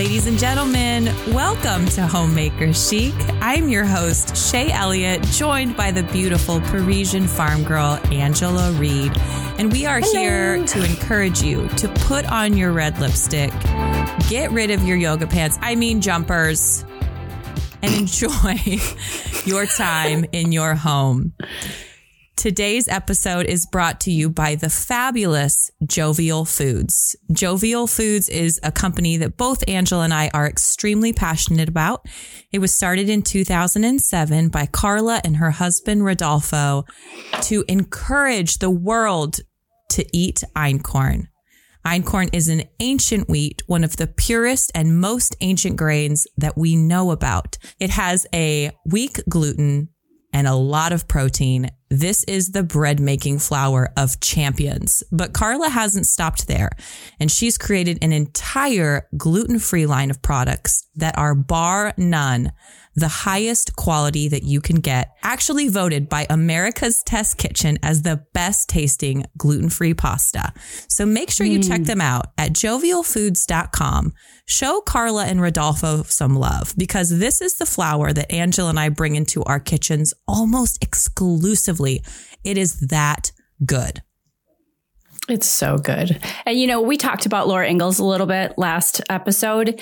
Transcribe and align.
Ladies 0.00 0.26
and 0.26 0.38
gentlemen, 0.38 1.04
welcome 1.34 1.84
to 1.88 2.06
Homemaker 2.06 2.72
Chic. 2.72 3.12
I'm 3.42 3.68
your 3.68 3.84
host, 3.84 4.34
Shay 4.34 4.72
Elliott, 4.72 5.22
joined 5.24 5.76
by 5.76 5.90
the 5.90 6.02
beautiful 6.04 6.58
Parisian 6.58 7.28
farm 7.28 7.64
girl, 7.64 8.00
Angela 8.10 8.72
Reed. 8.72 9.12
And 9.58 9.70
we 9.70 9.84
are 9.84 10.00
Hello. 10.00 10.12
here 10.18 10.66
to 10.68 10.84
encourage 10.86 11.42
you 11.42 11.68
to 11.76 11.88
put 11.88 12.24
on 12.32 12.56
your 12.56 12.72
red 12.72 12.98
lipstick, 12.98 13.50
get 14.30 14.50
rid 14.52 14.70
of 14.70 14.82
your 14.84 14.96
yoga 14.96 15.26
pants, 15.26 15.58
I 15.60 15.74
mean 15.74 16.00
jumpers, 16.00 16.82
and 17.82 17.92
enjoy 17.98 18.56
your 19.44 19.66
time 19.66 20.24
in 20.32 20.50
your 20.50 20.74
home. 20.74 21.34
Today's 22.40 22.88
episode 22.88 23.44
is 23.44 23.66
brought 23.66 24.00
to 24.00 24.10
you 24.10 24.30
by 24.30 24.54
the 24.54 24.70
fabulous 24.70 25.70
Jovial 25.84 26.46
Foods. 26.46 27.14
Jovial 27.30 27.86
Foods 27.86 28.30
is 28.30 28.58
a 28.62 28.72
company 28.72 29.18
that 29.18 29.36
both 29.36 29.62
Angela 29.68 30.04
and 30.04 30.14
I 30.14 30.30
are 30.32 30.46
extremely 30.46 31.12
passionate 31.12 31.68
about. 31.68 32.06
It 32.50 32.60
was 32.60 32.72
started 32.72 33.10
in 33.10 33.20
2007 33.20 34.48
by 34.48 34.64
Carla 34.64 35.20
and 35.22 35.36
her 35.36 35.50
husband 35.50 36.06
Rodolfo 36.06 36.86
to 37.42 37.62
encourage 37.68 38.56
the 38.56 38.70
world 38.70 39.40
to 39.90 40.06
eat 40.10 40.42
einkorn. 40.56 41.26
Einkorn 41.84 42.30
is 42.32 42.48
an 42.48 42.62
ancient 42.80 43.28
wheat, 43.28 43.62
one 43.66 43.84
of 43.84 43.98
the 43.98 44.06
purest 44.06 44.72
and 44.74 44.98
most 44.98 45.36
ancient 45.42 45.76
grains 45.76 46.26
that 46.38 46.56
we 46.56 46.74
know 46.74 47.10
about. 47.10 47.58
It 47.78 47.90
has 47.90 48.26
a 48.34 48.70
weak 48.86 49.20
gluten 49.28 49.90
and 50.32 50.46
a 50.46 50.54
lot 50.54 50.92
of 50.94 51.06
protein. 51.06 51.70
This 51.90 52.22
is 52.24 52.52
the 52.52 52.62
bread 52.62 53.00
making 53.00 53.40
flour 53.40 53.92
of 53.96 54.20
champions. 54.20 55.02
But 55.10 55.32
Carla 55.32 55.68
hasn't 55.68 56.06
stopped 56.06 56.46
there, 56.46 56.70
and 57.18 57.30
she's 57.30 57.58
created 57.58 57.98
an 58.00 58.12
entire 58.12 59.08
gluten 59.16 59.58
free 59.58 59.86
line 59.86 60.10
of 60.10 60.22
products 60.22 60.86
that 60.94 61.18
are 61.18 61.34
bar 61.34 61.92
none 61.96 62.52
the 62.96 63.08
highest 63.08 63.76
quality 63.76 64.28
that 64.28 64.42
you 64.42 64.60
can 64.60 64.76
get, 64.76 65.16
actually 65.22 65.68
voted 65.68 66.08
by 66.08 66.26
America's 66.28 67.02
Test 67.02 67.38
Kitchen 67.38 67.78
as 67.82 68.02
the 68.02 68.24
best 68.34 68.68
tasting 68.68 69.24
gluten 69.38 69.70
free 69.70 69.94
pasta. 69.94 70.52
So 70.88 71.06
make 71.06 71.30
sure 71.30 71.46
you 71.46 71.58
hmm. 71.58 71.68
check 71.68 71.82
them 71.82 72.00
out 72.00 72.26
at 72.36 72.52
jovialfoods.com. 72.52 74.12
Show 74.46 74.80
Carla 74.80 75.26
and 75.26 75.40
Rodolfo 75.40 76.02
some 76.02 76.34
love 76.34 76.74
because 76.76 77.18
this 77.18 77.40
is 77.40 77.54
the 77.54 77.66
flour 77.66 78.12
that 78.12 78.32
Angela 78.32 78.70
and 78.70 78.80
I 78.80 78.88
bring 78.88 79.14
into 79.14 79.44
our 79.44 79.60
kitchens 79.60 80.12
almost 80.26 80.82
exclusively. 80.82 81.79
It 82.44 82.58
is 82.58 82.78
that 82.88 83.32
good. 83.64 84.02
It's 85.28 85.46
so 85.46 85.78
good. 85.78 86.18
And 86.44 86.58
you 86.58 86.66
know, 86.66 86.80
we 86.80 86.96
talked 86.96 87.26
about 87.26 87.46
Laura 87.46 87.68
Ingalls 87.68 87.98
a 87.98 88.04
little 88.04 88.26
bit 88.26 88.54
last 88.56 89.00
episode. 89.08 89.80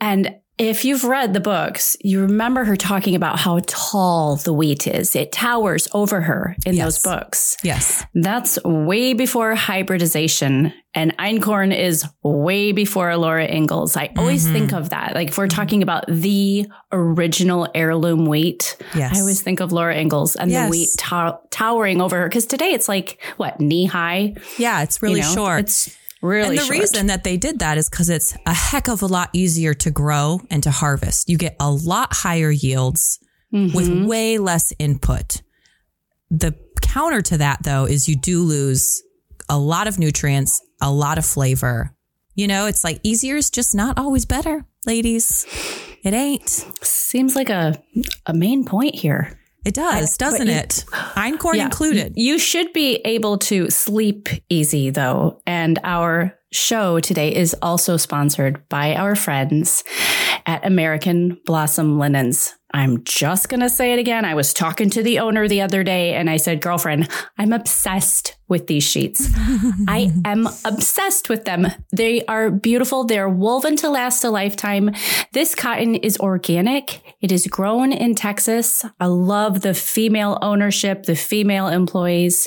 And 0.00 0.36
if 0.60 0.84
you've 0.84 1.04
read 1.04 1.32
the 1.32 1.40
books, 1.40 1.96
you 2.02 2.20
remember 2.20 2.64
her 2.64 2.76
talking 2.76 3.14
about 3.14 3.38
how 3.38 3.60
tall 3.66 4.36
the 4.36 4.52
wheat 4.52 4.86
is. 4.86 5.16
It 5.16 5.32
towers 5.32 5.88
over 5.94 6.20
her 6.20 6.54
in 6.66 6.74
Yes. 6.74 6.84
those 6.84 7.02
books. 7.02 7.56
Yes. 7.62 8.04
That's 8.14 8.58
way 8.64 9.14
before 9.14 9.54
hybridization. 9.54 10.72
And 10.92 11.16
Einkorn 11.18 11.74
is 11.76 12.04
way 12.22 12.72
before 12.72 13.16
Laura 13.16 13.46
Ingalls. 13.46 13.96
I 13.96 14.10
always 14.18 14.46
Mhm. 14.46 14.52
think 14.52 14.72
of 14.72 14.90
that. 14.90 15.14
Like 15.14 15.28
if 15.28 15.38
we're 15.38 15.46
talking 15.46 15.82
about 15.82 16.04
the 16.08 16.66
original 16.92 17.68
heirloom 17.74 18.26
wheat, 18.26 18.76
Yes. 18.94 19.16
I 19.16 19.20
always 19.20 19.40
think 19.40 19.60
of 19.60 19.72
Laura 19.72 19.96
Ingalls 19.96 20.36
and 20.36 20.50
Yes. 20.50 20.66
the 20.66 20.70
wheat 20.70 20.88
tow- 20.98 21.38
towering 21.50 22.00
over 22.02 22.16
her. 22.18 22.28
Because 22.28 22.44
today 22.46 22.72
it's 22.72 22.88
like, 22.88 23.18
what, 23.36 23.60
knee 23.60 23.86
high? 23.86 24.34
Yeah, 24.58 24.82
it's 24.82 25.00
really 25.00 25.20
you 25.20 25.26
know? 25.26 25.34
short. 25.34 25.60
It's 25.60 25.90
really 26.22 26.50
and 26.50 26.58
the 26.58 26.62
short. 26.62 26.78
reason 26.78 27.06
that 27.08 27.24
they 27.24 27.36
did 27.36 27.58
that 27.60 27.78
is 27.78 27.88
because 27.88 28.08
it's 28.10 28.36
a 28.46 28.52
heck 28.54 28.88
of 28.88 29.02
a 29.02 29.06
lot 29.06 29.30
easier 29.32 29.74
to 29.74 29.90
grow 29.90 30.40
and 30.50 30.62
to 30.62 30.70
harvest. 30.70 31.28
You 31.28 31.38
get 31.38 31.56
a 31.60 31.70
lot 31.70 32.12
higher 32.12 32.50
yields 32.50 33.18
with 33.52 33.88
Mhm. 33.88 34.06
way 34.06 34.38
less 34.38 34.72
input. 34.78 35.42
The 36.30 36.54
counter 36.82 37.20
to 37.22 37.38
that, 37.38 37.62
though, 37.64 37.84
is 37.86 38.08
you 38.08 38.16
do 38.16 38.42
lose 38.42 39.02
a 39.48 39.58
lot 39.58 39.88
of 39.88 39.98
nutrients, 39.98 40.60
a 40.80 40.90
lot 40.92 41.18
of 41.18 41.26
flavor. 41.26 41.94
You 42.36 42.46
know, 42.46 42.66
it's 42.66 42.84
like 42.84 43.00
easier 43.02 43.36
is 43.36 43.50
just 43.50 43.74
not 43.74 43.98
always 43.98 44.24
better, 44.24 44.64
ladies. 44.86 45.44
It 46.04 46.14
ain't. 46.14 46.48
seems 46.82 47.34
like 47.34 47.50
a 47.50 47.82
a 48.26 48.32
main 48.32 48.64
point 48.64 48.94
here. 48.94 49.36
It 49.64 49.74
does, 49.74 50.14
I- 50.14 50.16
doesn't 50.18 50.46
you- 50.46 50.52
it? 50.54 50.84
Einkorn 50.92 51.56
Yeah. 51.56 51.64
included. 51.64 52.14
You 52.16 52.38
should 52.38 52.72
be 52.72 52.96
able 53.04 53.38
to 53.38 53.68
sleep 53.70 54.28
easy 54.48 54.90
though. 54.90 55.40
And 55.46 55.78
our 55.84 56.34
show 56.52 57.00
today 57.00 57.34
is 57.34 57.54
also 57.62 57.96
sponsored 57.96 58.68
by 58.68 58.94
our 58.94 59.14
friends 59.14 59.84
at 60.46 60.64
American 60.64 61.38
Blossom 61.44 61.98
Linens. 61.98 62.54
I'm 62.72 63.02
just 63.02 63.48
going 63.48 63.60
to 63.60 63.68
say 63.68 63.92
it 63.92 63.98
again. 63.98 64.24
I 64.24 64.34
was 64.34 64.54
talking 64.54 64.90
to 64.90 65.02
the 65.02 65.18
owner 65.18 65.48
the 65.48 65.60
other 65.60 65.82
day 65.82 66.14
and 66.14 66.30
I 66.30 66.36
said, 66.36 66.60
girlfriend, 66.60 67.08
I'm 67.36 67.52
obsessed 67.52 68.36
with 68.48 68.68
these 68.68 68.84
sheets. 68.84 69.28
I 69.88 70.12
am 70.24 70.48
obsessed 70.64 71.28
with 71.28 71.44
them. 71.44 71.66
They 71.92 72.24
are 72.26 72.50
beautiful. 72.50 73.04
They're 73.04 73.28
woven 73.28 73.74
to 73.76 73.90
last 73.90 74.22
a 74.22 74.30
lifetime. 74.30 74.94
This 75.32 75.54
cotton 75.54 75.96
is 75.96 76.16
organic. 76.18 77.16
It 77.20 77.32
is 77.32 77.48
grown 77.48 77.92
in 77.92 78.14
Texas. 78.14 78.84
I 79.00 79.06
love 79.06 79.62
the 79.62 79.74
female 79.74 80.38
ownership, 80.40 81.04
the 81.04 81.16
female 81.16 81.66
employees. 81.66 82.46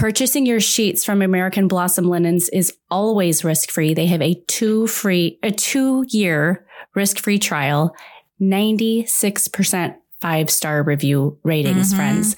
Purchasing 0.00 0.46
your 0.46 0.60
sheets 0.60 1.04
from 1.04 1.20
American 1.20 1.68
Blossom 1.68 2.08
Linens 2.08 2.48
is 2.54 2.72
always 2.90 3.44
risk 3.44 3.70
free. 3.70 3.92
They 3.92 4.06
have 4.06 4.22
a 4.22 4.42
two 4.48 4.86
free, 4.86 5.38
a 5.42 5.50
two 5.50 6.06
year 6.08 6.64
risk 6.94 7.18
free 7.18 7.38
trial, 7.38 7.94
96% 8.40 9.96
five 10.22 10.48
star 10.48 10.82
review 10.82 11.36
ratings, 11.44 11.92
Mhm. 11.92 11.96
friends. 11.96 12.36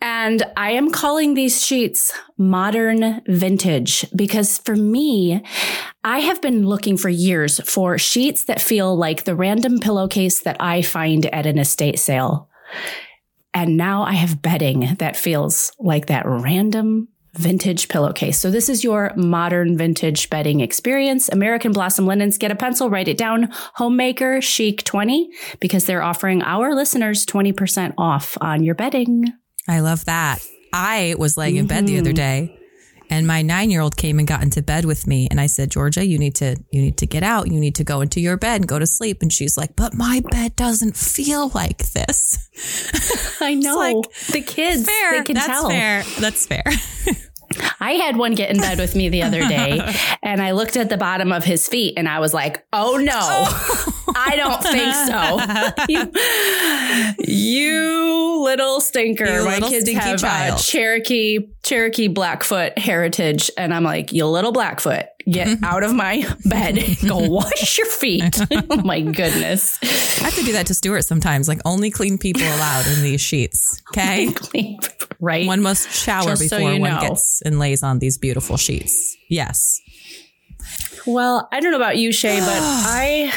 And 0.00 0.44
I 0.56 0.70
am 0.70 0.92
calling 0.92 1.34
these 1.34 1.66
sheets 1.66 2.12
modern 2.38 3.20
vintage 3.26 4.06
because 4.14 4.58
for 4.58 4.76
me, 4.76 5.42
I 6.04 6.20
have 6.20 6.40
been 6.40 6.68
looking 6.68 6.96
for 6.96 7.08
years 7.08 7.58
for 7.68 7.98
sheets 7.98 8.44
that 8.44 8.60
feel 8.60 8.96
like 8.96 9.24
the 9.24 9.34
random 9.34 9.80
pillowcase 9.80 10.38
that 10.42 10.56
I 10.60 10.82
find 10.82 11.26
at 11.34 11.46
an 11.46 11.58
estate 11.58 11.98
sale. 11.98 12.48
And 13.56 13.78
now 13.78 14.02
I 14.02 14.12
have 14.12 14.42
bedding 14.42 14.96
that 14.98 15.16
feels 15.16 15.72
like 15.78 16.08
that 16.08 16.26
random 16.26 17.08
vintage 17.32 17.88
pillowcase. 17.88 18.38
So 18.38 18.50
this 18.50 18.68
is 18.68 18.84
your 18.84 19.14
modern 19.16 19.78
vintage 19.78 20.28
bedding 20.28 20.60
experience. 20.60 21.30
American 21.30 21.72
Blossom 21.72 22.04
Linens, 22.06 22.36
get 22.36 22.50
a 22.50 22.54
pencil, 22.54 22.90
write 22.90 23.08
it 23.08 23.16
down. 23.16 23.48
Homemaker 23.76 24.42
Chic 24.42 24.84
20 24.84 25.30
because 25.58 25.86
they're 25.86 26.02
offering 26.02 26.42
our 26.42 26.74
listeners 26.74 27.24
20% 27.24 27.94
off 27.96 28.36
on 28.42 28.62
your 28.62 28.74
bedding. 28.74 29.32
I 29.66 29.80
love 29.80 30.04
that. 30.04 30.46
I 30.74 31.14
was 31.18 31.38
laying 31.38 31.56
in 31.56 31.66
bed 31.66 31.86
the 31.86 31.98
other 31.98 32.12
Mhm. 32.12 32.16
day 32.16 32.58
and 33.10 33.26
my 33.26 33.42
nine 33.42 33.70
year 33.70 33.80
old 33.80 33.96
came 33.96 34.18
and 34.18 34.26
got 34.26 34.42
into 34.42 34.62
bed 34.62 34.84
with 34.84 35.06
me 35.06 35.28
and 35.30 35.40
I 35.40 35.46
said, 35.46 35.70
Georgia, 35.70 36.04
you 36.04 36.18
need 36.18 36.34
to 36.36 36.56
you 36.70 36.80
need 36.82 36.96
to 36.98 37.06
get 37.06 37.22
out. 37.22 37.50
You 37.50 37.60
need 37.60 37.74
to 37.76 37.84
go 37.84 38.00
into 38.00 38.20
your 38.20 38.36
bed 38.36 38.56
and 38.62 38.68
go 38.68 38.78
to 38.78 38.86
sleep. 38.86 39.22
And 39.22 39.32
she's 39.32 39.56
like, 39.56 39.76
But 39.76 39.94
my 39.94 40.22
bed 40.30 40.56
doesn't 40.56 40.96
feel 40.96 41.50
like 41.54 41.78
this. 41.92 43.36
I 43.40 43.54
know. 43.54 43.76
like, 43.76 44.12
the 44.32 44.40
kids, 44.42 44.86
fair. 44.86 45.18
they 45.18 45.24
can 45.24 45.34
That's 45.34 45.46
tell. 45.46 45.68
fair. 45.68 46.02
That's 46.20 46.46
fair. 46.46 46.64
I 47.80 47.92
had 47.92 48.16
one 48.16 48.34
get 48.34 48.50
in 48.50 48.58
bed 48.58 48.78
with 48.78 48.94
me 48.94 49.08
the 49.08 49.22
other 49.22 49.40
day 49.40 49.80
and 50.22 50.40
I 50.40 50.52
looked 50.52 50.76
at 50.76 50.88
the 50.88 50.96
bottom 50.96 51.32
of 51.32 51.44
his 51.44 51.68
feet 51.68 51.94
and 51.96 52.08
I 52.08 52.20
was 52.20 52.32
like, 52.34 52.64
oh 52.72 52.96
no, 52.96 53.12
I 54.16 54.36
don't 54.36 54.62
think 54.62 54.94
so. 55.06 55.86
you, 55.88 57.14
you 57.34 58.42
little 58.42 58.80
stinker. 58.80 59.24
You 59.26 59.44
My 59.44 59.54
little 59.54 59.68
kids 59.68 59.90
have 59.92 60.14
uh, 60.14 60.16
child. 60.16 60.60
Cherokee, 60.60 61.48
Cherokee 61.62 62.08
Blackfoot 62.08 62.78
heritage. 62.78 63.50
And 63.58 63.74
I'm 63.74 63.84
like, 63.84 64.12
you 64.12 64.26
little 64.26 64.52
Blackfoot, 64.52 65.06
get 65.30 65.58
out 65.62 65.82
of 65.82 65.94
my 65.94 66.26
bed. 66.44 66.78
Go 67.06 67.18
wash 67.28 67.78
your 67.78 67.86
feet. 67.86 68.40
oh 68.70 68.76
my 68.76 69.00
goodness. 69.00 69.78
I 70.20 70.24
have 70.24 70.34
to 70.36 70.42
do 70.44 70.52
that 70.52 70.66
to 70.66 70.74
Stuart 70.74 71.02
sometimes. 71.02 71.48
Like 71.48 71.60
only 71.64 71.90
clean 71.90 72.18
people 72.18 72.42
allowed 72.42 72.86
in 72.86 73.02
these 73.02 73.20
sheets. 73.20 73.82
Okay. 73.90 74.34
right. 75.20 75.46
One 75.46 75.62
must 75.62 75.90
shower 75.90 76.30
Just 76.30 76.42
before 76.42 76.60
you 76.72 76.80
one 76.80 76.92
know. 76.92 77.00
gets 77.00 77.42
and 77.42 77.58
lays 77.58 77.82
on 77.82 77.98
these 77.98 78.18
beautiful 78.18 78.56
sheets. 78.56 79.16
Yes. 79.28 79.80
Well, 81.06 81.48
I 81.52 81.60
don't 81.60 81.70
know 81.70 81.76
about 81.76 81.98
you, 81.98 82.12
Shay, 82.12 82.40
but 82.40 82.48
I 82.50 83.32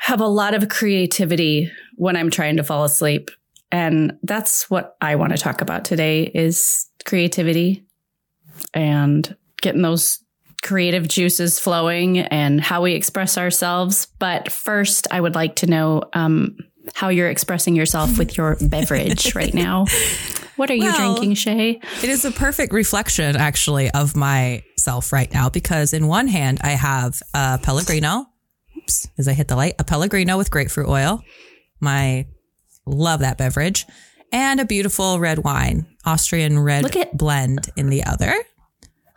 have 0.00 0.20
a 0.20 0.26
lot 0.26 0.54
of 0.54 0.68
creativity 0.68 1.70
when 1.96 2.16
I'm 2.16 2.30
trying 2.30 2.56
to 2.56 2.64
fall 2.64 2.84
asleep. 2.84 3.30
And 3.70 4.18
that's 4.22 4.68
what 4.68 4.96
I 5.00 5.16
want 5.16 5.32
to 5.32 5.38
talk 5.38 5.60
about 5.62 5.84
today 5.84 6.24
is 6.34 6.86
creativity 7.04 7.86
and 8.74 9.34
getting 9.62 9.82
those 9.82 10.21
creative 10.62 11.08
juices 11.08 11.58
flowing 11.58 12.18
and 12.18 12.60
how 12.60 12.82
we 12.82 12.94
express 12.94 13.36
ourselves. 13.36 14.06
But 14.18 14.50
first, 14.50 15.06
I 15.10 15.20
would 15.20 15.34
like 15.34 15.56
to 15.56 15.66
know 15.66 16.02
um, 16.12 16.56
how 16.94 17.08
you're 17.08 17.28
expressing 17.30 17.76
yourself 17.76 18.18
with 18.18 18.36
your 18.36 18.56
beverage 18.60 19.34
right 19.34 19.52
now. 19.52 19.86
What 20.56 20.70
are 20.70 20.74
you 20.74 20.94
drinking, 20.94 21.34
Shay? 21.34 21.80
It 22.02 22.08
is 22.08 22.24
a 22.24 22.30
perfect 22.30 22.72
reflection, 22.72 23.36
actually, 23.36 23.90
of 23.90 24.14
myself 24.14 25.12
right 25.12 25.32
now 25.32 25.48
because 25.48 25.92
in 25.92 26.06
one 26.06 26.28
hand, 26.28 26.60
I 26.62 26.70
have 26.70 27.20
a 27.34 27.58
Pellegrino 27.62 28.26
oops, 28.82 29.08
as 29.18 29.28
I 29.28 29.32
hit 29.32 29.48
the 29.48 29.56
light, 29.56 29.74
a 29.78 29.84
Pellegrino 29.84 30.36
with 30.36 30.50
grapefruit 30.50 30.88
oil. 30.88 31.22
My 31.80 32.26
love 32.86 33.20
that 33.20 33.38
beverage. 33.38 33.86
And 34.32 34.60
a 34.60 34.64
beautiful 34.64 35.20
red 35.20 35.40
wine, 35.40 35.86
Austrian 36.04 36.58
red 36.58 36.96
at- 36.96 37.16
blend 37.16 37.68
in 37.76 37.90
the 37.90 38.04
other. 38.04 38.34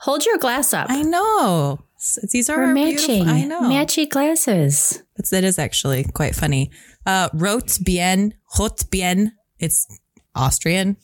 Hold 0.05 0.23
your 0.25 0.37
glass 0.37 0.71
up. 0.73 0.87
I 0.89 1.01
know. 1.01 1.79
S- 1.97 2.19
These 2.31 2.49
are 2.49 2.67
matching. 2.67 3.27
I 3.27 3.43
know. 3.43 3.61
Matchy 3.61 4.07
glasses. 4.07 5.01
That's, 5.17 5.31
that 5.31 5.43
is 5.43 5.57
actually 5.57 6.03
quite 6.03 6.35
funny. 6.35 6.69
Uh, 7.07 7.29
Rotwein, 7.29 8.33
Rot 8.59 8.83
bien. 8.91 9.31
It's 9.59 9.87
Austrian. 10.35 10.97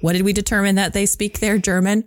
What 0.00 0.14
did 0.14 0.22
we 0.22 0.32
determine 0.32 0.76
that 0.76 0.94
they 0.94 1.04
speak 1.04 1.40
there? 1.40 1.58
German? 1.58 2.04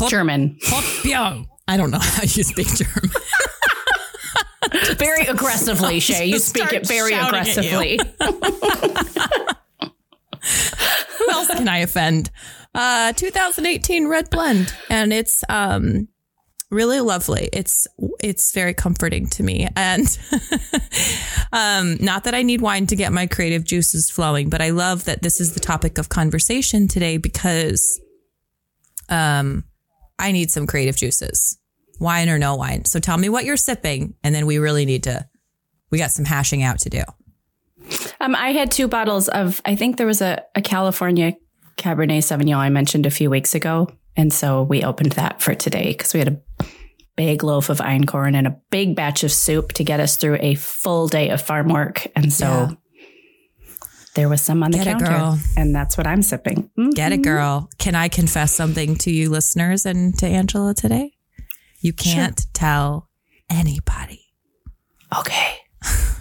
Rot, 0.00 0.10
German. 0.10 0.58
Rot 0.72 0.84
bien. 1.04 1.46
I 1.68 1.76
don't 1.76 1.92
know 1.92 1.98
how 2.02 2.22
you 2.22 2.42
speak 2.42 2.66
German. 2.74 3.10
Very 4.98 5.26
aggressively, 5.26 6.00
Shay. 6.08 6.26
You 6.26 6.38
speak 6.40 6.72
it 6.72 6.86
very 6.86 7.10
shouting 7.12 7.40
at 7.40 7.46
you. 7.46 7.52
aggressively. 7.52 8.00
Who 11.18 11.30
else 11.30 11.48
can 11.48 11.68
I 11.68 11.78
offend? 11.78 12.30
Uh, 12.74 13.12
2018 13.14 14.06
red 14.06 14.30
blend, 14.30 14.72
and 14.88 15.12
it's 15.12 15.42
um 15.48 16.08
really 16.70 17.00
lovely. 17.00 17.48
It's 17.52 17.88
it's 18.20 18.52
very 18.52 18.74
comforting 18.74 19.26
to 19.30 19.42
me, 19.42 19.68
and 19.74 20.06
um, 21.52 21.96
not 22.00 22.24
that 22.24 22.34
I 22.34 22.42
need 22.42 22.60
wine 22.60 22.86
to 22.86 22.96
get 22.96 23.12
my 23.12 23.26
creative 23.26 23.64
juices 23.64 24.08
flowing, 24.08 24.50
but 24.50 24.62
I 24.62 24.70
love 24.70 25.04
that 25.04 25.22
this 25.22 25.40
is 25.40 25.54
the 25.54 25.60
topic 25.60 25.98
of 25.98 26.08
conversation 26.08 26.86
today 26.86 27.16
because 27.16 28.00
um 29.08 29.64
I 30.18 30.30
need 30.30 30.50
some 30.50 30.66
creative 30.66 30.96
juices, 30.96 31.58
wine 31.98 32.28
or 32.28 32.38
no 32.38 32.54
wine. 32.54 32.84
So 32.84 33.00
tell 33.00 33.18
me 33.18 33.28
what 33.28 33.44
you're 33.44 33.56
sipping, 33.56 34.14
and 34.22 34.32
then 34.32 34.46
we 34.46 34.58
really 34.58 34.84
need 34.84 35.04
to. 35.04 35.26
We 35.90 35.98
got 35.98 36.12
some 36.12 36.24
hashing 36.24 36.62
out 36.62 36.78
to 36.80 36.90
do. 36.90 37.02
Um, 38.20 38.36
I 38.36 38.52
had 38.52 38.70
two 38.70 38.86
bottles 38.86 39.28
of, 39.28 39.60
I 39.64 39.74
think 39.74 39.96
there 39.96 40.06
was 40.06 40.22
a, 40.22 40.44
a 40.54 40.62
California 40.62 41.34
Cabernet 41.80 42.18
Sauvignon 42.18 42.56
I 42.58 42.68
mentioned 42.68 43.06
a 43.06 43.10
few 43.10 43.30
weeks 43.30 43.54
ago. 43.54 43.88
And 44.16 44.32
so 44.32 44.62
we 44.62 44.82
opened 44.84 45.12
that 45.12 45.40
for 45.40 45.54
today 45.54 45.88
because 45.92 46.12
we 46.12 46.20
had 46.20 46.28
a 46.60 46.64
big 47.16 47.42
loaf 47.42 47.68
of 47.70 47.78
einkorn 47.78 48.34
and 48.36 48.46
a 48.46 48.56
big 48.70 48.94
batch 48.94 49.24
of 49.24 49.32
soup 49.32 49.72
to 49.72 49.84
get 49.84 49.98
us 50.00 50.16
through 50.16 50.38
a 50.40 50.54
full 50.56 51.08
day 51.08 51.30
of 51.30 51.40
farm 51.40 51.68
work. 51.68 52.06
And 52.14 52.32
so 52.32 52.46
Yeah. 52.46 52.70
there 54.14 54.28
was 54.28 54.42
some 54.42 54.62
on 54.62 54.70
the 54.72 54.78
Get 54.78 54.86
counter. 54.86 55.06
girl. 55.06 55.38
And 55.56 55.74
that's 55.74 55.96
what 55.96 56.06
I'm 56.06 56.22
sipping. 56.22 56.68
Mm. 56.78 56.92
Get 56.94 57.12
it, 57.12 57.22
girl. 57.22 57.70
Can 57.78 57.94
I 57.94 58.08
confess 58.08 58.52
something 58.52 58.96
to 58.96 59.10
you 59.10 59.30
listeners 59.30 59.86
and 59.86 60.16
to 60.18 60.26
Angela 60.26 60.74
today? 60.74 61.12
You 61.80 61.92
can't 61.92 62.44
tell 62.52 63.08
anybody. 63.48 64.20
Okay. 65.18 65.54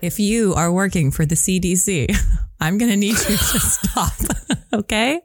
If 0.00 0.18
you 0.18 0.54
are 0.54 0.72
working 0.72 1.10
for 1.10 1.26
the 1.26 1.34
CDC, 1.34 2.16
I'm 2.60 2.78
going 2.78 2.90
to 2.90 2.96
need 2.96 3.18
you 3.18 3.36
to 3.36 3.36
stop. 3.36 4.12
okay? 4.72 5.20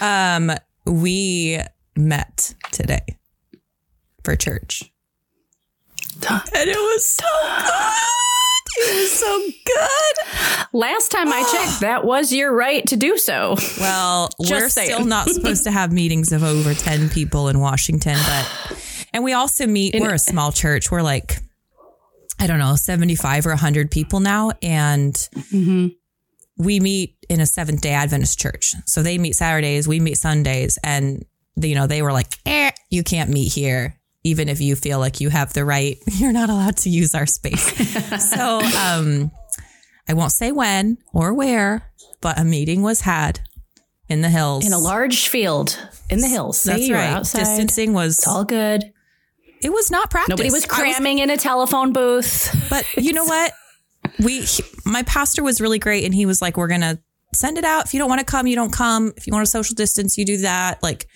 Um 0.00 0.52
we 0.86 1.58
met 1.96 2.54
today 2.72 3.18
for 4.22 4.36
church. 4.36 4.90
And 6.28 6.70
it 6.70 6.76
was 6.76 7.08
so 7.08 7.26
good. 7.42 8.14
It 8.76 9.00
was 9.00 9.12
so 9.12 9.40
good. 9.64 10.68
Last 10.72 11.10
time 11.10 11.28
I 11.32 11.42
checked, 11.52 11.80
that 11.80 12.04
was 12.04 12.32
your 12.32 12.54
right 12.54 12.86
to 12.86 12.96
do 12.96 13.16
so. 13.18 13.56
Well, 13.78 14.30
we're 14.38 14.68
saying. 14.68 14.90
still 14.90 15.04
not 15.04 15.28
supposed 15.28 15.64
to 15.64 15.70
have 15.70 15.92
meetings 15.92 16.32
of 16.32 16.42
over 16.42 16.74
10 16.74 17.08
people 17.10 17.48
in 17.48 17.60
Washington, 17.60 18.18
but, 18.26 18.78
and 19.12 19.24
we 19.24 19.32
also 19.32 19.66
meet, 19.66 19.94
we're 19.98 20.14
a 20.14 20.18
small 20.18 20.52
church. 20.52 20.90
We're 20.90 21.02
like, 21.02 21.38
I 22.38 22.46
don't 22.46 22.58
know, 22.58 22.76
75 22.76 23.46
or 23.46 23.50
100 23.50 23.90
people 23.90 24.20
now. 24.20 24.52
And 24.62 25.16
we 26.56 26.80
meet 26.80 27.16
in 27.28 27.40
a 27.40 27.46
Seventh 27.46 27.80
day 27.80 27.92
Adventist 27.92 28.38
church. 28.38 28.74
So 28.86 29.02
they 29.02 29.18
meet 29.18 29.34
Saturdays, 29.34 29.88
we 29.88 30.00
meet 30.00 30.16
Sundays. 30.18 30.78
And, 30.82 31.24
you 31.56 31.74
know, 31.74 31.86
they 31.86 32.02
were 32.02 32.12
like, 32.12 32.38
eh, 32.46 32.70
you 32.90 33.02
can't 33.02 33.30
meet 33.30 33.52
here. 33.52 33.98
Even 34.26 34.48
if 34.48 34.60
you 34.60 34.74
feel 34.74 34.98
like 34.98 35.20
you 35.20 35.28
have 35.28 35.52
the 35.52 35.64
right, 35.64 35.98
you're 36.06 36.32
not 36.32 36.48
allowed 36.48 36.78
to 36.78 36.90
use 36.90 37.14
our 37.14 37.26
space. 37.26 37.62
so, 38.30 38.60
um, 38.60 39.30
I 40.08 40.14
won't 40.14 40.32
say 40.32 40.52
when 40.52 40.98
or 41.12 41.32
where, 41.34 41.90
but 42.20 42.38
a 42.38 42.44
meeting 42.44 42.82
was 42.82 43.02
had 43.02 43.40
in 44.08 44.20
the 44.20 44.30
hills. 44.30 44.66
In 44.66 44.72
a 44.72 44.78
large 44.78 45.28
field 45.28 45.78
in 46.10 46.20
the 46.20 46.28
hills. 46.28 46.62
That's 46.62 46.90
right. 46.90 47.10
outside. 47.10 47.38
Distancing 47.40 47.92
was 47.92 48.18
It's 48.18 48.28
all 48.28 48.44
good. 48.44 48.92
It 49.64 49.72
was 49.72 49.90
not 49.90 50.10
practice. 50.10 50.30
Nobody 50.30 50.50
was 50.50 50.66
cramming 50.66 51.18
in 51.18 51.30
a 51.30 51.36
telephone 51.36 51.92
booth. 51.92 52.54
but 52.70 52.84
you 52.96 53.12
know 53.12 53.24
what? 53.24 53.52
We 54.22 54.42
he- 54.42 54.62
my 54.84 55.02
pastor 55.02 55.42
was 55.42 55.60
really 55.60 55.78
great, 55.78 56.04
and 56.04 56.14
he 56.14 56.26
was 56.26 56.40
like, 56.42 56.56
"We're 56.56 56.68
gonna 56.68 56.98
send 57.34 57.58
it 57.58 57.64
out. 57.64 57.86
If 57.86 57.94
you 57.94 57.98
don't 57.98 58.08
want 58.08 58.20
to 58.20 58.24
come, 58.26 58.46
you 58.46 58.54
don't 58.54 58.72
come. 58.72 59.12
If 59.16 59.26
you 59.26 59.32
want 59.32 59.44
to 59.46 59.50
social 59.50 59.74
distance, 59.74 60.16
you 60.18 60.24
do 60.24 60.36
that. 60.38 60.82
Like 60.82 61.08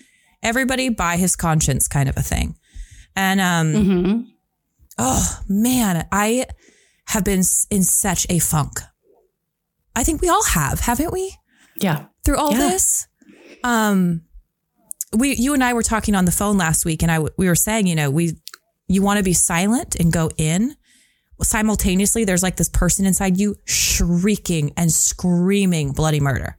everybody 0.43 0.89
by 0.89 1.17
his 1.17 1.35
conscience, 1.35 1.87
kind 1.87 2.09
of 2.09 2.17
a 2.17 2.21
thing." 2.23 2.55
And 3.15 3.39
um, 3.39 3.73
Mm-hmm. 3.73 4.21
oh 4.97 5.39
man, 5.47 6.07
I 6.11 6.45
have 7.07 7.23
been 7.23 7.43
in 7.69 7.83
such 7.83 8.25
a 8.29 8.39
funk. 8.39 8.81
I 9.95 10.03
think 10.03 10.21
we 10.21 10.29
all 10.29 10.43
have, 10.43 10.79
haven't 10.81 11.11
we? 11.13 11.35
Yeah. 11.81 12.05
through 12.25 12.37
all 12.37 12.51
Yeah. 12.51 12.57
this. 12.69 13.07
Um, 13.63 14.21
we, 15.13 15.33
you 15.33 15.53
and 15.53 15.63
I 15.63 15.73
were 15.73 15.83
talking 15.83 16.15
on 16.15 16.25
the 16.25 16.31
phone 16.31 16.57
last 16.57 16.85
week, 16.85 17.01
and 17.01 17.11
I 17.11 17.19
we 17.19 17.47
were 17.47 17.55
saying, 17.55 17.87
you 17.87 17.95
know, 17.95 18.09
we 18.09 18.37
you 18.87 19.01
want 19.01 19.17
to 19.17 19.23
be 19.23 19.33
silent 19.33 19.95
and 19.95 20.11
go 20.11 20.29
in. 20.37 20.75
Simultaneously, 21.41 22.25
there's 22.25 22.43
like 22.43 22.57
this 22.57 22.69
person 22.69 23.05
inside 23.05 23.37
you 23.37 23.55
shrieking 23.65 24.73
and 24.75 24.91
screaming 24.91 25.93
bloody 25.93 26.19
murder. 26.19 26.57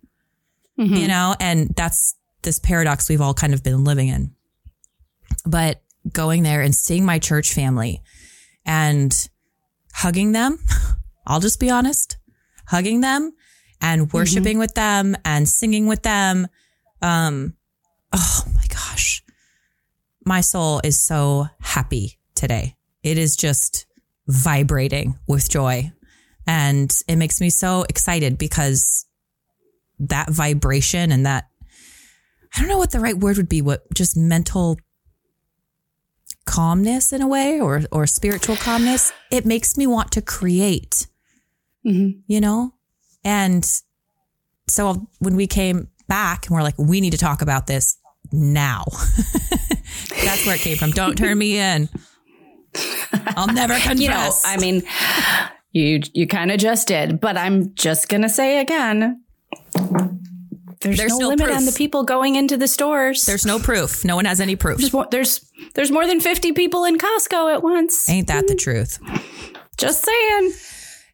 You 0.96 1.08
know, 1.08 1.34
and 1.38 1.68
that's 1.76 2.14
this 2.42 2.58
paradox 2.58 3.08
we've 3.08 3.20
all 3.20 3.34
kind 3.34 3.52
of 3.52 3.62
been 3.62 3.84
living 3.84 4.08
in. 4.08 4.34
But 5.44 5.82
going 6.10 6.42
there 6.42 6.62
and 6.62 6.74
seeing 6.74 7.04
my 7.04 7.18
church 7.18 7.52
family 7.52 8.00
and 8.64 9.28
hugging 9.92 10.32
them, 10.32 10.58
I'll 11.26 11.40
just 11.40 11.60
be 11.60 11.68
honest, 11.68 12.16
hugging 12.66 13.02
them 13.02 13.32
and 13.82 14.10
worshiping 14.12 14.58
with 14.58 14.74
them 14.74 15.16
and 15.24 15.48
singing 15.48 15.86
with 15.86 16.02
them. 16.02 16.46
Um, 17.02 17.54
oh 18.12 18.44
my 18.54 18.64
gosh. 18.68 19.22
My 20.24 20.40
soul 20.40 20.80
is 20.84 21.00
so 21.00 21.48
happy 21.60 22.18
today. 22.34 22.76
It 23.02 23.18
is 23.18 23.36
just 23.36 23.86
vibrating 24.26 25.18
with 25.26 25.48
joy. 25.48 25.92
And 26.46 26.94
it 27.08 27.16
makes 27.16 27.40
me 27.40 27.50
so 27.50 27.84
excited 27.88 28.38
because 28.38 29.06
that 29.98 30.30
vibration 30.30 31.12
and 31.12 31.26
that, 31.26 31.48
I 32.54 32.60
don't 32.60 32.68
know 32.68 32.78
what 32.78 32.90
the 32.90 33.00
right 33.00 33.16
word 33.16 33.36
would 33.36 33.48
be, 33.48 33.62
what 33.62 33.82
just 33.94 34.16
mental 34.16 34.78
calmness 36.46 37.12
in 37.12 37.22
a 37.22 37.28
way 37.28 37.60
or, 37.60 37.82
or 37.92 38.06
spiritual 38.06 38.56
calmness, 38.56 39.12
it 39.30 39.46
makes 39.46 39.76
me 39.76 39.86
want 39.86 40.10
to 40.12 40.22
create, 40.22 41.06
Mm-hmm. 41.86 42.20
you 42.26 42.40
know? 42.40 42.74
And 43.24 43.64
so 44.68 45.08
when 45.18 45.36
we 45.36 45.46
came 45.46 45.88
back 46.08 46.46
and 46.46 46.54
we're 46.54 46.62
like, 46.62 46.78
we 46.78 47.00
need 47.00 47.12
to 47.12 47.18
talk 47.18 47.40
about 47.40 47.66
this 47.66 47.96
now. 48.32 48.84
That's 50.24 50.46
where 50.46 50.56
it 50.56 50.60
came 50.60 50.76
from. 50.76 50.90
Don't 50.90 51.16
turn 51.16 51.38
me 51.38 51.58
in. 51.58 51.88
I'll 53.36 53.52
never 53.52 53.74
confess. 53.74 53.96
You 54.00 54.08
know, 54.08 54.32
I 54.44 54.56
mean, 54.58 54.82
you 55.72 56.00
you 56.14 56.26
kind 56.26 56.50
of 56.50 56.58
just 56.58 56.88
did, 56.88 57.20
but 57.20 57.36
I'm 57.36 57.74
just 57.74 58.08
gonna 58.08 58.28
say 58.28 58.60
again. 58.60 59.22
There's, 60.80 60.96
There's 60.96 61.12
no, 61.12 61.18
no 61.18 61.28
limit 61.28 61.46
proof. 61.46 61.58
on 61.58 61.64
the 61.66 61.72
people 61.72 62.04
going 62.04 62.36
into 62.36 62.56
the 62.56 62.66
stores. 62.66 63.26
There's 63.26 63.44
no 63.44 63.58
proof. 63.58 64.02
No 64.02 64.16
one 64.16 64.24
has 64.24 64.40
any 64.40 64.56
proof. 64.56 64.78
there's 64.78 64.92
more, 64.94 65.06
there's 65.10 65.44
there's 65.74 65.90
more 65.90 66.06
than 66.06 66.20
50 66.20 66.52
people 66.52 66.84
in 66.84 66.96
Costco 66.96 67.52
at 67.52 67.62
once. 67.62 68.08
Ain't 68.08 68.28
that 68.28 68.46
the 68.46 68.54
hmm. 68.54 68.58
truth? 68.58 68.98
Just 69.76 70.04
saying. 70.04 70.52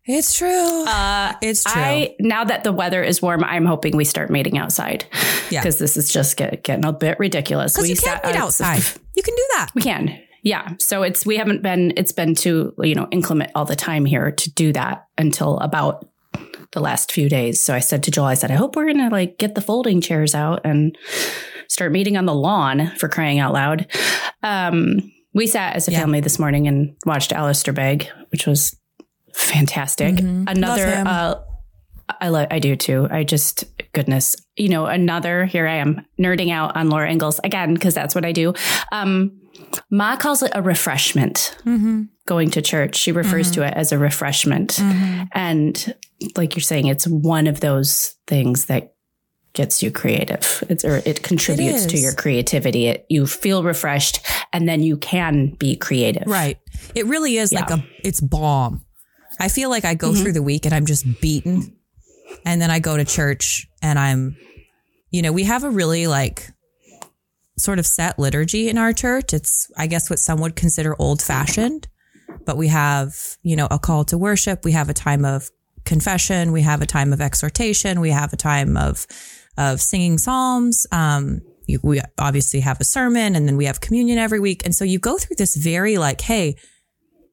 It's 0.07 0.33
true. 0.39 0.85
Uh, 0.87 1.33
it's 1.43 1.65
true. 1.65 1.73
I 1.83 2.15
now 2.21 2.45
that 2.45 2.63
the 2.65 2.73
weather 2.73 3.03
is 3.03 3.21
warm, 3.21 3.43
I'm 3.45 3.67
hoping 3.67 3.97
we 3.97 4.05
start 4.05 4.31
meeting 4.31 4.57
outside. 4.59 5.05
Yeah. 5.51 5.61
because 5.61 5.79
this 5.79 5.97
is 5.97 6.13
just 6.13 6.37
get, 6.37 6.65
getting 6.65 6.85
a 6.85 6.93
bit 6.93 7.19
ridiculous. 7.21 7.79
We 7.79 7.91
you 7.91 7.97
can't 7.97 8.25
meet 8.25 8.35
out- 8.37 8.43
outside. 8.43 8.83
You 9.17 9.23
can 9.23 9.35
do 9.35 9.45
that. 9.57 9.71
We 9.75 9.81
can. 9.83 10.19
Yeah. 10.43 10.73
So 10.79 11.03
it's 11.03 11.25
we 11.25 11.39
haven't 11.39 11.63
been 11.63 11.95
it's 11.97 12.13
been 12.13 12.35
too, 12.35 12.75
you 12.83 12.95
know, 12.95 13.09
inclement 13.11 13.51
all 13.55 13.65
the 13.65 13.75
time 13.75 14.05
here 14.05 14.31
to 14.31 14.51
do 14.53 14.73
that 14.75 15.07
until 15.17 15.59
about 15.61 16.07
the 16.73 16.81
last 16.81 17.11
few 17.13 17.29
days. 17.31 17.65
So 17.65 17.75
I 17.75 17.79
said 17.79 18.03
to 18.03 18.11
Joel, 18.11 18.27
I 18.27 18.35
said, 18.35 18.51
I 18.51 18.55
hope 18.57 18.77
we're 18.77 18.93
gonna 18.93 19.09
like 19.09 19.39
get 19.39 19.55
the 19.55 19.63
folding 19.63 20.03
chairs 20.03 20.35
out 20.35 20.61
and 20.65 20.99
start 21.69 21.93
meeting 21.93 22.17
on 22.19 22.27
the 22.27 22.35
lawn 22.35 22.93
for 22.99 23.09
crying 23.09 23.39
out 23.39 23.55
loud. 23.55 23.87
Um 24.43 25.11
we 25.33 25.47
sat 25.47 25.77
as 25.77 25.89
a 25.89 25.93
Yeah. 25.93 26.01
family 26.01 26.21
this 26.21 26.39
morning 26.39 26.69
and 26.69 26.95
watched 27.07 27.33
Alistair 27.33 27.73
Begg, 27.73 28.09
which 28.31 28.47
was 28.47 28.77
fantastic. 29.37 30.17
Mhm. 30.17 30.45
Another 30.49 30.87
Love 30.87 31.07
uh 31.07 31.35
I 32.21 32.29
lo- 32.29 32.47
I 32.51 32.61
do 32.61 32.77
too. 32.77 33.09
I 33.11 33.25
just 33.25 33.65
goodness, 33.93 34.37
you 34.57 34.69
know, 34.69 34.87
another 34.87 35.45
here 35.45 35.67
I 35.67 35.77
am 35.77 36.03
nerding 36.21 36.51
out 36.53 36.77
on 36.77 36.89
Laura 36.89 37.11
Ingalls 37.11 37.41
again 37.43 37.75
because 37.75 37.95
that's 37.95 38.15
what 38.15 38.25
I 38.25 38.33
do. 38.33 38.55
Um, 38.93 39.41
Ma 39.91 40.17
calls 40.17 40.43
it 40.43 40.53
a 40.55 40.63
refreshment. 40.63 41.57
Mm-hmm. 41.65 42.03
Going 42.27 42.51
to 42.51 42.63
church, 42.63 42.97
she 42.97 43.13
refers 43.13 43.51
to 43.53 43.63
it 43.63 43.75
as 43.75 43.93
a 43.93 43.99
refreshment. 43.99 44.75
Mm-hmm. 44.75 45.25
And 45.33 45.95
like 46.37 46.55
you're 46.55 46.63
saying, 46.63 46.87
it's 46.87 47.07
one 47.07 47.47
of 47.47 47.61
those 47.61 48.15
things 48.27 48.67
that 48.67 48.95
gets 49.53 49.83
you 49.83 49.91
creative. 49.91 50.63
It's 50.69 50.85
or 50.85 51.03
it 51.05 51.23
contributes 51.23 51.87
to 51.87 51.99
your 51.99 52.13
creativity. 52.13 52.87
It, 52.87 53.07
you 53.09 53.27
feel 53.27 53.65
refreshed, 53.65 54.21
and 54.53 54.69
then 54.69 54.83
you 54.83 54.97
can 54.97 55.57
be 55.59 55.77
creative. 55.77 56.27
Right. 56.27 56.59
It 56.95 57.07
really 57.07 57.37
is 57.39 57.53
like 57.53 57.71
a 57.71 57.85
it's 58.05 58.21
balm. 58.21 58.86
I 59.39 59.49
feel 59.49 59.71
like 59.71 59.85
I 59.85 59.95
go 59.95 60.15
through 60.15 60.33
the 60.33 60.43
week 60.43 60.65
and 60.65 60.75
I'm 60.75 60.87
just 60.87 61.21
beaten. 61.21 61.77
And 62.45 62.61
then 62.61 62.71
I 62.71 62.79
go 62.79 62.97
to 62.97 63.05
church 63.05 63.69
and 63.83 63.99
I'm 63.99 64.37
you 65.11 65.23
know, 65.23 65.33
we 65.33 65.45
have 65.45 65.65
a 65.65 65.71
really 65.71 66.07
like 66.07 66.51
sort 67.59 67.79
of 67.79 67.87
set 67.87 68.19
liturgy 68.19 68.69
in 68.69 68.77
our 68.77 68.93
church. 68.93 69.33
It's 69.33 69.71
I 69.77 69.87
guess 69.87 70.11
what 70.11 70.19
some 70.19 70.41
would 70.41 70.57
consider 70.57 70.95
old 70.99 71.23
fashioned, 71.23 71.89
but 72.45 72.57
we 72.57 72.69
have, 72.69 73.15
you 73.43 73.57
know, 73.57 73.69
a 73.71 73.79
call 73.79 74.05
to 74.07 74.19
worship, 74.19 74.65
we 74.65 74.73
have 74.73 74.89
a 74.89 74.95
time 74.95 75.25
of 75.25 75.51
confession, 75.85 76.53
we 76.53 76.63
have 76.63 76.83
a 76.83 76.87
time 76.87 77.13
of 77.13 77.21
exhortation, 77.21 78.01
we 78.01 78.11
have 78.11 78.33
a 78.33 78.37
time 78.37 78.77
of 78.77 79.07
of 79.57 79.81
singing 79.81 80.19
psalms. 80.19 80.87
Um, 80.93 81.41
you, 81.67 81.81
we 81.83 82.01
obviously 82.19 82.61
have 82.61 82.81
a 82.81 82.85
sermon 82.85 83.35
and 83.35 83.49
then 83.49 83.57
we 83.57 83.65
have 83.65 83.81
communion 83.81 84.19
every 84.19 84.39
week. 84.39 84.65
And 84.65 84.75
so 84.75 84.85
you 84.85 84.99
go 84.99 85.17
through 85.17 85.37
this 85.37 85.57
very 85.57 85.97
like, 85.97 86.21
hey, 86.21 86.57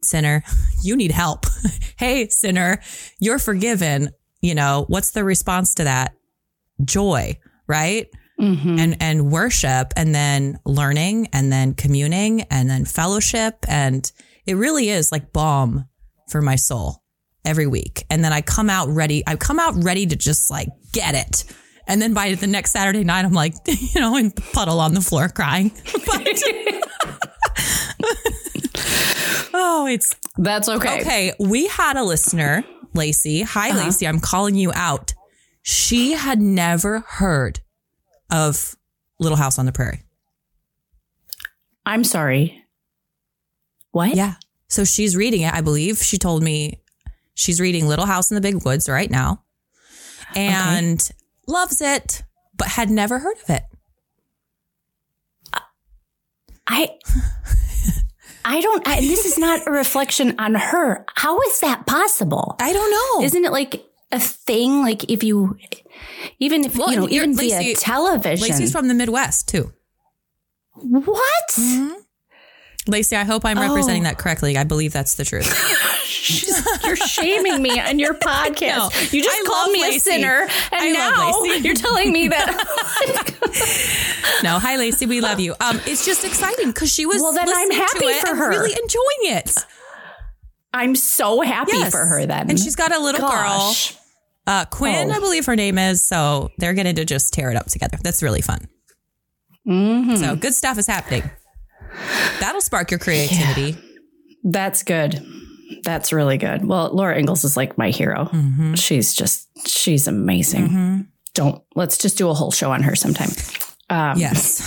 sinner, 0.06 0.44
you 0.84 0.96
need 0.96 1.12
help. 1.12 1.46
hey, 1.98 2.28
sinner, 2.30 2.80
you're 3.20 3.40
forgiven. 3.40 4.10
You 4.42 4.56
know, 4.56 4.86
what's 4.88 5.12
the 5.12 5.24
response 5.24 5.76
to 5.76 5.86
that? 5.86 6.14
Joy, 6.84 7.40
right? 7.68 8.08
Mhm. 8.40 8.80
And 8.80 8.98
and 9.00 9.32
worship 9.32 9.94
and 9.96 10.14
then 10.14 10.60
learning 10.66 11.28
and 11.34 11.52
then 11.52 11.76
communing 11.76 12.42
and 12.50 12.70
then 12.70 12.84
fellowship 12.84 13.58
and 13.68 14.12
it 14.48 14.56
really 14.56 14.90
is 14.90 15.12
like 15.12 15.32
balm 15.32 15.88
for 16.30 16.42
my 16.42 16.56
soul 16.56 17.04
every 17.46 17.68
week. 17.68 18.06
And 18.10 18.24
then 18.24 18.34
I 18.34 18.42
come 18.42 18.70
out 18.70 18.90
ready. 18.90 19.24
I 19.28 19.36
come 19.36 19.60
out 19.60 19.82
ready 19.84 20.06
to 20.08 20.16
just 20.16 20.50
like 20.50 20.70
get 20.92 21.14
it. 21.16 21.44
And 21.88 22.02
then 22.02 22.14
by 22.14 22.34
the 22.34 22.48
next 22.48 22.72
Saturday 22.72 23.04
night, 23.04 23.24
I'm 23.26 23.34
like, 23.34 23.54
you 23.68 24.02
know, 24.02 24.16
in 24.18 24.30
the 24.30 24.42
puddle 24.54 24.80
on 24.80 24.94
the 24.94 25.02
floor 25.02 25.30
crying. 25.30 25.72
Oh, 29.54 29.88
it's 29.90 30.16
That's 30.38 30.68
okay. 30.68 31.02
okay. 31.02 31.34
We 31.40 31.68
had 31.68 31.96
a 31.98 32.04
listener, 32.04 32.64
Lacey. 32.94 33.42
Hi, 33.44 33.70
uh-huh. 33.70 33.86
Lacey. 33.86 34.08
I'm 34.08 34.20
calling 34.20 34.56
you 34.56 34.72
out. 34.74 35.14
She 35.62 36.14
had 36.14 36.42
never 36.42 37.02
heard 37.02 37.60
of 38.32 38.76
Little 39.20 39.38
House 39.38 39.60
on 39.60 39.66
the 39.66 39.72
Prairie. 39.72 40.04
I'm 41.86 42.04
sorry. 42.04 42.64
What? 43.92 44.16
Yeah. 44.16 44.36
So 44.68 44.84
she's 44.84 45.16
reading 45.16 45.42
it. 45.42 45.54
I 45.54 45.62
believe 45.62 45.98
she 45.98 46.18
told 46.18 46.42
me 46.42 46.82
she's 47.36 47.62
reading 47.62 47.88
Little 47.88 48.06
House 48.06 48.32
in 48.32 48.36
the 48.36 48.42
Big 48.42 48.66
Woods 48.66 48.90
right 48.90 49.10
now 49.10 49.44
and 50.36 51.08
loves 51.48 51.80
it, 51.82 52.24
but 52.58 52.70
had 52.70 52.90
never 52.90 53.20
heard 53.20 53.38
of 53.44 53.50
it. 53.50 53.64
I 56.66 56.98
I 58.46 58.62
don't 58.62 58.88
I, 58.88 59.00
this 59.02 59.26
is 59.26 59.38
not 59.38 59.68
a 59.68 59.72
reflection 59.72 60.36
on 60.40 60.56
her. 60.56 61.06
How 61.16 61.40
is 61.42 61.60
that 61.62 61.86
possible? 61.86 62.56
I 62.60 62.74
don't 62.74 62.92
know. 62.92 63.26
Isn't 63.26 63.46
it 63.46 63.52
like 63.52 63.84
a 64.12 64.20
thing 64.20 64.82
like 64.82 65.10
if 65.10 65.24
you 65.24 65.58
even 66.40 66.64
if 66.66 66.78
Well, 66.78 66.92
you 66.92 67.00
know 67.00 67.10
even 67.10 67.36
via 67.36 67.58
Lacey- 67.58 67.76
television. 67.76 68.48
Lacey's 68.48 68.72
from 68.72 68.88
the 68.88 68.94
Midwest 68.94 69.48
too. 69.48 69.72
what? 70.76 71.50
Mm-hmm. 71.52 71.94
Lacey, 72.88 73.16
I 73.16 73.24
hope 73.24 73.46
I'm 73.46 73.58
representing 73.60 74.04
that 74.04 74.18
correctly. 74.18 74.58
I 74.58 74.64
believe 74.66 74.92
that's 74.92 75.16
the 75.16 75.24
truth. 75.24 75.48
You're 76.86 76.96
shaming 76.96 77.62
me 77.62 77.80
on 77.80 78.00
your 78.00 78.14
podcast. 78.20 78.78
No, 78.78 78.90
you 79.12 79.24
just 79.24 79.38
I 79.38 79.44
called 79.46 79.68
love 79.68 79.72
me 79.74 79.96
a 79.96 80.00
sinner, 80.00 80.42
and 80.42 80.50
I 80.72 80.92
now 80.92 81.44
you're 81.56 81.74
telling 81.76 82.12
me 82.14 82.28
that. 82.30 82.56
No, 84.44 84.58
hi 84.60 84.78
Lacey, 84.78 85.06
we 85.06 85.20
love 85.22 85.40
you. 85.40 85.54
Um, 85.60 85.80
it's 85.86 86.06
just 86.06 86.24
exciting 86.24 86.68
because 86.68 86.92
she 86.94 87.06
was 87.06 87.22
Well, 87.22 87.34
then 87.34 87.48
I'm 87.48 87.68
listening 87.70 87.78
happy 87.78 88.00
to 88.00 88.06
it 88.06 88.22
for 88.22 88.30
and 88.32 88.38
her. 88.40 88.50
really 88.50 88.72
enjoying 88.72 89.38
it. 89.38 89.56
I'm 90.74 90.96
so 90.96 91.42
happy 91.42 91.72
Yes. 91.74 91.92
for 91.92 92.06
her 92.06 92.26
then. 92.26 92.50
And 92.50 92.60
she's 92.60 92.76
got 92.76 92.94
a 92.96 93.00
little 93.00 93.22
Gosh. 93.22 93.92
girl, 93.94 94.00
uh, 94.48 94.66
Quinn, 94.66 95.12
Oh. 95.12 95.16
I 95.16 95.20
believe 95.20 95.46
her 95.46 95.56
name 95.56 95.78
is. 95.78 96.06
So 96.08 96.50
they're 96.58 96.74
going 96.74 96.94
to 96.96 97.06
just 97.06 97.34
tear 97.34 97.50
it 97.52 97.58
up 97.58 97.68
together. 97.68 97.98
That's 98.04 98.24
really 98.24 98.42
fun. 98.42 98.68
Mhm. 99.68 100.18
So 100.20 100.36
good 100.36 100.54
stuff 100.54 100.78
is 100.78 100.88
happening. 100.88 101.30
That'll 102.40 102.62
spark 102.62 102.92
your 102.92 103.00
creativity. 103.00 103.78
That's 104.44 104.84
good. 104.84 105.26
That's 105.84 106.12
really 106.14 106.38
good. 106.38 106.66
Well, 106.66 106.90
Laura 106.94 107.18
Ingalls 107.18 107.44
is 107.44 107.56
like 107.58 107.78
my 107.78 107.90
hero. 107.90 108.26
Mm-hmm. 108.26 108.74
She's 108.76 109.14
just 109.14 109.48
she's 109.68 110.08
amazing. 110.08 111.08
Don't 111.34 111.62
let's 111.76 111.98
just 111.98 112.18
do 112.18 112.30
a 112.30 112.34
whole 112.34 112.52
show 112.52 112.72
on 112.72 112.84
her 112.84 112.96
sometime. 112.96 113.30
Um, 113.90 114.18
Yes. 114.20 114.62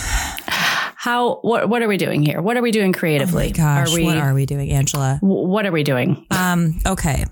How 0.99 1.35
what 1.41 1.69
what 1.69 1.81
are 1.81 1.87
we 1.87 1.97
doing 1.97 2.23
here? 2.23 2.41
What 2.41 2.57
are 2.57 2.61
we 2.61 2.71
doing 2.71 2.91
creatively? 2.91 3.49
Oh 3.53 3.57
Gosh, 3.57 3.91
are 3.91 3.95
we 3.95 4.03
what 4.05 4.17
are 4.17 4.33
we 4.33 4.45
doing, 4.45 4.71
Angela? 4.71 5.17
wh- 5.21 5.23
what 5.47 5.65
are 5.65 5.71
we 5.71 5.83
doing? 5.83 6.25
Um, 6.31 6.79
okay. 6.85 7.25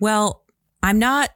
Well, 0.00 0.44
I'm 0.82 0.98
not 0.98 1.30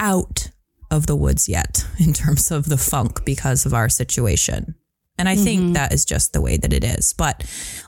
out 0.00 0.50
of 0.90 1.06
the 1.06 1.16
woods 1.16 1.48
yet 1.48 1.86
in 1.98 2.12
terms 2.12 2.50
of 2.50 2.66
the 2.68 2.78
funk 2.78 3.24
because 3.24 3.66
of 3.66 3.74
our 3.74 3.88
situation. 3.88 4.74
And 5.18 5.28
I 5.28 5.34
think 5.36 5.74
that 5.74 5.92
is 5.92 6.04
just 6.04 6.32
the 6.32 6.40
way 6.40 6.56
that 6.58 6.72
it 6.72 6.84
is. 6.84 7.12
But 7.14 7.42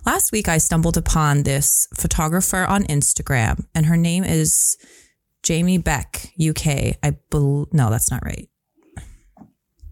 last 0.07 0.33
week 0.33 0.49
I 0.49 0.59
stumbled 0.59 0.97
upon 0.97 1.43
this 1.43 1.87
photographer 1.95 2.65
on 2.65 2.85
Instagram 2.85 3.67
and 3.75 3.87
her 3.87 3.97
name 3.97 4.25
is 4.25 4.77
Jamie 5.43 5.79
Beck, 5.79 6.31
UK. 6.41 6.97
I 7.03 7.17
believe, 7.31 7.67
no, 7.73 7.91
that's 7.91 8.11
not 8.11 8.25
right. 8.25 8.49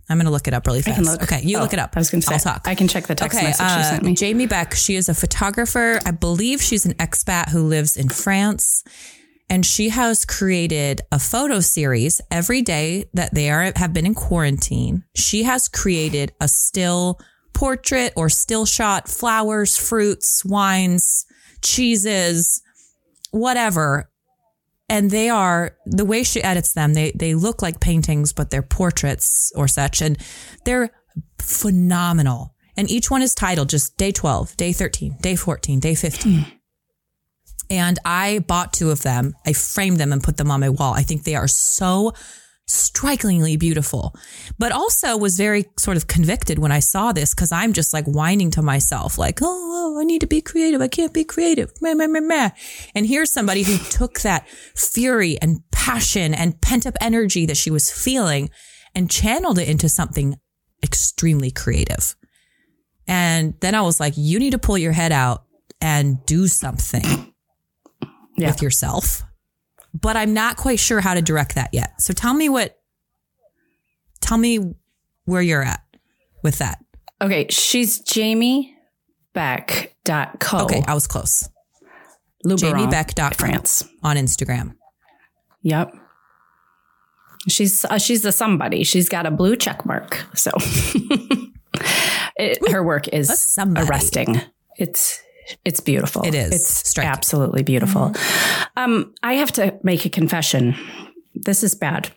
I'm 0.08 0.18
going 0.18 0.26
to 0.26 0.30
look 0.30 0.46
it 0.46 0.54
up 0.54 0.66
really 0.66 0.82
fast. 0.82 1.20
Okay, 1.22 1.42
you 1.42 1.58
Oh, 1.58 1.62
look 1.62 1.72
it 1.72 1.80
up. 1.80 1.92
I 1.96 1.98
was 2.00 2.10
going 2.10 2.20
to 2.20 2.26
say 2.26 2.34
I'll 2.34 2.40
talk. 2.40 2.62
I 2.68 2.76
can 2.76 2.86
check 2.86 3.06
the 3.08 3.16
text 3.16 3.36
Okay, 3.36 3.46
message 3.46 3.66
uh, 3.66 3.82
sent 3.82 4.02
me. 4.04 4.14
Jamie 4.14 4.46
Beck. 4.46 4.74
She 4.74 4.94
is 4.94 5.08
a 5.08 5.14
photographer. 5.14 5.98
I 6.06 6.12
believe 6.12 6.62
she's 6.62 6.86
an 6.86 6.94
expat 6.94 7.48
who 7.48 7.62
lives 7.62 7.96
in 7.96 8.08
France, 8.08 8.84
and 9.48 9.64
she 9.64 9.90
has 9.90 10.24
created 10.24 11.02
a 11.12 11.18
photo 11.18 11.60
series 11.60 12.20
every 12.30 12.62
day 12.62 13.04
that 13.14 13.34
they 13.34 13.50
are 13.50 13.72
have 13.76 13.92
been 13.92 14.06
in 14.06 14.14
quarantine. 14.14 15.04
She 15.14 15.44
has 15.44 15.68
created 15.68 16.32
a 16.40 16.48
still 16.48 17.20
portrait 17.54 18.12
or 18.16 18.28
still 18.28 18.66
shot, 18.66 19.08
flowers, 19.08 19.76
fruits, 19.76 20.44
wines, 20.44 21.24
cheeses, 21.62 22.62
whatever. 23.30 24.10
And 24.88 25.10
they 25.10 25.28
are 25.28 25.76
the 25.84 26.04
way 26.04 26.22
she 26.22 26.42
edits 26.42 26.72
them. 26.72 26.94
They 26.94 27.12
they 27.12 27.34
look 27.34 27.62
like 27.62 27.80
paintings, 27.80 28.32
but 28.32 28.50
they're 28.50 28.62
portraits 28.62 29.52
or 29.56 29.66
such, 29.68 30.00
and 30.00 30.16
they're 30.64 30.90
phenomenal. 31.40 32.54
And 32.76 32.90
each 32.90 33.10
one 33.10 33.22
is 33.22 33.34
titled 33.34 33.70
just 33.70 33.96
day 33.96 34.12
12, 34.12 34.56
day 34.56 34.72
13, 34.72 35.16
day 35.22 35.34
14, 35.34 35.80
day 35.80 35.94
15. 35.94 36.32
Hmm. 36.32 36.55
And 37.70 37.98
I 38.04 38.40
bought 38.40 38.72
two 38.72 38.90
of 38.90 39.02
them. 39.02 39.34
I 39.46 39.52
framed 39.52 39.98
them 39.98 40.12
and 40.12 40.22
put 40.22 40.36
them 40.36 40.50
on 40.50 40.60
my 40.60 40.68
wall. 40.68 40.94
I 40.94 41.02
think 41.02 41.24
they 41.24 41.34
are 41.34 41.48
so 41.48 42.12
strikingly 42.68 43.56
beautiful, 43.56 44.14
but 44.58 44.72
also 44.72 45.16
was 45.16 45.36
very 45.36 45.66
sort 45.78 45.96
of 45.96 46.08
convicted 46.08 46.58
when 46.58 46.72
I 46.72 46.80
saw 46.80 47.12
this 47.12 47.32
because 47.34 47.52
I'm 47.52 47.72
just 47.72 47.92
like 47.92 48.04
whining 48.06 48.50
to 48.52 48.62
myself, 48.62 49.18
like, 49.18 49.40
oh, 49.40 49.94
oh, 49.96 50.00
I 50.00 50.04
need 50.04 50.20
to 50.22 50.26
be 50.26 50.40
creative. 50.40 50.80
I 50.80 50.88
can't 50.88 51.12
be 51.12 51.24
creative. 51.24 51.72
Meh, 51.80 51.94
meh, 51.94 52.08
meh, 52.08 52.20
meh. 52.20 52.50
And 52.94 53.06
here's 53.06 53.32
somebody 53.32 53.62
who 53.62 53.78
took 53.90 54.20
that 54.20 54.48
fury 54.74 55.38
and 55.40 55.60
passion 55.70 56.34
and 56.34 56.60
pent 56.60 56.86
up 56.86 56.96
energy 57.00 57.46
that 57.46 57.56
she 57.56 57.70
was 57.70 57.92
feeling 57.92 58.50
and 58.94 59.10
channeled 59.10 59.58
it 59.58 59.68
into 59.68 59.88
something 59.88 60.36
extremely 60.82 61.50
creative. 61.50 62.16
And 63.06 63.54
then 63.60 63.74
I 63.76 63.82
was 63.82 64.00
like, 64.00 64.14
you 64.16 64.40
need 64.40 64.50
to 64.50 64.58
pull 64.58 64.76
your 64.76 64.92
head 64.92 65.12
out 65.12 65.44
and 65.80 66.24
do 66.26 66.48
something 66.48 67.32
Yeah. 68.36 68.48
with 68.48 68.62
yourself. 68.62 69.22
But 69.94 70.16
I'm 70.16 70.34
not 70.34 70.56
quite 70.56 70.78
sure 70.78 71.00
how 71.00 71.14
to 71.14 71.22
direct 71.22 71.54
that 71.54 71.70
yet. 71.72 72.00
So 72.00 72.12
tell 72.12 72.34
me 72.34 72.48
what, 72.48 72.78
tell 74.20 74.36
me 74.36 74.74
where 75.24 75.42
you're 75.42 75.62
at 75.62 75.82
with 76.42 76.58
that. 76.58 76.84
Okay, 77.22 77.46
she's 77.48 78.00
Jamie 78.00 78.76
Beck. 79.32 79.96
Beck.co. 80.04 80.64
Okay, 80.64 80.82
I 80.86 80.94
was 80.94 81.06
close. 81.06 81.48
Luberon, 82.44 82.88
JamieBeck.com 82.90 83.32
France. 83.32 83.84
on 84.02 84.16
Instagram. 84.16 84.74
Yep. 85.62 85.92
She's 87.48 87.84
uh, 87.84 87.98
she's 87.98 88.24
a 88.24 88.32
somebody. 88.32 88.84
She's 88.84 89.08
got 89.08 89.26
a 89.26 89.30
blue 89.30 89.56
check 89.56 89.84
mark. 89.84 90.24
So 90.34 90.52
it, 92.36 92.70
her 92.70 92.82
work 92.82 93.08
is 93.08 93.56
arresting. 93.58 94.40
It's 94.78 95.20
it's 95.64 95.80
beautiful. 95.80 96.22
It 96.24 96.34
is 96.34 96.52
It's 96.52 96.88
striking. 96.88 97.08
Mm-hmm. 97.08 97.16
absolutely 97.18 97.62
beautiful. 97.62 98.12
Um, 98.76 99.14
I 99.22 99.34
have 99.34 99.52
to 99.52 99.78
make 99.82 100.04
a 100.04 100.10
confession. 100.10 100.74
This 101.34 101.62
is 101.62 101.74
bad. 101.74 102.10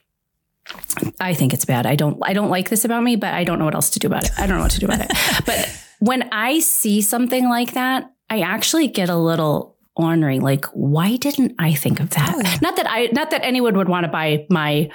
I 1.20 1.34
think 1.34 1.54
it's 1.54 1.66
bad. 1.66 1.86
I 1.86 1.96
don't 1.96 2.20
I 2.22 2.34
don't 2.34 2.50
like 2.50 2.70
this 2.70 2.86
about 2.86 3.02
me, 3.04 3.16
but 3.16 3.34
I 3.34 3.44
don't 3.44 3.58
know 3.60 3.66
what 3.66 3.76
else 3.76 3.90
to 3.92 4.00
do 4.00 4.08
about 4.08 4.26
it. 4.26 4.32
I 4.38 4.46
don't 4.46 4.58
know 4.58 4.64
what 4.64 4.72
to 4.72 4.80
do 4.80 4.86
about 4.86 5.02
it. 5.02 5.12
But 5.46 5.68
when 6.00 6.30
I 6.32 6.60
see 6.60 7.02
something 7.02 7.50
like 7.50 7.74
that, 7.74 8.12
I 8.30 8.42
actually 8.42 8.88
get 8.88 9.10
a 9.10 9.16
little 9.16 9.78
ornery. 9.96 10.40
Like, 10.40 10.66
why 10.68 11.18
didn't 11.18 11.56
I 11.60 11.74
think 11.74 12.00
of 12.00 12.12
that? 12.12 12.34
Oh. 12.36 12.58
Not 12.62 12.76
that 12.78 12.88
I, 12.90 13.10
not 13.12 13.32
that 13.32 13.44
anyone 13.44 13.76
would 13.78 13.90
want 13.90 14.06
to 14.06 14.12
buy 14.12 14.46
my 14.50 14.90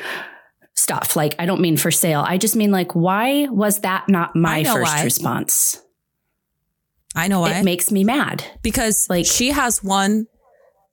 stuff. 0.75 1.17
Like, 1.17 1.35
I 1.39 1.47
don't 1.47 1.61
mean 1.61 1.77
for 1.77 1.91
sale. 1.91 2.25
I 2.27 2.39
just 2.39 2.57
mean 2.57 2.71
like, 2.71 2.95
why 2.95 3.47
was 3.51 3.81
that 3.81 4.09
not 4.09 4.35
my 4.35 4.65
first 4.65 4.95
why. 4.95 5.05
response? 5.05 5.81
I 7.15 7.29
know 7.29 7.41
why. 7.41 7.53
It 7.59 7.65
makes 7.65 7.91
me 7.91 8.05
mad. 8.05 8.45
because 8.63 9.07
like- 9.09 9.27
she 9.27 9.51
has 9.51 9.83
one 9.83 10.27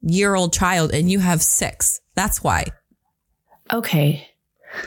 year 0.02 0.36
old 0.36 0.54
child 0.54 0.94
and 0.94 1.10
you 1.12 1.20
have 1.20 1.42
six. 1.42 2.00
That's 2.16 2.44
why. 2.44 2.66
Okay. 3.72 4.28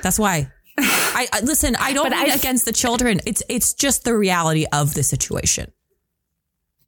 That's 0.02 0.18
why. 0.18 0.50
I, 0.78 1.26
I 1.32 1.40
listen. 1.40 1.76
I 1.76 1.92
don't 1.92 2.10
mean 2.10 2.30
against 2.30 2.64
the 2.64 2.72
children. 2.72 3.20
It's 3.26 3.42
it's 3.48 3.74
just 3.74 4.04
the 4.04 4.16
reality 4.16 4.66
of 4.72 4.94
the 4.94 5.02
situation. 5.02 5.70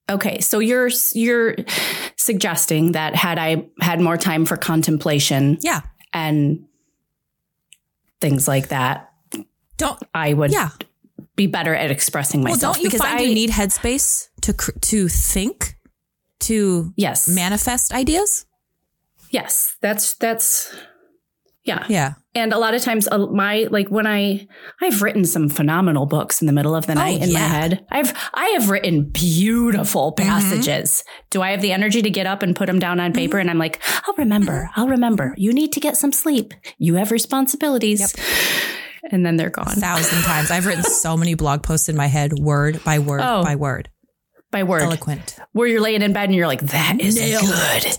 Okay, 0.09 0.41
so 0.41 0.59
you're 0.61 0.91
you're 1.15 1.57
suggesting 2.17 2.93
that 2.93 3.15
had 3.17 3.39
I 3.39 3.67
had 3.81 4.01
more 4.01 4.17
time 4.17 4.45
for 4.45 4.57
contemplation 4.57 5.59
Yeah. 5.63 5.81
and 6.13 6.65
things 8.21 8.47
like 8.49 8.69
that, 8.69 9.11
Don't. 9.77 10.01
I 10.15 10.33
would 10.33 10.53
Yeah. 10.53 10.71
Be 11.37 11.47
better 11.47 11.75
at 11.75 11.91
expressing 11.91 12.43
myself. 12.43 12.77
Well, 12.77 12.83
don't 12.83 12.93
you 12.93 12.99
find 12.99 13.21
I, 13.21 13.23
you 13.23 13.35
need 13.35 13.51
headspace 13.51 14.29
to 14.43 14.53
cr- 14.53 14.73
to 14.81 15.09
think, 15.09 15.77
to 16.41 16.93
yes, 16.97 17.29
manifest 17.29 17.93
ideas? 17.93 18.47
yes, 19.31 19.77
that's 19.83 20.15
that's 20.15 20.75
yeah. 21.65 21.85
Yeah. 21.89 22.13
And 22.37 22.53
a 22.53 22.59
lot 22.59 22.75
of 22.75 22.83
times, 22.83 23.09
uh, 23.11 23.27
my 23.27 23.67
like 23.73 23.89
when 23.89 24.07
I 24.07 24.47
I've 24.81 25.03
written 25.03 25.25
some 25.25 25.49
phenomenal 25.49 26.07
books 26.07 26.41
in 26.41 26.47
the 26.47 26.53
middle 26.53 26.77
of 26.77 26.87
the 26.87 26.95
night 26.95 27.21
in 27.23 27.33
my 27.33 27.41
Oh, 27.45 27.49
head. 27.49 27.87
I've 27.91 28.13
I 28.35 28.47
have 28.59 28.71
written 28.71 29.11
beautiful 29.11 30.13
Mm-hmm. 30.17 30.29
passages. 30.29 31.03
Do 31.31 31.43
I 31.43 31.51
have 31.51 31.61
the 31.63 31.73
energy 31.73 32.03
to 32.03 32.11
get 32.11 32.27
up 32.27 32.43
and 32.45 32.55
put 32.55 32.67
them 32.67 32.79
down 32.79 33.01
on 33.01 33.13
paper? 33.13 33.39
And 33.39 33.51
I'm 33.51 33.59
like, 33.59 33.83
I'll 34.07 34.15
remember. 34.15 34.71
I'll 34.77 34.87
remember. 34.89 35.35
You 35.37 35.53
need 35.53 35.73
to 35.73 35.81
get 35.81 35.97
some 35.97 36.13
sleep. 36.13 36.55
You 36.79 36.95
have 36.95 37.11
responsibilities. 37.11 38.15
And 39.11 39.25
then 39.25 39.37
they're 39.37 39.51
gone 39.51 39.69
A 39.69 39.73
thousand 39.77 40.23
times. 40.25 40.51
I've 40.51 40.67
written 40.67 40.83
so 40.83 41.17
many 41.17 41.35
blog 41.35 41.63
posts 41.63 41.89
in 41.89 41.97
my 41.97 42.07
head, 42.07 42.33
word 42.39 42.83
by 42.85 42.99
word 42.99 43.21
Oh. 43.25 43.43
by 43.45 43.55
word. 43.57 43.89
by 44.51 44.63
word. 44.65 44.83
Eloquent. 44.83 45.37
Where 45.53 45.67
you're 45.69 45.81
laying 45.81 46.03
in 46.03 46.13
bed 46.13 46.25
and 46.25 46.35
you're 46.35 46.47
like, 46.49 46.61
that 46.63 47.01
is 47.01 47.17
Nailed 47.17 47.45
good. 47.47 47.97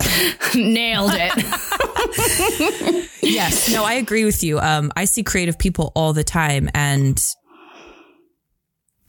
Nailed 0.55 1.11
it. 1.15 3.09
Yes. 3.21 3.71
No, 3.71 3.83
I 3.83 3.93
agree 3.93 4.25
with 4.25 4.43
you. 4.43 4.59
Um, 4.59 4.91
I 4.95 5.05
see 5.05 5.23
creative 5.23 5.57
people 5.59 5.91
all 5.95 6.13
the 6.13 6.23
time, 6.23 6.69
and 6.73 7.21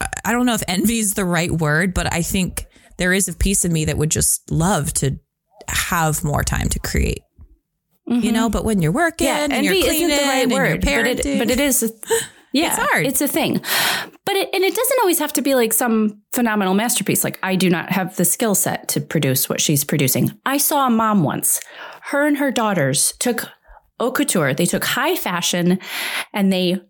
I- 0.01 0.07
I 0.27 0.33
don't 0.33 0.47
know 0.47 0.55
if 0.55 0.63
envy 0.69 0.99
is 0.99 1.15
the 1.15 1.25
right 1.25 1.51
word, 1.51 1.95
but 1.95 2.13
I 2.13 2.23
think 2.23 2.67
there 2.97 3.13
is 3.13 3.29
a 3.29 3.33
piece 3.33 3.65
of 3.65 3.71
me 3.73 3.85
that 3.87 3.97
would 3.99 4.11
just 4.11 4.51
love 4.51 4.93
to 4.95 5.19
have 5.69 6.25
more 6.25 6.43
time 6.43 6.69
to 6.71 6.79
create. 6.79 7.21
You 8.11 8.33
know, 8.33 8.49
but 8.49 8.65
when 8.65 8.81
you're 8.81 8.93
working, 8.93 9.27
Mm-hmm. 9.29 9.37
Yeah, 9.39 9.45
and 9.45 9.53
envy 9.53 9.79
you're 9.79 9.93
isn't 9.93 10.09
the 10.09 10.17
right 10.17 10.49
word, 10.49 10.81
but 10.85 11.07
it, 11.07 11.39
but 11.39 11.51
it 11.51 11.61
is. 11.61 11.83
a- 11.83 11.91
Yeah, 12.51 12.69
It's 12.69 12.77
hard. 12.79 13.05
It's 13.07 13.21
a 13.21 13.29
thing, 13.29 13.61
but 14.25 14.35
it, 14.35 14.49
and 14.55 14.65
it 14.65 14.75
doesn't 14.75 14.99
always 15.03 15.19
have 15.19 15.35
to 15.35 15.43
be 15.43 15.55
like 15.55 15.75
some 15.75 16.23
phenomenal 16.33 16.73
masterpiece. 16.73 17.23
Like 17.23 17.39
I 17.43 17.57
do 17.57 17.69
not 17.69 17.93
have 17.93 18.17
the 18.17 18.25
skill 18.25 18.55
set 18.55 18.89
to 18.89 19.03
produce 19.03 19.51
what 19.51 19.61
she's 19.61 19.85
producing. 19.85 20.31
I 20.47 20.57
saw 20.57 20.87
a 20.87 20.91
mom 20.91 21.25
once. 21.25 21.61
Her 22.05 22.27
and 22.27 22.39
her 22.39 22.51
daughters 22.51 23.13
took 23.19 23.45
haute 24.01 24.15
couture. 24.15 24.55
They 24.55 24.65
took 24.65 24.83
high 24.87 25.15
fashion, 25.15 25.79
and 26.33 26.51
they 26.51 26.81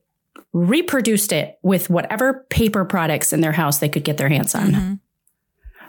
reproduced 0.53 1.33
it 1.33 1.59
with 1.65 1.91
whatever 1.91 2.47
paper 2.51 2.85
products 2.85 3.33
in 3.33 3.41
their 3.41 3.53
house 3.53 3.79
they 3.79 3.89
could 3.89 4.05
get 4.05 4.17
their 4.17 4.29
hands 4.29 4.55
on. 4.55 4.71
Mhm. 4.71 5.01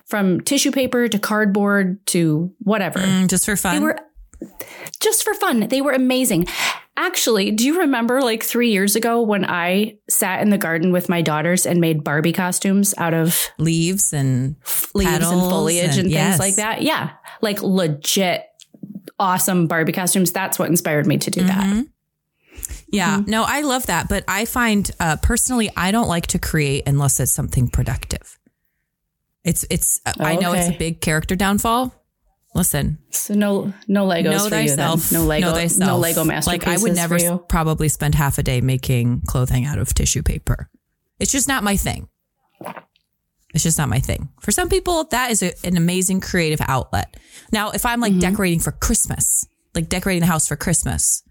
From 0.08 0.42
tissue 0.42 0.72
paper 0.72 1.08
to 1.08 1.20
cardboard 1.20 2.04
to 2.08 2.52
whatever. 2.60 3.00
Mm, 3.00 3.28
just 3.30 3.46
for 3.46 3.56
fun. 3.56 3.76
They 3.76 3.80
were 3.82 4.00
just 5.00 5.24
for 5.24 5.34
fun. 5.34 5.68
They 5.68 5.82
were 5.82 5.92
amazing. 5.94 6.48
Actually, 6.98 7.52
do 7.52 7.66
you 7.66 7.80
remember 7.80 8.22
like 8.22 8.44
three 8.44 8.72
years 8.72 8.96
ago 8.96 9.22
when 9.22 9.46
I 9.46 9.98
sat 10.10 10.42
in 10.42 10.50
the 10.50 10.58
garden 10.58 10.92
with 10.92 11.08
my 11.08 11.22
daughters 11.22 11.66
and 11.66 11.80
made 11.80 12.04
Barbie 12.04 12.34
costumes 12.34 12.94
out 12.98 13.14
of 13.14 13.48
leaves 13.58 14.12
and 14.12 14.56
leaves 14.94 15.12
and 15.14 15.24
foliage 15.24 15.84
and, 15.84 15.92
and- 15.92 16.02
things 16.04 16.12
yes. 16.12 16.40
like 16.40 16.56
that? 16.58 16.82
Yeah. 16.82 17.12
Like 17.42 17.62
legit 17.62 18.46
awesome 19.18 19.68
Barbie 19.68 19.94
costumes. 19.94 20.32
That's 20.32 20.60
what 20.60 20.70
inspired 20.70 21.08
me 21.08 21.18
to 21.20 21.32
do 21.32 21.44
that. 21.44 21.64
Mhm. 21.66 21.88
Yeah, 22.92 23.20
Mm-hmm. 23.20 23.30
no, 23.30 23.44
I 23.48 23.62
love 23.62 23.86
that. 23.86 24.10
But 24.10 24.24
I 24.28 24.46
find 24.46 24.90
uh, 25.00 25.18
personally, 25.22 25.70
I 25.78 25.92
don't 25.92 26.08
like 26.08 26.28
to 26.28 26.40
create 26.40 26.84
unless 26.88 27.20
it's 27.20 27.32
something 27.34 27.70
productive. 27.70 28.38
It's, 29.44 29.64
it's, 29.70 30.02
uh, 30.06 30.14
I 30.20 30.36
know 30.36 30.54
it's 30.54 30.70
a 30.70 30.78
big 30.78 31.00
character 31.00 31.36
downfall. 31.36 31.94
Listen, 32.56 32.98
So 33.12 33.36
no 33.36 33.74
no 33.88 34.08
Legos 34.08 34.24
know 34.24 34.44
for 34.46 34.50
thyself. 34.50 35.12
you 35.12 35.18
then. 35.18 35.22
No 35.22 35.28
Lego 35.28 35.48
know 35.50 35.54
thyself. 35.54 35.88
no 35.88 35.98
Lego 35.98 36.24
masterpieces 36.24 36.66
Like 36.68 36.80
I 36.80 36.82
would 36.82 36.96
never 36.96 37.18
you. 37.18 37.46
probably 37.48 37.90
spend 37.90 38.16
half 38.16 38.38
a 38.40 38.44
day 38.44 38.60
making 38.60 39.22
clothing 39.28 39.66
out 39.66 39.78
of 39.78 39.94
tissue 39.94 40.24
paper. 40.24 40.70
It's 41.20 41.32
just 41.32 41.48
not 41.48 41.64
my 41.64 41.78
thing. 41.78 42.10
It's 43.54 43.64
just 43.64 43.78
not 43.78 43.88
my 43.90 44.00
thing. 44.00 44.30
For 44.42 44.52
some 44.52 44.68
people, 44.70 45.06
that 45.06 45.32
is 45.32 45.42
a, 45.44 45.54
an 45.66 45.78
amazing 45.78 46.22
creative 46.22 46.60
outlet. 46.68 47.18
Now, 47.52 47.72
if 47.72 47.86
I'm 47.86 48.00
like 48.00 48.12
Mm-hmm. 48.14 48.20
decorating 48.20 48.60
for 48.60 48.72
Christmas, 48.72 49.46
like 49.76 49.90
decorating 49.90 50.22
the 50.22 50.28
house 50.28 50.48
for 50.48 50.56
Christmas, 50.56 51.24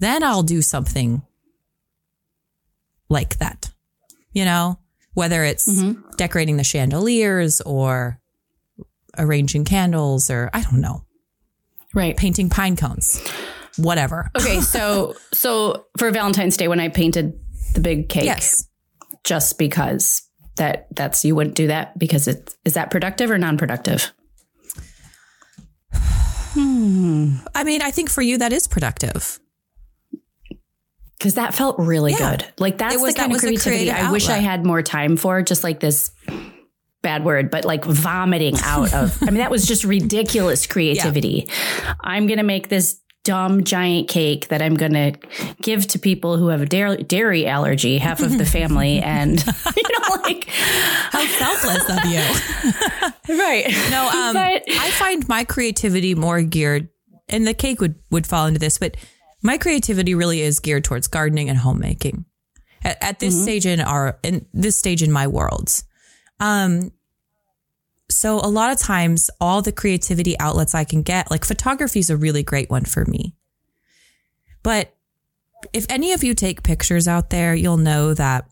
then 0.00 0.22
I'll 0.22 0.42
do 0.44 0.60
something 0.62 1.22
like 3.08 3.38
that. 3.38 3.70
You 4.32 4.44
know, 4.44 4.78
whether 5.14 5.44
it's 5.44 5.68
Mm-hmm. 5.68 6.10
decorating 6.16 6.56
the 6.58 6.64
chandeliers 6.64 7.60
or 7.62 8.20
arranging 9.18 9.64
candles 9.64 10.30
or 10.30 10.50
I 10.52 10.62
don't 10.62 10.80
know, 10.80 11.04
Right. 11.94 12.16
painting 12.16 12.48
pine 12.50 12.76
cones, 12.76 13.20
whatever. 13.76 14.30
Okay, 14.36 14.60
so 14.74 15.14
so 15.32 15.86
for 15.98 16.10
Valentine's 16.10 16.56
Day 16.56 16.68
when 16.68 16.80
I 16.80 16.88
painted 16.88 17.38
the 17.74 17.80
big 17.80 18.08
cake, 18.08 18.24
Yes. 18.24 18.66
just 19.24 19.58
because 19.58 20.22
that 20.56 20.86
that's 20.94 21.24
you 21.24 21.34
wouldn't 21.34 21.54
do 21.56 21.66
that 21.68 21.98
because 21.98 22.26
it 22.28 22.54
is 22.64 22.74
that 22.74 22.90
productive 22.90 23.30
or 23.30 23.38
non-productive? 23.38 24.10
I 26.56 27.64
mean, 27.64 27.82
I 27.82 27.90
think 27.90 28.10
for 28.10 28.22
you 28.22 28.38
that 28.38 28.52
is 28.52 28.66
productive. 28.66 29.38
Because 31.18 31.34
that 31.34 31.52
felt 31.54 31.78
really 31.78 32.12
Yeah. 32.12 32.30
good. 32.36 32.46
Like 32.58 32.78
that's 32.78 32.94
was- 33.00 33.14
the 33.14 33.20
kind 33.20 33.32
that 33.32 33.36
of 33.36 33.42
creativity 33.42 33.90
I 33.90 34.10
wish 34.12 34.28
I 34.28 34.38
had 34.38 34.64
more 34.64 34.82
time 34.82 35.16
for. 35.16 35.42
Just 35.42 35.64
like 35.64 35.80
this 35.80 36.10
bad 37.02 37.24
word, 37.24 37.50
but 37.50 37.64
like 37.64 37.84
vomiting 37.84 38.56
out 38.62 38.92
of. 38.94 39.16
I 39.22 39.26
mean, 39.26 39.36
that 39.38 39.50
was 39.50 39.66
just 39.66 39.84
ridiculous 39.84 40.66
creativity. 40.74 41.48
I'm 42.00 42.26
gonna 42.26 42.42
make 42.42 42.68
this 42.68 43.00
dumb 43.24 43.62
giant 43.64 44.08
cake 44.08 44.48
that 44.48 44.62
I'm 44.62 44.74
gonna 44.74 45.12
give 45.60 45.86
to 45.88 45.98
people 45.98 46.38
who 46.38 46.48
have 46.48 46.62
a 46.62 46.66
dairy, 46.66 47.02
dairy 47.02 47.46
allergy, 47.46 47.98
half 47.98 48.20
of 48.20 48.36
the 48.38 48.46
family, 48.46 48.98
and 49.02 49.38
you 49.76 49.82
know, 49.82 50.22
like 50.22 50.44
How 50.48 51.26
selfless 51.26 51.88
of 51.90 52.04
you. 52.10 53.38
right. 53.38 53.66
No, 53.90 54.08
um, 54.08 54.34
But- 54.34 54.62
I 54.68 54.90
find 54.92 55.28
my 55.28 55.44
creativity 55.44 56.14
more 56.14 56.42
geared, 56.42 56.88
and 57.28 57.46
the 57.46 57.54
cake 57.54 57.80
would 57.80 57.96
would 58.10 58.26
fall 58.26 58.46
into 58.46 58.58
this, 58.60 58.78
but 58.78 58.96
my 59.42 59.56
creativity 59.58 60.14
really 60.14 60.40
is 60.40 60.58
geared 60.58 60.84
towards 60.84 61.06
gardening 61.06 61.48
and 61.48 61.58
homemaking. 61.58 62.24
At, 62.82 62.96
at 63.02 63.18
this 63.20 63.40
stage 63.42 63.66
in 63.66 63.80
our 63.80 64.18
in 64.22 64.46
this 64.52 64.76
stage 64.76 65.02
in 65.02 65.10
my 65.12 65.26
world, 65.26 65.82
um, 66.40 66.92
so 68.10 68.36
a 68.36 68.48
lot 68.48 68.72
of 68.72 68.78
times 68.78 69.30
all 69.40 69.62
the 69.62 69.72
creativity 69.72 70.38
outlets 70.40 70.74
I 70.74 70.84
can 70.84 71.02
get, 71.02 71.30
like 71.30 71.44
photography, 71.44 71.98
is 72.00 72.10
a 72.10 72.16
really 72.16 72.42
great 72.42 72.70
one 72.70 72.84
for 72.84 73.04
me. 73.04 73.34
But 74.62 74.94
if 75.72 75.86
any 75.88 76.12
of 76.12 76.24
you 76.24 76.34
take 76.34 76.62
pictures 76.62 77.06
out 77.06 77.30
there, 77.30 77.54
you'll 77.54 77.76
know 77.76 78.14
that 78.14 78.48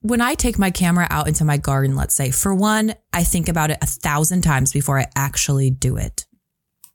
when 0.00 0.20
I 0.20 0.34
take 0.34 0.58
my 0.58 0.70
camera 0.70 1.06
out 1.10 1.28
into 1.28 1.44
my 1.44 1.56
garden, 1.56 1.96
let's 1.96 2.14
say, 2.14 2.30
for 2.30 2.54
one, 2.54 2.94
I 3.12 3.22
think 3.24 3.48
about 3.48 3.70
it 3.70 3.78
a 3.80 3.86
thousand 3.86 4.42
times 4.42 4.72
before 4.72 4.98
I 4.98 5.06
actually 5.16 5.70
do 5.70 5.96
it. 5.96 6.26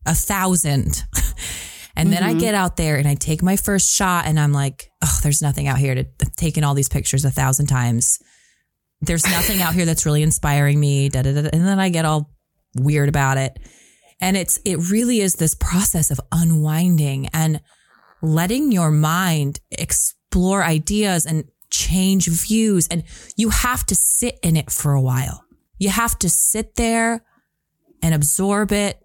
A 0.05 0.13
thousand. 0.13 1.03
and 1.95 2.11
then 2.11 2.23
I 2.23 2.33
get 2.33 2.53
out 2.53 2.77
there 2.77 2.97
and 2.97 3.07
I 3.07 3.15
take 3.15 3.41
my 3.41 3.55
first 3.55 3.93
shot 3.93 4.25
and 4.25 4.39
I'm 4.39 4.53
like, 4.53 4.91
oh, 5.03 5.19
there's 5.23 5.41
nothing 5.41 5.67
out 5.67 5.77
here 5.77 5.95
to 5.95 6.05
I've 6.21 6.35
taken 6.35 6.63
all 6.63 6.73
these 6.73 6.89
pictures 6.89 7.25
a 7.25 7.31
thousand 7.31 7.67
times. 7.67 8.19
There's 9.01 9.25
nothing 9.25 9.61
out 9.61 9.73
here 9.73 9.85
that's 9.85 10.05
really 10.05 10.23
inspiring 10.23 10.79
me. 10.79 11.09
Da, 11.09 11.21
da, 11.21 11.33
da. 11.33 11.49
And 11.53 11.65
then 11.65 11.79
I 11.79 11.89
get 11.89 12.05
all 12.05 12.31
weird 12.75 13.09
about 13.09 13.37
it. 13.37 13.57
And 14.19 14.35
it's, 14.35 14.59
it 14.65 14.89
really 14.89 15.19
is 15.19 15.35
this 15.35 15.55
process 15.55 16.09
of 16.09 16.19
unwinding 16.31 17.27
and 17.33 17.61
letting 18.21 18.71
your 18.71 18.89
mind 18.89 19.59
explore 19.71 20.63
ideas 20.63 21.25
and 21.25 21.45
change 21.69 22.27
views. 22.27 22.87
And 22.87 23.03
you 23.35 23.49
have 23.49 23.85
to 23.85 23.95
sit 23.95 24.39
in 24.41 24.55
it 24.55 24.71
for 24.71 24.93
a 24.93 25.01
while. 25.01 25.43
You 25.77 25.89
have 25.89 26.17
to 26.19 26.29
sit 26.29 26.75
there 26.75 27.23
and 28.01 28.15
absorb 28.15 28.71
it 28.71 28.99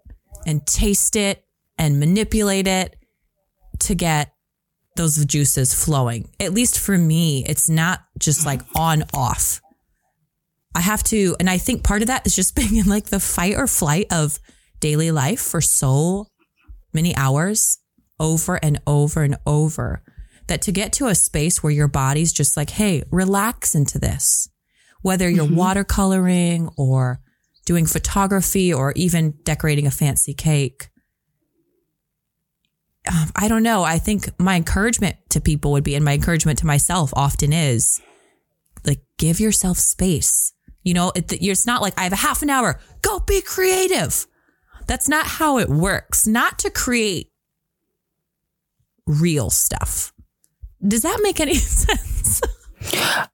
and 0.47 0.65
taste 0.65 1.15
it 1.15 1.45
and 1.77 1.99
manipulate 1.99 2.67
it 2.67 2.95
to 3.79 3.95
get 3.95 4.33
those 4.95 5.23
juices 5.25 5.73
flowing. 5.73 6.29
At 6.39 6.53
least 6.53 6.79
for 6.79 6.97
me, 6.97 7.45
it's 7.47 7.69
not 7.69 8.01
just 8.19 8.45
like 8.45 8.61
on 8.75 9.03
off. 9.13 9.61
Have 10.81 11.03
to, 11.05 11.35
and 11.39 11.49
I 11.49 11.57
think 11.57 11.83
part 11.83 12.01
of 12.01 12.07
that 12.07 12.25
is 12.25 12.35
just 12.35 12.55
being 12.57 12.75
in 12.75 12.87
like 12.87 13.05
the 13.05 13.19
fight 13.19 13.55
or 13.55 13.67
flight 13.67 14.07
of 14.11 14.39
daily 14.79 15.11
life 15.11 15.39
for 15.39 15.61
so 15.61 16.27
many 16.93 17.15
hours 17.15 17.79
over 18.19 18.59
and 18.63 18.79
over 18.85 19.23
and 19.23 19.37
over 19.45 20.03
that 20.47 20.61
to 20.63 20.71
get 20.71 20.93
to 20.93 21.07
a 21.07 21.15
space 21.15 21.63
where 21.63 21.71
your 21.71 21.87
body's 21.87 22.33
just 22.33 22.57
like, 22.57 22.71
hey, 22.71 23.03
relax 23.11 23.75
into 23.75 23.97
this, 23.97 24.49
whether 25.01 25.29
you're 25.29 25.45
mm-hmm. 25.45 25.59
watercoloring 25.59 26.73
or 26.77 27.19
doing 27.65 27.85
photography 27.85 28.73
or 28.73 28.91
even 28.95 29.35
decorating 29.43 29.87
a 29.87 29.91
fancy 29.91 30.33
cake. 30.33 30.89
Um, 33.07 33.31
I 33.35 33.47
don't 33.47 33.63
know. 33.63 33.83
I 33.83 33.99
think 33.99 34.29
my 34.39 34.55
encouragement 34.55 35.17
to 35.29 35.41
people 35.41 35.71
would 35.73 35.83
be, 35.83 35.95
and 35.95 36.05
my 36.05 36.13
encouragement 36.13 36.59
to 36.59 36.65
myself 36.65 37.13
often 37.15 37.51
is 37.51 38.01
like, 38.85 39.01
give 39.17 39.39
yourself 39.39 39.77
space. 39.77 40.52
You 40.83 40.93
know, 40.93 41.11
it, 41.15 41.31
it's 41.31 41.65
not 41.65 41.81
like 41.81 41.97
I 41.97 42.03
have 42.03 42.13
a 42.13 42.17
half 42.17 42.41
an 42.41 42.49
hour, 42.49 42.79
go 43.01 43.19
be 43.19 43.41
creative. 43.41 44.27
That's 44.87 45.07
not 45.07 45.25
how 45.25 45.57
it 45.59 45.69
works. 45.69 46.27
Not 46.27 46.59
to 46.59 46.69
create 46.69 47.31
real 49.05 49.49
stuff. 49.49 50.13
Does 50.85 51.01
that 51.03 51.19
make 51.23 51.39
any 51.39 51.55
sense? 51.55 52.41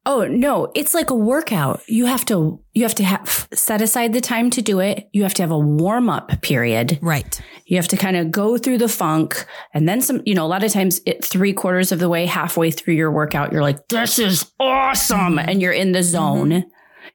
Oh 0.05 0.27
no, 0.27 0.71
it's 0.75 0.93
like 0.93 1.09
a 1.09 1.15
workout. 1.15 1.81
You 1.87 2.05
have 2.05 2.23
to 2.25 2.63
you 2.73 2.83
have 2.83 2.95
to 2.95 3.03
have 3.03 3.47
set 3.53 3.81
aside 3.81 4.13
the 4.13 4.21
time 4.21 4.49
to 4.51 4.61
do 4.61 4.79
it. 4.79 5.09
You 5.11 5.23
have 5.23 5.33
to 5.35 5.41
have 5.41 5.51
a 5.51 5.57
warm 5.57 6.09
up 6.09 6.41
period. 6.41 6.99
Right. 7.01 7.41
You 7.65 7.77
have 7.77 7.87
to 7.89 7.97
kind 7.97 8.15
of 8.15 8.31
go 8.31 8.57
through 8.57 8.77
the 8.77 8.87
funk 8.87 9.45
and 9.73 9.87
then 9.87 10.01
some, 10.01 10.21
you 10.25 10.35
know, 10.35 10.45
a 10.45 10.47
lot 10.47 10.63
of 10.63 10.71
times 10.71 11.01
it 11.05 11.23
three 11.23 11.53
quarters 11.53 11.91
of 11.91 11.99
the 11.99 12.09
way, 12.09 12.25
halfway 12.25 12.71
through 12.71 12.93
your 12.93 13.11
workout, 13.11 13.51
you're 13.51 13.61
like, 13.61 13.87
this 13.87 14.19
is 14.19 14.51
awesome. 14.59 15.39
And 15.39 15.61
you're 15.61 15.73
in 15.73 15.91
the 15.91 16.03
zone. 16.03 16.49
Mm-hmm. 16.49 16.69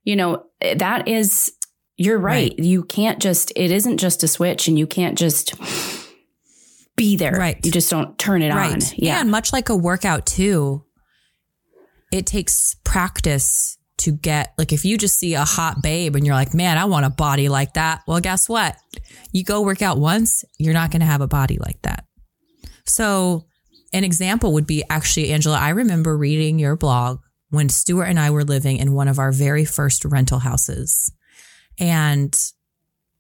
You 0.05 0.17
know, 0.17 0.45
that 0.61 1.09
is 1.09 1.53
you're 1.97 2.19
right. 2.19 2.51
right. 2.51 2.59
You 2.59 2.85
can't 2.85 3.21
just 3.21 3.53
it 3.57 3.71
isn't 3.71 3.99
just 3.99 4.23
a 4.23 4.29
switch 4.29 4.69
and 4.69 4.79
you 4.79 4.87
can't 4.87 5.19
just 5.19 5.55
be 6.97 7.17
there. 7.17 7.33
Right. 7.33 7.65
You 7.65 7.73
just 7.73 7.91
don't 7.91 8.19
turn 8.19 8.43
it 8.43 8.53
right. 8.53 8.73
on. 8.73 8.81
Yeah. 8.97 9.21
And 9.21 9.31
much 9.31 9.53
like 9.53 9.69
a 9.69 9.77
workout 9.77 10.27
too, 10.27 10.85
it 12.13 12.27
takes 12.27 12.77
practice 12.85 13.79
to 13.97 14.13
get 14.13 14.53
like 14.59 14.73
if 14.73 14.85
you 14.85 14.99
just 14.99 15.19
see 15.19 15.35
a 15.35 15.45
hot 15.45 15.83
babe 15.83 16.17
and 16.17 16.27
you're 16.27 16.35
like, 16.35 16.55
man, 16.55 16.79
I 16.79 16.85
want 16.85 17.07
a 17.07 17.11
body 17.11 17.49
like 17.49 17.75
that. 17.75 18.03
Well, 18.07 18.21
guess 18.21 18.49
what? 18.49 18.77
You 19.33 19.45
go 19.45 19.63
work 19.63 19.83
out 19.83 19.99
once, 19.99 20.45
you're 20.59 20.75
not 20.75 20.91
going 20.91 21.01
to 21.01 21.07
have 21.07 21.21
a 21.21 21.29
body 21.29 21.59
like 21.59 21.81
that. 21.83 22.05
So 22.87 23.47
an 23.93 24.05
example 24.05 24.53
would 24.55 24.67
be 24.67 24.85
actually, 24.91 25.31
Angela, 25.31 25.59
I 25.59 25.71
remember 25.71 26.17
reading 26.17 26.59
your 26.59 26.77
blog 26.77 27.21
when 27.55 27.69
Stuart 27.69 28.05
and 28.05 28.19
I 28.19 28.31
were 28.31 28.45
living 28.45 28.79
in 28.79 28.93
one 28.93 29.09
of 29.09 29.19
our 29.19 29.33
very 29.33 29.65
first 29.65 30.05
rental 30.05 30.41
houses. 30.41 31.13
And 31.79 32.39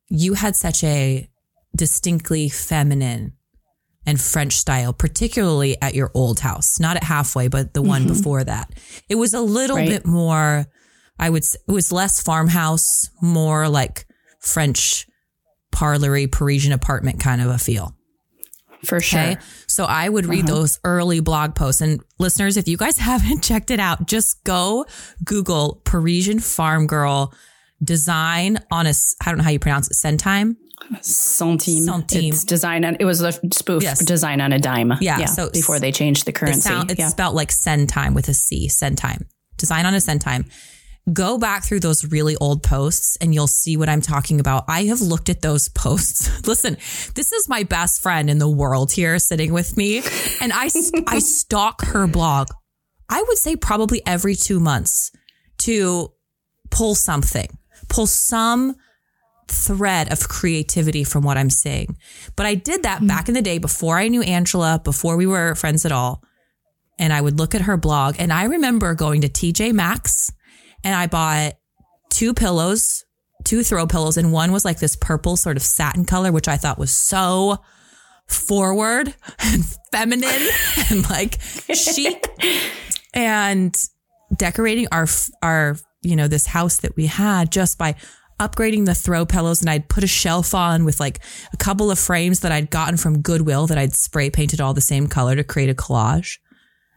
you 0.08 0.34
had 0.34 0.56
such 0.56 0.84
a 0.84 1.28
distinctly 1.76 2.48
feminine 2.48 3.32
and 4.06 4.20
French 4.20 4.54
style, 4.54 4.92
particularly 4.92 5.80
at 5.80 5.94
your 5.94 6.10
old 6.14 6.40
house, 6.40 6.78
not 6.78 6.96
at 6.96 7.04
halfway, 7.04 7.48
but 7.48 7.72
the 7.74 7.82
one 7.82 8.02
mm-hmm. 8.02 8.12
before 8.12 8.44
that. 8.44 8.70
It 9.08 9.14
was 9.14 9.34
a 9.34 9.40
little 9.40 9.76
right. 9.76 9.88
bit 9.88 10.06
more, 10.06 10.66
I 11.18 11.30
would 11.30 11.44
say, 11.44 11.58
it 11.66 11.72
was 11.72 11.90
less 11.90 12.22
farmhouse, 12.22 13.08
more 13.22 13.68
like 13.68 14.06
French 14.40 15.06
parlory 15.72 16.26
Parisian 16.30 16.72
apartment 16.72 17.18
kind 17.18 17.40
of 17.40 17.48
a 17.48 17.58
feel. 17.58 17.96
For 18.84 19.00
sure. 19.00 19.20
Okay? 19.20 19.36
So 19.66 19.84
I 19.84 20.08
would 20.08 20.26
read 20.26 20.44
uh-huh. 20.44 20.54
those 20.54 20.80
early 20.84 21.20
blog 21.20 21.54
posts. 21.54 21.80
And 21.80 22.00
listeners, 22.18 22.56
if 22.56 22.68
you 22.68 22.76
guys 22.76 22.98
haven't 23.10 23.42
checked 23.42 23.70
it 23.70 23.80
out, 23.80 24.06
just 24.06 24.42
go 24.44 24.86
Google 25.24 25.80
Parisian 25.84 26.40
farm 26.40 26.86
girl 26.86 27.34
design 27.82 28.58
on 28.70 28.86
a, 28.86 28.94
I 29.22 29.26
don't 29.26 29.38
know 29.38 29.44
how 29.44 29.50
you 29.50 29.58
pronounce 29.58 29.90
it, 29.90 29.94
Centime 29.94 30.56
centime. 31.00 31.86
Centime. 31.86 32.28
It's 32.28 32.44
design 32.44 32.84
on, 32.84 32.96
it 33.00 33.04
was 33.04 33.20
a 33.22 33.32
spoof 33.52 33.82
yes. 33.82 34.04
design 34.04 34.40
on 34.40 34.52
a 34.52 34.58
dime. 34.58 34.92
Yeah. 35.00 35.18
yeah 35.18 35.26
so 35.26 35.50
before 35.50 35.78
they 35.78 35.92
changed 35.92 36.26
the 36.26 36.32
currency. 36.32 36.60
Sound, 36.60 36.90
it's 36.90 37.00
yeah. 37.00 37.08
spelled 37.08 37.34
like 37.34 37.50
centime 37.50 38.14
with 38.14 38.28
a 38.28 38.34
C, 38.34 38.68
centime. 38.68 39.26
Design 39.56 39.86
on 39.86 39.94
a 39.94 39.98
centime. 39.98 40.50
Go 41.12 41.36
back 41.36 41.64
through 41.64 41.80
those 41.80 42.10
really 42.10 42.34
old 42.36 42.62
posts 42.62 43.16
and 43.20 43.34
you'll 43.34 43.46
see 43.46 43.76
what 43.76 43.90
I'm 43.90 44.00
talking 44.00 44.40
about. 44.40 44.64
I 44.68 44.84
have 44.84 45.02
looked 45.02 45.28
at 45.28 45.42
those 45.42 45.68
posts. 45.74 46.46
Listen, 46.46 46.76
this 47.14 47.32
is 47.32 47.48
my 47.48 47.62
best 47.62 48.02
friend 48.02 48.30
in 48.30 48.38
the 48.38 48.48
world 48.48 48.90
here 48.92 49.18
sitting 49.18 49.52
with 49.52 49.76
me 49.76 49.98
and 50.40 50.52
I, 50.52 50.70
I 51.06 51.18
stalk 51.18 51.84
her 51.86 52.06
blog. 52.06 52.48
I 53.08 53.22
would 53.22 53.38
say 53.38 53.54
probably 53.54 54.02
every 54.06 54.34
two 54.34 54.60
months 54.60 55.12
to 55.58 56.12
pull 56.70 56.94
something, 56.94 57.48
pull 57.88 58.06
some 58.06 58.74
thread 59.48 60.10
of 60.10 60.28
creativity 60.28 61.04
from 61.04 61.22
what 61.22 61.36
I'm 61.36 61.50
saying. 61.50 61.96
But 62.34 62.46
I 62.46 62.54
did 62.54 62.82
that 62.84 62.98
mm-hmm. 62.98 63.08
back 63.08 63.28
in 63.28 63.34
the 63.34 63.42
day 63.42 63.58
before 63.58 63.98
I 63.98 64.08
knew 64.08 64.22
Angela, 64.22 64.80
before 64.82 65.16
we 65.16 65.26
were 65.26 65.54
friends 65.54 65.84
at 65.84 65.92
all. 65.92 66.22
And 66.98 67.12
I 67.12 67.20
would 67.20 67.38
look 67.38 67.54
at 67.54 67.62
her 67.62 67.76
blog. 67.76 68.16
And 68.18 68.32
I 68.32 68.44
remember 68.44 68.94
going 68.94 69.20
to 69.22 69.28
TJ 69.28 69.72
Maxx 69.72 70.32
and 70.84 70.94
I 70.94 71.06
bought 71.06 71.54
two 72.10 72.34
pillows, 72.34 73.04
two 73.42 73.62
throw 73.62 73.86
pillows. 73.86 74.16
And 74.16 74.32
one 74.32 74.52
was 74.52 74.64
like 74.64 74.78
this 74.78 74.96
purple 74.96 75.36
sort 75.36 75.56
of 75.56 75.62
satin 75.62 76.04
color, 76.04 76.30
which 76.30 76.46
I 76.46 76.56
thought 76.56 76.78
was 76.78 76.92
so 76.92 77.58
forward 78.28 79.14
and 79.40 79.64
feminine 79.90 80.48
and 80.90 81.08
like 81.10 81.40
chic. 81.42 82.26
and 83.14 83.74
decorating 84.36 84.86
our, 84.92 85.06
our, 85.42 85.76
you 86.02 86.14
know, 86.14 86.28
this 86.28 86.46
house 86.46 86.78
that 86.78 86.94
we 86.96 87.06
had 87.06 87.50
just 87.50 87.78
by 87.78 87.94
upgrading 88.40 88.84
the 88.84 88.94
throw 88.94 89.24
pillows 89.24 89.60
and 89.60 89.70
I'd 89.70 89.88
put 89.88 90.02
a 90.02 90.08
shelf 90.08 90.54
on 90.54 90.84
with 90.84 90.98
like 90.98 91.20
a 91.52 91.56
couple 91.56 91.90
of 91.90 91.98
frames 91.98 92.40
that 92.40 92.50
I'd 92.50 92.68
gotten 92.68 92.96
from 92.96 93.22
Goodwill 93.22 93.68
that 93.68 93.78
I'd 93.78 93.94
spray 93.94 94.28
painted 94.28 94.60
all 94.60 94.74
the 94.74 94.80
same 94.80 95.06
color 95.06 95.36
to 95.36 95.44
create 95.44 95.70
a 95.70 95.74
collage. 95.74 96.38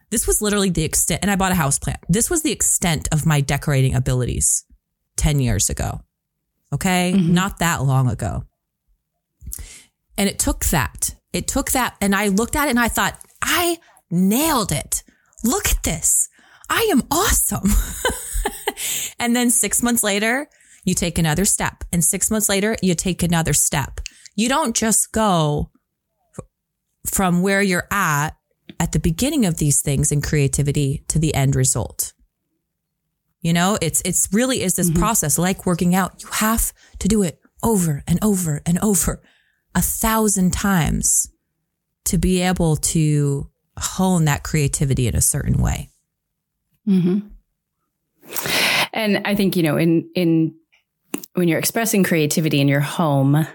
This 0.10 0.26
was 0.26 0.42
literally 0.42 0.70
the 0.70 0.84
extent, 0.84 1.20
and 1.22 1.30
I 1.30 1.36
bought 1.36 1.52
a 1.52 1.56
house 1.56 1.80
plant. 1.80 2.00
This 2.08 2.30
was 2.30 2.42
the 2.42 2.52
extent 2.52 3.10
of 3.12 3.26
my 3.26 3.42
decorating 3.42 3.94
abilities 3.94 4.64
10 5.18 5.40
years 5.40 5.70
ago. 5.70 6.02
Okay. 6.74 7.14
Mm-hmm. 7.16 7.34
Not 7.34 7.60
that 7.60 7.84
long 7.84 8.10
ago. 8.10 8.44
And 10.18 10.30
it 10.30 10.40
took 10.40 10.66
that. 10.66 11.16
It 11.34 11.48
took 11.48 11.72
that. 11.72 11.96
And 12.02 12.16
I 12.16 12.30
looked 12.30 12.56
at 12.56 12.68
it 12.68 12.72
and 12.72 12.80
I 12.80 12.88
thought, 12.88 13.20
I 13.42 13.78
nailed 14.10 14.72
it. 14.72 15.04
Look 15.44 15.68
at 15.70 15.84
this. 15.84 16.30
I 16.70 16.88
am 16.92 17.04
awesome. 17.12 17.70
and 19.20 19.36
then 19.36 19.50
six 19.50 19.84
months 19.84 20.04
later, 20.04 20.48
you 20.84 20.94
take 20.94 21.18
another 21.18 21.46
step. 21.46 21.84
And 21.92 22.04
six 22.04 22.32
months 22.32 22.50
later, 22.50 22.76
you 22.82 22.96
take 22.96 23.24
another 23.24 23.54
step. 23.54 24.00
You 24.36 24.50
don't 24.50 24.76
just 24.76 25.12
go 25.12 25.72
from 27.06 27.42
where 27.42 27.62
you're 27.62 27.88
at 27.92 28.37
at 28.80 28.92
the 28.92 29.00
beginning 29.00 29.46
of 29.46 29.58
these 29.58 29.82
things 29.82 30.12
in 30.12 30.22
creativity 30.22 31.04
to 31.08 31.20
the 31.20 31.34
end 31.34 31.56
result. 31.56 32.14
You 33.42 33.54
know, 33.54 33.78
it's, 33.82 34.02
it's 34.02 34.30
really 34.32 34.62
is 34.62 34.76
this 34.76 34.90
mm-hmm. 34.90 35.00
process 35.00 35.38
like 35.38 35.66
working 35.66 35.96
out. 35.96 36.22
You 36.22 36.30
have 36.34 36.74
to 37.00 37.08
do 37.08 37.22
it 37.22 37.40
over 37.64 38.04
and 38.08 38.20
over 38.24 38.62
and 38.66 38.80
over 38.80 39.22
a 39.76 39.82
thousand 39.82 40.54
times 40.54 41.30
to 42.06 42.18
be 42.18 42.42
able 42.42 42.78
to 42.78 43.50
hone 43.78 44.26
that 44.26 44.44
creativity 44.44 45.08
in 45.08 45.16
a 45.16 45.22
certain 45.22 45.62
way. 45.62 45.90
Mm-hmm. 46.88 47.28
And 48.94 49.22
I 49.26 49.36
think, 49.36 49.56
you 49.56 49.64
know, 49.64 49.78
in, 49.78 50.10
in 50.16 50.56
when 51.34 51.48
you're 51.48 51.60
expressing 51.60 52.04
creativity 52.04 52.60
in 52.60 52.68
your 52.68 52.80
home, 52.80 53.48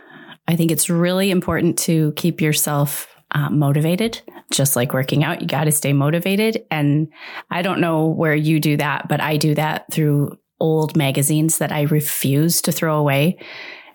I 0.47 0.57
think 0.57 0.71
it's 0.71 0.89
really 0.89 1.31
important 1.31 1.79
to 1.81 2.13
keep 2.13 2.41
yourself 2.41 3.09
uh, 3.33 3.51
motivated. 3.51 4.23
Just 4.51 4.77
like 4.77 4.93
working 4.93 5.25
out, 5.25 5.41
you 5.41 5.49
got 5.49 5.65
to 5.65 5.73
stay 5.73 5.93
motivated. 5.93 6.65
And 6.71 7.09
I 7.51 7.63
don't 7.63 7.81
know 7.81 8.07
where 8.07 8.35
you 8.35 8.61
do 8.61 8.77
that, 8.77 9.09
but 9.09 9.21
I 9.21 9.37
do 9.37 9.55
that 9.55 9.91
through 9.91 10.39
old 10.61 10.97
magazines 10.97 11.59
that 11.59 11.73
I 11.73 11.83
refuse 11.83 12.63
to 12.63 12.73
throw 12.73 12.99
away 12.99 13.39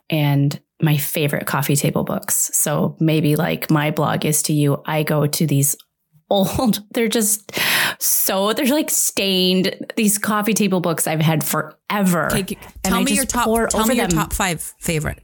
and 0.10 0.60
my 0.82 0.98
favorite 0.98 1.48
coffee 1.48 1.76
table 1.76 2.04
books. 2.04 2.52
So 2.54 2.96
maybe 3.00 3.36
like 3.36 3.72
my 3.72 3.92
blog 3.92 4.26
is 4.26 4.44
to 4.44 4.54
you, 4.54 4.82
I 4.86 5.04
go 5.04 5.26
to 5.26 5.48
these 5.48 5.76
old, 6.30 6.84
they're 6.92 7.08
just 7.08 7.58
so 8.00 8.52
they're 8.52 8.66
like 8.66 8.90
stained. 8.90 9.76
These 9.96 10.18
coffee 10.18 10.54
table 10.54 10.82
books 10.82 11.08
I've 11.08 11.22
had 11.22 11.44
forever. 11.44 12.28
Okay, 12.28 12.58
tell 12.84 13.02
me 13.02 13.14
your 13.14 13.26
top. 13.26 13.46
Tell 13.70 13.88
me 13.88 13.96
your 13.96 14.08
top 14.08 14.34
five 14.34 14.62
favorite. 14.80 15.22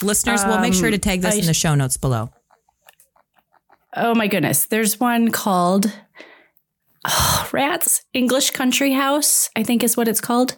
Listeners, 0.00 0.42
um, 0.42 0.50
we'll 0.50 0.60
make 0.60 0.74
sure 0.74 0.90
to 0.90 0.98
tag 0.98 1.22
this 1.22 1.34
I, 1.34 1.38
in 1.38 1.46
the 1.46 1.54
show 1.54 1.74
notes 1.74 1.96
below. 1.96 2.30
Oh 3.94 4.14
my 4.14 4.26
goodness, 4.26 4.66
there's 4.66 4.98
one 4.98 5.30
called 5.30 5.92
oh, 7.06 7.48
Rats 7.52 8.04
English 8.12 8.50
Country 8.52 8.92
House. 8.92 9.50
I 9.56 9.62
think 9.62 9.82
is 9.82 9.96
what 9.96 10.08
it's 10.08 10.20
called. 10.20 10.56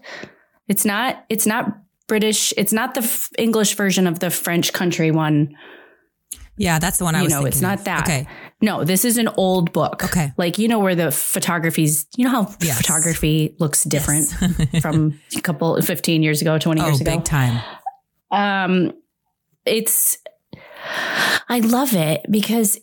It's 0.69 0.85
not. 0.85 1.25
It's 1.29 1.47
not 1.47 1.79
British. 2.07 2.53
It's 2.57 2.73
not 2.73 2.95
the 2.95 3.03
f- 3.03 3.31
English 3.39 3.75
version 3.75 4.07
of 4.07 4.21
the 4.21 4.31
French 4.31 4.73
country 4.73 5.11
one. 5.11 5.55
Yeah, 6.57 6.79
that's 6.79 6.99
the 6.99 7.05
one 7.05 7.17
I 7.17 7.19
you 7.19 7.25
was 7.25 7.33
know, 7.33 7.39
thinking 7.39 7.49
it's 7.49 7.61
not 7.61 7.79
of. 7.81 7.85
that. 7.87 8.03
Okay. 8.05 8.27
No, 8.63 8.85
this 8.85 9.05
is 9.05 9.19
an 9.19 9.29
old 9.37 9.73
book. 9.73 10.05
Okay. 10.05 10.33
Like, 10.37 10.57
you 10.57 10.69
know, 10.69 10.79
where 10.79 10.95
the 10.95 11.11
photography's, 11.11 12.07
you 12.17 12.25
know 12.25 12.31
how 12.31 12.55
Yes. 12.61 12.77
photography 12.77 13.57
looks 13.59 13.83
different 13.83 14.29
from 14.81 15.21
a 15.37 15.41
couple, 15.41 15.83
15 15.83 16.23
years 16.23 16.41
ago, 16.41 16.57
20 16.57 16.81
Oh, 16.81 16.85
years 16.87 17.01
ago? 17.01 17.11
big 17.17 17.25
time. 17.25 17.61
Um, 18.31 18.93
it's, 19.67 20.17
I 21.49 21.59
love 21.59 21.93
it 21.95 22.25
because 22.31 22.79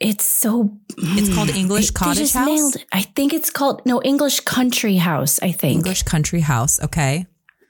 it's 0.00 0.24
so. 0.26 0.76
It's 0.98 1.34
called 1.34 1.50
English 1.56 1.88
They 1.88 1.92
Cottage 1.94 2.32
House? 2.32 2.76
I 2.92 3.02
think 3.02 3.32
it's 3.32 3.50
called, 3.50 3.84
no, 3.86 4.02
English 4.02 4.40
Country 4.40 4.96
House, 4.96 5.38
I 5.42 5.52
think. 5.52 5.76
English 5.78 6.02
Country 6.04 6.40
House. 6.40 6.80
Okay. 6.82 7.26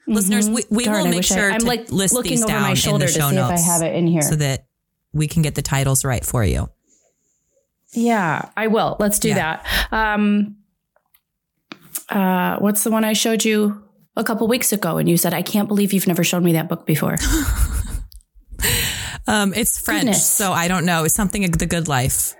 Listeners, 0.07 0.47
we, 0.49 0.63
we 0.69 0.83
Mm-hmm. 0.85 0.91
Darn, 0.93 1.03
will 1.03 1.09
make 1.11 1.17
I- 1.19 1.21
sure 1.21 1.51
I'm 1.51 1.61
to 1.61 1.65
like 1.65 1.91
list 1.91 2.13
looking 2.13 2.31
these 2.31 2.43
over 2.43 2.51
down 2.53 2.61
my 2.61 2.69
in 2.71 2.75
shoulder 2.75 3.05
the 3.07 3.11
to 3.13 3.19
show 3.19 3.29
see 3.29 3.35
if 3.37 3.43
I 3.43 3.49
notes 3.49 3.65
have 3.65 3.81
it 3.81 3.95
in 3.95 4.07
here. 4.07 4.21
so 4.21 4.35
that 4.35 4.67
we 5.13 5.27
can 5.27 5.41
get 5.41 5.55
the 5.55 5.61
titles 5.61 6.03
right 6.05 6.23
for 6.25 6.43
you. 6.43 6.69
Yeah, 7.93 8.49
I 8.57 8.67
will. 8.67 8.97
Let's 8.99 9.19
do 9.19 9.29
Yeah. 9.29 9.61
that. 9.91 9.93
Um, 9.93 10.57
uh, 12.09 12.57
what's 12.59 12.83
the 12.83 12.91
one 12.91 13.03
I 13.05 13.13
showed 13.13 13.45
you 13.45 13.81
a 14.17 14.23
couple 14.23 14.47
weeks 14.47 14.71
ago? 14.73 14.97
And 14.97 15.07
you 15.09 15.17
said, 15.17 15.33
I 15.33 15.41
can't 15.41 15.67
believe 15.67 15.93
you've 15.93 16.05
never 16.07 16.23
shown 16.23 16.43
me 16.43 16.53
that 16.53 16.67
book 16.69 16.85
before. 16.85 17.15
Um, 19.27 19.53
it's 19.53 19.79
French, 19.79 20.01
Goodness. 20.01 20.29
so 20.29 20.51
I 20.53 20.67
don't 20.67 20.85
know. 20.85 21.03
It's 21.03 21.13
something 21.15 21.41
The 21.49 21.65
Good 21.65 21.87
Life. 21.87 22.35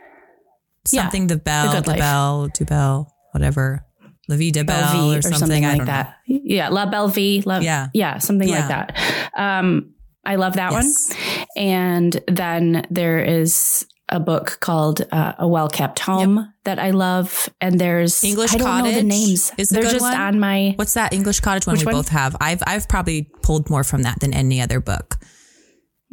Yeah, 0.91 1.01
Something 1.03 1.27
the 1.27 1.37
Bell, 1.37 1.81
the 1.81 1.89
Life. 1.89 1.99
Bell, 1.99 2.47
du 2.53 2.63
Bell, 2.65 3.11
whatever. 3.31 3.83
La 4.27 4.35
Vie 4.35 4.51
de 4.51 4.63
Belle 4.63 4.91
Bellevue 4.93 5.17
or 5.17 5.21
something, 5.21 5.65
I 5.65 5.73
like 5.75 5.85
that. 5.87 6.15
Yeah, 6.27 6.69
La 6.69 6.85
Bellevue. 6.85 7.41
La, 7.45 7.57
Yeah. 7.59 7.87
yeah, 7.93 8.19
something 8.19 8.47
Yeah. 8.47 8.59
like 8.59 8.67
that. 8.69 9.31
Um, 9.35 9.93
I 10.25 10.35
love 10.35 10.53
that 10.55 10.71
Yes. 10.71 11.09
one. 11.09 11.45
And 11.57 12.21
then 12.27 12.85
there 12.91 13.19
is 13.19 13.85
a 14.09 14.19
book 14.19 14.57
called 14.61 15.01
uh, 15.11 15.33
A 15.39 15.47
Well 15.47 15.67
Kept 15.69 15.99
Home 16.01 16.51
that 16.65 16.77
I 16.79 16.91
love. 16.91 17.49
And 17.61 17.79
there's 17.79 18.23
English 18.23 18.53
I 18.53 18.57
don't 18.57 18.67
know 18.77 18.83
the 18.85 18.89
Cottage 18.91 19.05
names. 19.05 19.51
is 19.57 19.69
They're 19.69 19.81
just 19.83 20.01
one? 20.01 20.15
on 20.15 20.39
my. 20.39 20.73
What's 20.75 20.93
that 20.93 21.13
English 21.13 21.39
Cottage 21.39 21.65
one 21.65 21.73
Which 21.75 21.81
we 21.81 21.85
one? 21.87 21.95
both 21.95 22.09
have? 22.09 22.35
I've 22.39 22.61
I've 22.67 22.87
probably 22.87 23.29
pulled 23.41 23.69
more 23.71 23.83
from 23.83 24.03
that 24.03 24.19
than 24.19 24.33
any 24.33 24.61
other 24.61 24.79
book. 24.79 25.17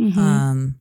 Mhm. 0.03 0.17
Um, 0.19 0.79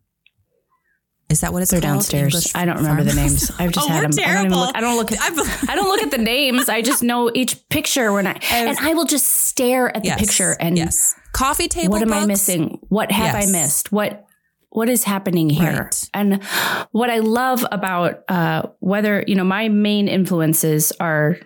is 1.29 1.39
that 1.41 1.53
what 1.53 1.61
it's 1.61 1.71
They're 1.71 1.79
called? 1.79 1.93
downstairs. 1.93 2.33
English 2.33 2.55
I 2.55 2.65
don't 2.65 2.75
remember 2.77 3.03
the 3.03 3.13
names. 3.15 3.49
I've 3.57 3.71
just 3.71 3.87
oh, 3.89 3.91
had 3.93 4.11
them. 4.11 4.19
I 4.25 4.33
don't, 4.33 4.45
even 4.47 4.57
look, 4.57 4.75
I 4.75 4.81
don't 4.81 4.97
look. 4.97 5.11
At, 5.13 5.19
I've- 5.21 5.67
don't 5.75 5.87
look 5.87 6.01
at 6.03 6.11
the 6.11 6.17
names. 6.17 6.67
I 6.67 6.81
just 6.81 7.03
know 7.03 7.31
each 7.33 7.67
picture 7.69 8.11
when 8.11 8.27
I 8.27 8.37
and 8.51 8.77
I 8.79 8.93
will 8.93 9.05
just 9.05 9.27
stare 9.27 9.95
at 9.95 10.03
the 10.03 10.09
Yes. 10.09 10.19
picture 10.19 10.57
and 10.59 10.77
yes, 10.77 11.15
coffee 11.31 11.69
table. 11.69 11.91
what 11.91 12.01
am 12.01 12.11
I 12.11 12.25
missing? 12.25 12.79
What 12.89 13.11
have 13.11 13.33
Yes. 13.35 13.47
I 13.47 13.51
missed? 13.51 13.91
What 13.93 14.25
what 14.69 14.89
is 14.89 15.03
happening 15.05 15.49
here? 15.49 15.83
Right. 15.83 16.09
And 16.13 16.43
what 16.91 17.09
I 17.09 17.19
love 17.19 17.65
about 17.71 18.23
uh, 18.29 18.63
whether 18.79 19.23
you 19.27 19.35
know 19.35 19.43
my 19.45 19.69
main 19.69 20.07
influences 20.09 20.91
are, 20.99 21.37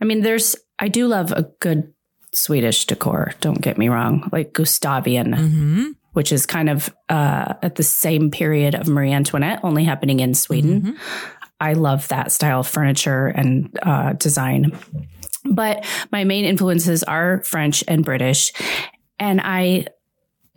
I 0.00 0.04
mean, 0.04 0.20
there's 0.20 0.54
I 0.78 0.88
do 0.88 1.06
love 1.08 1.32
a 1.32 1.44
good 1.60 1.92
Swedish 2.34 2.84
decor. 2.86 3.32
Don't 3.40 3.60
get 3.60 3.78
me 3.78 3.88
wrong, 3.88 4.28
like 4.32 4.52
Gustavian, 4.52 5.34
Mm-hmm. 5.34 5.90
Which 6.12 6.32
is 6.32 6.46
kind 6.46 6.68
of 6.68 6.94
uh, 7.08 7.54
at 7.62 7.76
the 7.76 7.82
same 7.82 8.30
period 8.30 8.74
of 8.74 8.88
Marie 8.88 9.12
Antoinette, 9.12 9.60
only 9.62 9.84
happening 9.84 10.20
in 10.20 10.34
Sweden. 10.34 10.82
Mhm. 10.82 10.96
I 11.60 11.74
love 11.74 12.08
that 12.08 12.32
style 12.32 12.60
of 12.60 12.68
furniture 12.68 13.28
and 13.28 13.76
uh, 13.82 14.14
design. 14.14 14.76
But 15.44 15.84
my 16.10 16.24
main 16.24 16.44
influences 16.44 17.02
are 17.04 17.42
French 17.44 17.84
and 17.86 18.04
British. 18.04 18.52
And 19.18 19.40
I, 19.40 19.86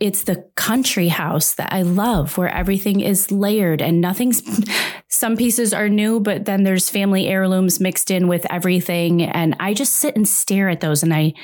it's 0.00 0.24
the 0.24 0.48
country 0.56 1.08
house 1.08 1.54
that 1.54 1.72
I 1.72 1.82
love 1.82 2.36
where 2.36 2.48
everything 2.48 3.00
is 3.00 3.30
layered 3.30 3.80
and 3.80 4.00
nothing's, 4.00 4.42
some 5.08 5.36
pieces 5.36 5.72
are 5.72 5.88
new, 5.88 6.20
but 6.20 6.44
then 6.44 6.64
there's 6.64 6.90
family 6.90 7.28
heirlooms 7.28 7.80
mixed 7.80 8.10
in 8.10 8.28
with 8.28 8.44
everything. 8.50 9.22
And 9.22 9.56
I 9.60 9.74
just 9.74 9.94
sit 9.94 10.16
and 10.16 10.26
stare 10.26 10.68
at 10.68 10.80
those 10.80 11.02
and 11.02 11.14
I, 11.14 11.34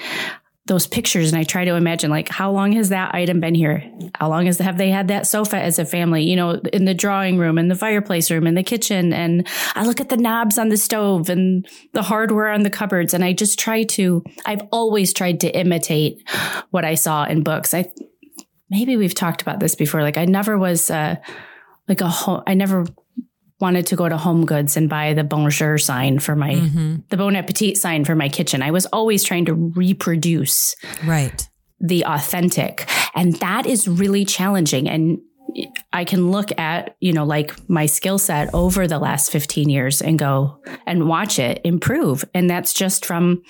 those 0.67 0.87
pictures 0.87 1.33
and 1.33 1.41
I 1.41 1.43
try 1.43 1.65
to 1.65 1.75
imagine 1.75 2.09
like 2.09 2.29
how 2.29 2.53
long 2.53 2.73
has 2.73 2.91
that 2.91 3.15
item 3.15 3.41
been 3.41 3.55
here? 3.55 3.83
How 4.15 4.29
long 4.29 4.47
has 4.47 4.59
have 4.59 4.79
they 4.79 4.91
had 4.91 5.09
that 5.09 5.27
sofa 5.27 5.57
as 5.57 5.79
a 5.79 5.85
family? 5.85 6.23
You 6.23 6.37
know, 6.37 6.51
in 6.73 6.85
the 6.85 6.95
drawing 6.95 7.37
room, 7.37 7.59
in 7.59 7.67
the 7.69 7.75
fireplace 7.75 8.31
room, 8.31 8.47
in 8.47 8.55
the 8.55 8.63
kitchen, 8.63 9.13
and 9.13 9.47
I 9.75 9.85
look 9.85 10.01
at 10.01 10.09
the 10.09 10.17
knobs 10.17 10.59
on 10.59 10.69
the 10.69 10.77
stove 10.77 11.29
and 11.29 11.67
the 11.95 12.03
hardware 12.03 12.49
on 12.49 12.63
the 12.63 12.71
cupboards, 12.71 13.13
and 13.13 13.25
I 13.25 13.33
just 13.33 13.59
try 13.59 13.83
to. 13.85 14.23
I've 14.47 14.63
always 14.71 15.13
tried 15.13 15.41
to 15.41 15.51
imitate 15.51 16.23
what 16.71 16.85
I 16.85 16.95
saw 16.95 17.25
in 17.25 17.43
books. 17.43 17.75
I 17.75 17.91
maybe 18.71 18.97
we've 18.97 19.15
talked 19.15 19.43
about 19.43 19.59
this 19.59 19.75
before. 19.75 20.03
Like 20.03 20.17
I 20.17 20.27
never 20.27 20.57
was 20.57 20.91
uh, 20.91 21.17
like 21.89 22.01
a 22.01 22.09
home. 22.09 22.43
I 22.47 22.55
never 22.55 22.87
wanted 23.63 23.87
to 23.87 23.97
go 23.97 24.09
to 24.09 24.17
Home 24.19 24.45
Goods 24.45 24.77
and 24.77 24.91
buy 24.91 25.15
the 25.15 25.25
Bonjour 25.25 25.79
sign 25.79 26.19
for 26.19 26.37
my 26.37 26.53
Mm-hmm. 26.55 26.97
the 27.09 27.17
Bon 27.17 27.35
Appetit 27.37 27.79
sign 27.79 28.05
for 28.05 28.15
my 28.15 28.29
kitchen. 28.29 28.61
I 28.63 28.71
was 28.73 28.85
always 28.87 29.23
trying 29.25 29.47
to 29.47 29.55
reproduce 29.55 30.75
Right. 31.07 31.49
the 31.81 32.05
authentic. 32.05 32.87
And 33.15 33.35
that 33.37 33.65
is 33.67 33.89
really 33.89 34.25
challenging. 34.25 34.89
And 34.89 35.19
I 35.93 36.05
can 36.05 36.31
look 36.31 36.49
at, 36.59 36.97
you 37.01 37.13
know, 37.13 37.25
like 37.25 37.55
my 37.69 37.87
skill 37.87 38.19
set 38.19 38.49
over 38.55 38.87
the 38.89 38.99
last 38.99 39.31
15 39.31 39.69
years 39.69 40.01
and 40.03 40.19
go 40.19 40.59
and 40.87 41.07
watch 41.07 41.39
it 41.39 41.61
improve. 41.65 42.25
And 42.35 42.49
that's 42.51 42.73
just 42.73 43.05
from 43.05 43.43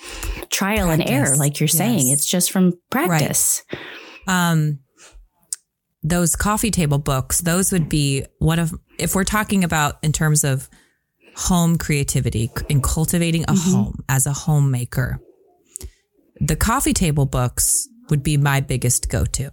trial 0.49 0.89
and 0.91 1.01
error, 1.09 1.35
like 1.37 1.59
you're 1.61 1.67
saying. 1.69 2.09
It's 2.09 2.25
just 2.25 2.51
from 2.51 2.73
practice. 2.91 3.63
um 4.27 4.79
those 6.05 6.35
coffee 6.35 6.69
table 6.71 6.97
books 6.97 7.39
those 7.39 7.71
would 7.71 7.87
be 7.87 8.25
one 8.39 8.59
of 8.59 8.73
if 8.97 9.15
we're 9.15 9.23
talking 9.23 9.63
about 9.63 9.95
in 10.03 10.11
terms 10.11 10.43
of 10.43 10.69
home 11.35 11.77
creativity 11.77 12.51
and 12.69 12.83
cultivating 12.83 13.43
a 13.43 13.47
mm-hmm. 13.47 13.71
home 13.71 14.03
as 14.07 14.25
a 14.25 14.33
homemaker 14.33 15.19
the 16.39 16.55
coffee 16.55 16.93
table 16.93 17.25
books 17.25 17.87
would 18.09 18.21
be 18.21 18.35
my 18.35 18.59
biggest 18.59 19.09
go-to. 19.09 19.51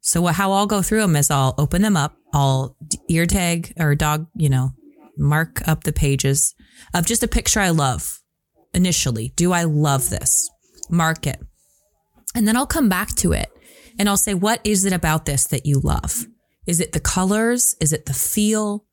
So 0.00 0.20
what, 0.22 0.34
how 0.34 0.52
i'll 0.52 0.66
go 0.66 0.82
through 0.82 1.00
them 1.00 1.16
is 1.16 1.30
i'll 1.30 1.54
open 1.58 1.82
them 1.82 1.96
up 1.96 2.16
i'll 2.32 2.76
ear 3.08 3.26
tag 3.26 3.72
or 3.78 3.94
dog 3.94 4.26
you 4.34 4.48
know 4.48 4.70
mark 5.16 5.66
up 5.66 5.84
the 5.84 5.92
pages 5.92 6.54
of 6.92 7.06
just 7.06 7.22
a 7.22 7.28
picture 7.28 7.60
i 7.60 7.70
love 7.70 8.20
initially. 8.74 9.32
Do 9.36 9.52
i 9.52 9.62
love 9.62 10.10
this? 10.10 10.50
Mark 10.90 11.26
it. 11.26 11.40
And 12.34 12.46
then 12.46 12.56
I'll 12.56 12.66
come 12.66 12.88
back 12.88 13.14
to 13.16 13.32
it 13.32 13.48
and 13.98 14.08
I'll 14.08 14.16
say, 14.16 14.34
what 14.34 14.60
is 14.64 14.84
it 14.84 14.92
about 14.92 15.24
this 15.24 15.46
that 15.46 15.64
you 15.64 15.78
love? 15.78 16.26
Is 16.66 16.80
it 16.80 16.92
the 16.92 17.00
colors? 17.00 17.76
Is 17.80 17.92
it 17.92 18.06
the 18.06 18.14
feel? 18.14 18.84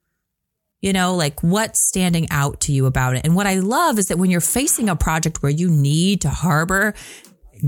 You 0.82 0.94
know, 0.94 1.16
like 1.16 1.42
what's 1.42 1.80
standing 1.80 2.28
out 2.32 2.62
to 2.62 2.72
you 2.72 2.86
about 2.88 3.16
it? 3.16 3.24
And 3.24 3.36
what 3.36 3.48
I 3.48 3.56
love 3.56 4.00
is 4.00 4.08
that 4.08 4.18
when 4.18 4.32
you're 4.32 4.42
facing 4.42 4.90
a 4.90 4.96
project 4.96 5.44
where 5.44 5.52
you 5.52 5.70
need 5.70 6.22
to 6.22 6.30
harbor, 6.30 6.96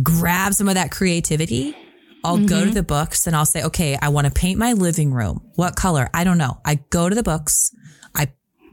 grab 0.02 0.54
some 0.54 0.68
of 0.68 0.76
that 0.76 0.89
creativity, 0.89 1.76
I'll 2.24 2.39
go 2.39 2.60
to 2.60 2.66
mm-hmm. 2.66 2.72
the 2.72 2.84
books 2.84 3.28
and 3.28 3.36
I'll 3.36 3.46
say, 3.46 3.63
okay, 3.63 3.98
I 4.02 4.10
want 4.10 4.26
to 4.26 4.34
paint 4.34 4.58
my 4.58 4.74
living 4.74 5.13
room. 5.13 5.42
What 5.56 5.76
color? 5.76 6.10
I 6.13 6.24
don't 6.24 6.38
know. 6.38 6.60
I 6.66 6.76
go 6.89 7.10
to 7.10 7.16
the 7.16 7.24
books. 7.24 7.72
I 8.16 8.32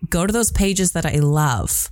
go 0.09 0.27
to 0.27 0.33
those 0.33 0.53
pages 0.53 0.93
that 0.93 1.05
I 1.05 1.17
love 1.17 1.91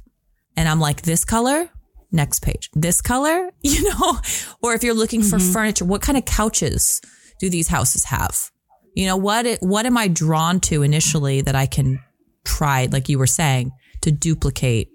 and 0.57 0.69
I'm 0.69 0.81
like, 0.81 1.03
this 1.03 1.25
color, 1.25 1.69
next 2.13 2.41
page, 2.41 2.71
this 2.75 3.01
color, 3.01 3.51
you 3.63 3.85
know, 3.91 4.19
or 4.63 4.75
if 4.75 4.83
you're 4.83 4.95
looking 4.95 5.23
for 5.23 5.39
mm-hmm. 5.39 5.53
furniture, 5.53 5.85
what 5.85 6.01
kind 6.01 6.17
of 6.17 6.25
couches 6.25 7.01
do 7.41 7.51
these 7.51 7.69
houses 7.69 8.05
have? 8.05 8.51
You 8.95 9.07
know, 9.07 9.17
what, 9.17 9.47
it, 9.47 9.59
what 9.61 9.87
am 9.87 9.97
I 9.97 10.09
drawn 10.09 10.61
to 10.61 10.83
initially 10.83 11.41
that 11.43 11.55
I 11.55 11.67
can 11.67 12.01
try, 12.45 12.89
like 12.91 13.09
you 13.09 13.19
were 13.19 13.27
saying, 13.27 13.73
to 14.03 14.11
duplicate 14.11 14.89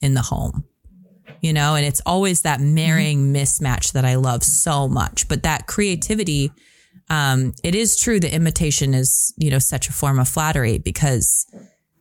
in 0.00 0.14
the 0.14 0.22
home? 0.22 0.64
You 1.40 1.52
know, 1.52 1.74
and 1.74 1.84
it's 1.84 2.00
always 2.06 2.42
that 2.42 2.60
marrying 2.60 3.34
mismatch 3.34 3.92
that 3.92 4.04
I 4.04 4.14
love 4.14 4.42
so 4.42 4.88
much. 4.88 5.28
But 5.28 5.42
that 5.42 5.66
creativity, 5.66 6.52
um, 7.10 7.52
it 7.62 7.74
is 7.74 7.98
true 8.00 8.18
that 8.20 8.34
imitation 8.34 8.94
is, 8.94 9.34
you 9.36 9.50
know, 9.50 9.58
such 9.58 9.88
a 9.88 9.92
form 9.92 10.18
of 10.18 10.28
flattery 10.28 10.78
because 10.78 11.46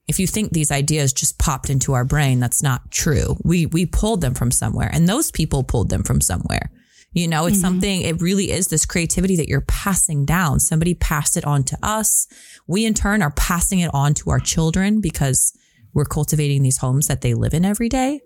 if 0.08 0.20
you 0.20 0.28
think 0.28 0.52
these 0.52 0.72
ideas 0.72 1.14
just 1.14 1.40
popped 1.40 1.70
into 1.70 1.94
our 1.94 2.06
brain, 2.06 2.40
that's 2.40 2.62
not 2.62 2.92
true. 2.92 3.38
We 3.44 3.66
we 3.66 3.86
pulled 3.86 4.22
them 4.22 4.34
from 4.34 4.52
somewhere, 4.52 4.90
and 4.92 5.08
those 5.08 5.32
people 5.32 5.64
pulled 5.64 5.90
them 5.90 6.04
from 6.04 6.22
somewhere. 6.22 6.72
You 7.14 7.28
know, 7.28 7.46
it's 7.46 7.58
mm-hmm. 7.58 7.62
something. 7.62 8.02
It 8.02 8.22
really 8.22 8.52
is 8.52 8.68
this 8.68 8.86
creativity 8.86 9.36
that 9.38 9.48
you're 9.48 9.62
passing 9.62 10.26
down. 10.26 10.60
Somebody 10.60 10.96
passed 10.96 11.38
it 11.38 11.46
on 11.46 11.64
to 11.66 11.78
us. 11.84 12.28
We 12.68 12.86
in 12.86 12.94
turn 12.94 13.22
are 13.22 13.32
passing 13.32 13.80
it 13.80 13.92
on 13.94 14.16
to 14.16 14.32
our 14.32 14.40
children 14.40 15.00
because 15.00 15.56
we're 15.94 16.06
cultivating 16.06 16.64
these 16.64 16.78
homes 16.78 17.08
that 17.08 17.22
they 17.22 17.36
live 17.36 17.54
in 17.54 17.66
every 17.66 17.88
day. 17.88 18.22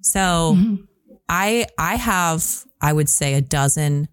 So, 0.00 0.54
mm-hmm. 0.56 0.74
I 1.28 1.66
I 1.78 1.94
have 1.96 2.64
I 2.80 2.92
would 2.92 3.08
say 3.08 3.34
a 3.34 3.40
dozen 3.40 4.08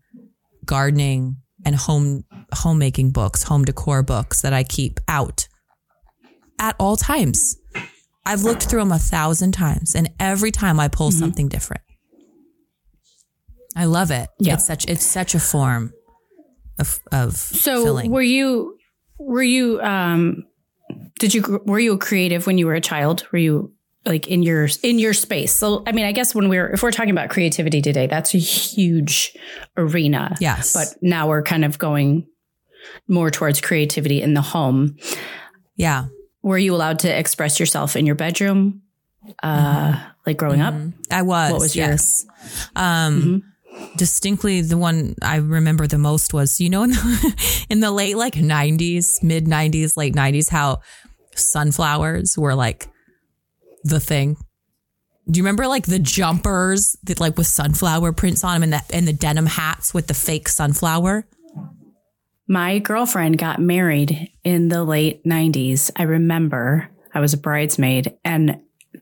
gardening 0.65 1.37
and 1.65 1.75
home 1.75 2.23
homemaking 2.53 3.11
books, 3.11 3.43
home 3.43 3.65
decor 3.65 4.03
books 4.03 4.41
that 4.41 4.53
I 4.53 4.63
keep 4.63 4.99
out 5.07 5.47
at 6.59 6.75
all 6.79 6.95
times. 6.95 7.57
I've 8.25 8.43
looked 8.43 8.63
through 8.63 8.81
them 8.81 8.91
a 8.91 8.99
thousand 8.99 9.53
times, 9.53 9.95
and 9.95 10.09
every 10.19 10.51
time 10.51 10.79
I 10.79 10.87
pull 10.87 11.09
mm-hmm. 11.09 11.19
something 11.19 11.49
different. 11.49 11.81
I 13.75 13.86
love 13.86 14.12
it. 14.12 14.29
Yeah. 14.39 14.55
It's 14.55 14.65
such 14.65 14.86
it's 14.88 15.05
such 15.05 15.36
a 15.36 15.39
form 15.39 15.93
of 16.79 16.99
of 17.12 17.36
So 17.36 17.84
filling. 17.84 18.12
were 18.12 18.21
you 18.21 18.77
were 19.19 19.43
you 19.43 19.79
um 19.82 20.45
did 21.19 21.34
you 21.34 21.62
were 21.65 21.79
you 21.79 21.93
a 21.93 21.97
creative 21.97 22.47
when 22.47 22.58
you 22.58 22.65
were 22.65 22.73
a 22.75 22.82
child? 22.82 23.25
Were 23.32 23.39
you 23.39 23.73
like 24.05 24.27
in 24.27 24.41
your 24.43 24.67
in 24.82 24.97
your 24.97 25.13
space? 25.13 25.53
So 25.53 25.84
I 25.86 25.91
mean, 25.91 26.05
I 26.05 26.12
guess 26.13 26.34
when 26.34 26.49
we're 26.49 26.67
if 26.69 26.82
we're 26.82 26.91
talking 26.91 27.12
about 27.12 27.29
creativity 27.29 27.82
today, 27.82 28.08
that's 28.08 28.34
a 28.34 28.38
huge 28.39 29.36
arena. 29.77 30.36
Yes. 30.39 30.73
But 30.73 30.88
now 31.01 31.27
we're 31.27 31.43
kind 31.43 31.63
of 31.65 31.77
going 31.77 32.25
more 33.08 33.29
towards 33.29 33.62
creativity 33.62 34.21
in 34.21 34.34
the 34.34 34.41
home. 34.41 34.95
Yeah. 35.75 36.05
Were 36.41 36.58
you 36.58 36.73
allowed 36.73 36.99
to 36.99 37.10
express 37.19 37.60
yourself 37.60 37.95
in 37.95 38.05
your 38.05 38.15
bedroom? 38.15 38.82
Uh 39.43 40.01
like 40.25 40.38
growing 40.38 40.62
up? 40.62 40.73
I 41.12 41.21
was. 41.23 41.51
What 41.51 41.60
was 41.62 41.75
your- 41.75 41.88
yes. 41.89 42.25
Um, 42.75 43.43
distinctly 43.95 44.61
the 44.61 44.77
one 44.77 45.15
I 45.21 45.37
remember 45.37 45.87
the 45.87 45.97
most 45.97 46.33
was, 46.33 46.59
you 46.59 46.69
know, 46.69 46.83
in 46.85 46.91
the, 46.91 47.65
in 47.69 47.79
the 47.79 47.91
late 47.91 48.17
like 48.17 48.33
90s, 48.33 49.21
mid 49.23 49.45
90s, 49.45 49.97
late 49.97 50.13
90s, 50.13 50.49
how 50.49 50.79
sunflowers 51.35 52.37
were 52.37 52.55
like 52.55 52.87
the 53.83 53.99
thing. 53.99 54.37
Do 55.29 55.37
you 55.37 55.43
remember 55.43 55.67
like 55.67 55.85
the 55.85 55.99
jumpers 55.99 56.95
that 57.03 57.19
like 57.19 57.37
with 57.37 57.47
sunflower 57.47 58.13
prints 58.13 58.43
on 58.43 58.53
them 58.53 58.63
and 58.63 58.73
the, 58.73 58.95
and 58.95 59.07
the 59.07 59.13
denim 59.13 59.45
hats 59.45 59.93
with 59.93 60.07
the 60.07 60.13
fake 60.13 60.47
sunflower? 60.47 61.25
My 62.47 62.79
girlfriend 62.79 63.37
got 63.37 63.59
married 63.59 64.31
in 64.43 64.69
the 64.69 64.83
late 64.83 65.23
90s. 65.23 65.91
I 65.95 66.03
remember 66.03 66.89
I 67.13 67.19
was 67.19 67.33
a 67.33 67.37
bridesmaid 67.37 68.17
and 68.25 68.59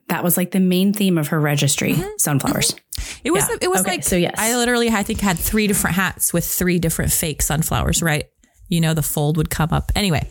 that 0.08 0.22
was 0.22 0.36
like 0.36 0.50
the 0.50 0.60
main 0.60 0.92
theme 0.92 1.16
of 1.16 1.28
her 1.28 1.40
registry, 1.40 1.94
mm-hmm. 1.94 2.08
sunflowers. 2.18 2.72
Mm-hmm. 2.72 2.87
It 3.24 3.30
was 3.32 3.48
Yeah. 3.48 3.56
it 3.60 3.68
was 3.70 3.80
Okay, 3.80 3.90
like 3.92 4.04
so 4.04 4.16
yes. 4.16 4.34
I 4.38 4.56
literally 4.56 4.88
I 4.90 5.02
think 5.02 5.20
had 5.20 5.38
three 5.38 5.66
different 5.66 5.96
hats 5.96 6.32
with 6.32 6.44
three 6.46 6.78
different 6.78 7.12
fake 7.12 7.42
sunflowers, 7.42 8.02
right? 8.02 8.24
You 8.68 8.80
know, 8.80 8.94
the 8.94 9.02
fold 9.02 9.36
would 9.36 9.50
come 9.50 9.70
up. 9.72 9.90
Anyway, 9.96 10.28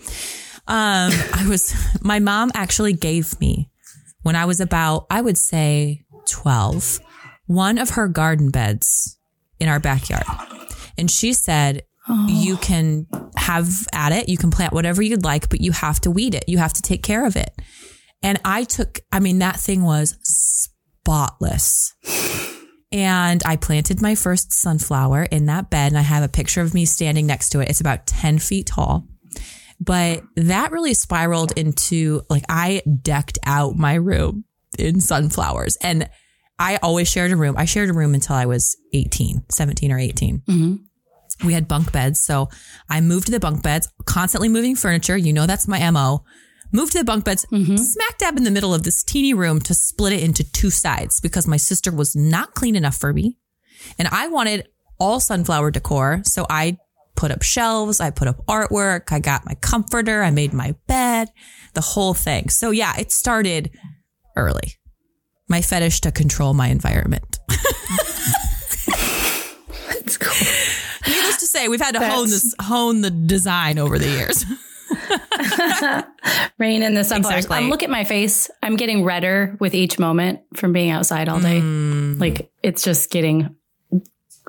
um 0.67 1.11
I 1.33 1.45
was 1.49 1.73
my 2.01 2.19
mom 2.19 2.51
actually 2.53 2.93
gave 2.93 3.39
me 3.39 3.69
when 4.23 4.35
I 4.35 4.45
was 4.45 4.59
about 4.59 5.05
I 5.09 5.21
would 5.21 5.37
say 5.37 6.05
12 6.27 6.99
one 7.45 7.77
of 7.77 7.91
her 7.91 8.07
garden 8.07 8.49
beds 8.51 9.17
in 9.59 9.67
our 9.69 9.79
backyard. 9.79 10.25
And 10.97 11.09
she 11.09 11.33
said 11.33 11.83
you 12.27 12.55
can 12.57 13.05
have 13.35 13.67
at 13.93 14.11
it, 14.13 14.29
you 14.29 14.37
can 14.37 14.49
plant 14.51 14.71
whatever 14.73 15.01
you'd 15.01 15.23
like, 15.25 15.49
but 15.49 15.59
you 15.61 15.71
have 15.73 15.99
to 16.01 16.11
weed 16.11 16.35
it. 16.35 16.45
You 16.47 16.57
have 16.57 16.73
to 16.73 16.81
take 16.81 17.03
care 17.03 17.25
of 17.25 17.35
it. 17.35 17.49
And 18.23 18.39
I 18.45 18.63
took 18.63 18.99
I 19.11 19.19
mean 19.19 19.39
that 19.39 19.59
thing 19.59 19.83
was 19.83 20.17
spotless. 20.23 21.93
And 22.91 23.43
I 23.45 23.57
planted 23.57 24.01
my 24.01 24.15
first 24.15 24.53
sunflower 24.53 25.23
in 25.23 25.47
that 25.47 25.69
bed, 25.69 25.91
and 25.91 25.97
I 25.97 26.03
have 26.03 26.23
a 26.23 26.29
picture 26.29 26.61
of 26.61 26.73
me 26.73 26.85
standing 26.85 27.27
next 27.27 27.49
to 27.49 27.59
it. 27.59 27.69
It's 27.69 27.81
about 27.81 28.07
10 28.07 28.39
feet 28.39 28.67
tall. 28.67 29.05
But 29.79 30.23
that 30.35 30.71
really 30.71 30.93
spiraled 30.93 31.51
into 31.55 32.21
like 32.29 32.43
I 32.49 32.81
decked 33.01 33.37
out 33.45 33.75
my 33.75 33.95
room 33.95 34.45
in 34.79 35.01
sunflowers. 35.01 35.77
And 35.77 36.09
I 36.59 36.77
always 36.77 37.07
shared 37.07 37.31
a 37.31 37.35
room. 37.35 37.55
I 37.57 37.65
shared 37.65 37.89
a 37.89 37.93
room 37.93 38.13
until 38.13 38.35
I 38.35 38.45
was 38.45 38.75
18, 38.93 39.45
17 39.49 39.91
or 39.91 39.99
18. 39.99 40.39
Mm-hmm. 40.39 41.45
We 41.45 41.53
had 41.53 41.67
bunk 41.67 41.91
beds. 41.91 42.19
So 42.19 42.49
I 42.89 43.01
moved 43.01 43.27
to 43.27 43.31
the 43.31 43.39
bunk 43.39 43.61
beds, 43.61 43.87
constantly 44.05 44.49
moving 44.49 44.75
furniture. 44.75 45.15
You 45.15 45.33
know, 45.33 45.45
that's 45.45 45.67
my 45.67 45.91
MO. 45.91 46.23
Moved 46.71 46.91
to 46.93 46.99
the 46.99 47.05
bunk 47.05 47.25
beds, 47.25 47.45
mm-hmm. 47.51 47.77
smack 47.77 48.17
dab 48.17 48.37
in 48.37 48.43
the 48.43 48.51
middle 48.51 48.73
of 48.73 48.83
this 48.83 49.03
teeny 49.03 49.33
room 49.33 49.59
to 49.61 49.73
split 49.73 50.13
it 50.13 50.23
into 50.23 50.43
two 50.43 50.69
sides 50.69 51.19
because 51.19 51.47
my 51.47 51.57
sister 51.57 51.91
was 51.91 52.15
not 52.15 52.53
clean 52.53 52.75
enough 52.75 52.97
for 52.97 53.13
me. 53.13 53.37
And 53.97 54.07
I 54.09 54.27
wanted 54.27 54.67
all 54.99 55.19
sunflower 55.19 55.71
decor. 55.71 56.21
So 56.25 56.45
I 56.49 56.77
put 57.15 57.31
up 57.31 57.41
shelves, 57.41 57.99
I 57.99 58.11
put 58.11 58.27
up 58.27 58.45
artwork, 58.47 59.11
I 59.11 59.19
got 59.19 59.45
my 59.45 59.55
comforter, 59.55 60.23
I 60.23 60.31
made 60.31 60.53
my 60.53 60.75
bed, 60.87 61.29
the 61.73 61.81
whole 61.81 62.13
thing. 62.13 62.49
So 62.49 62.71
yeah, 62.71 62.93
it 62.97 63.11
started 63.11 63.71
early. 64.35 64.73
My 65.47 65.61
fetish 65.61 66.01
to 66.01 66.11
control 66.11 66.53
my 66.53 66.67
environment. 66.67 67.39
It's 70.07 70.17
cool. 70.17 70.47
Needless 71.05 71.37
to 71.37 71.45
say, 71.45 71.67
we've 71.67 71.81
had 71.81 71.95
to 71.95 72.07
hone 72.07 72.29
this 72.29 72.55
hone 72.61 73.01
the 73.01 73.11
design 73.11 73.77
over 73.77 73.99
the 73.99 74.07
years. 74.07 74.45
Rain 76.57 76.83
in 76.83 76.93
the 76.93 77.03
sunflowers. 77.03 77.45
Exactly. 77.45 77.65
Um, 77.65 77.69
look 77.69 77.83
at 77.83 77.89
my 77.89 78.03
face. 78.03 78.49
I'm 78.63 78.75
getting 78.75 79.03
redder 79.03 79.55
with 79.59 79.73
each 79.75 79.99
moment 79.99 80.41
from 80.55 80.73
being 80.73 80.89
outside 80.89 81.29
all 81.29 81.39
day. 81.39 81.59
Mm. 81.59 82.19
Like 82.19 82.51
it's 82.63 82.83
just 82.83 83.11
getting 83.11 83.55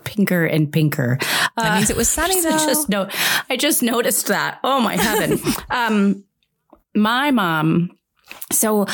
pinker 0.05 0.45
and 0.45 0.73
pinker. 0.73 1.19
That 1.57 1.77
means 1.77 1.91
it 1.91 1.97
was 1.97 2.09
sunny 2.09 2.39
I 2.39 2.43
though. 2.43 2.67
just 2.67 2.89
no, 2.89 3.09
I 3.51 3.57
just 3.57 3.83
noticed 3.83 4.27
that. 4.29 4.61
Oh 4.65 4.81
my 4.81 4.97
heaven. 4.97 5.39
um, 5.71 6.25
my 6.95 7.31
mom. 7.31 7.91
So 8.53 8.87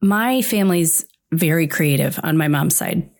my 0.00 0.42
family's 0.42 1.04
very 1.32 1.66
creative 1.66 2.18
on 2.22 2.36
my 2.36 2.48
mom's 2.48 2.76
side. 2.76 3.10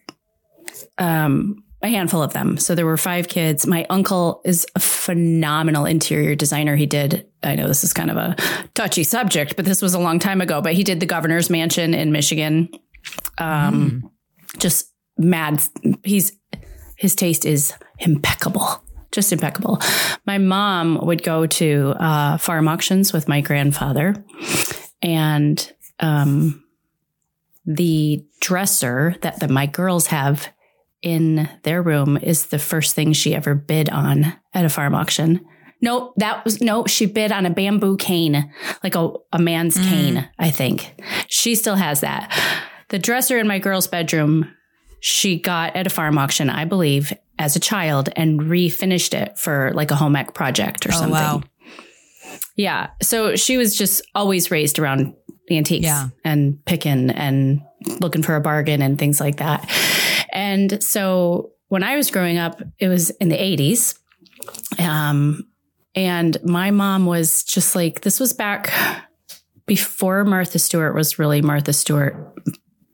Um, 0.96 1.64
a 1.80 1.88
handful 1.88 2.22
of 2.22 2.32
them. 2.32 2.56
So 2.58 2.74
there 2.74 2.86
were 2.86 2.96
five 2.96 3.28
kids. 3.28 3.66
My 3.66 3.86
uncle 3.88 4.40
is 4.44 4.66
a 4.74 4.80
phenomenal 4.80 5.86
interior 5.86 6.34
designer. 6.34 6.74
He 6.74 6.86
did, 6.86 7.26
I 7.42 7.54
know 7.54 7.68
this 7.68 7.84
is 7.84 7.92
kind 7.92 8.10
of 8.10 8.16
a 8.16 8.36
touchy 8.74 9.04
subject, 9.04 9.54
but 9.54 9.64
this 9.64 9.80
was 9.80 9.94
a 9.94 9.98
long 9.98 10.18
time 10.18 10.40
ago, 10.40 10.60
but 10.60 10.72
he 10.72 10.82
did 10.82 10.98
the 10.98 11.06
governor's 11.06 11.50
mansion 11.50 11.94
in 11.94 12.10
Michigan. 12.10 12.68
Um, 13.38 14.10
just 14.58 14.92
mad. 15.16 15.62
He's, 16.02 16.32
his 16.96 17.14
taste 17.14 17.46
is 17.46 17.72
impeccable, 18.00 18.82
just 19.12 19.32
impeccable. 19.32 19.80
My 20.26 20.38
mom 20.38 20.98
would 21.06 21.22
go 21.22 21.46
to 21.46 21.94
uh, 21.96 22.38
farm 22.38 22.66
auctions 22.66 23.12
with 23.12 23.28
my 23.28 23.40
grandfather, 23.40 24.16
and 25.00 25.72
um, 26.00 26.64
the 27.64 28.26
dresser 28.40 29.14
that 29.22 29.38
the, 29.38 29.46
my 29.46 29.66
girls 29.66 30.08
have 30.08 30.48
in 31.02 31.48
their 31.62 31.82
room 31.82 32.16
is 32.16 32.46
the 32.46 32.58
first 32.58 32.94
thing 32.94 33.12
she 33.12 33.34
ever 33.34 33.54
bid 33.54 33.88
on 33.90 34.34
at 34.54 34.64
a 34.64 34.68
farm 34.68 34.94
auction. 34.94 35.44
No, 35.80 36.12
that 36.16 36.44
was 36.44 36.60
no, 36.60 36.86
she 36.86 37.06
bid 37.06 37.30
on 37.30 37.46
a 37.46 37.50
bamboo 37.50 37.96
cane, 37.96 38.52
like 38.82 38.96
a, 38.96 39.12
a 39.32 39.38
man's 39.38 39.76
mm. 39.76 39.88
cane, 39.88 40.28
I 40.38 40.50
think. 40.50 40.92
She 41.28 41.54
still 41.54 41.76
has 41.76 42.00
that. 42.00 42.32
The 42.88 42.98
dresser 42.98 43.38
in 43.38 43.46
my 43.46 43.58
girl's 43.60 43.86
bedroom, 43.86 44.52
she 45.00 45.38
got 45.38 45.76
at 45.76 45.86
a 45.86 45.90
farm 45.90 46.18
auction, 46.18 46.50
I 46.50 46.64
believe, 46.64 47.12
as 47.38 47.54
a 47.54 47.60
child 47.60 48.08
and 48.16 48.40
refinished 48.40 49.14
it 49.14 49.38
for 49.38 49.70
like 49.74 49.92
a 49.92 49.94
home 49.94 50.16
ec 50.16 50.34
project 50.34 50.84
or 50.86 50.88
Oh, 50.88 50.96
something. 50.96 51.12
wow. 51.12 51.42
Yeah. 52.56 52.88
So 53.00 53.36
she 53.36 53.56
was 53.56 53.76
just 53.76 54.02
always 54.16 54.50
raised 54.50 54.80
around 54.80 55.14
antiques 55.50 55.84
Yeah. 55.84 56.08
and 56.24 56.62
picking 56.64 57.10
and 57.10 57.60
looking 58.00 58.22
for 58.24 58.34
a 58.34 58.40
bargain 58.40 58.82
and 58.82 58.98
things 58.98 59.20
like 59.20 59.36
that. 59.36 59.70
And 60.32 60.82
so 60.82 61.52
when 61.68 61.82
I 61.82 61.96
was 61.96 62.10
growing 62.10 62.38
up, 62.38 62.62
it 62.78 62.88
was 62.88 63.10
in 63.10 63.28
the 63.28 63.36
80s. 63.36 63.98
Um, 64.78 65.46
and 65.94 66.36
my 66.44 66.70
mom 66.70 67.06
was 67.06 67.42
just 67.44 67.74
like, 67.74 68.02
this 68.02 68.20
was 68.20 68.32
back 68.32 68.72
before 69.66 70.24
Martha 70.24 70.58
Stewart 70.58 70.94
was 70.94 71.18
really 71.18 71.42
Martha 71.42 71.72
Stewart, 71.72 72.34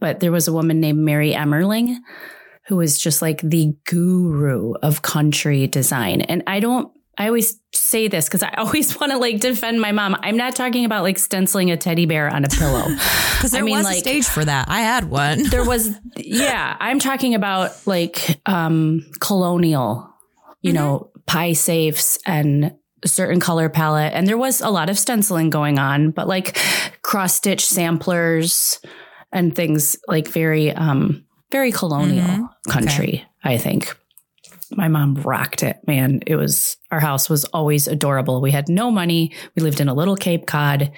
but 0.01 0.20
there 0.20 0.33
was 0.33 0.49
a 0.49 0.53
woman 0.53 0.81
named 0.81 0.99
Mary 0.99 1.33
Emmerling 1.33 1.97
who 2.66 2.77
was 2.77 2.99
just 2.99 3.20
like 3.23 3.40
the 3.42 3.75
guru 3.85 4.73
of 4.83 5.03
country 5.03 5.66
design. 5.66 6.23
And 6.23 6.42
I 6.47 6.61
don't, 6.61 6.90
I 7.16 7.27
always 7.27 7.59
say 7.72 8.09
this 8.09 8.27
because 8.27 8.42
I 8.42 8.50
always 8.59 8.98
want 8.98 9.12
to 9.12 9.18
like 9.18 9.40
defend 9.40 9.81
my 9.81 9.92
mom. 9.92 10.16
I'm 10.20 10.37
not 10.37 10.57
talking 10.57 10.85
about 10.85 11.03
like 11.03 11.18
stenciling 11.18 11.70
a 11.70 11.77
teddy 11.77 12.07
bear 12.07 12.29
on 12.33 12.44
a 12.44 12.48
pillow. 12.48 12.87
Because 13.35 13.50
there 13.50 13.61
I 13.61 13.64
mean, 13.64 13.77
was 13.77 13.85
like- 13.85 13.96
a 13.96 14.00
stage 14.00 14.24
for 14.24 14.42
that. 14.42 14.70
I 14.70 14.81
had 14.81 15.11
one. 15.11 15.42
there 15.50 15.64
was, 15.64 15.90
yeah, 16.16 16.77
I'm 16.81 16.98
talking 16.98 17.35
about 17.35 17.72
like 17.87 18.40
um 18.46 19.05
colonial, 19.20 20.09
you 20.62 20.72
know, 20.72 21.11
pie 21.27 21.53
safes 21.53 22.18
and 22.24 22.74
certain 23.05 23.40
color 23.40 23.68
palette. 23.68 24.14
And 24.14 24.27
there 24.27 24.38
was 24.38 24.62
a 24.62 24.70
lot 24.70 24.88
of 24.88 24.98
stenciling 24.98 25.50
going 25.50 25.79
on, 25.79 26.11
but 26.11 26.27
like 26.27 26.58
cross 27.02 27.35
stitch 27.35 27.67
samplers 27.67 28.81
and 29.31 29.54
things 29.54 29.96
like 30.08 30.27
very, 30.29 30.73
um, 30.73 31.27
very 31.50 31.71
colonial 31.71 32.48
country, 32.71 33.27
I 33.42 33.58
think. 33.58 33.94
My 34.71 34.88
mom 34.88 35.15
rocked 35.15 35.62
it, 35.62 35.79
man. 35.87 36.21
It 36.27 36.37
was, 36.37 36.77
our 36.90 37.00
house 37.00 37.29
was 37.29 37.44
always 37.46 37.87
adorable. 37.87 38.40
We 38.40 38.50
had 38.50 38.69
no 38.69 38.90
money. 38.90 39.33
We 39.54 39.62
lived 39.62 39.81
in 39.81 39.88
a 39.88 39.94
little 39.94 40.17
Cape 40.17 40.46
Cod. 40.46 40.90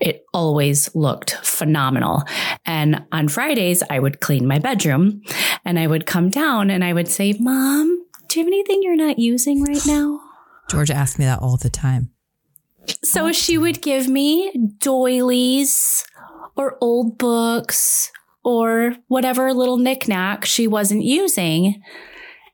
It 0.00 0.24
always 0.32 0.94
looked 0.94 1.32
phenomenal. 1.42 2.22
And 2.64 3.04
on 3.12 3.28
Fridays, 3.28 3.82
I 3.90 3.98
would 3.98 4.20
clean 4.20 4.46
my 4.46 4.58
bedroom 4.58 5.22
and 5.64 5.78
I 5.78 5.86
would 5.86 6.06
come 6.06 6.30
down 6.30 6.70
and 6.70 6.84
I 6.84 6.92
would 6.92 7.08
say, 7.08 7.34
Mom, 7.38 8.04
do 8.28 8.38
you 8.38 8.44
have 8.44 8.52
anything 8.52 8.82
you're 8.82 8.96
not 8.96 9.18
using 9.18 9.62
right 9.62 9.86
now? 9.86 10.20
Georgia 10.70 10.94
asked 10.94 11.18
me 11.18 11.24
that 11.24 11.40
all 11.40 11.56
the 11.56 11.70
time. 11.70 12.10
So 13.02 13.32
she 13.32 13.58
would 13.58 13.82
give 13.82 14.08
me 14.08 14.52
doilies 14.78 16.04
or 16.56 16.76
old 16.80 17.18
books 17.18 18.10
or 18.44 18.94
whatever 19.08 19.52
little 19.52 19.76
knickknack 19.76 20.44
she 20.44 20.66
wasn't 20.66 21.04
using. 21.04 21.82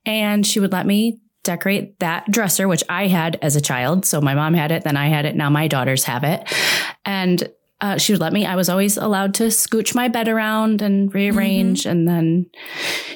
And 0.06 0.46
she 0.46 0.60
would 0.60 0.72
let 0.72 0.86
me 0.86 1.20
decorate 1.42 1.98
that 2.00 2.30
dresser, 2.30 2.66
which 2.66 2.82
I 2.88 3.06
had 3.06 3.38
as 3.42 3.54
a 3.54 3.60
child. 3.60 4.04
So 4.04 4.20
my 4.20 4.34
mom 4.34 4.54
had 4.54 4.72
it, 4.72 4.84
then 4.84 4.96
I 4.96 5.08
had 5.08 5.26
it, 5.26 5.36
now 5.36 5.50
my 5.50 5.68
daughters 5.68 6.04
have 6.04 6.24
it. 6.24 6.50
And 7.04 7.48
uh, 7.80 7.98
she 7.98 8.12
would 8.12 8.20
let 8.20 8.32
me. 8.32 8.46
I 8.46 8.56
was 8.56 8.70
always 8.70 8.96
allowed 8.96 9.34
to 9.34 9.44
scooch 9.44 9.94
my 9.94 10.08
bed 10.08 10.28
around 10.28 10.80
and 10.80 11.12
rearrange. 11.14 11.82
Mm-hmm. 11.82 11.90
And 11.90 12.08
then, 12.08 12.46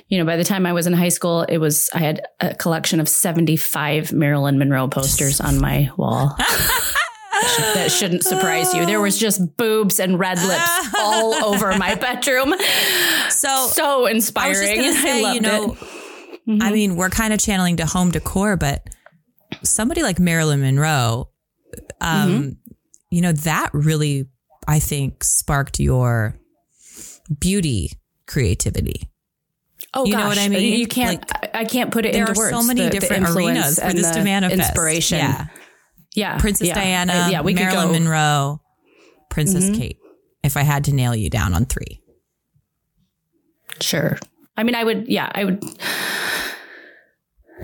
you 0.08 0.18
know, 0.18 0.26
by 0.26 0.36
the 0.36 0.44
time 0.44 0.66
I 0.66 0.74
was 0.74 0.86
in 0.86 0.92
high 0.92 1.08
school, 1.08 1.42
it 1.42 1.56
was, 1.58 1.88
I 1.94 2.00
had 2.00 2.26
a 2.40 2.54
collection 2.54 3.00
of 3.00 3.08
75 3.08 4.12
Marilyn 4.12 4.58
Monroe 4.58 4.88
posters 4.88 5.40
on 5.40 5.58
my 5.58 5.90
wall. 5.96 6.34
that 7.74 7.90
shouldn't 7.90 8.24
surprise 8.24 8.74
you. 8.74 8.84
There 8.84 9.00
was 9.00 9.16
just 9.16 9.56
boobs 9.56 10.00
and 10.00 10.18
red 10.18 10.38
lips 10.42 10.94
all 10.98 11.34
over 11.44 11.76
my 11.78 11.94
bedroom. 12.00 12.54
So 13.30 13.68
so 13.68 14.06
inspiring. 14.06 14.80
I, 14.80 14.92
say, 14.92 15.24
I 15.24 15.32
you 15.34 15.40
know, 15.40 15.76
mm-hmm. 16.48 16.62
I 16.62 16.70
mean, 16.70 16.96
we're 16.96 17.10
kind 17.10 17.32
of 17.32 17.40
channeling 17.40 17.76
to 17.76 17.86
home 17.86 18.10
decor, 18.10 18.56
but 18.56 18.88
somebody 19.62 20.02
like 20.02 20.18
Marilyn 20.18 20.60
Monroe, 20.60 21.30
um, 22.00 22.30
mm-hmm. 22.30 22.48
you 23.10 23.20
know, 23.20 23.32
that 23.32 23.70
really 23.72 24.26
I 24.66 24.78
think 24.78 25.24
sparked 25.24 25.78
your 25.78 26.34
beauty 27.38 27.92
creativity. 28.26 29.08
Oh, 29.94 30.04
you 30.04 30.12
gosh. 30.12 30.22
know 30.22 30.28
what 30.28 30.38
I 30.38 30.48
mean? 30.48 30.78
You 30.78 30.86
can't. 30.86 31.20
Like, 31.30 31.54
I 31.54 31.64
can't 31.64 31.90
put 31.90 32.04
it 32.04 32.12
there 32.12 32.26
into 32.26 32.38
words. 32.38 32.50
There 32.50 32.58
are 32.58 32.62
so 32.62 32.66
many 32.66 32.82
the, 32.82 32.90
different 32.90 33.26
the 33.26 33.32
arenas 33.34 33.80
for 33.80 33.92
this 33.92 34.10
to 34.10 34.22
manifest. 34.22 34.60
Inspiration. 34.60 35.18
Yeah, 35.18 35.46
yeah. 36.14 36.38
Princess 36.38 36.68
yeah. 36.68 36.74
Diana. 36.74 37.12
Uh, 37.12 37.28
yeah, 37.30 37.40
we 37.40 37.54
Marilyn 37.54 37.92
Monroe, 37.92 38.60
Princess 39.30 39.64
mm-hmm. 39.64 39.78
Kate. 39.78 39.98
If 40.44 40.56
I 40.56 40.62
had 40.62 40.84
to 40.84 40.94
nail 40.94 41.14
you 41.14 41.30
down 41.30 41.54
on 41.54 41.64
three, 41.64 42.02
sure. 43.80 44.18
I 44.58 44.64
mean, 44.64 44.74
I 44.74 44.84
would. 44.84 45.08
Yeah, 45.08 45.30
I 45.32 45.44
would. 45.44 45.64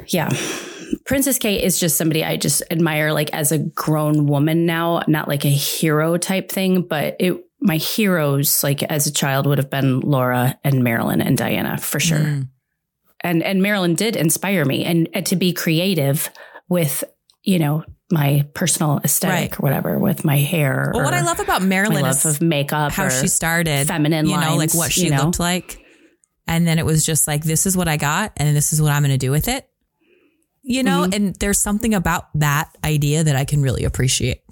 Yeah. 0.09 0.31
Princess 1.07 1.39
Kate 1.39 1.63
is 1.63 1.79
just 1.79 1.97
somebody 1.97 2.25
I 2.25 2.37
just 2.37 2.63
admire 2.71 3.13
like 3.13 3.31
as 3.33 3.53
a 3.53 3.59
grown 3.59 4.27
woman 4.27 4.65
now, 4.65 5.03
not 5.07 5.29
like 5.29 5.45
a 5.45 5.51
hero 5.51 6.17
type 6.17 6.51
thing, 6.51 6.83
but 6.83 7.17
it 7.21 7.45
my 7.61 7.77
heroes 7.77 8.63
like 8.63 8.83
as 8.83 9.07
a 9.07 9.13
child 9.13 9.47
would 9.47 9.59
have 9.59 9.71
been 9.71 10.01
Laura 10.01 10.59
and 10.63 10.85
Marilyn 10.85 11.21
and 11.21 11.37
Diana 11.37 11.79
for 11.79 11.99
sure. 11.99 12.19
Mm. 12.19 12.49
And 13.21 13.43
and 13.43 13.63
Marilyn 13.63 13.95
did 13.95 14.17
inspire 14.17 14.65
me 14.65 14.85
and, 14.85 15.09
and, 15.15 15.25
to 15.27 15.37
be 15.37 15.53
creative 15.53 16.31
with, 16.69 17.05
you 17.43 17.59
know, 17.59 17.85
my 18.11 18.47
personal 18.55 19.01
aesthetic 19.03 19.53
right. 19.53 19.61
or 19.61 19.63
whatever 19.63 19.99
with 19.99 20.25
my 20.25 20.39
hair. 20.39 20.91
Well, 20.95 21.05
what 21.05 21.15
I 21.15 21.23
love 21.23 21.41
about 21.41 21.63
Marilyn 21.63 22.03
love 22.03 22.17
is 22.17 22.27
of 22.27 22.43
makeup, 22.43 22.93
how 22.93 23.09
she 23.09 23.29
started, 23.29 23.89
feminine, 23.89 24.27
you 24.27 24.39
know, 24.39 24.57
like 24.57 24.75
what 24.75 24.93
she 24.93 25.05
you 25.05 25.11
know? 25.11 25.25
looked 25.25 25.41
like. 25.41 25.84
And 26.47 26.67
then 26.67 26.79
it 26.79 26.87
was 26.87 27.05
just 27.05 27.27
like, 27.27 27.45
this 27.45 27.67
is 27.67 27.77
what 27.77 27.89
I 27.89 27.97
got 27.97 28.33
and 28.37 28.57
this 28.57 28.73
is 28.73 28.83
what 28.83 28.93
I'm 28.93 29.03
going 29.03 29.11
to 29.11 29.19
do 29.19 29.31
with 29.31 29.49
it 29.49 29.69
you 30.65 30.83
know, 30.83 31.03
mm-hmm. 31.03 31.13
and 31.13 31.35
there's 31.37 31.59
something 31.59 31.95
about 31.95 32.29
that 32.39 32.75
idea 32.83 33.23
that 33.23 33.37
I 33.37 33.45
can 33.45 33.61
really 33.61 33.85
appreciate. 33.85 34.43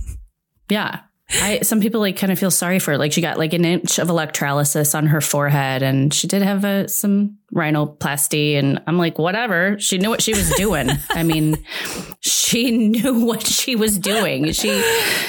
yeah. 0.70 1.00
I 1.30 1.60
some 1.60 1.80
people 1.80 2.00
like 2.00 2.16
kind 2.16 2.32
of 2.32 2.38
feel 2.38 2.50
sorry 2.50 2.78
for 2.78 2.92
her. 2.92 2.98
Like 2.98 3.12
she 3.12 3.20
got 3.20 3.36
like 3.36 3.52
an 3.52 3.64
inch 3.64 3.98
of 3.98 4.08
electrolysis 4.08 4.94
on 4.94 5.06
her 5.08 5.20
forehead, 5.20 5.82
and 5.82 6.12
she 6.12 6.26
did 6.26 6.40
have 6.40 6.64
a, 6.64 6.88
some 6.88 7.36
rhinoplasty. 7.54 8.54
And 8.54 8.80
I'm 8.86 8.96
like, 8.96 9.18
whatever. 9.18 9.78
She 9.78 9.98
knew 9.98 10.08
what 10.08 10.22
she 10.22 10.32
was 10.32 10.50
doing. 10.52 10.88
I 11.10 11.22
mean, 11.24 11.62
she 12.20 12.70
knew 12.88 13.26
what 13.26 13.46
she 13.46 13.76
was 13.76 13.98
doing. 13.98 14.52
She 14.52 14.70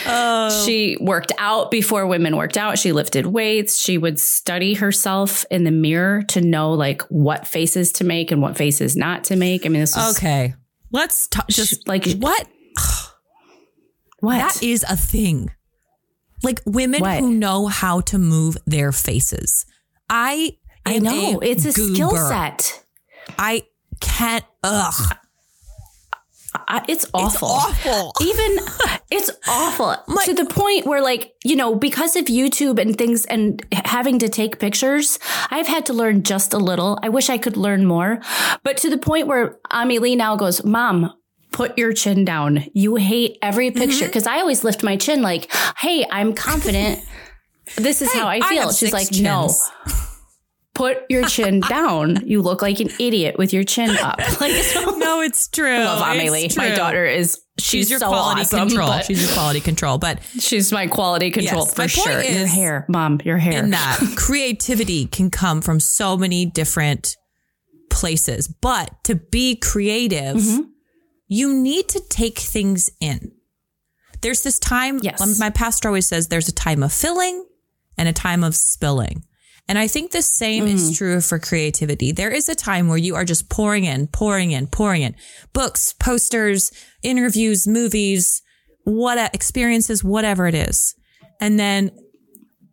oh. 0.05 0.63
she 0.65 0.95
worked 1.01 1.33
out 1.37 1.69
before 1.69 2.07
women 2.07 2.37
worked 2.37 2.57
out. 2.57 2.79
She 2.79 2.93
lifted 2.93 3.25
weights. 3.25 3.77
She 3.77 3.97
would 3.97 4.21
study 4.21 4.75
herself 4.75 5.43
in 5.51 5.65
the 5.65 5.71
mirror 5.71 6.23
to 6.29 6.39
know 6.39 6.71
like 6.71 7.01
what 7.09 7.45
faces 7.45 7.91
to 7.93 8.05
make 8.05 8.31
and 8.31 8.41
what 8.41 8.55
faces 8.55 8.95
not 8.95 9.25
to 9.25 9.35
make. 9.35 9.65
I 9.65 9.69
mean, 9.69 9.81
this 9.81 9.97
was 9.97 10.17
okay. 10.17 10.55
Let's 10.91 11.27
talk. 11.27 11.47
Just 11.49 11.87
like 11.87 12.05
what. 12.19 12.47
What? 14.21 14.39
That 14.39 14.61
is 14.61 14.83
a 14.83 14.97
thing. 14.97 15.49
Like 16.43 16.61
women 16.65 17.01
what? 17.01 17.19
who 17.19 17.33
know 17.33 17.67
how 17.67 18.01
to 18.01 18.17
move 18.17 18.57
their 18.65 18.91
faces. 18.91 19.65
I 20.09 20.57
I 20.85 20.99
know 20.99 21.39
it's 21.39 21.65
a 21.65 21.71
skill 21.71 22.15
set. 22.15 22.83
I 23.37 23.63
can't. 23.99 24.45
Ugh. 24.63 25.15
I, 26.67 26.83
it's 26.87 27.05
awful. 27.13 27.49
It's 27.49 27.85
awful. 27.85 28.13
Even 28.21 28.57
it's 29.11 29.29
awful 29.47 29.95
My, 30.07 30.25
to 30.25 30.33
the 30.33 30.45
point 30.45 30.87
where, 30.87 31.01
like, 31.01 31.33
you 31.43 31.55
know, 31.55 31.75
because 31.75 32.15
of 32.15 32.25
YouTube 32.25 32.79
and 32.79 32.97
things 32.97 33.25
and 33.25 33.63
having 33.71 34.17
to 34.19 34.29
take 34.29 34.59
pictures, 34.59 35.19
I've 35.51 35.67
had 35.67 35.85
to 35.87 35.93
learn 35.93 36.23
just 36.23 36.53
a 36.53 36.57
little. 36.57 36.97
I 37.03 37.09
wish 37.09 37.29
I 37.29 37.37
could 37.37 37.55
learn 37.55 37.85
more, 37.85 38.19
but 38.63 38.77
to 38.77 38.89
the 38.89 38.97
point 38.97 39.27
where 39.27 39.59
Amelie 39.69 40.15
now 40.15 40.35
goes, 40.35 40.63
"Mom, 40.63 41.13
put 41.51 41.77
your 41.77 41.93
chin 41.93 42.25
down. 42.25 42.65
You 42.73 42.95
hate 42.95 43.37
every 43.41 43.71
picture. 43.71 44.05
Mm-hmm. 44.05 44.13
Cause 44.13 44.27
I 44.27 44.39
always 44.39 44.63
lift 44.63 44.83
my 44.83 44.97
chin 44.97 45.21
like, 45.21 45.51
Hey, 45.77 46.05
I'm 46.11 46.33
confident. 46.33 47.03
this 47.75 48.01
is 48.01 48.11
hey, 48.13 48.19
how 48.19 48.27
I 48.27 48.41
feel. 48.41 48.69
I 48.69 48.71
She's 48.71 48.93
like, 48.93 49.11
chins. 49.11 49.23
no, 49.23 49.49
put 50.75 50.99
your 51.09 51.27
chin 51.27 51.59
down. 51.69 52.25
You 52.25 52.41
look 52.41 52.61
like 52.61 52.79
an 52.79 52.89
idiot 52.99 53.37
with 53.37 53.53
your 53.53 53.63
chin 53.63 53.97
up. 53.97 54.19
Like, 54.39 54.53
so, 54.53 54.95
no, 54.95 55.21
it's 55.21 55.49
true. 55.49 55.75
I 55.75 55.83
love 55.83 56.15
Amelie. 56.15 56.49
My 56.55 56.69
daughter 56.69 57.05
is, 57.05 57.41
she's, 57.57 57.65
she's 57.65 57.89
your 57.89 57.99
so 57.99 58.07
quality 58.07 58.41
awesome, 58.41 58.69
control. 58.69 58.99
She's 58.99 59.21
your 59.21 59.33
quality 59.33 59.59
control, 59.59 59.97
but 59.97 60.23
she's 60.39 60.71
my 60.71 60.87
quality 60.87 61.29
control 61.29 61.65
yes, 61.65 61.73
for 61.73 61.87
sure. 61.89 62.21
your 62.21 62.47
hair, 62.47 62.85
mom, 62.87 63.19
your 63.25 63.37
hair. 63.37 63.61
In 63.61 63.71
that 63.71 63.99
creativity 64.15 65.07
can 65.07 65.29
come 65.29 65.61
from 65.61 65.81
so 65.81 66.15
many 66.15 66.45
different 66.45 67.17
places, 67.89 68.47
but 68.47 69.03
to 69.05 69.15
be 69.15 69.57
creative, 69.57 70.37
mm-hmm 70.37 70.69
you 71.29 71.53
need 71.53 71.87
to 71.89 72.01
take 72.09 72.39
things 72.39 72.89
in. 72.99 73.31
There's 74.21 74.43
this 74.43 74.59
time, 74.59 74.99
yes. 75.01 75.39
my 75.39 75.49
pastor 75.49 75.87
always 75.87 76.07
says 76.07 76.27
there's 76.27 76.49
a 76.49 76.53
time 76.53 76.83
of 76.83 76.91
filling 76.91 77.45
and 77.97 78.09
a 78.09 78.13
time 78.13 78.43
of 78.43 78.55
spilling. 78.55 79.23
And 79.69 79.77
I 79.77 79.87
think 79.87 80.11
the 80.11 80.23
same 80.23 80.65
mm. 80.65 80.73
is 80.73 80.97
true 80.97 81.21
for 81.21 81.37
creativity. 81.37 82.11
There 82.11 82.31
is 82.31 82.49
a 82.49 82.55
time 82.55 82.87
where 82.87 82.97
you 82.97 83.15
are 83.15 83.23
just 83.23 83.49
pouring 83.49 83.85
in, 83.85 84.07
pouring 84.07 84.51
in, 84.51 84.65
pouring 84.67 85.03
in 85.03 85.15
books, 85.53 85.93
posters, 85.93 86.71
interviews, 87.03 87.67
movies, 87.67 88.41
what 88.83 89.33
experiences, 89.33 90.03
whatever 90.03 90.47
it 90.47 90.55
is. 90.55 90.95
And 91.39 91.59
then 91.59 91.91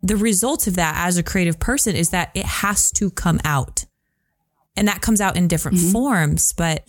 the 0.02 0.16
result 0.16 0.66
of 0.66 0.76
that 0.76 0.94
as 1.06 1.18
a 1.18 1.22
creative 1.22 1.60
person 1.60 1.94
is 1.94 2.10
that 2.10 2.30
it 2.34 2.46
has 2.46 2.90
to 2.92 3.10
come 3.10 3.40
out. 3.44 3.84
And 4.74 4.88
that 4.88 5.02
comes 5.02 5.20
out 5.20 5.36
in 5.36 5.48
different 5.48 5.78
mm-hmm. 5.78 5.92
forms, 5.92 6.54
but 6.54 6.86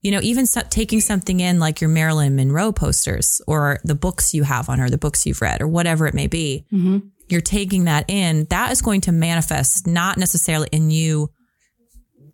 you 0.00 0.12
know, 0.12 0.20
even 0.22 0.46
so, 0.46 0.62
taking 0.70 1.00
something 1.00 1.40
in 1.40 1.58
like 1.58 1.80
your 1.80 1.90
Marilyn 1.90 2.36
Monroe 2.36 2.72
posters 2.72 3.40
or 3.46 3.80
the 3.84 3.94
books 3.94 4.32
you 4.32 4.44
have 4.44 4.68
on 4.68 4.78
her, 4.78 4.88
the 4.88 4.98
books 4.98 5.26
you've 5.26 5.42
read 5.42 5.60
or 5.60 5.66
whatever 5.66 6.06
it 6.06 6.14
may 6.14 6.28
be, 6.28 6.66
mm-hmm. 6.72 6.98
you're 7.28 7.40
taking 7.40 7.84
that 7.84 8.04
in. 8.08 8.46
That 8.50 8.70
is 8.70 8.80
going 8.80 9.00
to 9.02 9.12
manifest 9.12 9.86
not 9.86 10.16
necessarily 10.16 10.68
in 10.70 10.90
you, 10.90 11.30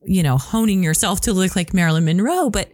you 0.04 0.22
know, 0.22 0.36
honing 0.36 0.82
yourself 0.82 1.22
to 1.22 1.32
look 1.32 1.56
like 1.56 1.72
Marilyn 1.72 2.04
Monroe, 2.04 2.50
but 2.50 2.70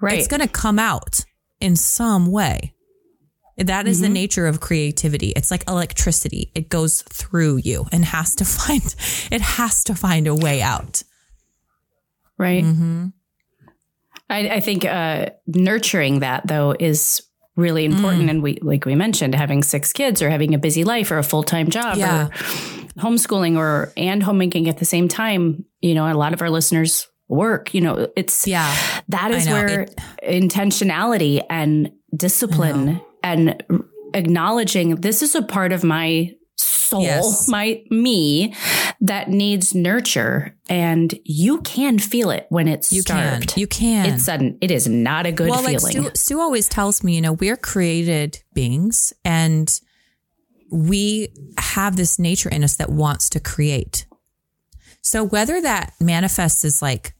right. 0.00 0.18
it's 0.18 0.28
going 0.28 0.42
to 0.42 0.48
come 0.48 0.78
out 0.78 1.24
in 1.60 1.74
some 1.74 2.30
way. 2.30 2.74
That 3.56 3.88
is 3.88 3.96
mm-hmm. 3.96 4.02
the 4.04 4.08
nature 4.10 4.46
of 4.46 4.60
creativity. 4.60 5.30
It's 5.30 5.50
like 5.50 5.68
electricity. 5.68 6.52
It 6.54 6.68
goes 6.68 7.02
through 7.02 7.56
you 7.64 7.86
and 7.90 8.04
has 8.04 8.34
to 8.36 8.44
find, 8.44 8.94
it 9.32 9.40
has 9.40 9.84
to 9.84 9.94
find 9.94 10.26
a 10.26 10.34
way 10.34 10.60
out. 10.60 11.02
Right. 12.36 12.62
Mm-hmm. 12.62 13.06
I, 14.30 14.48
I 14.48 14.60
think 14.60 14.84
uh, 14.84 15.30
nurturing 15.46 16.20
that 16.20 16.46
though 16.46 16.74
is 16.78 17.22
really 17.56 17.84
important. 17.84 18.26
Mm. 18.26 18.30
And 18.30 18.42
we, 18.42 18.58
like 18.62 18.84
we 18.84 18.94
mentioned, 18.94 19.34
having 19.34 19.62
six 19.62 19.92
kids 19.92 20.22
or 20.22 20.30
having 20.30 20.54
a 20.54 20.58
busy 20.58 20.84
life 20.84 21.10
or 21.10 21.18
a 21.18 21.22
full 21.22 21.42
time 21.42 21.70
job 21.70 21.98
yeah. 21.98 22.26
or 22.26 22.30
homeschooling 23.00 23.56
or 23.56 23.92
and 23.96 24.22
homemaking 24.22 24.68
at 24.68 24.78
the 24.78 24.84
same 24.84 25.08
time. 25.08 25.64
You 25.80 25.94
know, 25.94 26.10
a 26.10 26.14
lot 26.14 26.32
of 26.32 26.40
our 26.40 26.50
listeners 26.50 27.08
work. 27.28 27.74
You 27.74 27.80
know, 27.80 28.08
it's 28.16 28.46
yeah. 28.46 28.74
That 29.08 29.30
is 29.30 29.46
where 29.46 29.80
it, 29.82 29.96
intentionality 30.22 31.44
and 31.50 31.92
discipline 32.16 33.00
and 33.22 33.62
acknowledging 34.14 34.96
this 34.96 35.22
is 35.22 35.34
a 35.34 35.42
part 35.42 35.72
of 35.72 35.84
my 35.84 36.34
soul, 36.56 37.02
yes. 37.02 37.48
my 37.48 37.82
me 37.90 38.54
that 39.00 39.28
needs 39.28 39.74
nurture 39.74 40.56
and 40.68 41.14
you 41.24 41.60
can 41.60 41.98
feel 41.98 42.30
it 42.30 42.46
when 42.48 42.66
it's 42.66 42.92
you 42.92 43.02
starved. 43.02 43.54
Can. 43.54 43.60
You 43.60 43.66
can. 43.66 44.06
It's 44.06 44.24
sudden. 44.24 44.58
It 44.60 44.70
is 44.70 44.88
not 44.88 45.26
a 45.26 45.32
good 45.32 45.50
well, 45.50 45.62
feeling. 45.62 45.78
Like 45.78 45.92
Stu, 45.92 46.10
Stu 46.14 46.40
always 46.40 46.68
tells 46.68 47.04
me, 47.04 47.14
you 47.14 47.20
know, 47.20 47.34
we're 47.34 47.56
created 47.56 48.42
beings 48.54 49.12
and 49.24 49.80
we 50.70 51.28
have 51.58 51.96
this 51.96 52.18
nature 52.18 52.48
in 52.48 52.64
us 52.64 52.76
that 52.76 52.90
wants 52.90 53.28
to 53.30 53.40
create. 53.40 54.06
So 55.00 55.22
whether 55.22 55.60
that 55.60 55.92
manifests 56.00 56.64
as 56.64 56.82
like 56.82 57.14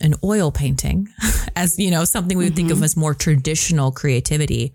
an 0.00 0.14
oil 0.24 0.50
painting, 0.50 1.08
as 1.56 1.78
you 1.78 1.90
know, 1.90 2.04
something 2.04 2.36
we 2.36 2.44
would 2.44 2.50
mm-hmm. 2.50 2.56
think 2.56 2.70
of 2.70 2.78
mm-hmm. 2.78 2.84
as 2.84 2.96
more 2.96 3.14
traditional 3.14 3.92
creativity, 3.92 4.72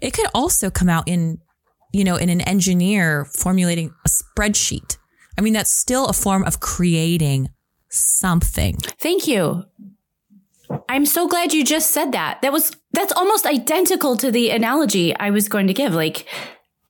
it 0.00 0.12
could 0.12 0.28
also 0.32 0.70
come 0.70 0.88
out 0.88 1.08
in 1.08 1.38
you 1.92 2.04
know, 2.04 2.16
in 2.16 2.28
an 2.28 2.40
engineer 2.42 3.24
formulating 3.24 3.92
a 4.04 4.08
spreadsheet. 4.08 4.98
I 5.38 5.40
mean, 5.40 5.52
that's 5.52 5.70
still 5.70 6.06
a 6.06 6.12
form 6.12 6.42
of 6.44 6.58
creating 6.58 7.50
something. 7.88 8.76
Thank 8.98 9.28
you. 9.28 9.64
I'm 10.88 11.06
so 11.06 11.28
glad 11.28 11.54
you 11.54 11.64
just 11.64 11.92
said 11.92 12.12
that. 12.12 12.42
That 12.42 12.52
was 12.52 12.72
that's 12.92 13.12
almost 13.12 13.46
identical 13.46 14.16
to 14.16 14.30
the 14.30 14.50
analogy 14.50 15.16
I 15.16 15.30
was 15.30 15.48
going 15.48 15.68
to 15.68 15.72
give. 15.72 15.94
Like, 15.94 16.26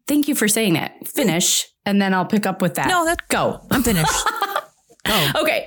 thank 0.09 0.27
you 0.29 0.35
for 0.35 0.49
saying 0.49 0.77
it. 0.77 0.91
Finish, 1.07 1.67
and 1.85 2.01
then 2.01 2.15
I'll 2.15 2.25
pick 2.25 2.47
up 2.47 2.63
with 2.63 2.75
that. 2.75 2.89
No, 2.89 3.05
that 3.05 3.29
go. 3.29 3.61
I'm 3.71 3.83
finished. 3.83 4.11
Oh. 5.09 5.33
Okay. 5.43 5.67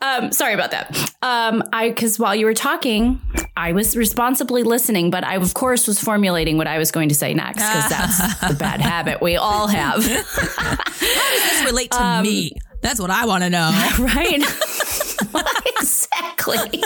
Um, 0.00 0.32
sorry 0.32 0.54
about 0.54 0.70
that. 0.70 1.14
Um, 1.22 1.62
I 1.72 1.88
because 1.88 2.18
while 2.18 2.34
you 2.34 2.46
were 2.46 2.54
talking, 2.54 3.20
I 3.56 3.72
was 3.72 3.96
responsibly 3.96 4.62
listening, 4.62 5.10
but 5.10 5.24
I 5.24 5.36
of 5.36 5.54
course 5.54 5.86
was 5.86 6.00
formulating 6.00 6.56
what 6.56 6.66
I 6.66 6.78
was 6.78 6.90
going 6.90 7.08
to 7.10 7.14
say 7.14 7.34
next 7.34 7.58
because 7.58 7.88
that's 7.90 8.48
the 8.48 8.54
bad 8.54 8.80
habit 8.80 9.20
we 9.20 9.36
all 9.36 9.66
have. 9.66 10.04
How 10.04 11.30
does 11.34 11.50
this 11.50 11.64
relate 11.64 11.90
to 11.92 12.02
um, 12.02 12.22
me? 12.22 12.52
That's 12.80 13.00
what 13.00 13.10
I 13.10 13.26
want 13.26 13.44
to 13.44 13.50
know. 13.50 13.68
Right. 13.98 14.40
exactly. 15.80 16.82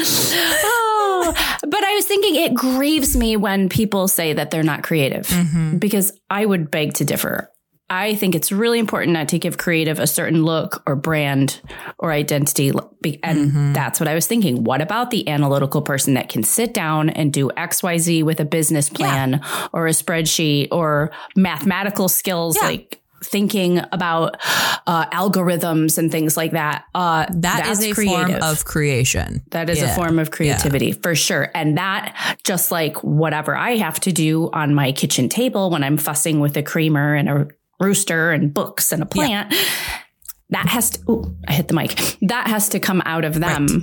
oh, 0.00 1.34
but 1.62 1.84
I 1.84 1.94
was 1.94 2.06
thinking 2.06 2.36
it 2.36 2.54
grieves 2.54 3.16
me 3.16 3.36
when 3.36 3.68
people 3.68 4.08
say 4.08 4.32
that 4.32 4.50
they're 4.50 4.62
not 4.62 4.82
creative 4.82 5.26
mm-hmm. 5.26 5.76
because 5.78 6.12
I 6.30 6.46
would 6.46 6.70
beg 6.70 6.94
to 6.94 7.04
differ. 7.04 7.50
I 7.90 8.14
think 8.14 8.34
it's 8.34 8.52
really 8.52 8.78
important 8.78 9.12
not 9.12 9.28
to 9.28 9.38
give 9.38 9.56
creative 9.56 9.98
a 9.98 10.06
certain 10.06 10.44
look 10.44 10.82
or 10.86 10.94
brand 10.94 11.60
or 11.98 12.12
identity. 12.12 12.68
And 13.22 13.50
mm-hmm. 13.50 13.72
that's 13.72 13.98
what 13.98 14.08
I 14.08 14.14
was 14.14 14.26
thinking. 14.26 14.64
What 14.64 14.82
about 14.82 15.10
the 15.10 15.26
analytical 15.28 15.80
person 15.80 16.14
that 16.14 16.28
can 16.28 16.42
sit 16.42 16.74
down 16.74 17.08
and 17.08 17.32
do 17.32 17.48
XYZ 17.56 18.24
with 18.24 18.40
a 18.40 18.44
business 18.44 18.90
plan 18.90 19.40
yeah. 19.42 19.68
or 19.72 19.86
a 19.86 19.92
spreadsheet 19.92 20.68
or 20.70 21.12
mathematical 21.34 22.08
skills 22.08 22.56
yeah. 22.60 22.68
like 22.68 23.00
thinking 23.22 23.80
about 23.92 24.36
uh, 24.86 25.06
algorithms 25.10 25.98
and 25.98 26.10
things 26.10 26.36
like 26.36 26.52
that. 26.52 26.84
Uh, 26.94 27.26
that 27.30 27.66
is 27.66 27.82
a 27.82 27.92
creative. 27.92 28.38
form 28.38 28.42
of 28.42 28.64
creation. 28.64 29.42
That 29.50 29.70
is 29.70 29.80
yeah. 29.80 29.92
a 29.92 29.94
form 29.96 30.18
of 30.18 30.30
creativity 30.30 30.88
yeah. 30.88 30.96
for 31.02 31.14
sure. 31.14 31.50
And 31.54 31.78
that, 31.78 32.38
just 32.44 32.70
like 32.70 33.02
whatever 33.02 33.56
I 33.56 33.76
have 33.76 33.98
to 34.00 34.12
do 34.12 34.50
on 34.52 34.74
my 34.74 34.92
kitchen 34.92 35.28
table 35.28 35.70
when 35.70 35.82
I'm 35.82 35.96
fussing 35.96 36.40
with 36.40 36.56
a 36.56 36.62
creamer 36.62 37.14
and 37.14 37.28
a 37.28 37.48
rooster 37.80 38.30
and 38.30 38.52
books 38.52 38.92
and 38.92 39.02
a 39.02 39.06
plant, 39.06 39.52
yeah. 39.52 39.58
that 40.50 40.66
has 40.66 40.90
to, 40.90 41.10
ooh, 41.10 41.36
I 41.46 41.52
hit 41.52 41.68
the 41.68 41.74
mic. 41.74 42.16
That 42.22 42.48
has 42.48 42.68
to 42.70 42.80
come 42.80 43.02
out 43.04 43.24
of 43.24 43.34
them 43.34 43.66
right. 43.66 43.82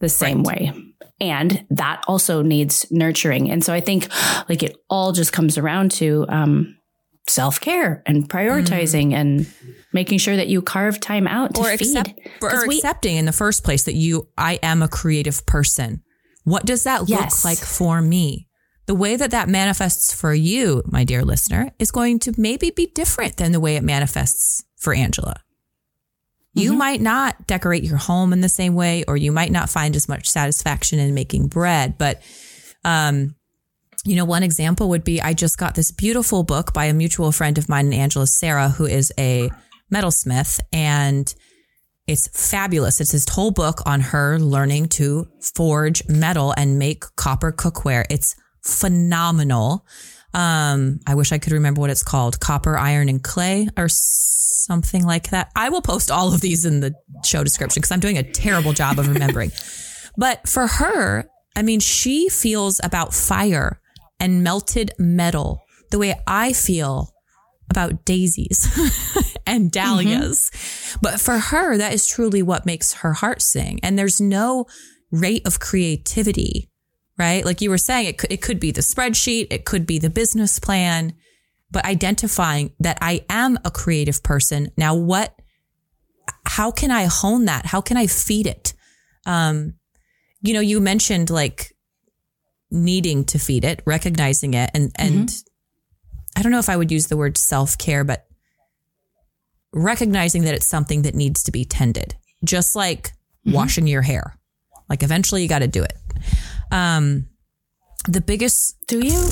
the 0.00 0.08
same 0.08 0.42
right. 0.42 0.60
way. 0.60 0.72
And 1.20 1.64
that 1.70 2.02
also 2.08 2.42
needs 2.42 2.86
nurturing. 2.90 3.50
And 3.50 3.64
so 3.64 3.72
I 3.72 3.80
think 3.80 4.08
like 4.48 4.62
it 4.62 4.76
all 4.90 5.12
just 5.12 5.32
comes 5.32 5.56
around 5.58 5.92
to, 5.92 6.26
um, 6.28 6.76
self 7.28 7.60
care 7.60 8.02
and 8.04 8.28
prioritizing 8.28 9.10
mm. 9.10 9.14
and 9.14 9.54
making 9.92 10.18
sure 10.18 10.36
that 10.36 10.48
you 10.48 10.60
carve 10.60 10.98
time 10.98 11.28
out 11.28 11.56
or, 11.58 11.70
accept, 11.70 12.12
or 12.42 12.66
we, 12.66 12.78
accepting 12.78 13.16
in 13.16 13.26
the 13.26 13.32
first 13.32 13.62
place 13.62 13.84
that 13.84 13.94
you, 13.94 14.28
I 14.36 14.58
am 14.62 14.82
a 14.82 14.88
creative 14.88 15.46
person. 15.46 16.02
What 16.44 16.66
does 16.66 16.84
that 16.84 17.08
yes. 17.08 17.44
look 17.44 17.44
like 17.44 17.64
for 17.64 18.02
me? 18.02 18.48
The 18.86 18.94
way 18.94 19.16
that 19.16 19.30
that 19.30 19.48
manifests 19.48 20.12
for 20.12 20.34
you, 20.34 20.82
my 20.86 21.04
dear 21.04 21.24
listener, 21.24 21.70
is 21.78 21.90
going 21.90 22.18
to 22.20 22.34
maybe 22.36 22.70
be 22.70 22.86
different 22.86 23.36
than 23.36 23.52
the 23.52 23.60
way 23.60 23.76
it 23.76 23.84
manifests 23.84 24.64
for 24.76 24.92
Angela. 24.92 25.40
You 26.54 26.70
mm-hmm. 26.70 26.78
might 26.78 27.00
not 27.00 27.46
decorate 27.46 27.84
your 27.84 27.96
home 27.96 28.32
in 28.32 28.40
the 28.40 28.48
same 28.48 28.74
way, 28.74 29.04
or 29.06 29.16
you 29.16 29.32
might 29.32 29.52
not 29.52 29.70
find 29.70 29.96
as 29.96 30.08
much 30.08 30.28
satisfaction 30.28 30.98
in 30.98 31.14
making 31.14 31.48
bread, 31.48 31.96
but, 31.96 32.20
um, 32.84 33.36
you 34.04 34.16
know, 34.16 34.24
one 34.24 34.42
example 34.42 34.88
would 34.90 35.04
be 35.04 35.22
I 35.22 35.32
just 35.32 35.56
got 35.56 35.76
this 35.76 35.92
beautiful 35.92 36.42
book 36.42 36.74
by 36.74 36.86
a 36.86 36.92
mutual 36.92 37.32
friend 37.32 37.56
of 37.56 37.68
mine, 37.68 37.92
Angela 37.92 38.26
Sarah, 38.26 38.68
who 38.68 38.84
is 38.84 39.12
a 39.16 39.50
metalsmith, 39.94 40.60
and 40.72 41.32
it's 42.08 42.28
fabulous. 42.50 43.00
It's 43.00 43.12
this 43.12 43.28
whole 43.28 43.52
book 43.52 43.80
on 43.86 44.00
her 44.00 44.38
learning 44.38 44.88
to 44.88 45.28
forge 45.54 46.06
metal 46.08 46.52
and 46.56 46.78
make 46.78 47.04
copper 47.16 47.52
cookware. 47.52 48.04
It's 48.10 48.34
phenomenal. 48.62 49.86
Um, 50.34 51.00
I 51.06 51.14
wish 51.14 51.32
I 51.32 51.38
could 51.38 51.52
remember 51.52 51.80
what 51.80 51.90
it's 51.90 52.02
called 52.02 52.40
copper, 52.40 52.76
iron, 52.76 53.08
and 53.08 53.22
clay 53.22 53.68
or 53.76 53.88
something 53.88 55.04
like 55.04 55.30
that. 55.30 55.50
I 55.54 55.68
will 55.68 55.82
post 55.82 56.10
all 56.10 56.32
of 56.32 56.40
these 56.40 56.64
in 56.64 56.80
the 56.80 56.94
show 57.24 57.44
description 57.44 57.80
because 57.80 57.92
I'm 57.92 58.00
doing 58.00 58.18
a 58.18 58.22
terrible 58.22 58.72
job 58.72 58.98
of 58.98 59.08
remembering. 59.08 59.52
but 60.16 60.48
for 60.48 60.66
her, 60.66 61.28
I 61.54 61.62
mean, 61.62 61.80
she 61.80 62.28
feels 62.28 62.80
about 62.82 63.12
fire 63.12 63.80
and 64.18 64.42
melted 64.42 64.92
metal 64.98 65.62
the 65.90 65.98
way 65.98 66.14
I 66.26 66.52
feel 66.52 67.12
about 67.70 68.04
daisies 68.04 68.68
and 69.46 69.70
dahlias. 69.70 70.50
Mm-hmm. 70.50 70.98
But 71.02 71.20
for 71.20 71.38
her, 71.38 71.76
that 71.76 71.92
is 71.92 72.06
truly 72.06 72.42
what 72.42 72.66
makes 72.66 72.94
her 72.94 73.14
heart 73.14 73.42
sing. 73.42 73.80
And 73.82 73.98
there's 73.98 74.20
no 74.20 74.66
rate 75.10 75.46
of 75.46 75.60
creativity, 75.60 76.68
right? 77.18 77.44
Like 77.44 77.60
you 77.60 77.70
were 77.70 77.78
saying, 77.78 78.06
it 78.06 78.18
could, 78.18 78.32
it 78.32 78.42
could 78.42 78.60
be 78.60 78.70
the 78.70 78.80
spreadsheet, 78.80 79.48
it 79.50 79.64
could 79.64 79.86
be 79.86 79.98
the 79.98 80.10
business 80.10 80.58
plan, 80.58 81.14
but 81.70 81.84
identifying 81.84 82.72
that 82.80 82.98
I 83.00 83.24
am 83.28 83.58
a 83.64 83.70
creative 83.70 84.22
person. 84.22 84.70
Now, 84.76 84.94
what, 84.94 85.34
how 86.46 86.70
can 86.70 86.90
I 86.90 87.04
hone 87.04 87.46
that? 87.46 87.66
How 87.66 87.80
can 87.80 87.96
I 87.96 88.06
feed 88.06 88.46
it? 88.46 88.74
Um, 89.26 89.74
you 90.42 90.54
know, 90.54 90.60
you 90.60 90.80
mentioned 90.80 91.30
like 91.30 91.74
needing 92.70 93.24
to 93.26 93.38
feed 93.38 93.64
it, 93.64 93.82
recognizing 93.86 94.54
it, 94.54 94.70
and 94.74 94.90
and 94.96 95.28
mm-hmm. 95.28 96.38
I 96.38 96.42
don't 96.42 96.52
know 96.52 96.58
if 96.58 96.68
I 96.68 96.76
would 96.76 96.90
use 96.90 97.06
the 97.06 97.16
word 97.16 97.38
self 97.38 97.78
care, 97.78 98.02
but 98.02 98.26
recognizing 99.72 100.42
that 100.44 100.54
it's 100.54 100.66
something 100.66 101.02
that 101.02 101.14
needs 101.14 101.42
to 101.44 101.52
be 101.52 101.64
tended, 101.64 102.16
just 102.44 102.74
like 102.74 103.08
mm-hmm. 103.46 103.52
washing 103.52 103.86
your 103.86 104.02
hair. 104.02 104.38
Like 104.88 105.02
eventually, 105.02 105.42
you 105.42 105.48
got 105.48 105.60
to 105.60 105.68
do 105.68 105.82
it. 105.82 105.96
Um, 106.72 107.28
the 108.08 108.20
biggest. 108.20 108.76
Do 108.88 108.98
you? 109.04 109.28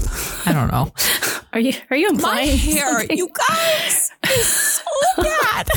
I 0.46 0.52
don't 0.52 0.70
know. 0.70 0.92
Are 1.52 1.58
you? 1.60 1.72
Are 1.90 1.96
you 1.96 2.08
implying 2.10 2.48
my 2.48 2.54
hair? 2.54 2.98
Something? 3.00 3.18
You 3.18 3.28
guys 3.28 4.10
is 4.30 4.46
so 4.46 4.82
bad. 5.22 5.68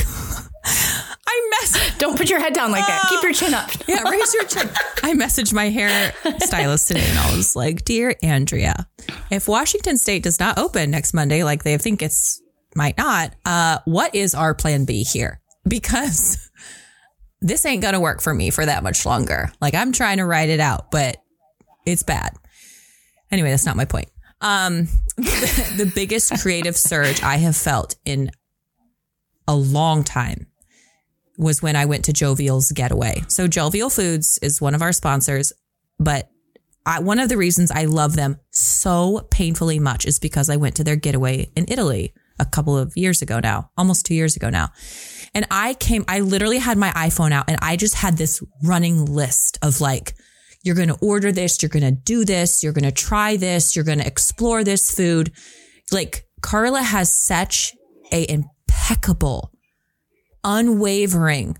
I 0.65 1.49
mess. 1.61 1.97
Don't 1.97 2.15
put 2.17 2.29
your 2.29 2.39
head 2.39 2.53
down 2.53 2.71
like 2.71 2.85
that. 2.85 3.05
Keep 3.09 3.23
your 3.23 3.33
chin 3.33 3.53
up. 3.53 3.69
yeah, 3.87 4.03
raise 4.09 4.33
your 4.33 4.43
chin. 4.45 4.69
I 5.01 5.13
messaged 5.13 5.53
my 5.53 5.69
hair 5.69 6.13
stylist 6.39 6.87
today 6.89 7.03
and 7.07 7.17
I 7.17 7.35
was 7.35 7.55
like, 7.55 7.83
"Dear 7.85 8.15
Andrea, 8.21 8.87
if 9.31 9.47
Washington 9.47 9.97
State 9.97 10.23
does 10.23 10.39
not 10.39 10.59
open 10.59 10.91
next 10.91 11.13
Monday, 11.13 11.43
like 11.43 11.63
they 11.63 11.77
think 11.77 12.01
it's 12.03 12.39
might 12.75 12.97
not, 12.97 13.33
uh, 13.45 13.79
what 13.85 14.13
is 14.13 14.35
our 14.35 14.53
plan 14.53 14.85
B 14.85 15.03
here? 15.03 15.41
Because 15.67 16.49
this 17.41 17.65
ain't 17.65 17.81
gonna 17.81 17.99
work 17.99 18.21
for 18.21 18.33
me 18.33 18.51
for 18.51 18.65
that 18.65 18.83
much 18.83 19.05
longer. 19.05 19.51
Like 19.59 19.73
I'm 19.73 19.91
trying 19.91 20.17
to 20.17 20.25
write 20.25 20.49
it 20.49 20.59
out, 20.59 20.91
but 20.91 21.17
it's 21.85 22.03
bad. 22.03 22.33
Anyway, 23.31 23.49
that's 23.49 23.65
not 23.65 23.75
my 23.75 23.85
point. 23.85 24.09
Um, 24.41 24.87
the, 25.17 25.73
the 25.85 25.91
biggest 25.93 26.41
creative 26.41 26.77
surge 26.77 27.23
I 27.23 27.37
have 27.37 27.55
felt 27.55 27.95
in 28.05 28.29
a 29.47 29.55
long 29.55 30.03
time 30.03 30.47
was 31.37 31.61
when 31.61 31.75
I 31.75 31.85
went 31.85 32.05
to 32.05 32.13
Jovial's 32.13 32.71
Getaway. 32.71 33.23
So 33.27 33.47
Jovial 33.47 33.89
Foods 33.89 34.37
is 34.41 34.61
one 34.61 34.75
of 34.75 34.81
our 34.81 34.91
sponsors, 34.91 35.51
but 35.99 36.29
I, 36.85 36.99
one 36.99 37.19
of 37.19 37.29
the 37.29 37.37
reasons 37.37 37.71
I 37.71 37.85
love 37.85 38.15
them 38.15 38.37
so 38.51 39.27
painfully 39.31 39.79
much 39.79 40.05
is 40.05 40.19
because 40.19 40.49
I 40.49 40.57
went 40.57 40.75
to 40.75 40.83
their 40.83 40.95
getaway 40.95 41.49
in 41.55 41.65
Italy 41.69 42.13
a 42.39 42.45
couple 42.45 42.77
of 42.77 42.95
years 42.95 43.21
ago 43.21 43.39
now, 43.39 43.71
almost 43.77 44.05
two 44.05 44.13
years 44.15 44.35
ago 44.35 44.49
now. 44.49 44.69
And 45.33 45.45
I 45.49 45.75
came, 45.75 46.03
I 46.07 46.19
literally 46.19 46.57
had 46.57 46.77
my 46.77 46.91
iPhone 46.91 47.31
out 47.31 47.45
and 47.47 47.57
I 47.61 47.77
just 47.77 47.95
had 47.95 48.17
this 48.17 48.43
running 48.63 49.05
list 49.05 49.57
of 49.61 49.81
like, 49.81 50.13
you're 50.63 50.75
going 50.75 50.87
to 50.87 50.97
order 51.01 51.31
this, 51.31 51.61
you're 51.61 51.69
going 51.69 51.83
to 51.83 51.91
do 51.91 52.25
this, 52.25 52.63
you're 52.63 52.73
going 52.73 52.83
to 52.83 52.91
try 52.91 53.37
this, 53.37 53.75
you're 53.75 53.85
going 53.85 53.99
to 53.99 54.07
explore 54.07 54.63
this 54.63 54.89
food. 54.89 55.31
Like 55.91 56.25
Carla 56.41 56.81
has 56.81 57.11
such 57.11 57.73
a 58.11 58.29
impeccable 58.29 59.51
unwavering 60.43 61.57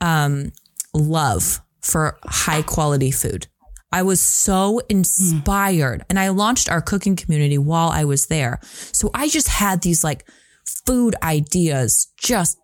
um, 0.00 0.52
love 0.94 1.60
for 1.82 2.18
high 2.24 2.62
quality 2.62 3.10
food. 3.10 3.46
I 3.92 4.02
was 4.02 4.20
so 4.20 4.80
inspired 4.88 6.04
and 6.08 6.18
I 6.18 6.28
launched 6.28 6.68
our 6.70 6.80
cooking 6.80 7.16
community 7.16 7.58
while 7.58 7.88
I 7.88 8.04
was 8.04 8.26
there. 8.26 8.60
So 8.62 9.10
I 9.12 9.28
just 9.28 9.48
had 9.48 9.82
these 9.82 10.04
like 10.04 10.28
food 10.86 11.16
ideas 11.22 12.12
just 12.16 12.56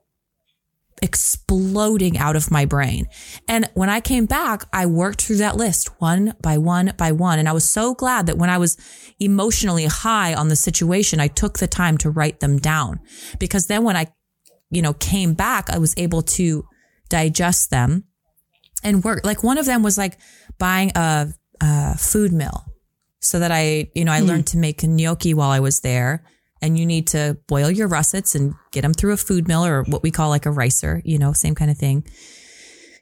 exploding 1.02 2.16
out 2.16 2.36
of 2.36 2.50
my 2.50 2.64
brain. 2.64 3.06
And 3.46 3.68
when 3.74 3.90
I 3.90 4.00
came 4.00 4.26
back, 4.26 4.64
I 4.72 4.86
worked 4.86 5.22
through 5.22 5.36
that 5.36 5.56
list 5.56 6.00
one 6.00 6.34
by 6.40 6.56
one 6.58 6.94
by 6.96 7.12
one. 7.12 7.38
And 7.38 7.48
I 7.48 7.52
was 7.52 7.68
so 7.68 7.94
glad 7.94 8.26
that 8.26 8.38
when 8.38 8.50
I 8.50 8.58
was 8.58 8.76
emotionally 9.20 9.84
high 9.86 10.32
on 10.34 10.48
the 10.48 10.56
situation, 10.56 11.20
I 11.20 11.28
took 11.28 11.58
the 11.58 11.66
time 11.66 11.98
to 11.98 12.10
write 12.10 12.40
them 12.40 12.58
down 12.58 13.00
because 13.38 13.66
then 13.66 13.84
when 13.84 13.96
I 13.96 14.06
you 14.70 14.82
know, 14.82 14.92
came 14.94 15.34
back, 15.34 15.70
I 15.70 15.78
was 15.78 15.94
able 15.96 16.22
to 16.22 16.64
digest 17.08 17.70
them 17.70 18.04
and 18.82 19.04
work. 19.04 19.24
Like 19.24 19.42
one 19.42 19.58
of 19.58 19.66
them 19.66 19.82
was 19.82 19.96
like 19.96 20.18
buying 20.58 20.90
a, 20.94 21.28
a 21.60 21.96
food 21.96 22.32
mill 22.32 22.64
so 23.20 23.38
that 23.38 23.52
I, 23.52 23.90
you 23.94 24.04
know, 24.04 24.12
I 24.12 24.20
mm. 24.20 24.26
learned 24.26 24.46
to 24.48 24.58
make 24.58 24.82
gnocchi 24.82 25.34
while 25.34 25.50
I 25.50 25.60
was 25.60 25.80
there. 25.80 26.24
And 26.62 26.78
you 26.78 26.86
need 26.86 27.06
to 27.08 27.36
boil 27.48 27.70
your 27.70 27.88
russets 27.88 28.34
and 28.34 28.54
get 28.72 28.82
them 28.82 28.94
through 28.94 29.12
a 29.12 29.18
food 29.18 29.46
mill 29.46 29.64
or 29.64 29.82
what 29.84 30.02
we 30.02 30.10
call 30.10 30.30
like 30.30 30.46
a 30.46 30.50
ricer, 30.50 31.02
you 31.04 31.18
know, 31.18 31.32
same 31.32 31.54
kind 31.54 31.70
of 31.70 31.76
thing. 31.76 32.04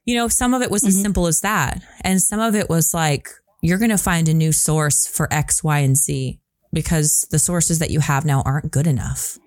you 0.05 0.15
know, 0.15 0.29
some 0.29 0.55
of 0.55 0.63
it 0.63 0.71
was 0.71 0.85
as 0.85 0.95
mm-hmm. 0.95 1.03
simple 1.03 1.27
as 1.27 1.41
that. 1.41 1.83
And 2.03 2.21
some 2.21 2.41
of 2.41 2.55
it 2.55 2.69
was 2.69 2.93
like, 2.93 3.29
you're 3.63 3.79
going 3.79 3.91
to 3.91 3.99
find 3.99 4.29
a 4.29 4.35
new 4.35 4.53
source 4.53 5.07
for 5.07 5.33
X, 5.33 5.65
Y, 5.65 5.79
and 5.79 5.97
Z 5.97 6.41
because 6.73 7.27
the 7.31 7.39
sources 7.39 7.79
that 7.79 7.91
you 7.91 8.01
have 8.01 8.25
now 8.25 8.43
aren't 8.43 8.71
good 8.71 8.87
enough. 8.87 9.39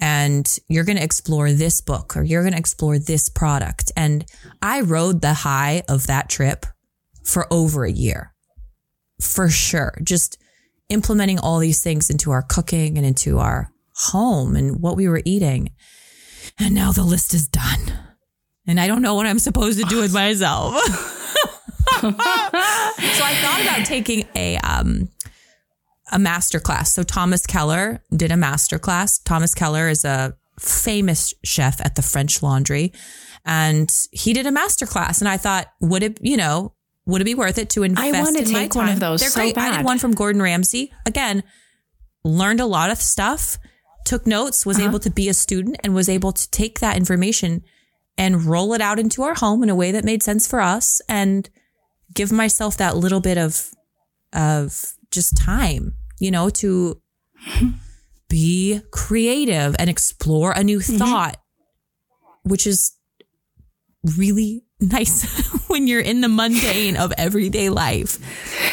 And 0.00 0.46
you're 0.68 0.84
going 0.84 0.98
to 0.98 1.04
explore 1.04 1.52
this 1.52 1.80
book 1.80 2.16
or 2.16 2.24
you're 2.24 2.42
going 2.42 2.52
to 2.54 2.58
explore 2.58 2.98
this 2.98 3.28
product. 3.28 3.92
And 3.96 4.24
I 4.60 4.80
rode 4.80 5.20
the 5.20 5.34
high 5.34 5.82
of 5.88 6.08
that 6.08 6.28
trip 6.28 6.66
for 7.22 7.46
over 7.52 7.84
a 7.84 7.92
year 7.92 8.34
for 9.20 9.48
sure. 9.48 9.96
Just 10.02 10.36
implementing 10.88 11.38
all 11.38 11.58
these 11.58 11.82
things 11.82 12.10
into 12.10 12.30
our 12.30 12.42
cooking 12.42 12.96
and 12.96 13.06
into 13.06 13.38
our 13.38 13.70
home 13.96 14.56
and 14.56 14.80
what 14.80 14.96
we 14.96 15.08
were 15.08 15.22
eating. 15.24 15.70
And 16.58 16.74
now 16.74 16.92
the 16.92 17.04
list 17.04 17.34
is 17.34 17.48
done. 17.48 17.92
And 18.66 18.80
I 18.80 18.86
don't 18.86 19.02
know 19.02 19.14
what 19.14 19.26
I'm 19.26 19.38
supposed 19.38 19.78
to 19.78 19.84
do 19.86 20.00
with 20.00 20.14
myself. 20.14 20.74
so 22.00 22.08
I 22.08 23.34
thought 23.42 23.60
about 23.62 23.86
taking 23.86 24.26
a 24.34 24.56
um 24.58 25.08
a 26.12 26.18
master 26.18 26.60
class. 26.60 26.92
So 26.92 27.02
Thomas 27.02 27.46
Keller 27.46 28.02
did 28.14 28.30
a 28.30 28.36
master 28.36 28.78
class. 28.78 29.18
Thomas 29.18 29.54
Keller 29.54 29.88
is 29.88 30.04
a 30.04 30.34
famous 30.60 31.34
chef 31.44 31.80
at 31.80 31.96
the 31.96 32.02
French 32.02 32.42
Laundry 32.42 32.92
and 33.44 33.92
he 34.12 34.32
did 34.32 34.46
a 34.46 34.52
master 34.52 34.86
class 34.86 35.20
and 35.20 35.28
I 35.28 35.36
thought 35.36 35.66
would 35.80 36.02
it, 36.02 36.18
you 36.22 36.36
know, 36.36 36.73
would 37.06 37.20
it 37.20 37.24
be 37.24 37.34
worth 37.34 37.58
it 37.58 37.68
to 37.70 37.82
invest 37.82 38.14
I 38.14 38.20
want 38.22 38.36
to 38.36 38.42
in 38.44 38.48
take 38.48 38.74
one 38.74 38.88
of 38.88 38.98
those 39.00 39.20
They're 39.20 39.30
so 39.30 39.40
great. 39.40 39.56
I 39.58 39.70
bad. 39.70 39.76
did 39.78 39.84
one 39.84 39.98
from 39.98 40.12
Gordon 40.12 40.40
Ramsay. 40.40 40.92
Again, 41.06 41.42
learned 42.24 42.60
a 42.60 42.66
lot 42.66 42.90
of 42.90 42.98
stuff, 42.98 43.58
took 44.06 44.26
notes, 44.26 44.64
was 44.64 44.78
Uh-huh. 44.78 44.88
able 44.88 44.98
to 45.00 45.10
be 45.10 45.28
a 45.28 45.34
student 45.34 45.76
and 45.84 45.94
was 45.94 46.08
able 46.08 46.32
to 46.32 46.50
take 46.50 46.80
that 46.80 46.96
information 46.96 47.62
and 48.16 48.44
roll 48.44 48.72
it 48.74 48.80
out 48.80 48.98
into 48.98 49.22
our 49.22 49.34
home 49.34 49.62
in 49.62 49.68
a 49.68 49.74
way 49.74 49.90
that 49.92 50.04
made 50.04 50.22
sense 50.22 50.46
for 50.46 50.60
us 50.60 51.00
and 51.08 51.50
give 52.14 52.30
myself 52.32 52.76
that 52.78 52.96
little 52.96 53.20
bit 53.20 53.36
of 53.38 53.70
of 54.32 54.94
just 55.10 55.36
time, 55.36 55.94
you 56.18 56.30
know, 56.30 56.48
to 56.48 57.00
be 58.28 58.80
creative 58.90 59.76
and 59.78 59.90
explore 59.90 60.52
a 60.52 60.64
new 60.64 60.78
Mm-hmm. 60.78 60.96
thought, 60.98 61.36
which 62.44 62.66
is 62.66 62.92
really 64.16 64.64
nice 64.80 65.24
when 65.68 65.86
you're 65.86 66.00
in 66.00 66.20
the 66.20 66.28
mundane 66.28 66.96
of 66.96 67.12
everyday 67.18 67.68
life. 67.70 68.18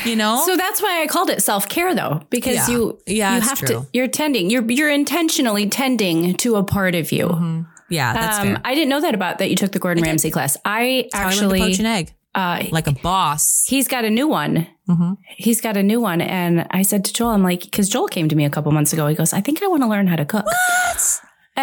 You 0.05 0.15
know? 0.15 0.41
So 0.45 0.57
that's 0.57 0.81
why 0.81 1.01
I 1.01 1.07
called 1.07 1.29
it 1.29 1.41
self 1.43 1.69
care, 1.69 1.93
though, 1.95 2.21
because 2.29 2.67
Yeah. 2.67 2.69
you 2.69 2.99
Yeah, 3.07 3.35
you 3.35 3.41
have 3.41 3.59
true. 3.59 3.67
to 3.67 3.87
you're 3.93 4.07
tending 4.07 4.49
you're 4.49 4.69
you're 4.71 4.89
intentionally 4.89 5.67
tending 5.69 6.35
to 6.37 6.55
a 6.55 6.63
part 6.63 6.95
of 6.95 7.11
you. 7.11 7.65
yeah, 7.89 8.13
that's 8.13 8.39
Um, 8.39 8.47
fair. 8.47 8.61
I 8.65 8.73
didn't 8.75 8.89
know 8.89 9.01
that 9.01 9.13
about 9.15 9.37
that 9.39 9.49
you 9.49 9.55
took 9.55 9.71
the 9.71 9.79
Gordon 9.79 10.03
Ramsay 10.03 10.31
class. 10.31 10.57
I 10.65 11.07
How 11.13 11.19
I 11.19 11.23
poach 11.25 11.33
actually 11.33 11.73
an 11.73 11.85
egg 11.85 12.13
uh, 12.33 12.63
like 12.71 12.87
a 12.87 12.93
boss. 12.93 13.63
he's 13.67 13.87
got 13.87 14.05
a 14.05 14.09
new 14.09 14.27
one. 14.27 14.67
Mhm. 14.89 15.17
He's 15.37 15.61
got 15.61 15.77
a 15.77 15.83
new 15.83 16.01
one, 16.01 16.21
and 16.21 16.65
I 16.71 16.81
said 16.81 17.05
to 17.05 17.13
Joel, 17.13 17.29
I'm 17.31 17.43
like, 17.43 17.61
because 17.61 17.87
Joel 17.89 18.07
came 18.07 18.27
to 18.29 18.35
me 18.35 18.43
a 18.45 18.49
couple 18.49 18.71
months 18.71 18.91
ago. 18.93 19.07
He 19.07 19.15
goes, 19.15 19.31
I 19.33 19.39
think 19.41 19.61
I 19.63 19.67
want 19.67 19.83
to 19.83 19.87
learn 19.87 20.07
how 20.07 20.15
to 20.17 20.25
cook. 20.25 20.45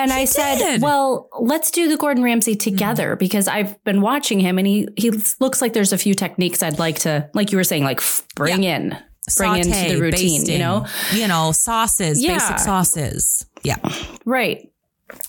And 0.02 0.12
I 0.12 0.24
said, 0.24 0.56
did. 0.58 0.82
well, 0.82 1.28
let's 1.40 1.70
do 1.70 1.88
the 1.88 1.96
Gordon 1.96 2.22
Ramsay 2.22 2.56
together 2.56 3.16
because 3.16 3.48
I've 3.48 3.82
been 3.84 4.00
watching 4.00 4.40
him 4.40 4.58
and 4.58 4.66
he 4.66 4.88
he 4.96 5.10
looks 5.40 5.60
like 5.62 5.72
there's 5.72 5.92
a 5.92 5.98
few 5.98 6.14
techniques 6.14 6.62
I'd 6.62 6.78
like 6.78 7.00
to, 7.00 7.28
like 7.34 7.52
you 7.52 7.58
were 7.58 7.64
saying, 7.64 7.84
like 7.84 8.00
bring 8.36 8.64
in, 8.64 8.96
bring 9.36 9.56
into 9.56 9.70
the 9.94 10.00
routine, 10.00 10.40
basting, 10.40 10.52
you 10.54 10.58
know? 10.58 10.86
you 11.12 11.28
know, 11.28 11.52
sauces, 11.52 12.22
Yeah. 12.22 12.34
basic 12.34 12.58
sauces. 12.58 13.44
Yeah, 13.62 13.76
Right. 14.24 14.70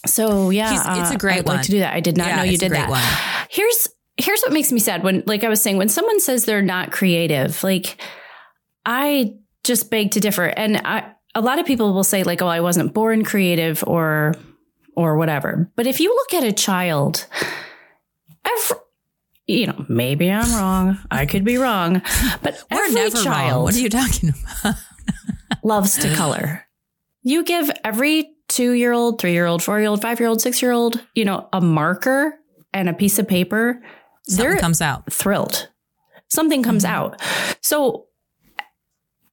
So 0.05 0.49
yeah, 0.49 0.71
He's- 0.71 0.85
it's 0.99 1.11
a 1.11 1.15
uh, 1.15 1.17
great 1.17 1.37
I'd 1.39 1.45
one. 1.45 1.55
like 1.57 1.65
to 1.65 1.71
do 1.71 1.79
that. 1.79 1.93
I 1.93 1.99
did 2.01 2.17
not 2.17 2.27
Yeah, 2.27 2.35
know 2.37 2.43
you 2.43 2.57
did 2.57 2.71
that. 2.73 2.89
one. 2.89 3.01
Here's 3.49 3.87
here's 4.17 4.41
what 4.41 4.51
makes 4.51 4.71
me 4.73 4.79
sad 4.79 5.03
when, 5.03 5.23
like 5.25 5.45
I 5.45 5.49
was 5.49 5.61
saying, 5.61 5.77
when 5.77 5.87
someone 5.87 6.19
says 6.19 6.43
they're 6.43 6.61
not 6.61 6.91
creative, 6.91 7.63
like 7.63 7.95
I 8.85 9.35
just 9.63 9.89
beg 9.89 10.11
to 10.11 10.19
differ. 10.19 10.45
And 10.45 10.77
I, 10.83 11.11
a 11.35 11.41
lot 11.41 11.59
of 11.59 11.65
people 11.65 11.93
will 11.93 12.03
say 12.03 12.23
like, 12.23 12.41
"Oh, 12.41 12.47
I 12.47 12.59
wasn't 12.61 12.93
born 12.93 13.23
creative," 13.23 13.83
or 13.87 14.33
or 14.99 15.15
whatever. 15.15 15.71
But 15.75 15.87
if 15.87 15.99
you 15.99 16.09
look 16.13 16.33
at 16.33 16.47
a 16.47 16.51
child, 16.51 17.25
every, 18.45 18.77
you 19.47 19.67
know, 19.67 19.85
maybe 19.87 20.29
I'm 20.29 20.51
wrong. 20.53 20.97
I 21.09 21.25
could 21.25 21.43
be 21.45 21.57
wrong, 21.57 22.01
but 22.41 22.61
we're 22.69 22.83
every 22.85 23.09
child 23.11 23.25
wrong. 23.53 23.63
What 23.63 23.75
are 23.75 23.79
you 23.79 23.89
talking 23.89 24.33
about? 24.61 24.75
loves 25.63 25.97
to 25.99 26.13
color. 26.15 26.65
You 27.23 27.43
give 27.43 27.71
every 27.83 28.29
two 28.49 28.71
year 28.73 28.91
old, 28.91 29.19
three 29.21 29.31
year 29.31 29.45
old, 29.45 29.63
four 29.63 29.79
year 29.79 29.89
old, 29.89 30.01
five 30.01 30.19
year 30.19 30.27
old, 30.29 30.41
six 30.41 30.61
year 30.61 30.71
old, 30.71 30.99
you 31.15 31.23
know, 31.25 31.47
a 31.53 31.61
marker 31.61 32.33
and 32.73 32.89
a 32.89 32.93
piece 32.93 33.19
of 33.19 33.27
paper. 33.27 33.81
Something 34.23 34.45
they're 34.51 34.59
comes 34.59 34.81
out. 34.81 35.11
thrilled. 35.11 35.69
Something 36.27 36.61
comes 36.61 36.83
Mm-hmm. 36.83 36.93
out. 36.93 37.21
So 37.61 38.05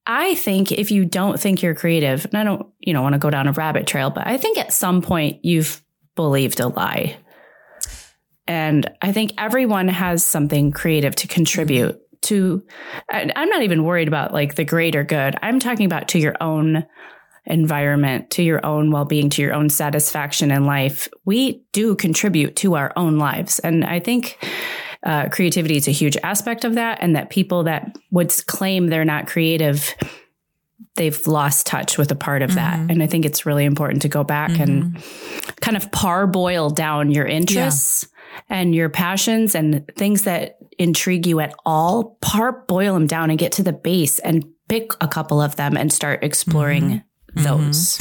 I 0.07 0.35
think 0.37 0.71
if 0.71 0.91
you 0.91 1.05
don't 1.05 1.41
think 1.41 1.63
you're 1.63 1.75
creative, 1.75 2.25
and 2.27 2.37
I 2.37 2.45
don't, 2.45 2.67
you 2.79 2.93
know, 2.93 3.03
want 3.03 3.15
to 3.15 3.19
go 3.19 3.31
down 3.31 3.49
a 3.49 3.53
rabbit 3.53 3.87
trail, 3.87 4.11
but 4.11 4.27
I 4.27 4.37
think 4.37 4.57
at 4.57 4.73
some 4.73 5.03
point 5.03 5.45
you've 5.45 5.83
believed 6.15 6.61
a 6.61 6.69
lie. 6.69 7.17
And 8.47 8.89
I 9.03 9.13
think 9.13 9.33
everyone 9.39 9.89
has 9.89 10.25
something 10.25 10.71
creative 10.71 11.17
to 11.17 11.29
contribute 11.29 12.01
to. 12.23 12.65
I'm 13.11 13.49
not 13.49 13.63
even 13.63 13.85
worried 13.85 14.09
about 14.09 14.33
like 14.33 14.55
the 14.55 14.65
greater 14.65 15.03
good. 15.03 15.35
I'm 15.43 15.59
talking 15.59 15.87
about 15.87 16.09
to 16.09 16.19
your 16.19 16.37
own 16.41 16.87
environment, 17.45 18.31
to 18.31 18.43
your 18.43 18.65
own 18.65 18.91
well 18.91 19.05
being, 19.05 19.31
to 19.31 19.43
your 19.43 19.55
own 19.55 19.69
satisfaction 19.69 20.51
in 20.51 20.65
life. 20.65 21.09
We 21.25 21.65
do 21.73 21.97
contribute 21.97 22.57
to 22.57 22.77
our 22.77 22.93
own 22.97 23.19
lives. 23.19 23.59
And 23.61 23.85
I 23.85 24.01
think 24.01 24.39
uh, 25.07 25.29
creativity 25.29 25.77
is 25.77 25.87
a 25.87 25.93
huge 25.93 26.17
aspect 26.25 26.65
of 26.65 26.75
that. 26.75 26.99
And 27.01 27.15
that 27.15 27.31
people 27.31 27.63
that 27.65 27.97
would 28.11 28.35
claim 28.47 28.89
they're 28.89 29.05
not 29.05 29.29
creative, 29.29 29.95
they've 30.97 31.27
lost 31.27 31.67
touch 31.67 31.97
with 31.97 32.11
a 32.11 32.17
part 32.17 32.43
of 32.43 32.55
that. 32.57 32.79
And 32.91 33.03
I 33.03 33.07
think 33.07 33.25
it's 33.25 33.47
really 33.47 33.65
important 33.65 34.03
to 34.03 34.09
go 34.09 34.25
back 34.25 34.59
and 34.59 35.03
kind 35.61 35.77
of 35.77 35.93
parboil 35.93 36.71
down 36.71 37.13
your 37.13 37.25
interests 37.25 38.09
and 38.49 38.75
your 38.75 38.89
passions 38.89 39.55
and 39.55 39.87
things 39.95 40.23
that 40.23 40.59
intrigue 40.77 41.27
you 41.27 41.39
at 41.39 41.55
all. 41.65 42.19
Parboil 42.21 42.95
them 42.95 43.07
down 43.07 43.31
and 43.31 43.39
get 43.39 43.53
to 43.53 43.63
the 43.63 43.73
base 43.73 44.19
and 44.19 44.45
pick 44.69 44.91
a 45.01 45.07
couple 45.07 45.41
of 45.41 45.55
them 45.55 45.77
and 45.77 45.93
start 45.93 46.25
exploring 46.25 47.03
those. 47.37 47.99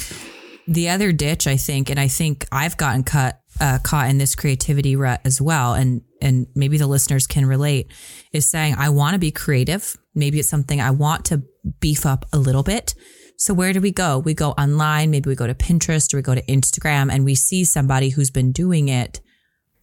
the 0.68 0.90
other 0.90 1.12
ditch, 1.12 1.46
I 1.46 1.58
think, 1.58 1.92
and 1.92 2.00
I 2.00 2.08
think 2.08 2.48
I've 2.52 2.78
gotten 2.78 3.04
cut 3.04 3.40
uh, 3.60 3.80
caught 3.84 4.10
in 4.10 4.18
this 4.18 4.36
creativity 4.36 4.96
rut 4.96 5.22
as 5.24 5.40
well, 5.40 5.74
and 5.74 6.02
and 6.26 6.48
maybe 6.56 6.78
the 6.78 6.88
listeners 6.88 7.26
can 7.28 7.46
relate, 7.46 7.90
is 8.34 8.50
saying 8.50 8.76
I 8.78 8.90
want 8.90 9.14
to 9.14 9.20
be 9.20 9.32
creative. 9.32 9.96
Maybe 10.14 10.40
it's 10.40 10.50
something 10.50 10.82
I 10.82 10.92
want 10.92 11.24
to 11.26 11.44
beef 11.80 12.06
up 12.06 12.26
a 12.34 12.38
little 12.38 12.64
bit. 12.64 12.96
So 13.38 13.54
where 13.54 13.74
do 13.74 13.80
we 13.82 13.92
go? 13.92 14.20
We 14.20 14.34
go 14.34 14.52
online. 14.52 15.12
Maybe 15.12 15.30
we 15.30 15.36
go 15.36 15.48
to 15.48 15.54
Pinterest 15.54 16.14
or 16.14 16.18
we 16.18 16.22
go 16.24 16.36
to 16.36 16.46
Instagram, 16.46 17.12
and 17.12 17.24
we 17.26 17.36
see 17.36 17.64
somebody 17.64 18.10
who's 18.10 18.32
been 18.32 18.52
doing 18.52 18.88
it 18.90 19.22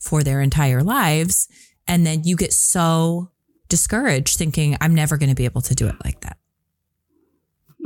for 0.01 0.23
their 0.23 0.41
entire 0.41 0.83
lives, 0.83 1.49
and 1.87 2.05
then 2.07 2.25
you 2.25 2.37
get 2.37 2.53
so 2.53 3.31
discouraged, 3.69 4.37
thinking 4.37 4.77
I'm 4.81 4.95
never 4.95 5.17
going 5.17 5.29
to 5.31 5.35
be 5.35 5.45
able 5.45 5.63
to 5.63 5.75
do 5.75 5.87
it 5.87 5.97
like 6.05 6.21
that. 6.21 6.37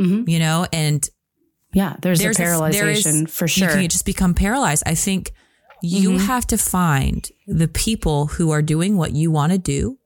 Mhm. 0.00 0.28
You 0.28 0.38
know, 0.38 0.66
and 0.72 1.09
Yeah, 1.74 1.96
there's, 2.02 2.20
there's 2.20 2.38
a 2.38 2.42
a- 2.42 2.46
paralyzation 2.46 2.72
there 2.72 3.24
is- 3.24 3.30
for 3.30 3.44
you 3.44 3.48
sure. 3.48 3.68
can 3.70 3.88
just 3.88 4.04
become 4.07 4.34
paralyzed. 4.34 4.82
I 4.86 4.94
think 4.94 5.32
you 5.83 6.11
Mm-hmm. 6.11 6.27
have 6.27 6.47
to 6.49 6.59
find 6.59 7.31
the 7.47 7.68
people 7.68 8.27
who 8.27 8.51
are 8.51 8.62
doing 8.62 8.97
what 8.97 9.12
you 9.12 9.31
want 9.31 9.53
to 9.53 9.59
do 9.59 9.99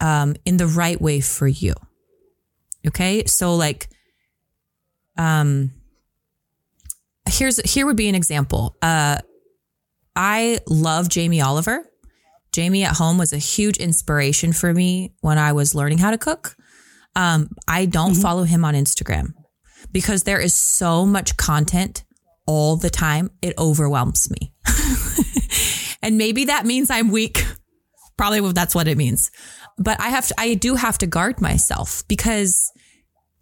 um, 0.00 0.36
in 0.44 0.56
the 0.58 0.66
right 0.66 1.00
way 1.00 1.20
for 1.20 1.46
you. 1.46 1.74
Okay. 2.86 3.24
So 3.24 3.54
like, 3.54 3.88
um, 5.16 5.72
here's, 7.28 7.58
here 7.70 7.86
would 7.86 7.96
be 7.96 8.08
an 8.08 8.14
example. 8.14 8.76
Uh, 8.82 9.18
I 10.14 10.58
love 10.68 11.08
Jamie 11.08 11.40
Oliver. 11.40 11.84
Jamie 12.52 12.84
at 12.84 12.96
home 12.96 13.18
was 13.18 13.32
a 13.32 13.38
huge 13.38 13.78
inspiration 13.78 14.52
for 14.52 14.72
me 14.72 15.12
when 15.20 15.38
I 15.38 15.52
was 15.52 15.74
learning 15.74 15.98
how 15.98 16.10
to 16.10 16.18
cook. 16.18 16.54
Um, 17.16 17.48
I 17.66 17.86
don't 17.86 18.14
follow 18.14 18.44
him 18.44 18.64
on 18.64 18.74
Instagram 18.74 19.32
because 19.90 20.24
there 20.24 20.40
is 20.40 20.54
so 20.54 21.04
much 21.06 21.36
content 21.36 22.04
all 22.46 22.76
the 22.76 22.90
time. 22.90 23.30
It 23.42 23.54
overwhelms 23.58 24.30
me. 24.30 24.52
and 26.02 26.18
maybe 26.18 26.46
that 26.46 26.66
means 26.66 26.90
I'm 26.90 27.10
weak. 27.10 27.44
Probably 28.16 28.52
that's 28.52 28.74
what 28.74 28.88
it 28.88 28.96
means. 28.96 29.30
But 29.78 30.00
I 30.00 30.10
have 30.10 30.28
to, 30.28 30.34
I 30.38 30.54
do 30.54 30.74
have 30.76 30.98
to 30.98 31.06
guard 31.06 31.40
myself 31.40 32.04
because, 32.06 32.70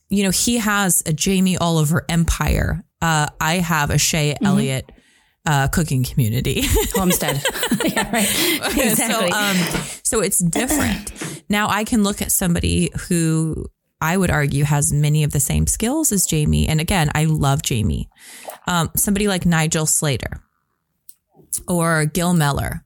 you 0.09 0.23
know, 0.23 0.31
he 0.31 0.59
has 0.59 1.03
a 1.05 1.13
Jamie 1.13 1.59
Oliver 1.59 2.05
empire. 2.09 2.85
Uh, 3.01 3.27
I 3.41 3.55
have 3.55 3.91
a 3.91 3.97
Shaye 3.97 4.37
Elliott 4.43 4.91
uh, 5.45 5.69
cooking 5.69 6.05
community. 6.05 6.63
Homestead. 6.95 7.43
yeah, 7.85 8.11
right. 8.13 8.29
Exactly. 8.79 9.31
So, 9.31 9.37
um, 9.37 9.57
so 10.05 10.21
it's 10.21 10.39
different. 10.39 11.43
now 11.49 11.69
I 11.69 11.85
can 11.85 12.03
look 12.03 12.23
at 12.23 12.33
somebody 12.33 12.91
who 13.09 13.67
I 14.03 14.17
would 14.17 14.31
argue 14.31 14.65
has 14.65 14.93
many 14.93 15.23
of 15.25 15.33
the 15.33 15.41
same 15.41 15.67
skills 15.67 16.11
as 16.13 16.27
Jamie. 16.27 16.67
And 16.69 16.81
again, 16.81 17.11
I 17.15 17.25
love 17.25 17.63
Jamie. 17.63 18.09
Um, 18.67 18.91
somebody 18.97 19.29
like 19.29 19.47
Nigel 19.47 19.87
Slater 19.87 20.43
or 21.69 22.05
Gill 22.07 22.35
Meller. 22.35 22.85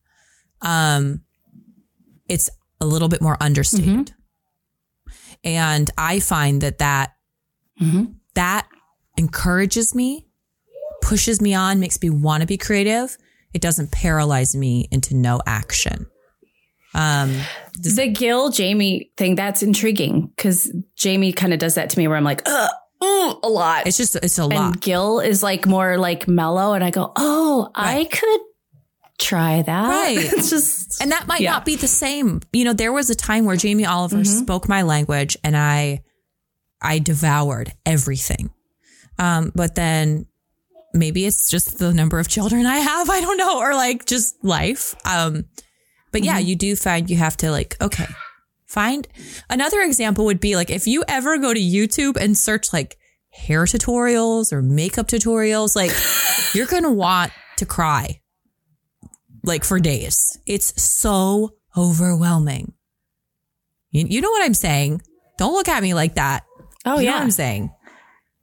Um, 0.60 1.22
it's 2.28 2.50
a 2.80 2.86
little 2.86 3.08
bit 3.08 3.22
more 3.22 3.36
understated. 3.40 4.12
And 5.42 5.90
I 5.96 6.20
find 6.20 6.60
that 6.60 6.78
that 6.78 7.14
Mhm. 7.80 8.16
that 8.34 8.68
encourages 9.16 9.94
me, 9.94 10.26
pushes 11.00 11.40
me 11.40 11.54
on, 11.54 11.80
makes 11.80 12.00
me 12.02 12.10
want 12.10 12.42
to 12.42 12.46
be 12.46 12.58
creative. 12.58 13.16
It 13.54 13.62
doesn't 13.62 13.90
paralyze 13.92 14.54
me 14.54 14.88
into 14.90 15.14
no 15.16 15.40
action. 15.46 16.06
Um, 16.96 17.38
The 17.78 18.08
Gill 18.08 18.50
Jamie 18.50 19.10
thing, 19.16 19.34
that's 19.34 19.62
intriguing 19.62 20.32
because 20.34 20.72
Jamie 20.96 21.32
kind 21.32 21.52
of 21.52 21.58
does 21.58 21.74
that 21.74 21.90
to 21.90 21.98
me 21.98 22.08
where 22.08 22.16
I'm 22.16 22.24
like, 22.24 22.42
Ugh, 22.46 22.70
mm, 23.02 23.38
a 23.42 23.48
lot. 23.48 23.86
it's 23.86 23.96
just 23.98 24.16
it's 24.16 24.38
a 24.38 24.42
and 24.44 24.52
lot. 24.54 24.80
Gill 24.80 25.20
is 25.20 25.42
like 25.42 25.66
more 25.66 25.98
like 25.98 26.26
mellow, 26.26 26.72
and 26.72 26.82
I 26.82 26.90
go, 26.90 27.12
oh, 27.16 27.70
I 27.74 28.04
could 28.10 28.40
try 29.18 29.62
that. 29.62 29.88
Right. 29.88 30.16
it's 30.32 30.50
just 30.50 31.02
And 31.02 31.12
that 31.12 31.26
might 31.26 31.40
Yeah. 31.40 31.52
not 31.52 31.64
be 31.64 31.76
the 31.76 31.88
same. 31.88 32.40
You 32.52 32.64
know, 32.64 32.72
there 32.72 32.92
was 32.92 33.10
a 33.10 33.14
time 33.14 33.44
where 33.44 33.56
Jamie 33.56 33.84
Oliver 33.86 34.18
Mhm. 34.18 34.42
spoke 34.42 34.68
my 34.68 34.82
language 34.82 35.36
and 35.44 35.56
I 35.56 36.02
I 36.82 36.98
devoured 36.98 37.72
everything. 37.86 38.50
Um, 39.18 39.52
but 39.54 39.74
then 39.74 40.26
maybe 40.92 41.24
it's 41.26 41.48
just 41.50 41.78
the 41.78 41.92
number 41.94 42.18
of 42.18 42.28
children 42.28 42.66
I 42.66 42.76
have, 42.78 43.08
I 43.16 43.20
don't 43.22 43.38
know, 43.38 43.58
or 43.58 43.74
like 43.74 44.04
just 44.06 44.42
life. 44.44 44.94
Um, 45.06 45.44
but 46.12 46.24
yeah, 46.24 46.38
mm-hmm. 46.38 46.48
you 46.48 46.56
do 46.56 46.76
find 46.76 47.10
you 47.10 47.16
have 47.16 47.36
to 47.38 47.50
like, 47.50 47.76
okay, 47.80 48.06
find 48.66 49.06
another 49.50 49.80
example 49.80 50.24
would 50.24 50.40
be 50.40 50.56
like 50.56 50.70
if 50.70 50.86
you 50.86 51.04
ever 51.08 51.38
go 51.38 51.52
to 51.52 51.60
YouTube 51.60 52.16
and 52.16 52.36
search 52.36 52.72
like 52.72 52.96
hair 53.30 53.64
tutorials 53.64 54.52
or 54.52 54.62
makeup 54.62 55.08
tutorials, 55.08 55.76
like 55.76 55.92
you're 56.54 56.66
gonna 56.66 56.92
want 56.92 57.32
to 57.58 57.66
cry 57.66 58.20
like 59.44 59.64
for 59.64 59.78
days. 59.78 60.38
It's 60.46 60.82
so 60.82 61.54
overwhelming. 61.76 62.72
You, 63.90 64.06
you 64.08 64.20
know 64.20 64.30
what 64.30 64.44
I'm 64.44 64.54
saying? 64.54 65.02
Don't 65.38 65.52
look 65.52 65.68
at 65.68 65.82
me 65.82 65.94
like 65.94 66.16
that. 66.16 66.44
oh 66.84 66.98
you 66.98 67.06
know 67.06 67.12
yeah, 67.12 67.14
what 67.14 67.22
I'm 67.22 67.30
saying? 67.30 67.70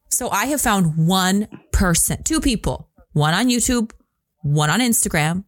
So 0.10 0.30
I 0.30 0.46
have 0.46 0.62
found 0.62 1.08
one 1.08 1.48
person, 1.72 2.24
two 2.24 2.40
people, 2.40 2.90
one 3.14 3.34
on 3.34 3.50
YouTube, 3.50 3.92
one 4.42 4.70
on 4.70 4.80
Instagram. 4.80 5.44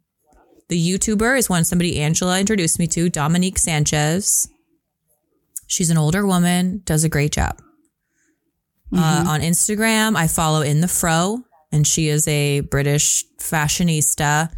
The 0.68 0.80
YouTuber 0.90 1.38
is 1.38 1.50
one 1.50 1.64
somebody 1.64 2.00
Angela 2.00 2.40
introduced 2.40 2.80
me 2.80 2.88
to, 2.88 3.10
Dominique 3.10 3.60
Sachse. 3.60 4.48
She's 5.68 5.90
an 5.90 5.98
older 5.98 6.26
woman, 6.26 6.82
does 6.86 7.04
a 7.04 7.10
great 7.10 7.32
job. 7.32 7.60
Uh, 8.96 9.26
on 9.28 9.42
Instagram, 9.42 10.16
I 10.16 10.28
follow 10.28 10.62
In 10.62 10.80
the 10.82 10.88
Frow, 10.88 11.40
and 11.72 11.86
she 11.86 12.08
is 12.08 12.28
a 12.28 12.62
British 12.62 13.26
fashionista, 13.40 14.50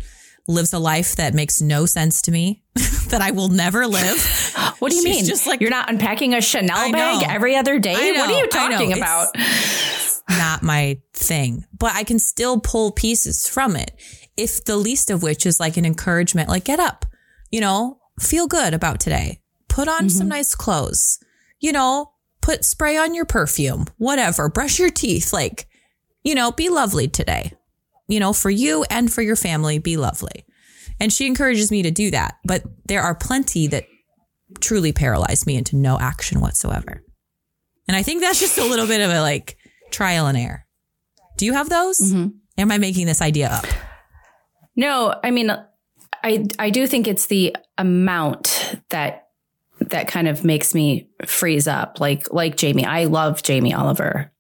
lives 0.48 0.74
a 0.74 0.80
life 0.80 1.16
that 1.16 1.34
makes 1.34 1.60
no 1.60 1.86
sense 1.86 2.22
to 2.24 2.32
me, 2.32 2.64
that 3.10 3.22
I 3.22 3.32
will 3.32 3.50
never 3.50 3.88
live. 3.88 4.54
What 4.80 4.92
do 4.92 4.96
you 4.96 5.02
She's 5.02 5.16
mean? 5.16 5.26
just 5.26 5.48
like- 5.48 5.60
you're 5.60 5.72
not 5.72 5.90
unpacking 5.90 6.36
a 6.36 6.42
Chanel 6.42 6.92
bag 6.92 7.22
know. 7.22 7.28
every 7.34 7.56
other 7.56 7.80
day? 7.80 7.96
I 7.96 8.12
what 8.12 8.30
are 8.30 8.38
you 8.38 8.48
talking 8.48 8.94
about? 8.94 9.30
not 10.30 10.62
my 10.62 11.00
thing, 11.14 11.66
but 11.76 11.96
I 11.96 12.04
can 12.04 12.20
still 12.20 12.60
pull 12.60 12.92
pieces 12.92 13.48
from 13.48 13.76
it. 13.76 13.90
If 14.38 14.64
the 14.66 14.78
least 14.78 15.10
of 15.10 15.24
which 15.24 15.46
is 15.46 15.60
like 15.60 15.78
an 15.78 15.86
encouragement, 15.86 16.50
like 16.50 16.64
get 16.66 16.80
up, 16.80 17.06
you 17.52 17.60
know, 17.60 18.00
feel 18.20 18.48
good 18.48 18.74
about 18.74 19.00
today, 19.00 19.42
put 19.68 19.88
on 19.88 20.10
some 20.10 20.28
nice 20.28 20.56
clothes, 20.56 21.20
you 21.60 21.72
know, 21.72 22.12
put 22.42 22.64
spray 22.64 22.98
on 22.98 23.14
your 23.14 23.26
perfume, 23.26 23.86
whatever, 23.98 24.48
brush 24.50 24.80
your 24.80 24.90
teeth, 24.90 25.34
like, 25.34 25.68
you 26.24 26.36
know, 26.36 26.52
be 26.52 26.70
lovely 26.70 27.08
today, 27.08 27.52
you 28.08 28.20
know, 28.20 28.34
for 28.34 28.50
you 28.50 28.86
and 28.90 29.12
for 29.12 29.22
your 29.22 29.36
family, 29.36 29.80
be 29.80 29.98
lovely. 29.98 30.46
And 31.00 31.12
she 31.12 31.28
encourages 31.28 31.72
me 31.72 31.84
to 31.84 31.92
do 31.92 32.12
that. 32.12 32.36
But 32.46 32.64
there 32.86 33.02
are 33.02 33.16
plenty 33.16 33.68
that 33.68 33.86
truly 34.60 34.94
paralyze 34.94 35.46
me 35.46 35.56
into 35.58 35.76
no 35.76 36.00
action 36.00 36.40
whatsoever. 36.42 37.04
And 37.88 37.96
I 37.96 38.04
think 38.04 38.22
that's 38.22 38.40
just 38.40 38.58
a 38.58 38.66
little 38.66 38.88
bit 38.88 39.02
of 39.02 39.12
a 39.12 39.22
like 39.22 39.58
trial 39.92 40.28
and 40.28 40.38
error. 40.38 40.66
Do 41.38 41.46
you 41.46 41.54
have 41.54 41.70
those? 41.70 42.00
Mhm. 42.00 42.34
Am 42.58 42.72
I 42.72 42.78
making 42.78 43.06
this 43.06 43.22
idea 43.22 43.50
up? 43.50 43.66
No, 44.78 45.20
I 45.24 45.32
mean, 45.32 45.52
I 46.24 46.46
I 46.58 46.70
do 46.70 46.88
think 46.88 47.08
it's 47.08 47.26
the 47.26 47.58
amount 47.78 48.76
that 48.90 49.28
that 49.80 50.08
kind 50.08 50.28
of 50.28 50.46
makes 50.46 50.74
me 50.74 51.10
freeze 51.26 51.68
up. 51.68 52.00
Like 52.00 52.32
like 52.32 52.56
Jamie, 52.56 52.86
I 52.86 53.06
love 53.06 53.44
Jamie 53.44 53.74
Oliver, 53.74 54.32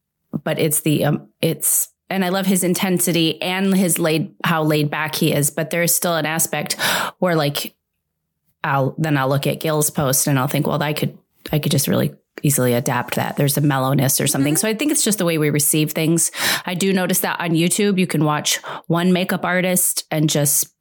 but 0.44 0.60
it's 0.60 0.82
the 0.82 1.06
um, 1.06 1.30
it's 1.42 1.90
and 2.10 2.24
I 2.24 2.30
love 2.30 2.46
his 2.46 2.64
intensity 2.64 3.42
and 3.42 3.76
his 3.76 4.00
laid 4.00 4.34
how 4.44 4.64
laid 4.64 4.90
back 4.90 5.16
he 5.16 5.34
is. 5.34 5.50
But 5.50 5.72
there's 5.72 5.94
still 5.94 6.16
an 6.16 6.26
aspect 6.26 6.74
where 7.20 7.36
like 7.36 7.76
I'll 8.64 8.96
then 8.98 9.18
I'll 9.18 9.30
look 9.30 9.48
at 9.48 9.60
Gill's 9.60 9.90
post 9.90 10.28
and 10.28 10.38
I'll 10.38 10.48
think, 10.48 10.68
well, 10.68 10.82
I 10.82 10.94
could 10.94 11.18
I 11.52 11.60
could 11.60 11.72
just 11.72 11.88
really 11.88 12.14
easily 12.44 12.74
adapt 12.74 13.16
that. 13.16 13.36
There's 13.36 13.58
a 13.58 13.62
mellowness 13.62 14.20
or 14.22 14.28
something. 14.28 14.56
So 14.56 14.68
I 14.68 14.74
think 14.74 14.92
it's 14.92 15.04
just 15.04 15.18
the 15.18 15.26
way 15.26 15.38
we 15.38 15.50
receive 15.50 15.92
things. 15.92 16.32
I 16.66 16.74
do 16.74 16.94
notice 16.94 17.20
that 17.22 17.40
on 17.40 17.52
YouTube, 17.52 18.00
you 18.00 18.08
can 18.08 18.24
watch 18.24 18.58
one 18.88 19.14
makeup 19.14 19.44
artist 19.46 20.06
and 20.12 20.30
just 20.30 20.74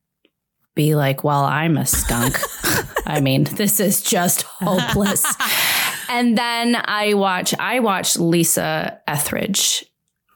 be 0.75 0.95
like, 0.95 1.25
well, 1.25 1.45
I'm 1.45 1.77
a 1.77 1.87
skunk. 1.87 2.39
I 3.07 3.21
mean, 3.21 3.45
this 3.45 3.81
is 3.81 4.03
just 4.03 4.43
hopeless. 4.43 5.25
and 6.09 6.37
then 6.37 6.77
I 6.85 7.15
watch, 7.15 7.55
I 7.59 7.81
watch 7.81 8.17
Lisa 8.19 9.01
Eldridge. 9.07 9.85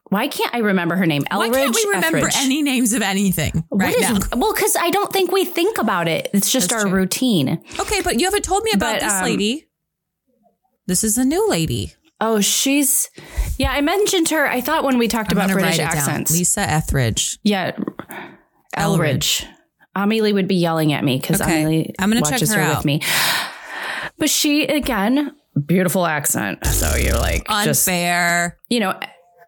Why 0.09 0.27
can't 0.27 0.53
I 0.53 0.59
remember 0.59 0.97
her 0.97 1.07
name? 1.07 1.23
Why 1.31 1.49
can't 1.51 1.75
we 1.75 1.85
remember 1.91 2.19
Eldridge. 2.19 2.35
any 2.39 2.63
names 2.63 2.93
of 2.95 3.03
anything 3.03 3.65
right 3.71 3.95
is- 3.95 4.01
now? 4.01 4.19
Well, 4.37 4.53
because 4.53 4.75
I 4.81 4.91
don't 4.91 5.13
think 5.13 5.31
we 5.31 5.45
think 5.45 5.79
about 5.79 6.09
it. 6.09 6.31
It's 6.33 6.51
just 6.51 6.71
That's 6.71 6.83
our 6.85 6.91
true. 6.91 6.99
routine. 6.99 7.63
Okay, 7.79 8.01
but 8.03 8.19
you 8.19 8.27
haven't 8.27 8.43
told 8.43 8.65
me 8.65 8.73
about 8.75 8.95
But, 8.95 9.03
this 9.03 9.13
um, 9.13 9.25
lady. 9.25 9.69
This 10.91 11.05
is 11.05 11.17
a 11.19 11.25
new 11.25 11.49
lady. 11.49 11.95
Oh, 12.21 12.41
she's 12.41 13.11
yeah. 13.59 13.71
I 13.71 13.81
mentioned 13.81 14.29
her. 14.31 14.45
I 14.49 14.61
thought 14.61 14.83
when 14.83 14.99
we 14.99 15.07
talked 15.07 15.31
I'm 15.31 15.39
about 15.39 15.51
British 15.53 15.79
write 15.79 15.89
it 15.89 15.93
down. 15.93 15.97
accents. 15.99 16.33
Lisa 16.33 16.69
Eldridge. 16.69 17.39
Yeah, 17.45 17.77
Eldridge. 18.75 19.47
Amelie 19.95 20.33
would 20.33 20.49
be 20.49 20.57
yelling 20.57 20.93
at 20.93 21.05
me 21.05 21.19
because 21.21 21.41
Okay. 21.41 21.63
Amelie 21.63 21.95
I'm 22.01 22.11
gonna 22.11 22.23
check 22.23 22.33
watches 22.33 22.53
her 22.53 22.61
her, 22.61 22.71
out. 22.73 22.77
with 22.79 22.85
me. 22.87 23.01
But 24.19 24.31
she 24.31 24.65
again, 24.67 25.33
beautiful 25.65 26.07
accent. 26.07 26.67
So 26.67 26.97
you're 26.97 27.17
like 27.19 27.47
just 27.47 27.87
Unfair. 27.89 28.59
you 28.69 28.81
know 28.81 28.99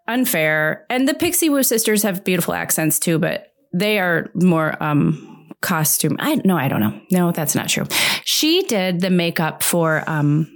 unfair. 0.06 0.86
And 0.90 1.08
the 1.08 1.14
Pixiwoo 1.14 1.64
sisters 1.64 2.04
have 2.04 2.22
beautiful 2.22 2.54
accents 2.54 3.00
too, 3.00 3.18
but 3.18 3.48
they 3.74 3.98
are 3.98 4.30
more 4.34 4.80
um 4.80 5.48
costume. 5.60 6.16
I 6.20 6.36
no, 6.44 6.56
I 6.56 6.68
don't 6.68 6.80
know. 6.80 7.00
No, 7.10 7.32
that's 7.32 7.56
not 7.56 7.68
true. 7.68 7.86
She 8.24 8.62
did 8.62 9.00
the 9.00 9.10
makeup 9.10 9.64
for 9.64 10.08
um 10.08 10.48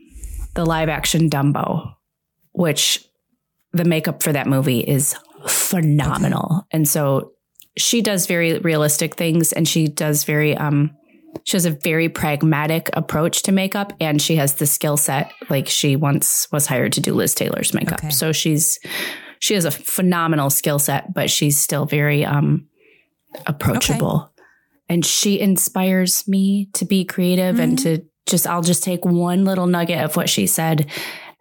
the 0.56 0.64
live 0.66 0.88
action 0.88 1.30
Dumbo, 1.30 1.94
which 2.52 3.04
the 3.72 3.84
makeup 3.84 4.22
for 4.22 4.32
that 4.32 4.46
movie 4.46 4.80
is 4.80 5.14
phenomenal. 5.46 6.66
And 6.70 6.88
so 6.88 7.32
she 7.76 8.00
does 8.02 8.26
very 8.26 8.58
realistic 8.58 9.14
things 9.14 9.52
and 9.52 9.68
she 9.68 9.86
does 9.86 10.24
very 10.24 10.56
um 10.56 10.90
she 11.44 11.56
has 11.56 11.66
a 11.66 11.70
very 11.70 12.08
pragmatic 12.08 12.88
approach 12.94 13.42
to 13.42 13.52
makeup 13.52 13.92
and 14.00 14.20
she 14.22 14.36
has 14.36 14.54
the 14.54 14.66
skill 14.66 14.96
set 14.96 15.30
like 15.50 15.68
she 15.68 15.94
once 15.94 16.48
was 16.50 16.66
hired 16.66 16.94
to 16.94 17.00
do 17.00 17.12
Liz 17.12 17.34
Taylor's 17.34 17.74
makeup. 17.74 17.98
Okay. 17.98 18.10
So 18.10 18.32
she's 18.32 18.78
she 19.38 19.52
has 19.54 19.66
a 19.66 19.70
phenomenal 19.70 20.48
skill 20.48 20.78
set 20.78 21.12
but 21.12 21.30
she's 21.30 21.58
still 21.60 21.84
very 21.84 22.24
um 22.24 22.66
approachable. 23.46 24.32
And 24.88 25.04
she 25.04 25.38
inspires 25.38 26.26
me 26.26 26.70
to 26.74 26.84
be 26.86 27.04
creative 27.04 27.58
and 27.58 27.76
Mm-hmm. 27.76 27.96
to 27.96 28.04
just 28.26 28.46
I'll 28.46 28.62
just 28.62 28.82
take 28.82 29.04
one 29.04 29.44
little 29.44 29.66
nugget 29.66 30.02
of 30.04 30.16
what 30.16 30.28
she 30.28 30.46
said 30.46 30.90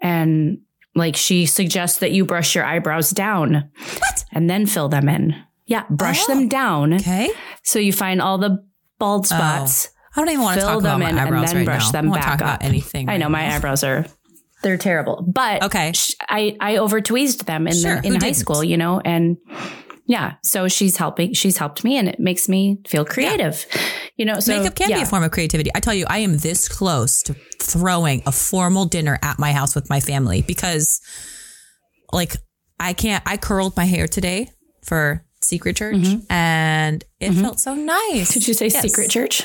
and 0.02 0.60
like 0.96 1.16
she 1.16 1.46
suggests 1.46 2.00
that 2.00 2.12
you 2.12 2.26
brush 2.26 2.56
your 2.56 2.64
eyebrows 2.64 3.10
down 3.12 3.70
What? 4.00 4.26
and 4.32 4.50
then 4.50 4.66
fill 4.66 4.88
them 4.90 5.10
in. 5.10 5.36
Yeah, 5.66 5.84
brush 5.90 6.24
Oh. 6.30 6.34
them 6.34 6.48
down 6.48 6.94
Okay. 6.94 7.30
so 7.64 7.80
you 7.80 7.92
find 7.92 8.22
all 8.22 8.38
the 8.38 8.64
bald 9.00 9.26
oh. 9.26 9.36
spots. 9.36 9.90
I 10.16 10.22
don't 10.22 10.30
even 10.30 10.42
want 10.44 10.56
to 10.56 10.62
Fill 10.62 10.70
talk 10.70 10.80
about 10.80 10.90
them 10.92 11.00
my 11.02 11.10
in 11.10 11.18
and 11.18 11.48
then 11.48 11.56
right 11.58 11.66
brush 11.66 11.86
now. 11.88 11.92
them 11.92 12.06
I 12.06 12.08
don't 12.08 12.14
back 12.22 12.26
talk 12.26 12.42
about 12.42 12.56
up. 12.62 12.64
anything. 12.64 13.10
I 13.10 13.18
know 13.18 13.28
my 13.30 13.48
now. 13.48 13.56
eyebrows 13.56 13.84
are 13.84 14.06
they're 14.64 14.78
terrible, 14.78 15.24
but 15.32 15.64
Okay. 15.64 15.92
sh- 15.94 16.16
I 16.30 16.56
I 16.62 16.78
over 16.78 17.02
tweezed 17.02 17.46
them 17.46 17.68
in 17.68 17.74
Sure, 17.76 18.00
the, 18.02 18.08
in 18.08 18.14
high 18.14 18.20
didn't? 18.20 18.38
school, 18.38 18.64
you 18.64 18.78
know, 18.78 19.02
and 19.04 19.38
yeah, 20.08 20.34
so 20.44 20.68
she's 20.68 20.98
helping. 20.98 21.34
She's 21.34 21.58
helped 21.58 21.84
me, 21.84 21.98
and 21.98 22.08
it 22.08 22.20
makes 22.20 22.48
me 22.48 22.78
feel 22.88 23.04
creative, 23.06 23.66
you 24.16 24.26
know. 24.26 24.40
So 24.40 24.58
Makeup 24.58 24.76
can 24.76 24.90
yeah. 24.90 24.98
be 24.98 25.02
a 25.04 25.06
form 25.06 25.24
of 25.24 25.32
creativity. 25.32 25.70
I 25.76 25.80
tell 25.80 25.94
you, 25.94 26.06
I 26.08 26.20
am 26.20 26.38
this 26.38 26.68
close 26.68 27.22
to 27.24 27.36
throwing 27.62 28.24
a 28.26 28.32
formal 28.32 28.86
dinner 28.86 29.20
at 29.22 29.40
my 29.40 29.52
house 29.54 29.76
with 29.76 29.90
my 29.90 30.00
family 30.00 30.42
because, 30.42 31.02
like, 32.12 32.36
I 32.80 32.94
can't. 32.94 33.24
I 33.26 33.38
curled 33.38 33.76
my 33.78 33.86
hair 33.86 34.08
today 34.08 34.50
for 34.86 35.24
Secret 35.42 35.76
Church, 35.78 36.06
and 36.30 37.04
it 37.20 37.32
felt 37.34 37.60
so 37.60 37.74
nice. 37.76 38.30
Mm-hmm. 38.32 38.34
Did 38.34 38.48
you 38.48 38.54
say 38.54 38.68
Yes. 38.68 38.82
secret 38.82 39.10
church? 39.10 39.44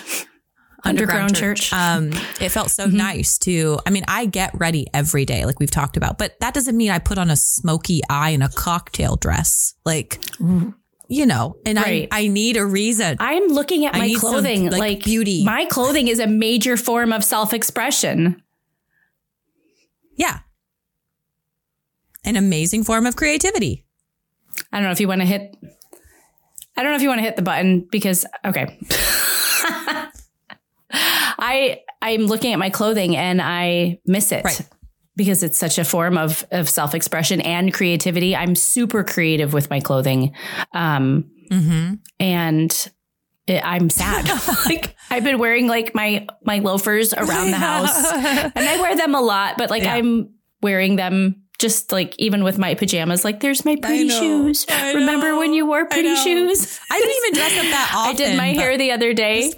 Underground 0.82 1.36
church. 1.36 1.74
Um, 1.74 2.10
it 2.40 2.48
felt 2.48 2.70
so 2.70 2.86
Mm-hmm. 2.86 2.96
nice 2.96 3.38
to. 3.40 3.78
I 3.86 3.90
mean, 3.90 4.04
I 4.08 4.24
get 4.24 4.52
ready 4.58 4.86
every 4.94 5.26
day, 5.26 5.44
like 5.44 5.60
we've 5.60 5.70
talked 5.70 5.98
about, 5.98 6.16
but 6.16 6.40
that 6.40 6.54
doesn't 6.54 6.74
mean 6.74 6.90
I 6.90 6.98
put 6.98 7.18
on 7.18 7.28
a 7.30 7.36
smoky 7.36 8.00
eye 8.08 8.30
and 8.30 8.42
a 8.42 8.48
cocktail 8.48 9.16
dress. 9.16 9.74
Like, 9.84 10.20
you 11.10 11.26
know, 11.26 11.56
and 11.66 11.76
Right. 11.76 12.06
I 12.12 12.24
I 12.24 12.28
need 12.28 12.56
a 12.56 12.64
reason. 12.64 13.16
I'm 13.20 13.48
looking 13.48 13.84
at 13.84 13.94
I 13.94 13.98
my 13.98 14.06
need 14.06 14.18
some, 14.18 14.30
clothing 14.30 14.70
like, 14.70 14.80
like, 14.80 15.04
beauty. 15.04 15.44
My 15.44 15.64
clothing 15.66 16.08
is 16.08 16.18
a 16.20 16.26
major 16.26 16.76
form 16.78 17.12
of 17.12 17.22
self-expression. 17.24 18.40
yeah. 20.16 20.38
An 22.24 22.36
amazing 22.36 22.84
form 22.84 23.06
of 23.06 23.16
creativity. 23.16 23.84
I 24.72 24.76
don't 24.78 24.84
know 24.84 24.92
if 24.92 25.00
you 25.00 25.08
want 25.08 25.20
to 25.22 25.26
hit. 25.26 25.56
I 26.76 26.82
don't 26.82 26.92
know 26.92 26.96
if 26.96 27.02
you 27.02 27.08
want 27.08 27.18
to 27.18 27.22
hit 27.24 27.36
the 27.36 27.42
button 27.42 27.88
because 27.90 28.24
okay. 28.44 28.78
I 30.92 31.80
I'm 32.02 32.26
looking 32.26 32.52
at 32.52 32.58
my 32.58 32.70
clothing 32.70 33.16
and 33.16 33.40
I 33.42 34.00
miss 34.06 34.32
it. 34.32 34.44
Right. 34.44 34.60
Because 35.20 35.42
it's 35.42 35.58
such 35.58 35.76
a 35.78 35.84
form 35.84 36.16
of 36.16 36.46
of 36.50 36.66
self-expression 36.66 37.42
and 37.42 37.74
creativity. 37.74 38.34
I'm 38.34 38.54
super 38.54 39.04
creative 39.04 39.52
with 39.52 39.68
my 39.68 39.80
clothing. 39.80 40.32
Um 40.72 41.30
Mm-hmm. 41.50 41.94
and 42.20 42.88
it, 43.46 43.60
I'm 43.62 43.90
sad. 43.90 44.24
like 44.66 44.96
I've 45.10 45.24
been 45.24 45.38
wearing 45.38 45.66
like 45.68 45.94
my 45.94 46.26
my 46.42 46.60
loafers 46.60 47.12
around 47.12 47.50
the 47.50 47.56
house 47.70 47.94
and 48.12 48.52
I 48.56 48.80
wear 48.80 48.96
them 48.96 49.14
a 49.14 49.20
lot, 49.20 49.58
but 49.58 49.68
like 49.68 49.82
Yeah. 49.82 49.94
I'm 49.96 50.32
wearing 50.62 50.96
them 50.96 51.42
just 51.58 51.92
like 51.92 52.14
even 52.18 52.44
with 52.44 52.56
my 52.56 52.74
pajamas. 52.74 53.22
Like 53.26 53.40
there's 53.40 53.64
my 53.66 53.76
pretty 53.76 54.08
shoes. 54.08 54.64
I 54.70 54.94
Remember 54.94 55.32
know. 55.32 55.38
when 55.40 55.52
you 55.52 55.66
wore 55.66 55.84
pretty 55.84 56.08
know. 56.14 56.24
shoes? 56.24 56.80
I 56.90 56.98
don't 56.98 57.16
even 57.26 57.34
dress 57.38 57.56
up 57.58 57.70
that 57.72 57.92
often. 57.94 58.10
I 58.24 58.28
did 58.28 58.36
my 58.38 58.52
hair 58.54 58.78
the 58.78 58.92
other 58.92 59.12
day. 59.12 59.52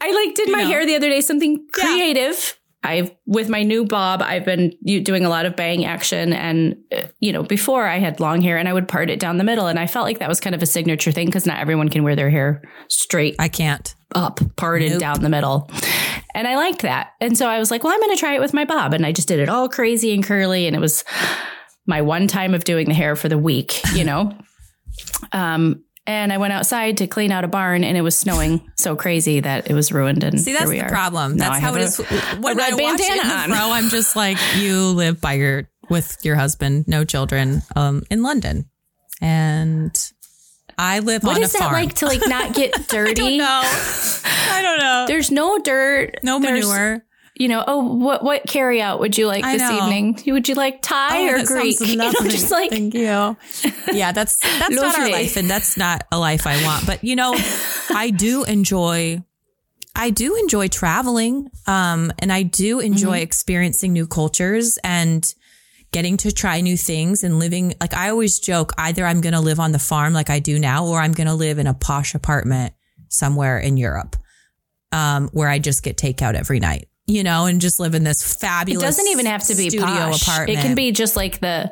I 0.00 0.12
like 0.12 0.34
did 0.34 0.50
my 0.50 0.62
know. 0.62 0.68
hair 0.68 0.86
the 0.86 0.94
other 0.96 1.10
day. 1.10 1.20
Something 1.20 1.66
Yeah. 1.76 2.38
I've 2.84 3.10
with 3.26 3.48
my 3.48 3.62
new 3.62 3.84
bob. 3.84 4.22
I've 4.22 4.44
been 4.44 4.72
doing 4.84 5.24
a 5.24 5.28
lot 5.28 5.46
of 5.46 5.56
bang 5.56 5.84
action, 5.84 6.32
and 6.32 6.76
you 7.18 7.32
know, 7.32 7.42
before 7.42 7.86
I 7.86 7.98
had 7.98 8.20
long 8.20 8.40
hair 8.42 8.58
and 8.58 8.68
I 8.68 8.72
would 8.72 8.86
part 8.86 9.10
it 9.10 9.18
down 9.18 9.38
the 9.38 9.44
middle, 9.44 9.66
and 9.66 9.78
I 9.78 9.86
felt 9.86 10.04
like 10.04 10.18
that 10.20 10.28
was 10.28 10.40
kind 10.40 10.54
of 10.54 10.62
a 10.62 10.66
signature 10.66 11.10
thing 11.10 11.26
because 11.26 11.46
not 11.46 11.58
everyone 11.58 11.88
can 11.88 12.04
wear 12.04 12.14
their 12.14 12.30
hair 12.30 12.62
straight 12.88 13.36
I 13.38 13.48
can't. 13.48 13.94
up, 14.14 14.38
parted 14.56 14.92
Nope. 14.92 15.00
down 15.00 15.22
the 15.22 15.28
middle. 15.30 15.70
And 16.36 16.48
I 16.48 16.56
liked 16.56 16.82
that. 16.82 17.12
And 17.20 17.38
so 17.38 17.46
I 17.48 17.58
was 17.60 17.70
like, 17.70 17.84
well, 17.84 17.92
I'm 17.92 18.00
going 18.00 18.14
to 18.14 18.18
try 18.20 18.34
it 18.34 18.40
with 18.40 18.52
my 18.52 18.64
bob. 18.64 18.92
And 18.92 19.06
I 19.06 19.12
just 19.12 19.28
did 19.28 19.38
it 19.38 19.48
all 19.48 19.68
crazy 19.68 20.12
and 20.12 20.24
curly. 20.24 20.66
And 20.66 20.74
it 20.74 20.80
was 20.80 21.04
my 21.86 22.02
one 22.02 22.26
time 22.26 22.54
of 22.54 22.64
doing 22.64 22.88
the 22.88 22.94
hair 22.94 23.14
for 23.14 23.28
the 23.28 23.38
week, 23.38 23.80
you 23.94 24.02
know? 24.04 24.36
um, 25.32 25.83
and 26.06 26.32
I 26.32 26.38
went 26.38 26.52
outside 26.52 26.96
to 26.98 27.06
clean 27.06 27.32
out 27.32 27.44
a 27.44 27.48
barn 27.48 27.82
and 27.84 27.96
it 27.96 28.02
was 28.02 28.16
snowing 28.18 28.60
so 28.76 28.94
crazy 28.96 29.40
that 29.40 29.70
it 29.70 29.74
was 29.74 29.90
ruined. 29.92 30.22
And 30.24 30.40
See, 30.40 30.52
that's 30.52 30.70
the 30.70 30.82
are. 30.82 30.88
problem. 30.88 31.36
Now 31.36 31.50
That's 31.50 31.56
I 31.56 31.60
how 31.66 31.74
it 31.74 31.82
is. 31.82 31.98
When 32.40 32.56
red 32.56 32.72
I 32.72 32.76
watch 32.76 33.00
it 33.00 33.08
bandana 33.08 33.22
the 33.28 33.34
on. 33.34 33.50
row, 33.50 33.72
I'm 33.74 33.88
just 33.88 34.14
like, 34.16 34.38
you 34.56 34.88
live 34.90 35.20
by 35.20 35.34
your 35.34 35.68
with 35.90 36.16
your 36.24 36.36
husband, 36.36 36.86
no 36.88 37.04
children, 37.04 37.62
um, 37.76 38.02
in 38.10 38.22
London, 38.22 38.64
and 39.20 39.94
I 40.78 41.00
live 41.00 41.22
What 41.24 41.36
on 41.36 41.42
is 41.42 41.50
a 41.54 41.58
that 41.58 41.64
farm. 41.64 41.74
like 41.74 41.94
to 41.96 42.06
like 42.06 42.20
not 42.26 42.54
get 42.54 42.72
dirty? 42.88 43.36
no, 43.38 43.44
I 43.64 44.60
don't 44.62 44.78
know. 44.78 45.04
There's 45.06 45.30
no 45.30 45.58
dirt. 45.58 46.20
no 46.22 46.38
manure. 46.38 47.04
You 47.36 47.48
know, 47.48 47.64
oh, 47.66 47.82
what 47.82 48.22
what 48.22 48.44
carry 48.46 48.80
out 48.80 49.00
would 49.00 49.18
you 49.18 49.26
like 49.26 49.44
I 49.44 49.58
this 49.58 49.68
know. 49.68 49.84
evening? 49.84 50.22
Would 50.32 50.48
you 50.48 50.54
like 50.54 50.82
Thai 50.82 51.28
Oh, 51.28 51.34
or 51.34 51.44
Greek? 51.44 51.80
You 51.84 51.96
know, 51.96 52.12
just 52.12 52.50
like 52.52 52.70
thank 52.70 52.94
you. 52.94 53.36
Yeah, 53.92 54.12
that's 54.12 54.38
that's 54.38 54.74
not 54.74 54.98
our 54.98 55.10
life, 55.10 55.36
and 55.36 55.50
that's 55.50 55.76
not 55.76 56.04
a 56.12 56.18
life 56.18 56.46
I 56.46 56.62
want. 56.64 56.86
But 56.86 57.02
you 57.02 57.16
know, 57.16 57.34
I 57.90 58.10
do 58.10 58.44
enjoy. 58.44 59.22
I 59.96 60.10
do 60.10 60.36
enjoy 60.36 60.68
traveling, 60.68 61.50
um, 61.66 62.12
and 62.18 62.32
I 62.32 62.42
do 62.42 62.80
enjoy 62.80 63.18
experiencing 63.18 63.92
new 63.92 64.08
cultures 64.08 64.76
and 64.82 65.32
getting 65.92 66.16
to 66.18 66.32
try 66.32 66.60
new 66.60 66.76
things 66.76 67.22
and 67.22 67.38
living. 67.38 67.74
Like 67.80 67.94
I 67.94 68.10
always 68.10 68.40
joke, 68.40 68.72
either 68.76 69.06
I'm 69.06 69.20
going 69.20 69.34
to 69.34 69.40
live 69.40 69.60
on 69.60 69.70
the 69.70 69.78
farm 69.78 70.12
like 70.12 70.30
I 70.30 70.40
do 70.40 70.58
now, 70.58 70.86
or 70.86 70.98
I'm 71.00 71.12
going 71.12 71.28
to 71.28 71.34
live 71.34 71.58
in 71.58 71.68
a 71.68 71.74
posh 71.74 72.14
apartment 72.16 72.74
somewhere 73.08 73.58
in 73.58 73.76
Europe, 73.76 74.16
um, 74.90 75.28
where 75.32 75.48
I 75.48 75.60
just 75.60 75.84
get 75.84 75.96
takeout 75.96 76.34
every 76.34 76.58
night. 76.58 76.88
You 77.06 77.22
know, 77.22 77.44
and 77.44 77.60
just 77.60 77.78
live 77.80 77.94
in 77.94 78.02
this 78.02 78.22
fabulous. 78.40 78.82
It 78.82 78.86
doesn't 78.86 79.08
even 79.08 79.26
have 79.26 79.42
to 79.48 79.54
be 79.54 79.68
studio 79.68 79.86
posh. 79.86 80.22
apartment. 80.22 80.58
It 80.58 80.62
can 80.62 80.74
be 80.74 80.90
just 80.90 81.16
like 81.16 81.38
the 81.40 81.70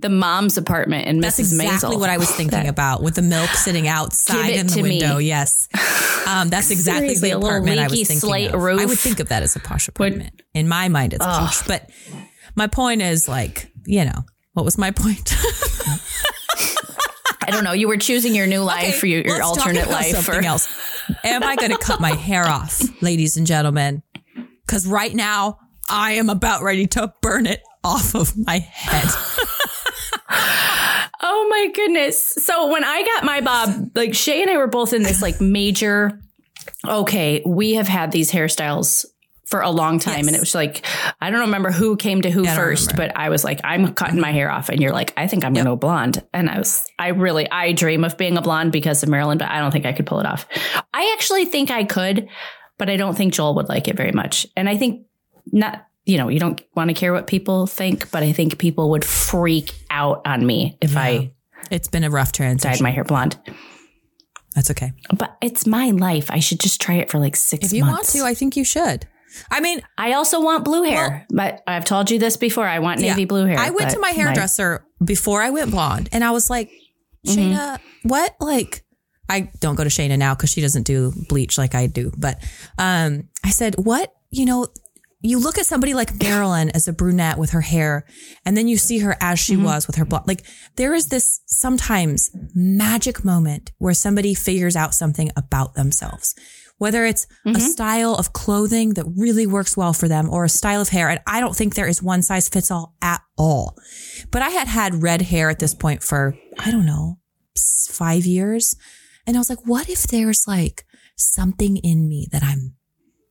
the 0.00 0.08
mom's 0.08 0.58
apartment 0.58 1.06
in 1.06 1.20
That's 1.20 1.36
Mrs. 1.38 1.52
exactly 1.52 1.96
Maisel. 1.96 2.00
what 2.00 2.10
I 2.10 2.18
was 2.18 2.28
thinking 2.32 2.66
about 2.66 3.00
with 3.00 3.14
the 3.14 3.22
milk 3.22 3.48
sitting 3.50 3.86
outside 3.86 4.50
in 4.50 4.66
the 4.66 4.72
to 4.72 4.82
me. 4.82 4.98
window. 4.98 5.18
Yes. 5.18 5.68
Um, 6.26 6.48
that's 6.48 6.70
exactly 6.72 7.14
the 7.14 7.30
apartment 7.36 7.78
I 7.78 7.84
was 7.84 7.92
thinking 7.92 8.18
slate 8.18 8.52
of. 8.52 8.60
roof. 8.60 8.80
I 8.80 8.86
would 8.86 8.98
think 8.98 9.20
of 9.20 9.28
that 9.28 9.44
as 9.44 9.54
a 9.54 9.60
posh 9.60 9.86
apartment. 9.86 10.42
in 10.52 10.66
my 10.66 10.88
mind, 10.88 11.12
it's 11.14 11.24
posh. 11.24 11.62
But 11.64 11.88
my 12.56 12.66
point 12.66 13.02
is 13.02 13.28
like, 13.28 13.70
you 13.86 14.04
know, 14.04 14.24
what 14.54 14.64
was 14.64 14.78
my 14.78 14.90
point? 14.90 15.32
I 17.44 17.50
don't 17.50 17.64
know. 17.64 17.72
You 17.72 17.88
were 17.88 17.96
choosing 17.96 18.34
your 18.34 18.46
new 18.46 18.60
life 18.62 18.98
for 18.98 19.06
your, 19.06 19.20
your 19.22 19.42
alternate 19.42 19.88
life. 19.88 20.14
Something 20.16 20.44
Or, 20.44 20.48
else. 20.48 20.68
Am 21.24 21.42
I 21.42 21.56
going 21.56 21.72
to 21.72 21.78
cut 21.78 22.00
my 22.00 22.12
hair 22.14 22.46
off, 22.48 22.80
ladies 23.02 23.36
and 23.36 23.46
gentlemen? 23.46 24.02
Because 24.66 24.86
right 24.86 25.14
now 25.14 25.58
I 25.90 26.12
am 26.12 26.28
about 26.30 26.62
ready 26.62 26.86
to 26.88 27.12
burn 27.20 27.46
it 27.46 27.62
off 27.84 28.14
of 28.14 28.36
my 28.36 28.58
head. 28.58 29.04
oh 31.20 31.46
my 31.50 31.70
goodness! 31.74 32.34
So 32.44 32.70
when 32.72 32.84
I 32.84 33.02
got 33.02 33.24
my 33.24 33.40
bob, 33.40 33.90
like 33.94 34.10
Shaye 34.10 34.42
and 34.42 34.50
I 34.50 34.56
were 34.56 34.66
both 34.68 34.92
in 34.92 35.02
this 35.02 35.22
like 35.22 35.40
major. 35.40 36.20
Okay, 36.86 37.42
we 37.44 37.74
have 37.74 37.88
had 37.88 38.12
these 38.12 38.30
hairstyles 38.30 39.04
for 39.46 39.60
a 39.60 39.70
long 39.70 39.98
time, 39.98 40.18
Yes. 40.18 40.26
and 40.28 40.36
it 40.36 40.40
was 40.40 40.54
like 40.54 40.86
I 41.20 41.30
don't 41.30 41.40
remember 41.40 41.70
who 41.70 41.96
came 41.96 42.22
to 42.22 42.30
who 42.30 42.44
Yeah, 42.44 42.54
first, 42.56 42.92
remember. 42.92 43.12
but 43.14 43.20
I 43.20 43.28
was 43.28 43.44
like, 43.44 43.60
I'm 43.64 43.92
cutting 43.94 44.20
my 44.20 44.32
hair 44.32 44.50
off, 44.50 44.68
and 44.68 44.80
you're 44.80 44.92
like, 44.92 45.12
I 45.16 45.26
think 45.26 45.44
I'm 45.44 45.52
going 45.54 45.64
to 45.66 45.72
go 45.72 45.76
blonde, 45.76 46.22
and 46.32 46.48
I 46.48 46.58
was, 46.58 46.84
I 46.98 47.08
really, 47.08 47.50
I 47.50 47.72
dream 47.72 48.04
of 48.04 48.16
being 48.16 48.36
a 48.36 48.42
blonde 48.42 48.72
because 48.72 49.02
of 49.02 49.08
Marilyn, 49.08 49.38
but 49.38 49.48
I 49.50 49.58
don't 49.58 49.70
think 49.72 49.86
I 49.86 49.92
could 49.92 50.06
pull 50.06 50.20
it 50.20 50.26
off. 50.26 50.46
I 50.94 51.12
actually 51.18 51.44
think 51.46 51.70
I 51.70 51.84
could, 51.84 52.28
but 52.82 52.90
I 52.90 52.96
don't 52.96 53.16
think 53.16 53.32
Joel 53.32 53.54
would 53.54 53.68
like 53.68 53.86
it 53.86 53.96
very 53.96 54.10
much, 54.10 54.44
and 54.56 54.68
I 54.68 54.76
think 54.76 55.06
not. 55.52 55.86
You 56.04 56.18
know, 56.18 56.26
you 56.28 56.40
don't 56.40 56.60
want 56.74 56.88
to 56.90 56.94
care 56.94 57.12
what 57.12 57.28
people 57.28 57.68
think, 57.68 58.10
but 58.10 58.24
I 58.24 58.32
think 58.32 58.58
people 58.58 58.90
would 58.90 59.04
freak 59.04 59.72
out 59.88 60.22
on 60.26 60.44
me 60.44 60.76
if 60.80 60.96
I 60.96 61.30
It's 61.70 61.86
been 61.86 62.02
a 62.02 62.10
rough 62.10 62.32
transition. 62.32 62.72
dyed 62.72 62.82
my 62.82 62.90
hair 62.90 63.04
blonde. 63.04 63.38
That's 64.56 64.68
okay. 64.72 64.92
But 65.16 65.36
it's 65.40 65.64
my 65.64 65.90
life. 65.92 66.28
I 66.28 66.40
should 66.40 66.58
just 66.58 66.80
try 66.80 66.96
it 66.96 67.08
for 67.08 67.20
like 67.20 67.36
six 67.36 67.66
If 67.68 67.72
you 67.72 67.84
months. 67.84 68.14
want 68.14 68.24
to, 68.24 68.28
I 68.30 68.34
think 68.34 68.56
you 68.56 68.64
should. 68.64 69.06
I 69.48 69.60
mean, 69.60 69.80
I 69.96 70.14
also 70.14 70.40
want 70.42 70.64
blue 70.64 70.82
hair, 70.82 71.24
but 71.30 71.62
I've 71.68 71.84
told 71.84 72.10
you 72.10 72.18
this 72.18 72.36
before. 72.36 72.66
I 72.66 72.80
want 72.80 72.98
navy 73.00 73.20
Yeah. 73.22 73.26
blue 73.26 73.46
hair. 73.46 73.58
I 73.60 73.70
went 73.70 73.90
to 73.92 74.00
my 74.00 74.10
hairdresser 74.10 74.84
before 75.04 75.40
I 75.40 75.50
went 75.50 75.70
blonde, 75.70 76.08
and 76.12 76.24
I 76.24 76.32
was 76.32 76.50
like, 76.50 76.68
Mm-hmm. 77.24 77.52
Shayna, 77.52 77.78
what? 78.02 78.34
Like, 78.40 78.81
I 79.32 79.50
don't 79.60 79.74
go 79.76 79.84
to 79.84 79.90
Shayna 79.90 80.18
now 80.18 80.34
because 80.34 80.50
she 80.50 80.60
doesn't 80.60 80.86
do 80.86 81.12
bleach 81.28 81.56
like 81.58 81.74
I 81.74 81.86
do. 81.86 82.12
But 82.16 82.42
um, 82.78 83.28
I 83.44 83.50
said, 83.50 83.74
what? 83.76 84.12
You 84.30 84.44
know, 84.46 84.66
you 85.24 85.38
look 85.38 85.56
at 85.58 85.66
somebody 85.66 85.94
like 85.94 86.18
Marilyn 86.20 86.70
as 86.70 86.88
a 86.88 86.92
brunette 86.92 87.38
with 87.38 87.50
her 87.50 87.60
hair, 87.60 88.04
and 88.44 88.56
then 88.56 88.66
you 88.68 88.76
see 88.76 88.98
her 88.98 89.16
as 89.20 89.38
she 89.38 89.54
Mm-hmm. 89.54 89.64
was 89.64 89.86
with 89.86 89.96
her 89.96 90.04
blonde. 90.04 90.26
Like, 90.26 90.44
there 90.76 90.94
is 90.94 91.06
this 91.06 91.40
sometimes 91.46 92.30
magic 92.54 93.24
moment 93.24 93.70
where 93.78 93.94
somebody 93.94 94.34
figures 94.34 94.76
out 94.76 94.94
something 94.94 95.30
about 95.36 95.74
themselves. 95.74 96.34
Whether 96.78 97.04
it's 97.04 97.26
Mm-hmm. 97.46 97.56
a 97.56 97.60
style 97.60 98.14
of 98.16 98.32
clothing 98.32 98.94
that 98.94 99.06
really 99.16 99.46
works 99.46 99.76
well 99.76 99.92
for 99.92 100.08
them 100.08 100.28
or 100.28 100.44
a 100.44 100.48
style 100.48 100.80
of 100.80 100.88
hair. 100.88 101.08
And 101.08 101.20
I 101.26 101.38
don't 101.40 101.54
think 101.56 101.74
there 101.74 101.86
is 101.88 102.02
one 102.02 102.22
size 102.22 102.48
fits 102.48 102.70
all 102.72 102.96
at 103.00 103.20
all. 103.38 103.76
But 104.32 104.42
I 104.42 104.50
had 104.50 104.66
had 104.66 105.02
red 105.02 105.22
hair 105.22 105.48
at 105.50 105.60
this 105.60 105.74
point 105.74 106.02
for, 106.02 106.36
I 106.58 106.70
don't 106.72 106.86
know, 106.86 107.18
five 107.90 108.24
years. 108.26 108.74
And 109.26 109.36
I 109.36 109.40
was 109.40 109.50
like, 109.50 109.64
what 109.66 109.88
if 109.88 110.04
there's 110.04 110.46
like 110.46 110.84
something 111.16 111.76
in 111.78 112.08
me 112.08 112.28
that 112.32 112.42
I'm 112.42 112.74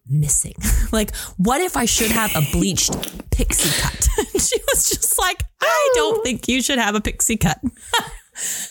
missing? 0.08 0.56
like, 0.92 1.16
what 1.38 1.62
if 1.62 1.76
I 1.76 1.86
should 1.86 2.12
have 2.12 2.36
a 2.36 2.42
bleached 2.52 2.94
pixie 3.32 3.82
cut? 3.82 3.98
And 4.18 4.42
she 4.42 4.60
was 4.70 4.90
just 4.90 5.18
like, 5.18 5.44
I 5.62 5.92
don't 5.96 6.20
oh. 6.20 6.22
think 6.22 6.48
you 6.48 6.62
should 6.62 6.78
have 6.78 6.96
a 6.96 7.02
pixie 7.02 7.38
cut. 7.38 7.60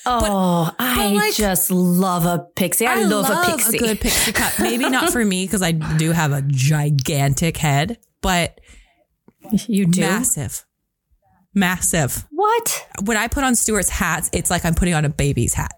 Oh, 0.06 0.74
I 0.78 1.12
like- 1.12 1.34
just 1.34 1.70
love 1.70 2.24
a 2.24 2.46
pixie. 2.56 2.86
I, 2.86 3.02
love, 3.02 3.28
a 3.28 3.50
pixie. 3.50 3.78
good 3.78 4.00
pixie 4.00 4.32
cut. 4.32 4.58
Maybe 4.58 4.88
not 4.88 5.12
for 5.12 5.24
me 5.24 5.44
because 5.44 5.62
I 5.62 5.72
do 5.72 6.12
have 6.12 6.32
a 6.32 6.42
gigantic 6.42 7.58
head, 7.58 7.98
but 8.22 8.58
you 9.66 9.86
do 9.86 10.00
massive. 10.00 10.64
Massive. 11.54 12.26
what? 12.30 12.86
When 13.04 13.16
I 13.16 13.28
put 13.28 13.44
on 13.44 13.54
Stuart's 13.54 13.90
hats, 13.90 14.30
it's 14.32 14.50
like 14.50 14.64
I'm 14.64 14.74
putting 14.74 14.94
on 14.94 15.04
a 15.04 15.10
baby's 15.10 15.54
hat. 15.54 15.72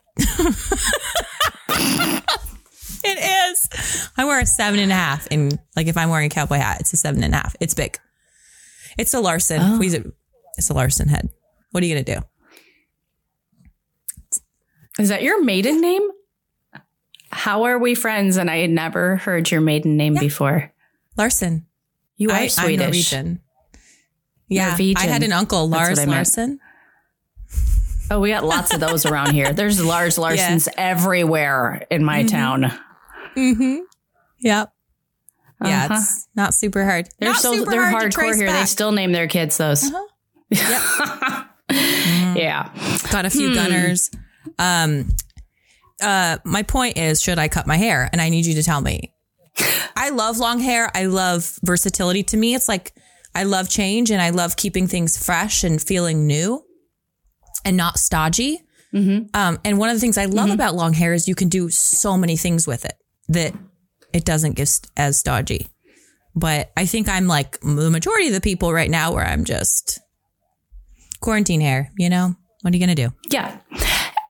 it 3.04 3.50
is. 3.52 4.08
I 4.16 4.24
wear 4.24 4.40
a 4.40 4.46
seven 4.46 4.80
and 4.80 4.92
a 4.92 4.94
half. 4.94 5.26
And 5.30 5.58
like 5.76 5.86
if 5.86 5.96
I'm 5.96 6.10
wearing 6.10 6.26
a 6.26 6.34
cowboy 6.34 6.56
hat, 6.56 6.80
it's 6.80 6.92
a 6.92 6.96
seven 6.96 7.22
and 7.24 7.34
a 7.34 7.36
half. 7.38 7.56
It's 7.60 7.74
big. 7.74 7.98
It's 8.98 9.14
a 9.14 9.20
Larson. 9.20 9.60
Oh. 9.60 9.78
We 9.78 9.86
use 9.86 9.94
it- 9.94 10.06
It's 10.58 10.68
a 10.70 10.74
Larson 10.74 11.08
head. 11.08 11.30
What 11.70 11.82
are 11.82 11.86
you 11.86 11.94
going 11.94 12.04
to 12.04 12.14
do? 12.16 12.20
Is 14.98 15.08
that 15.08 15.22
your 15.22 15.42
maiden 15.42 15.80
name? 15.80 16.06
How 17.30 17.62
are 17.64 17.78
we 17.78 17.94
friends? 17.94 18.36
And 18.36 18.50
I 18.50 18.58
had 18.58 18.70
never 18.70 19.16
heard 19.16 19.50
your 19.50 19.62
maiden 19.62 19.96
name 19.96 20.14
before. 20.14 20.70
Larson. 21.16 21.66
You 22.18 22.28
are 22.30 22.34
I, 22.36 22.46
Swedish. 22.48 23.12
Yeah. 24.48 24.76
I 24.78 25.06
had 25.06 25.22
an 25.22 25.32
uncle, 25.32 25.66
Lars. 25.68 26.06
Larson. 26.06 26.60
Oh, 28.12 28.20
we 28.20 28.28
got 28.28 28.44
lots 28.44 28.74
of 28.74 28.80
those 28.80 29.06
around 29.06 29.32
here. 29.32 29.54
There's 29.54 29.82
Lars 29.82 30.18
Larson's 30.18 30.68
everywhere 30.76 31.86
in 31.90 32.04
my 32.04 32.24
town. 32.24 32.64
Mm-hmm. 33.34 33.78
Yep. 34.40 34.72
Yeah, 35.64 35.84
Uh-huh. 35.86 35.94
it's 35.94 36.28
not 36.34 36.52
super 36.52 36.84
hard. 36.84 37.08
They're 37.18 37.30
not 37.30 37.40
so 37.40 37.54
super 37.54 37.70
they're 37.70 37.88
hard 37.88 38.12
hardcore 38.12 38.34
here. 38.36 38.52
They 38.52 38.64
still 38.66 38.92
name 38.92 39.12
their 39.12 39.28
kids 39.28 39.56
those. 39.56 39.90
yeah. 41.70 42.68
got 43.10 43.24
a 43.24 43.30
few 43.30 43.48
Hmm. 43.50 43.56
Gunnars. 43.58 44.14
Um, 44.58 45.08
uh, 46.02 46.36
my 46.44 46.64
point 46.64 46.98
is, 46.98 47.22
should 47.22 47.38
I 47.38 47.48
cut 47.48 47.66
my 47.66 47.76
hair? 47.76 48.10
And 48.12 48.20
I 48.20 48.28
need 48.28 48.44
you 48.44 48.54
to 48.54 48.62
tell 48.62 48.80
me. 48.82 49.14
I 49.96 50.10
love 50.10 50.36
long 50.38 50.58
hair. 50.58 50.90
I 50.94 51.06
love 51.06 51.58
versatility. 51.64 52.24
To 52.24 52.36
me, 52.36 52.54
it's 52.54 52.68
like 52.68 52.92
I 53.34 53.44
love 53.44 53.70
change 53.70 54.10
and 54.10 54.20
I 54.20 54.30
love 54.30 54.56
keeping 54.56 54.86
things 54.86 55.16
fresh 55.16 55.64
and 55.64 55.80
feeling 55.80 56.26
new 56.26 56.62
and 57.64 57.76
not 57.76 57.98
stodgy. 57.98 58.60
Mm-hmm. 58.94 59.34
Um, 59.34 59.58
and 59.64 59.78
one 59.78 59.88
of 59.88 59.96
the 59.96 60.00
things 60.00 60.18
I 60.18 60.26
love 60.26 60.50
about 60.50 60.74
long 60.74 60.92
hair 60.92 61.14
is 61.14 61.26
you 61.26 61.34
can 61.34 61.48
do 61.48 61.70
so 61.70 62.18
many 62.18 62.36
things 62.36 62.66
with 62.66 62.84
it 62.84 62.94
that 63.28 63.54
it 64.12 64.24
doesn't 64.24 64.54
get 64.54 64.68
st- 64.68 64.90
as 64.96 65.18
stodgy. 65.18 65.68
But 66.34 66.72
I 66.76 66.86
think 66.86 67.08
I'm 67.08 67.26
like 67.26 67.58
the 67.60 67.90
majority 67.90 68.28
of 68.28 68.34
the 68.34 68.40
people 68.40 68.72
right 68.72 68.90
now 68.90 69.12
where 69.12 69.24
I'm 69.24 69.44
just 69.44 69.98
quarantine 71.20 71.60
hair, 71.60 71.90
you 71.96 72.10
know? 72.10 72.34
What 72.62 72.72
are 72.72 72.76
you 72.76 72.84
going 72.84 72.94
to 72.94 73.08
do? 73.08 73.14
Yeah. 73.30 73.58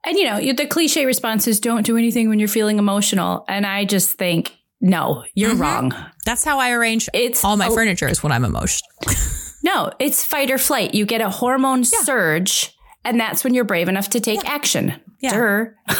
And 0.05 0.16
you 0.16 0.24
know, 0.24 0.41
the 0.53 0.66
cliche 0.66 1.07
response 1.07 1.47
is 1.47 1.61
don't 1.61 1.85
do 1.85 1.97
anything 1.97 2.28
when 2.28 2.39
you're 2.39 2.49
feeling 2.49 2.78
emotional. 2.78 3.45
And 3.49 3.66
I 3.66 3.85
just 3.85 4.12
think, 4.12 4.57
no, 4.80 5.24
you're 5.35 5.55
wrong. 5.55 5.95
That's 6.24 6.45
how 6.45 6.59
I 6.59 6.72
arrange 6.72 7.09
It's 7.14 7.45
all 7.45 7.57
my 7.57 7.68
oh, 7.68 7.74
furniture 7.74 8.09
is 8.09 8.22
when 8.22 8.33
I'm 8.33 8.45
emotional. 8.45 8.91
No, 9.62 9.93
it's 9.99 10.24
fight 10.24 10.51
or 10.51 10.59
flight. 10.59 10.95
You 10.95 11.07
get 11.07 11.20
a 11.20 11.30
hormone 11.30 11.85
surge, 11.85 12.76
and 13.05 13.18
that's 13.20 13.44
when 13.44 13.55
you're 13.55 13.64
brave 13.64 13.88
enough 13.88 14.11
to 14.11 14.20
take 14.20 14.48
action. 14.48 14.94
Yeah. 15.20 15.64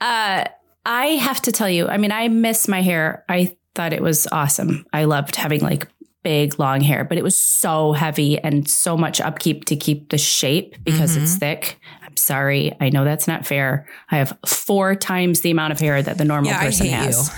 Uh, 0.00 0.44
I 0.84 1.06
have 1.06 1.40
to 1.42 1.52
tell 1.52 1.68
you, 1.70 1.86
I 1.86 1.96
mean, 1.96 2.10
I 2.10 2.26
miss 2.26 2.66
my 2.66 2.82
hair. 2.82 3.24
I 3.28 3.56
thought 3.76 3.92
it 3.92 4.02
was 4.02 4.26
awesome. 4.32 4.84
I 4.92 5.04
loved 5.04 5.36
having 5.36 5.60
like 5.60 5.86
big 6.24 6.58
long 6.58 6.80
hair, 6.80 7.04
but 7.04 7.18
it 7.18 7.22
was 7.22 7.36
so 7.36 7.92
heavy 7.92 8.36
and 8.40 8.68
so 8.68 8.96
much 8.96 9.20
upkeep 9.20 9.64
to 9.66 9.76
keep 9.76 10.10
the 10.10 10.18
shape 10.18 10.74
because 10.82 11.12
Mm-hmm. 11.14 11.22
it's 11.22 11.36
thick. 11.36 11.78
I'm 12.02 12.16
sorry. 12.16 12.72
I 12.80 12.88
know 12.88 13.04
that's 13.04 13.28
not 13.28 13.46
fair. 13.46 13.86
I 14.10 14.16
have 14.18 14.36
four 14.44 14.96
times 14.96 15.42
the 15.42 15.52
amount 15.52 15.72
of 15.72 15.78
hair 15.78 16.02
that 16.02 16.18
the 16.18 16.24
normal 16.24 16.50
Yeah, 16.50 16.60
person 16.60 16.88
has. 16.88 17.30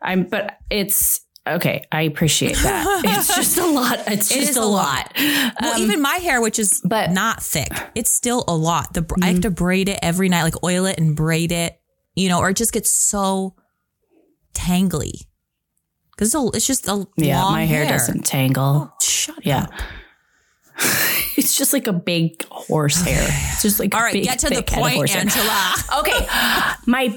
I'm, 0.00 0.22
but 0.24 0.56
it's 0.70 1.20
okay. 1.46 1.84
I 1.92 2.02
appreciate 2.02 2.56
that. 2.56 3.02
it's 3.04 3.34
just 3.34 3.58
a 3.58 3.66
lot. 3.66 4.00
It's 4.06 4.30
It 4.30 4.40
just 4.40 4.56
a 4.58 4.62
a 4.62 4.64
lot. 4.64 5.12
Well, 5.16 5.74
Um, 5.74 5.82
even 5.82 6.00
my 6.02 6.14
hair, 6.16 6.40
which 6.40 6.58
is 6.58 6.80
but- 6.84 7.10
not 7.10 7.42
thick, 7.42 7.72
it's 7.94 8.12
still 8.12 8.44
a 8.48 8.54
lot. 8.54 8.94
The 8.94 9.04
I 9.22 9.26
have 9.28 9.40
to 9.42 9.50
braid 9.50 9.88
it 9.88 9.98
every 10.02 10.28
night, 10.28 10.42
like 10.44 10.62
oil 10.64 10.86
it 10.86 10.98
and 10.98 11.16
braid 11.16 11.52
it, 11.52 11.80
you 12.14 12.28
know, 12.28 12.38
or 12.40 12.50
it 12.50 12.56
just 12.56 12.72
gets 12.72 12.90
so 12.90 13.54
tangly. 14.54 15.26
Because 16.12 16.34
it's, 16.34 16.56
it's 16.56 16.66
just 16.66 16.86
a 16.88 17.06
Yeah, 17.16 17.42
my 17.44 17.64
hair, 17.64 17.86
doesn't 17.88 18.26
tangle. 18.26 18.92
Shut 19.00 19.44
Yeah. 19.44 19.62
up. 19.64 19.72
it's 21.40 21.56
just 21.56 21.72
like 21.72 21.86
a 21.86 21.92
big 21.92 22.44
horse 22.48 23.00
hair. 23.02 23.26
It's 23.52 23.62
just 23.62 23.80
like 23.80 23.94
all 23.94 24.02
right. 24.02 24.14
a 24.14 24.18
big, 24.18 24.24
get 24.24 24.38
to 24.40 24.48
the 24.50 24.56
thick 24.56 24.70
head 24.70 24.78
of 24.78 24.92
point. 24.92 25.16
Angela. 25.16 25.74
Okay, 26.00 26.20
my 26.86 27.08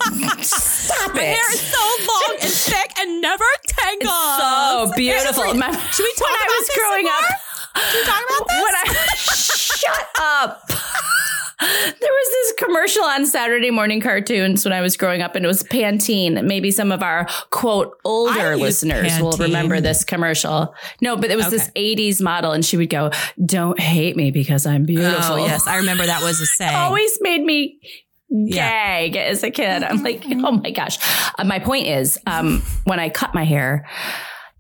stop 0.42 1.14
My 1.14 1.22
it. 1.22 1.36
hair 1.38 1.52
is 1.54 1.62
so 1.62 1.84
long 2.08 2.38
and 2.42 2.52
thick 2.52 2.92
and 3.00 3.22
never 3.22 3.46
tangles. 3.68 4.38
so 4.40 4.92
beautiful. 4.96 5.44
Every- 5.44 5.60
My- 5.60 5.72
Should 5.92 6.04
we 6.04 6.14
talk 6.16 6.28
when 6.28 6.36
about 6.36 6.50
I 6.50 6.58
was 6.58 6.68
this 6.68 6.78
growing 6.78 7.08
up? 7.08 7.26
Should 7.84 8.00
we 8.00 8.06
talk 8.06 8.24
about 8.26 8.48
this? 8.48 8.64
When 8.64 8.76
I 8.76 8.86
shut 9.16 10.08
up. 10.20 10.70
There 11.60 11.70
was 12.02 12.30
this 12.32 12.54
commercial 12.66 13.04
on 13.04 13.26
Saturday 13.26 13.72
morning 13.72 14.02
cartoons 14.02 14.66
when 14.66 14.74
I 14.74 14.82
was 14.82 14.98
growing 14.98 15.22
up, 15.22 15.36
and 15.36 15.46
it 15.46 15.48
was 15.48 15.64
Pantene. 15.64 16.44
Maybe 16.46 16.72
some 16.72 16.92
of 16.92 17.02
our 17.04 17.26
quote 17.52 17.98
older 18.04 18.56
listeners 18.58 19.20
will 19.20 19.32
remember 19.38 19.80
this 19.80 20.04
commercial. 20.04 20.74
No, 21.02 21.16
but 21.16 21.32
it 21.32 21.38
was 21.38 21.50
this 21.50 21.70
80s 21.76 22.22
model, 22.22 22.52
and 22.52 22.66
she 22.66 22.78
would 22.78 22.90
go, 22.90 23.12
Don't 23.46 23.80
hate 23.80 24.16
me 24.16 24.32
because 24.32 24.66
I'm 24.66 24.84
beautiful. 24.86 25.36
Oh, 25.36 25.46
yes. 25.46 25.68
I 25.68 25.78
remember 25.78 26.06
that 26.06 26.22
was 26.24 26.42
a 26.42 26.46
saying. 26.58 26.76
always 26.76 27.18
made 27.22 27.44
me 27.44 27.80
Yeah. 28.30 29.02
gag 29.08 29.16
as 29.16 29.44
a 29.44 29.52
kid. 29.52 29.84
I'm 29.84 30.02
like, 30.04 30.24
oh 30.30 30.52
my 30.54 30.72
gosh. 30.72 30.98
Uh, 31.38 31.44
my 31.44 31.60
point 31.60 31.88
is, 31.88 32.20
um, 32.26 32.62
when 32.86 33.00
I 33.00 33.10
cut 33.10 33.34
my 33.36 33.44
hair, 33.46 33.88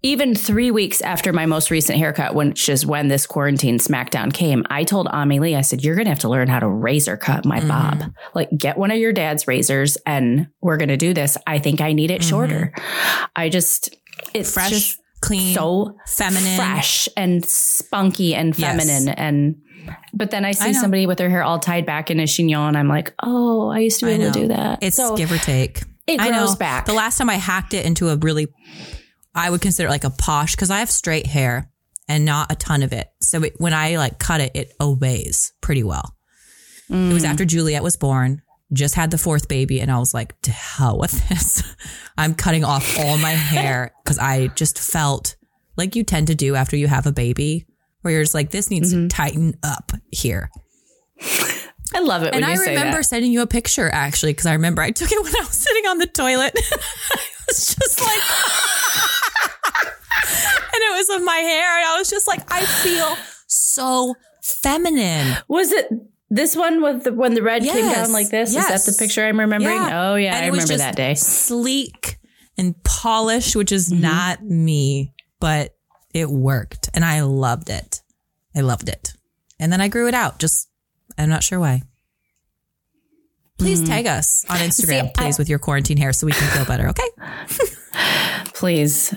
even 0.03 0.35
three 0.35 0.69
weeks 0.69 1.01
after 1.01 1.31
my 1.31 1.45
most 1.45 1.71
recent 1.71 1.97
haircut, 1.97 2.35
which 2.35 2.67
is 2.67 2.85
when 2.85 3.07
this 3.07 3.25
quarantine 3.25 3.79
smackdown 3.79 4.33
came, 4.33 4.65
I 4.69 4.83
told 4.83 5.07
Ami 5.07 5.39
Lee, 5.39 5.55
I 5.55 5.61
said, 5.61 5.81
you're 5.81 5.95
going 5.95 6.05
to 6.05 6.11
have 6.11 6.19
to 6.19 6.29
learn 6.29 6.49
how 6.49 6.59
to 6.59 6.67
razor 6.67 7.15
cut 7.15 7.45
my 7.45 7.59
mm-hmm. 7.59 7.69
bob. 7.69 8.13
Like, 8.35 8.49
get 8.55 8.77
one 8.77 8.91
of 8.91 8.97
your 8.97 9.13
dad's 9.13 9.47
razors 9.47 9.97
and 10.05 10.47
we're 10.61 10.75
going 10.75 10.89
to 10.89 10.97
do 10.97 11.13
this. 11.13 11.37
I 11.47 11.59
think 11.59 11.79
I 11.79 11.93
need 11.93 12.11
it 12.11 12.19
mm-hmm. 12.19 12.29
shorter. 12.29 12.73
I 13.33 13.47
just, 13.47 13.95
it's 14.33 14.53
Fresh, 14.53 14.69
just 14.69 14.99
clean, 15.21 15.55
so 15.55 15.95
feminine. 16.05 16.57
fresh 16.57 17.07
and 17.15 17.45
spunky 17.45 18.35
and 18.35 18.57
Yes. 18.57 18.85
feminine 18.85 19.09
and 19.15 19.55
but 20.13 20.31
then 20.31 20.45
I 20.45 20.51
see 20.51 20.69
I 20.69 20.71
somebody 20.71 21.07
with 21.07 21.17
their 21.17 21.29
hair 21.29 21.43
all 21.43 21.59
tied 21.59 21.85
back 21.85 22.09
in 22.09 22.19
a 22.21 22.23
chignon 22.23 22.69
and 22.69 22.77
I'm 22.77 22.87
like, 22.87 23.13
oh, 23.21 23.69
I 23.69 23.79
used 23.79 23.99
to 23.99 24.05
be 24.05 24.13
I 24.13 24.15
able 24.15 24.25
know. 24.25 24.31
to 24.31 24.39
do 24.39 24.47
that. 24.49 24.79
It's 24.81 24.95
so 24.95 25.17
give 25.17 25.29
or 25.29 25.37
take. 25.37 25.81
it 26.07 26.21
I 26.21 26.29
grows 26.29 26.55
back. 26.55 26.85
The 26.85 26.93
last 26.93 27.17
time 27.17 27.29
I 27.29 27.35
hacked 27.35 27.73
it 27.73 27.85
into 27.85 28.07
a 28.07 28.15
really, 28.15 28.47
I 29.35 29.49
would 29.49 29.61
consider 29.61 29.87
it 29.87 29.91
like 29.91 30.03
a 30.03 30.09
posh 30.09 30.55
because 30.55 30.69
I 30.69 30.79
have 30.79 30.89
straight 30.91 31.25
hair 31.27 31.69
and 32.07 32.25
not 32.25 32.51
a 32.51 32.55
ton 32.55 32.83
of 32.83 32.93
it. 32.93 33.07
So 33.21 33.43
it, 33.43 33.53
when 33.57 33.73
I 33.73 33.95
like 33.97 34.19
cut 34.19 34.41
it, 34.41 34.51
it 34.53 34.73
obeys 34.79 35.53
pretty 35.61 35.83
well. 35.83 36.15
It 36.89 36.93
Mm. 36.93 37.13
was 37.13 37.23
after 37.23 37.45
Juliet 37.45 37.81
was 37.81 37.95
born, 37.97 38.41
just 38.73 38.95
had 38.95 39.09
the 39.11 39.17
fourth 39.17 39.47
baby, 39.47 39.79
and 39.79 39.89
I 39.91 39.97
was 39.99 40.13
like, 40.13 40.39
to 40.41 40.51
hell 40.51 40.99
with 40.99 41.27
this. 41.29 41.63
I'm 42.17 42.35
cutting 42.35 42.63
off 42.65 42.99
all 42.99 43.17
my 43.17 43.31
hair 43.31 43.93
because 44.03 44.19
I 44.19 44.47
just 44.47 44.77
felt 44.79 45.35
like 45.77 45.95
you 45.95 46.03
tend 46.03 46.27
to 46.27 46.35
do 46.35 46.55
after 46.55 46.75
you 46.75 46.87
have 46.87 47.07
a 47.07 47.11
baby, 47.11 47.65
where 48.01 48.13
you're 48.13 48.23
just 48.23 48.33
like, 48.35 48.51
this 48.51 48.69
needs 48.69 48.93
Mm-hmm. 48.93 49.07
to 49.07 49.15
tighten 49.15 49.53
up 49.63 49.91
here. 50.11 50.51
I 51.95 51.99
love 52.01 52.23
it 52.23 52.33
when 52.33 52.43
And 52.43 52.45
I 52.45 52.55
remember 52.55 52.97
that. 52.97 53.05
sending 53.05 53.31
you 53.31 53.41
a 53.41 53.47
picture 53.47 53.89
actually, 53.89 54.33
because 54.33 54.45
I 54.45 54.53
remember 54.53 54.81
I 54.81 54.91
took 54.91 55.11
it 55.11 55.23
when 55.23 55.33
I 55.35 55.39
was 55.39 55.55
sitting 55.55 55.85
on 55.85 55.99
the 55.99 56.07
toilet. 56.07 56.53
I 56.71 57.17
was 57.47 57.75
just 57.75 58.01
like, 58.01 58.19
and 60.73 60.81
it 60.81 60.91
was 60.97 61.09
of 61.19 61.23
my 61.25 61.35
hair, 61.37 61.77
and 61.79 61.87
I 61.87 61.97
was 61.97 62.09
just 62.09 62.27
like, 62.27 62.41
I 62.51 62.65
feel 62.65 63.15
so 63.47 64.15
feminine. 64.41 65.37
Was 65.47 65.71
it 65.71 65.87
this 66.29 66.55
one 66.55 66.81
with 66.81 67.03
the 67.03 67.13
when 67.13 67.33
the 67.33 67.41
red 67.43 67.63
came 67.63 67.91
down 67.91 68.11
like 68.11 68.29
this? 68.29 68.55
Is 68.55 68.67
that 68.67 68.81
the 68.85 68.95
picture 68.97 69.23
I'm 69.25 69.39
remembering? 69.39 69.77
Oh 69.79 70.15
yeah, 70.15 70.35
And 70.35 70.45
I 70.45 70.47
remember 70.49 70.77
that 70.77 70.95
day. 70.95 71.13
Sleek 71.15 72.17
and 72.57 72.81
polished, 72.83 73.55
which 73.55 73.71
is 73.71 73.89
Mm-hmm. 73.89 74.01
not 74.01 74.43
me, 74.43 75.13
but 75.39 75.75
it 76.13 76.29
worked, 76.29 76.89
and 76.93 77.03
I 77.05 77.21
loved 77.21 77.69
it. 77.69 78.01
I 78.55 78.61
loved 78.61 78.89
it, 78.89 79.13
and 79.59 79.71
then 79.71 79.81
I 79.81 79.87
grew 79.87 80.07
it 80.07 80.13
out. 80.13 80.39
Just 80.39 80.69
I'm 81.17 81.29
not 81.29 81.43
sure 81.43 81.59
why. 81.59 81.81
Please 83.59 83.87
tag 83.87 84.07
us 84.07 84.43
on 84.49 84.57
Instagram, 84.57 84.99
Mm-hmm. 85.11 85.19
I- 85.19 85.23
please, 85.25 85.37
with 85.39 85.47
your 85.49 85.59
quarantine 85.59 85.97
hair 85.97 86.11
so 86.13 86.25
we 86.25 86.33
can 86.33 86.47
feel 86.49 86.65
better. 86.65 86.89
Okay. 86.89 87.07
Please. 88.53 89.13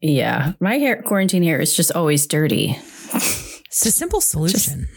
Yeah. 0.00 0.52
My 0.60 0.78
hair 0.78 1.02
quarantine 1.02 1.42
hair 1.42 1.60
is 1.60 1.74
just 1.76 1.92
always 1.92 2.26
dirty. 2.26 2.76
It's 3.14 3.84
a 3.86 3.90
simple 3.90 4.20
solution. 4.20 4.88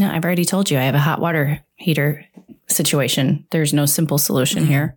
No, 0.00 0.10
I've 0.10 0.24
already 0.24 0.44
told 0.44 0.70
you 0.70 0.78
I 0.78 0.82
have 0.82 0.94
a 0.94 0.98
hot 1.00 1.20
water 1.20 1.60
heater 1.76 2.24
situation. 2.68 3.46
There's 3.50 3.72
no 3.72 3.86
simple 3.86 4.18
solution 4.18 4.62
Mm-hmm. 4.64 4.72
here. 4.72 4.96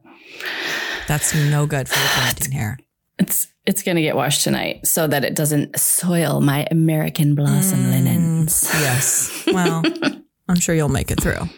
That's 1.08 1.34
no 1.36 1.66
good 1.66 1.88
for 1.88 2.00
your 2.00 2.10
quarantine 2.10 2.52
hair. 2.52 2.78
It's 3.20 3.48
it's 3.66 3.84
gonna 3.84 4.02
get 4.02 4.16
washed 4.16 4.44
tonight 4.44 4.86
so 4.86 5.08
that 5.08 5.24
it 5.26 5.36
doesn't 5.36 5.78
soil 5.80 6.42
my 6.42 6.68
American 6.72 7.36
blossom 7.36 7.80
Mm. 7.80 7.92
linens. 7.92 8.70
Yes. 8.74 9.44
Well, 9.52 9.84
I'm 10.50 10.60
sure 10.60 10.74
you'll 10.76 10.90
make 10.90 11.12
it 11.12 11.22
through. 11.22 11.50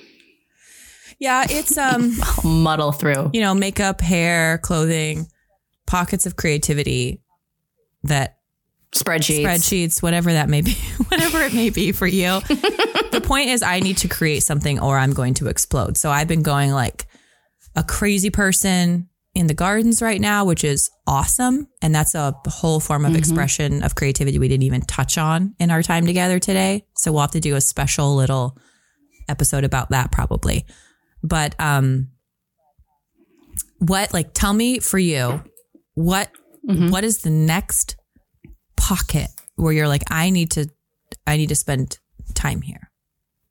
Yeah, 1.20 1.46
it's 1.50 1.78
um, 1.78 2.14
I'll 2.24 2.50
muddle 2.50 2.92
through. 2.92 3.32
you 3.34 3.42
know, 3.42 3.54
makeup, 3.54 4.02
hair, 4.02 4.58
clothing, 4.60 5.28
pockets 5.90 6.28
of 6.28 6.36
creativity 6.36 7.20
that 8.04 8.38
Spreadsheets. 8.92 9.44
spreadsheets, 9.44 10.04
whatever 10.04 10.32
that 10.32 10.48
may 10.48 10.62
be, 10.62 10.74
whatever 11.10 11.42
it 11.42 11.54
may 11.54 11.72
be 11.72 11.92
for 11.92 12.06
you. 12.06 12.40
the 13.12 13.22
point 13.24 13.50
is, 13.50 13.64
I 13.64 13.80
need 13.80 13.98
to 13.98 14.08
create 14.08 14.44
something 14.44 14.80
or 14.80 14.98
I'm 14.98 15.14
going 15.14 15.34
to 15.36 15.48
explode. 15.48 15.98
So 15.98 16.12
I've 16.12 16.28
been 16.28 16.44
going 16.44 16.72
like 16.72 17.08
a 17.76 17.84
crazy 17.84 18.30
person 18.30 19.10
in 19.34 19.48
the 19.48 19.54
gardens 19.56 20.02
right 20.02 20.22
now, 20.22 20.46
which 20.46 20.64
is 20.64 20.92
awesome. 21.08 21.68
And 21.82 21.94
that's 21.94 22.14
a 22.14 22.36
whole 22.48 22.80
form 22.80 23.04
of 23.06 23.16
expression 23.16 23.84
of 23.84 23.96
creativity 23.96 24.38
we 24.38 24.48
didn't 24.48 24.64
even 24.64 24.82
touch 24.82 25.18
on 25.18 25.56
in 25.60 25.72
our 25.72 25.82
time 25.82 26.06
together 26.06 26.40
today. 26.40 26.86
So 26.96 27.12
we'll 27.12 27.22
have 27.22 27.32
to 27.32 27.40
do 27.40 27.56
a 27.56 27.62
special 27.62 28.16
little 28.16 28.58
episode 29.28 29.64
about 29.64 29.90
that 29.90 30.12
probably. 30.12 30.66
But, 31.24 31.56
um, 31.60 32.10
what, 33.80 34.14
like, 34.14 34.34
tell 34.34 34.54
me 34.54 34.80
for 34.80 35.00
you, 35.00 35.44
what, 36.04 36.32
what 36.90 37.04
is 37.04 37.22
the 37.22 37.30
next 37.30 37.96
pocket 38.76 39.28
where 39.56 39.74
you're 39.74 39.88
like, 39.88 40.04
I 40.10 40.30
need 40.30 40.52
to, 40.52 40.70
I 41.28 41.38
need 41.38 41.50
to 41.50 41.56
spend 41.56 42.00
time 42.34 42.62
here. 42.62 42.90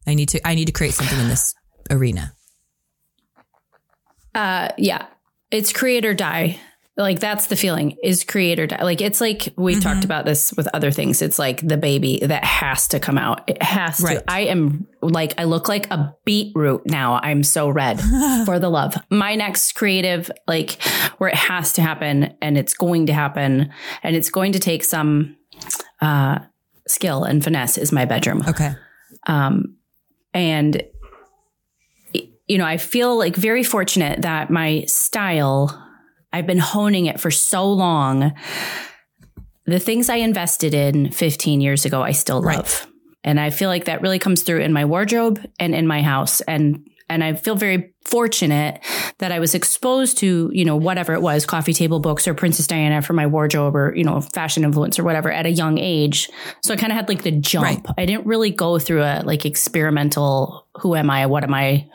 I 0.07 0.14
need 0.14 0.30
to 0.30 0.49
I 0.49 0.55
need 0.55 0.64
to 0.64 0.72
create 0.72 0.94
something 0.94 1.18
in 1.18 1.28
this 1.28 1.55
arena. 1.90 2.32
Uh, 4.34 4.70
yeah, 4.78 5.07
it's 5.51 5.72
create 5.72 6.07
or 6.07 6.14
die. 6.14 6.59
Like 6.99 7.20
that's 7.20 7.46
the 7.46 7.55
feeling 7.55 7.96
is 8.03 8.24
create 8.24 8.59
or 8.59 8.66
die. 8.66 8.82
Like 8.82 9.01
it's 9.01 9.20
like 9.20 9.51
we 9.57 9.74
Mm-hmm. 9.74 9.80
talked 9.82 10.05
about 10.05 10.24
this 10.26 10.53
with 10.55 10.66
other 10.74 10.90
things. 10.90 11.22
It's 11.22 11.38
like 11.38 11.66
the 11.66 11.76
baby 11.76 12.18
that 12.22 12.44
has 12.44 12.88
to 12.88 12.99
come 12.99 13.16
out. 13.16 13.49
It 13.49 13.62
has 13.62 14.01
Right. 14.01 14.18
to. 14.18 14.24
I 14.26 14.40
am 14.40 14.86
like 15.01 15.32
I 15.38 15.44
look 15.44 15.68
like 15.68 15.88
a 15.92 16.12
beetroot 16.24 16.82
now. 16.86 17.20
I'm 17.22 17.44
so 17.44 17.68
red 17.70 18.01
for 18.44 18.59
the 18.59 18.68
love. 18.68 18.96
My 19.11 19.36
next 19.36 19.72
creative 19.76 20.28
like 20.49 20.82
where 21.18 21.30
it 21.30 21.36
has 21.36 21.72
to 21.74 21.82
happen 21.82 22.34
and 22.42 22.59
it's 22.59 22.74
going 22.74 23.07
to 23.07 23.12
happen 23.12 23.70
and 24.03 24.16
it's 24.16 24.28
going 24.30 24.51
to 24.53 24.59
take 24.59 24.82
some 24.82 25.36
uh 26.01 26.40
skill 26.88 27.22
and 27.22 27.44
finesse 27.44 27.78
is 27.78 27.92
my 27.92 28.07
bedroom. 28.07 28.42
Okay. 28.49 28.72
Um, 29.26 29.76
and, 30.34 30.82
you 32.46 32.59
know, 32.59 32.64
I 32.64 32.76
feel 32.78 33.16
like 33.16 33.36
very 33.36 33.62
fortunate 33.62 34.22
that 34.22 34.51
my 34.51 34.84
style, 34.86 35.84
I've 36.39 36.47
been 36.47 36.59
honing 36.59 37.07
it 37.07 37.18
for 37.18 37.32
so 37.32 37.68
long. 37.68 38.32
The 39.66 39.80
things 39.80 40.09
I 40.09 40.16
invested 40.16 40.72
in 40.72 41.11
15 41.11 41.61
years 41.61 41.84
ago, 41.84 42.01
I 42.01 42.12
still 42.12 42.41
Right. 42.41 42.59
love. 42.59 42.86
And 43.24 43.41
I 43.41 43.51
feel 43.51 43.68
like 43.68 43.86
that 43.86 44.03
really 44.03 44.20
comes 44.20 44.43
through 44.43 44.61
in 44.61 44.72
my 44.72 44.84
wardrobe 44.84 45.45
and 45.59 45.74
in 45.74 45.86
my 45.86 46.01
house. 46.01 46.41
And 46.43 46.86
and 47.11 47.24
I 47.24 47.32
feel 47.32 47.55
very 47.55 47.95
fortunate 48.05 48.84
that 49.16 49.32
I 49.32 49.39
was 49.39 49.55
exposed 49.55 50.18
to, 50.18 50.51
you 50.53 50.64
know, 50.66 50.76
whatever 50.76 51.14
it 51.14 51.22
was, 51.22 51.47
coffee 51.47 51.72
table 51.72 52.01
books 52.01 52.28
or 52.28 52.34
Princess 52.34 52.66
Diana 52.66 53.01
for 53.01 53.14
my 53.14 53.26
wardrobe 53.26 53.74
or, 53.74 53.95
you 53.97 54.05
know, 54.05 54.20
fashion 54.20 54.62
influence 54.62 54.99
or 54.99 55.05
whatever 55.05 55.32
at 55.32 55.47
a 55.47 55.51
young 55.51 55.78
age. 55.78 56.28
So 56.62 56.74
I 56.74 56.76
kind 56.76 56.93
of 56.93 56.97
had 56.97 57.09
like 57.09 57.22
the 57.22 57.30
jump. 57.30 57.64
Right. 57.64 57.86
I 57.97 58.05
didn't 58.05 58.26
really 58.26 58.51
go 58.51 58.78
through 58.78 59.03
a 59.03 59.22
like 59.24 59.47
experimental, 59.47 60.66
who 60.80 60.95
am 60.95 61.09
I? 61.09 61.24
What 61.26 61.45
am 61.45 61.55
I? 61.55 61.89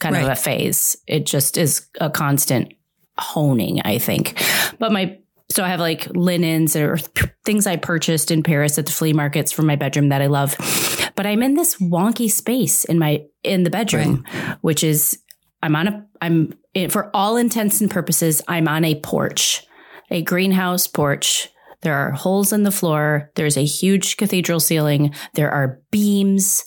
kind 0.00 0.16
of 0.16 0.28
a 0.28 0.34
phase. 0.34 0.96
It 1.06 1.26
just 1.26 1.56
is 1.56 1.86
a 2.00 2.10
constant 2.10 2.72
honing, 3.20 3.80
I 3.82 3.98
think. 3.98 4.42
But 4.78 4.92
my, 4.92 5.18
so 5.50 5.64
I 5.64 5.68
have 5.68 5.80
like 5.80 6.08
linens 6.14 6.76
or 6.76 6.98
things 7.44 7.66
I 7.66 7.76
purchased 7.76 8.30
in 8.30 8.42
Paris 8.42 8.78
at 8.78 8.86
the 8.86 8.92
flea 8.92 9.12
markets 9.12 9.52
for 9.52 9.62
my 9.62 9.76
bedroom 9.76 10.08
that 10.08 10.22
I 10.22 10.26
love. 10.26 10.56
But 11.16 11.26
I'm 11.26 11.42
in 11.42 11.54
this 11.54 11.76
wonky 11.76 12.30
space 12.30 12.84
in 12.84 12.98
my, 12.98 13.24
in 13.42 13.64
the 13.64 13.70
bedroom, 13.70 14.24
which 14.60 14.84
is, 14.84 15.18
I'm 15.62 15.76
on 15.76 15.88
a, 15.88 16.06
I'm, 16.22 16.54
for 16.88 17.10
all 17.14 17.36
intents 17.36 17.80
and 17.80 17.90
purposes, 17.90 18.40
I'm 18.48 18.68
on 18.68 18.84
a 18.84 19.00
porch, 19.00 19.66
a 20.10 20.22
greenhouse 20.22 20.86
porch. 20.86 21.48
There 21.82 21.94
are 21.94 22.12
holes 22.12 22.52
in 22.52 22.62
the 22.62 22.70
floor. 22.70 23.30
There's 23.34 23.56
a 23.56 23.64
huge 23.64 24.16
cathedral 24.16 24.60
ceiling. 24.60 25.14
There 25.34 25.50
are 25.50 25.80
beams. 25.90 26.64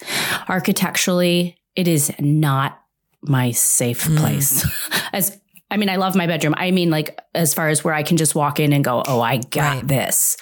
Architecturally, 0.50 1.56
it 1.76 1.88
is 1.88 2.12
not 2.20 2.80
my 3.22 3.52
safe 3.52 4.06
hmm. 4.06 4.18
place. 4.18 4.66
As 5.14 5.40
I 5.74 5.78
mean, 5.78 5.90
I 5.90 5.96
love 5.98 6.16
my 6.16 6.28
bedroom. 6.28 6.54
I 6.56 6.70
mean, 6.72 6.90
like 6.92 7.20
as 7.34 7.54
far 7.54 7.68
as 7.70 7.84
where 7.84 7.94
I 7.96 8.04
can 8.04 8.16
just 8.18 8.36
walk 8.36 8.60
in 8.60 8.72
and 8.74 8.84
go, 8.84 9.02
oh, 9.08 9.20
I 9.22 9.38
got 9.38 9.78
Right. 9.78 9.88
this. 9.88 10.38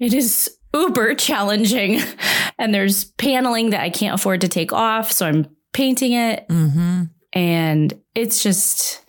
It 0.00 0.12
is 0.12 0.50
uber 0.74 1.14
challenging. 1.14 2.00
And 2.58 2.72
there's 2.74 3.04
paneling 3.04 3.70
that 3.70 3.82
I 3.82 3.90
can't 3.90 4.14
afford 4.14 4.40
to 4.40 4.48
take 4.48 4.72
off. 4.72 5.12
So 5.12 5.26
I'm 5.26 5.46
painting 5.74 6.12
it 6.14 6.48
Mm-hmm. 6.48 7.02
and 7.34 8.00
it's 8.14 8.42
just 8.42 9.02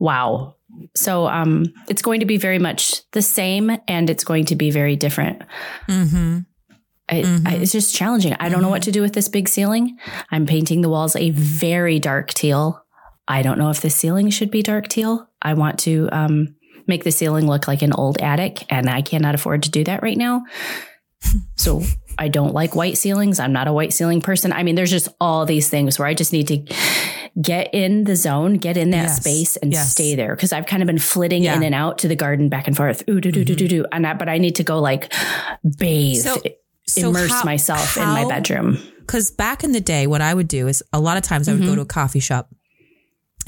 wow. 0.00 0.56
So 0.96 1.28
um 1.28 1.72
it's 1.88 2.02
going 2.02 2.18
to 2.20 2.26
be 2.26 2.38
very 2.38 2.58
much 2.58 3.08
the 3.12 3.22
same 3.22 3.78
and 3.86 4.10
it's 4.10 4.24
going 4.24 4.46
to 4.46 4.56
be 4.56 4.72
very 4.72 4.96
different. 4.96 5.42
Mm-hmm. 5.88 6.38
I, 7.08 7.14
Mhm. 7.22 7.46
I, 7.48 7.54
it's 7.54 7.70
just 7.72 7.94
challenging. 7.94 8.34
I 8.40 8.48
don't 8.48 8.62
know 8.62 8.68
what 8.68 8.82
to 8.82 8.90
do 8.92 9.00
with 9.00 9.12
this 9.14 9.28
big 9.28 9.48
ceiling. 9.48 9.96
I'm 10.32 10.44
painting 10.44 10.82
the 10.82 10.90
walls 10.90 11.14
a 11.16 11.30
very 11.30 11.98
dark 12.00 12.34
teal. 12.34 12.84
I 13.28 13.42
don't 13.42 13.58
know 13.58 13.68
if 13.70 13.80
the 13.82 13.90
ceiling 13.90 14.30
should 14.30 14.50
be 14.50 14.62
dark 14.62 14.88
teal. 14.88 15.28
I 15.42 15.52
want 15.54 15.78
to 15.80 16.08
um, 16.10 16.56
make 16.86 17.04
the 17.04 17.12
ceiling 17.12 17.46
look 17.46 17.68
like 17.68 17.82
an 17.82 17.92
old 17.92 18.20
attic, 18.22 18.64
and 18.72 18.88
I 18.88 19.02
cannot 19.02 19.34
afford 19.34 19.64
to 19.64 19.70
do 19.70 19.84
that 19.84 20.02
right 20.02 20.16
now. 20.18 20.42
So 21.56 21.82
I 22.16 22.28
don't 22.28 22.54
like 22.54 22.76
white 22.76 22.96
ceilings. 22.96 23.40
I'm 23.40 23.52
not 23.52 23.66
a 23.66 23.72
white 23.72 23.92
ceiling 23.92 24.20
person. 24.20 24.52
I 24.52 24.62
mean, 24.62 24.76
there's 24.76 24.90
just 24.92 25.08
all 25.20 25.44
these 25.46 25.68
things 25.68 25.98
where 25.98 26.06
I 26.06 26.14
just 26.14 26.32
need 26.32 26.46
to 26.46 26.58
get 27.42 27.74
in 27.74 28.04
the 28.04 28.14
zone, 28.14 28.54
get 28.54 28.76
in 28.76 28.90
that 28.90 29.02
Yes. 29.08 29.16
space, 29.20 29.56
and 29.56 29.72
Yes. 29.72 29.90
stay 29.90 30.14
there 30.14 30.36
because 30.36 30.52
I've 30.52 30.66
kind 30.66 30.80
of 30.80 30.86
been 30.86 30.98
flitting 31.00 31.42
Yeah. 31.42 31.56
in 31.56 31.64
and 31.64 31.74
out 31.74 31.98
to 31.98 32.08
the 32.08 32.14
garden, 32.14 32.48
back 32.48 32.68
and 32.68 32.76
forth. 32.76 33.02
Ooh, 33.10 33.20
do 33.20 33.32
do 33.32 33.44
do 33.44 33.56
do 33.56 33.66
do. 33.66 33.84
And 33.90 34.06
I, 34.06 34.14
but 34.14 34.28
I 34.28 34.38
need 34.38 34.54
to 34.56 34.62
go 34.64 34.78
like 34.78 35.12
bathe 35.76 36.18
So- 36.22 36.40
So 36.86 37.08
immerse 37.10 37.32
how- 37.32 37.44
myself 37.44 37.96
in 37.96 38.04
my 38.06 38.26
bedroom. 38.28 38.78
Because 39.00 39.30
back 39.32 39.64
in 39.64 39.72
the 39.72 39.80
day, 39.80 40.06
what 40.06 40.20
I 40.22 40.32
would 40.32 40.48
do 40.48 40.68
is 40.68 40.82
a 40.92 41.00
lot 41.00 41.16
of 41.16 41.24
times 41.24 41.48
I 41.48 41.52
would 41.52 41.60
Mm-hmm. 41.62 41.70
go 41.70 41.74
to 41.76 41.80
a 41.82 41.84
coffee 41.86 42.20
shop 42.20 42.48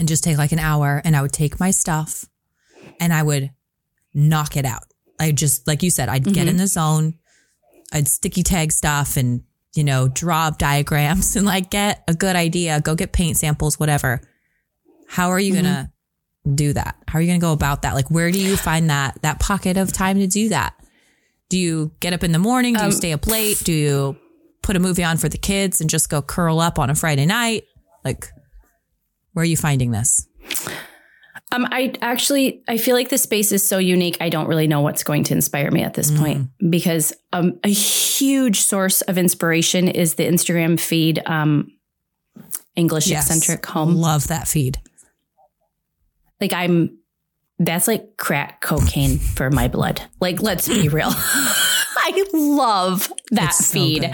and 0.01 0.09
just 0.09 0.25
take 0.25 0.39
like 0.39 0.51
an 0.51 0.59
hour 0.59 1.01
and 1.05 1.15
I 1.15 1.21
would 1.21 1.31
take 1.33 1.61
my 1.61 1.71
stuff 1.71 2.25
and 2.99 3.13
I 3.13 3.23
would 3.23 3.51
knock 4.15 4.57
it 4.57 4.65
out. 4.65 4.85
I 5.21 5.31
just, 5.31 5.67
like 5.67 5.83
you 5.83 5.91
said, 5.91 6.09
I'd 6.09 6.25
get 6.25 6.35
Mm-hmm. 6.35 6.49
in 6.49 6.57
the 6.57 6.67
zone, 6.67 7.15
I'd 7.93 8.09
sticky 8.09 8.43
tag 8.43 8.73
stuff 8.73 9.19
and, 9.19 9.43
you 9.75 9.85
know, 9.85 10.09
draw 10.09 10.47
up 10.47 10.57
diagrams 10.57 11.37
and 11.37 11.45
like 11.45 11.69
get 11.71 12.03
a 12.09 12.15
good 12.15 12.35
idea, 12.35 12.81
go 12.81 12.95
get 12.95 13.13
paint 13.13 13.37
samples, 13.37 13.79
whatever. 13.79 14.23
How 15.07 15.29
are 15.29 15.39
you 15.39 15.53
going 15.53 15.67
to 15.67 15.91
do 16.55 16.73
that? 16.73 16.97
How 17.07 17.19
are 17.19 17.23
you 17.23 17.29
going 17.29 17.39
to 17.41 17.45
go 17.45 17.53
about 17.53 17.83
that? 17.83 17.95
Like, 17.95 18.11
where 18.11 18.31
do 18.31 18.41
you 18.41 18.57
find 18.57 18.89
that, 18.89 19.21
that 19.21 19.39
pocket 19.39 19.77
of 19.77 19.93
time 19.93 20.19
to 20.19 20.27
do 20.27 20.49
that? 20.49 20.75
Do 21.51 21.59
you 21.59 21.93
get 22.01 22.15
up 22.15 22.25
in 22.25 22.33
the 22.33 22.39
morning? 22.39 22.75
Do 22.75 22.85
you 22.85 22.93
stay 22.93 23.13
up 23.13 23.27
late? 23.27 23.59
Do 23.65 23.73
you 23.73 24.17
put 24.63 24.77
a 24.77 24.79
movie 24.79 25.05
on 25.05 25.19
for 25.19 25.29
the 25.29 25.37
kids 25.37 25.83
and 25.83 25.91
just 25.91 26.09
go 26.09 26.23
curl 26.23 26.59
up 26.59 26.79
on 26.79 26.89
a 26.89 26.95
Friday 26.95 27.27
night? 27.27 27.65
Like, 28.05 28.29
where 29.33 29.43
are 29.43 29.47
you 29.47 29.57
finding 29.57 29.91
this? 29.91 30.27
Um, 31.53 31.67
I 31.71 31.93
actually 32.01 32.63
I 32.69 32.77
feel 32.77 32.95
like 32.95 33.09
the 33.09 33.19
space 33.19 33.51
is 33.51 33.67
so 33.67 33.79
unique. 33.79 34.17
I 34.21 34.29
don't 34.29 34.47
really 34.47 34.69
know 34.69 34.83
what's 34.83 35.03
going 35.03 35.25
to 35.25 35.35
inspire 35.35 35.71
me 35.71 35.83
at 35.83 35.95
this 35.95 36.11
point 36.11 36.49
because 36.71 37.13
um, 37.33 37.59
a 37.65 37.69
huge 37.69 38.61
source 38.61 39.01
of 39.03 39.19
inspiration 39.19 39.89
is 39.89 40.15
the 40.15 40.25
Instagram 40.27 40.79
feed, 40.79 41.21
um, 41.27 41.73
English 42.77 43.09
Yes. 43.09 43.27
eccentric 43.27 43.67
home. 43.67 43.97
Love 43.97 44.29
that 44.29 44.47
feed. 44.47 44.79
Like 46.41 46.53
I'm, 46.53 46.99
that's 47.59 47.87
like 47.89 48.17
crack 48.17 48.61
cocaine 48.61 49.19
for 49.19 49.51
my 49.51 49.67
blood. 49.69 50.01
Like 50.21 50.41
let's 50.41 50.69
be 50.69 50.89
real. 50.89 51.11
I 51.13 52.25
love 52.33 53.13
that 53.33 53.51
It's 53.59 53.73
feed. 53.73 54.03
good. 54.03 54.13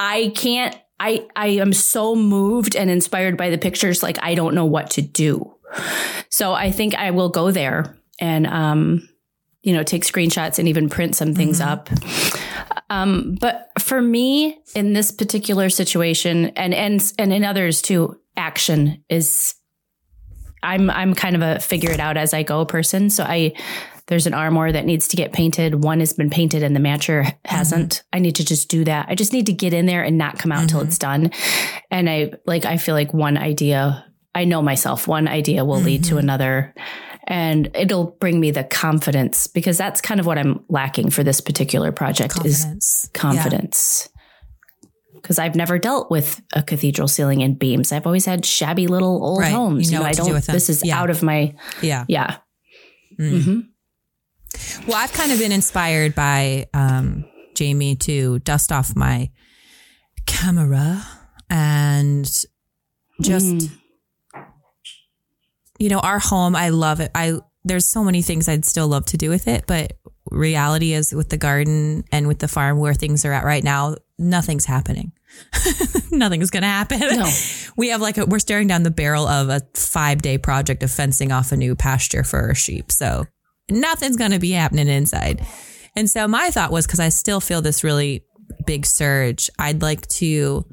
I 0.00 0.32
can't. 0.34 0.76
I 0.98 1.26
I 1.36 1.48
am 1.48 1.72
so 1.72 2.14
moved 2.14 2.76
and 2.76 2.90
inspired 2.90 3.36
by 3.36 3.50
the 3.50 3.58
pictures. 3.58 4.02
Like 4.02 4.18
I 4.22 4.34
don't 4.34 4.54
know 4.54 4.64
what 4.64 4.90
to 4.90 5.02
do. 5.02 5.54
So 6.28 6.52
I 6.52 6.70
think 6.70 6.94
I 6.94 7.10
will 7.10 7.28
go 7.28 7.50
there 7.50 7.96
and 8.20 8.46
um, 8.46 9.08
you 9.62 9.72
know, 9.72 9.82
take 9.82 10.04
screenshots 10.04 10.60
and 10.60 10.68
even 10.68 10.88
print 10.88 11.16
some 11.16 11.34
things 11.34 11.60
up. 11.60 11.90
Um, 12.88 13.36
but 13.40 13.68
for 13.80 14.00
me, 14.00 14.58
in 14.76 14.92
this 14.92 15.10
particular 15.10 15.68
situation, 15.70 16.46
and 16.50 16.72
and 16.72 17.12
and 17.18 17.32
in 17.32 17.44
others 17.44 17.82
too, 17.82 18.20
action 18.36 19.04
is. 19.08 19.54
I'm 20.62 20.88
I'm 20.90 21.14
kind 21.14 21.36
of 21.36 21.42
a 21.42 21.60
figure 21.60 21.90
it 21.90 22.00
out 22.00 22.16
as 22.16 22.32
I 22.32 22.42
go 22.42 22.64
person. 22.64 23.10
So 23.10 23.24
I 23.24 23.54
there's 24.08 24.26
an 24.26 24.34
armoire 24.34 24.70
that 24.72 24.84
needs 24.84 25.08
to 25.08 25.16
get 25.16 25.32
painted. 25.32 25.82
One 25.82 26.00
has 26.00 26.12
been 26.12 26.30
painted 26.30 26.62
and 26.62 26.76
the 26.76 26.80
matcher 26.80 27.34
hasn't. 27.44 28.04
I 28.12 28.18
need 28.20 28.36
to 28.36 28.44
just 28.44 28.68
do 28.68 28.84
that. 28.84 29.06
I 29.08 29.14
just 29.16 29.32
need 29.32 29.46
to 29.46 29.52
get 29.52 29.72
in 29.74 29.86
there 29.86 30.02
and 30.04 30.16
not 30.16 30.38
come 30.38 30.52
out 30.52 30.68
till 30.68 30.80
it's 30.80 30.98
done. 30.98 31.32
And 31.90 32.08
I 32.08 32.32
like 32.46 32.64
I 32.64 32.76
feel 32.76 32.94
like 32.94 33.12
one 33.12 33.36
idea, 33.36 34.04
I 34.34 34.44
know 34.44 34.62
myself, 34.62 35.08
one 35.08 35.26
idea 35.26 35.64
will 35.64 35.80
lead 35.80 36.04
to 36.04 36.18
another. 36.18 36.72
And 37.28 37.70
it'll 37.74 38.12
bring 38.20 38.38
me 38.38 38.52
the 38.52 38.62
confidence 38.62 39.48
because 39.48 39.76
that's 39.76 40.00
kind 40.00 40.20
of 40.20 40.26
what 40.26 40.38
I'm 40.38 40.64
lacking 40.68 41.10
for 41.10 41.24
this 41.24 41.40
particular 41.40 41.90
project 41.90 42.36
is 42.46 42.62
Confidence. 42.62 43.10
confidence. 43.12 44.08
Because 45.14 45.40
I've 45.40 45.56
never 45.56 45.76
dealt 45.80 46.08
with 46.08 46.40
a 46.52 46.62
cathedral 46.62 47.08
ceiling 47.08 47.42
and 47.42 47.58
beams. 47.58 47.90
I've 47.90 48.06
always 48.06 48.26
had 48.26 48.46
shabby 48.46 48.86
little 48.86 49.24
old 49.24 49.40
Right. 49.40 49.50
You 49.50 49.56
homes. 49.56 49.90
know 49.90 49.96
You 49.96 49.98
know, 49.98 50.02
what 50.02 50.08
I 50.08 50.12
to 50.12 50.16
do 50.20 50.24
don't. 50.26 50.34
with 50.34 50.46
them. 50.46 50.52
This 50.54 50.70
is 50.70 50.84
Yeah. 50.84 51.00
out 51.00 51.10
of 51.10 51.24
my 51.24 51.54
Yeah. 51.82 52.04
yeah. 52.06 52.36
Mm. 53.18 53.42
hmm 53.42 53.60
Well, 54.86 54.96
I've 54.96 55.12
kind 55.12 55.32
of 55.32 55.38
been 55.38 55.52
inspired 55.52 56.14
by 56.14 56.66
um, 56.74 57.24
Jamie 57.54 57.96
to 57.96 58.38
dust 58.40 58.70
off 58.72 58.94
my 58.96 59.30
camera 60.26 61.06
and 61.50 62.24
just, 63.20 63.44
Mm. 63.46 63.70
you 65.78 65.88
know, 65.88 65.98
our 66.00 66.18
home. 66.18 66.54
I 66.56 66.70
love 66.70 67.00
it. 67.00 67.10
I 67.14 67.38
there's 67.64 67.86
so 67.88 68.04
many 68.04 68.22
things 68.22 68.48
I'd 68.48 68.64
still 68.64 68.86
love 68.88 69.06
to 69.06 69.16
do 69.16 69.28
with 69.28 69.48
it, 69.48 69.64
but 69.66 69.94
reality 70.30 70.92
is 70.92 71.12
with 71.12 71.30
the 71.30 71.36
garden 71.36 72.04
and 72.12 72.28
with 72.28 72.38
the 72.38 72.46
farm 72.48 72.78
where 72.78 72.94
things 72.94 73.24
are 73.24 73.32
at 73.32 73.44
right 73.44 73.64
now, 73.64 73.96
nothing's 74.18 74.64
happening. 74.66 75.12
Nothing's 76.12 76.50
going 76.50 76.62
to 76.62 76.68
happen. 76.68 77.00
No. 77.00 77.28
We 77.76 77.88
have 77.88 78.00
like 78.00 78.16
a, 78.16 78.24
we're 78.24 78.38
staring 78.38 78.68
down 78.68 78.84
the 78.84 78.90
barrel 78.90 79.26
of 79.26 79.50
a 79.50 79.60
five 79.74 80.22
day 80.22 80.38
project 80.38 80.82
of 80.82 80.90
fencing 80.90 81.30
off 81.30 81.52
a 81.52 81.56
new 81.56 81.74
pasture 81.74 82.22
for 82.24 82.38
our 82.40 82.54
sheep. 82.54 82.90
So 82.90 83.26
nothing's 83.70 84.16
going 84.16 84.30
to 84.32 84.38
be 84.38 84.52
happening 84.52 84.88
inside. 84.88 85.44
And 85.94 86.08
so 86.10 86.28
my 86.28 86.50
thought 86.50 86.70
was 86.72 86.86
because 86.86 87.00
I 87.00 87.08
still 87.08 87.40
feel 87.40 87.62
this 87.62 87.82
really 87.82 88.24
big 88.66 88.86
surge, 88.86 89.48
I'd 89.58 89.82
like 89.82 90.06
to 90.08 90.64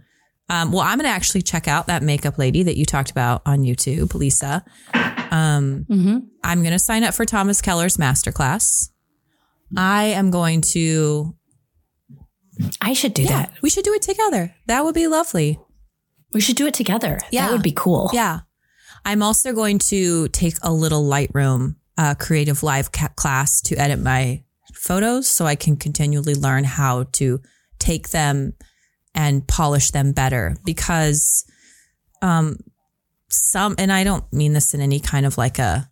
Um, 0.49 0.71
well, 0.71 0.81
I'm 0.81 0.97
going 0.97 1.09
to 1.09 1.15
actually 1.15 1.41
check 1.41 1.67
out 1.67 1.87
that 1.87 2.03
makeup 2.03 2.37
lady 2.37 2.63
that 2.63 2.75
you 2.77 2.85
talked 2.85 3.09
about 3.09 3.41
on 3.45 3.59
YouTube, 3.59 4.13
Lisa. 4.13 4.63
Um, 5.31 5.85
Mm-hmm. 5.89 6.17
I'm 6.43 6.59
going 6.61 6.73
to 6.73 6.79
sign 6.79 7.03
up 7.03 7.13
for 7.13 7.25
Thomas 7.25 7.61
Keller's 7.61 7.97
masterclass. 7.97 8.89
I 9.77 10.03
am 10.05 10.29
going 10.29 10.61
to. 10.73 11.35
I 12.81 12.93
should 12.93 13.13
do 13.15 13.25
that. 13.25 13.51
we 13.63 13.69
should 13.69 13.85
do 13.85 13.93
it 13.93 14.01
together. 14.03 14.53
That 14.67 14.83
would 14.83 14.93
be 14.93 15.07
lovely. 15.07 15.57
We 16.33 16.41
should 16.41 16.57
do 16.57 16.67
it 16.67 16.73
together. 16.73 17.19
Yeah. 17.31 17.47
That 17.47 17.53
would 17.53 17.63
be 17.63 17.71
cool. 17.75 18.11
Yeah. 18.13 18.41
I'm 19.05 19.23
also 19.23 19.53
going 19.53 19.79
to 19.79 20.27
take 20.29 20.55
a 20.61 20.71
little 20.71 21.03
Lightroom 21.03 21.75
uh, 21.97 22.15
creative 22.15 22.63
live 22.63 22.91
ca- 22.91 23.09
class 23.15 23.61
to 23.61 23.75
edit 23.75 23.99
my 23.99 24.43
photos 24.73 25.27
so 25.29 25.45
I 25.45 25.55
can 25.55 25.75
continually 25.77 26.33
learn 26.35 26.63
how 26.63 27.03
to 27.13 27.39
take 27.79 28.09
them 28.09 28.53
and 29.15 29.47
polish 29.47 29.91
them 29.91 30.11
better 30.11 30.55
because 30.65 31.45
um 32.21 32.57
some 33.29 33.75
and 33.77 33.91
I 33.91 34.03
don't 34.03 34.31
mean 34.33 34.53
this 34.53 34.73
in 34.73 34.81
any 34.81 34.99
kind 34.99 35.25
of 35.25 35.37
like 35.37 35.59
a 35.59 35.89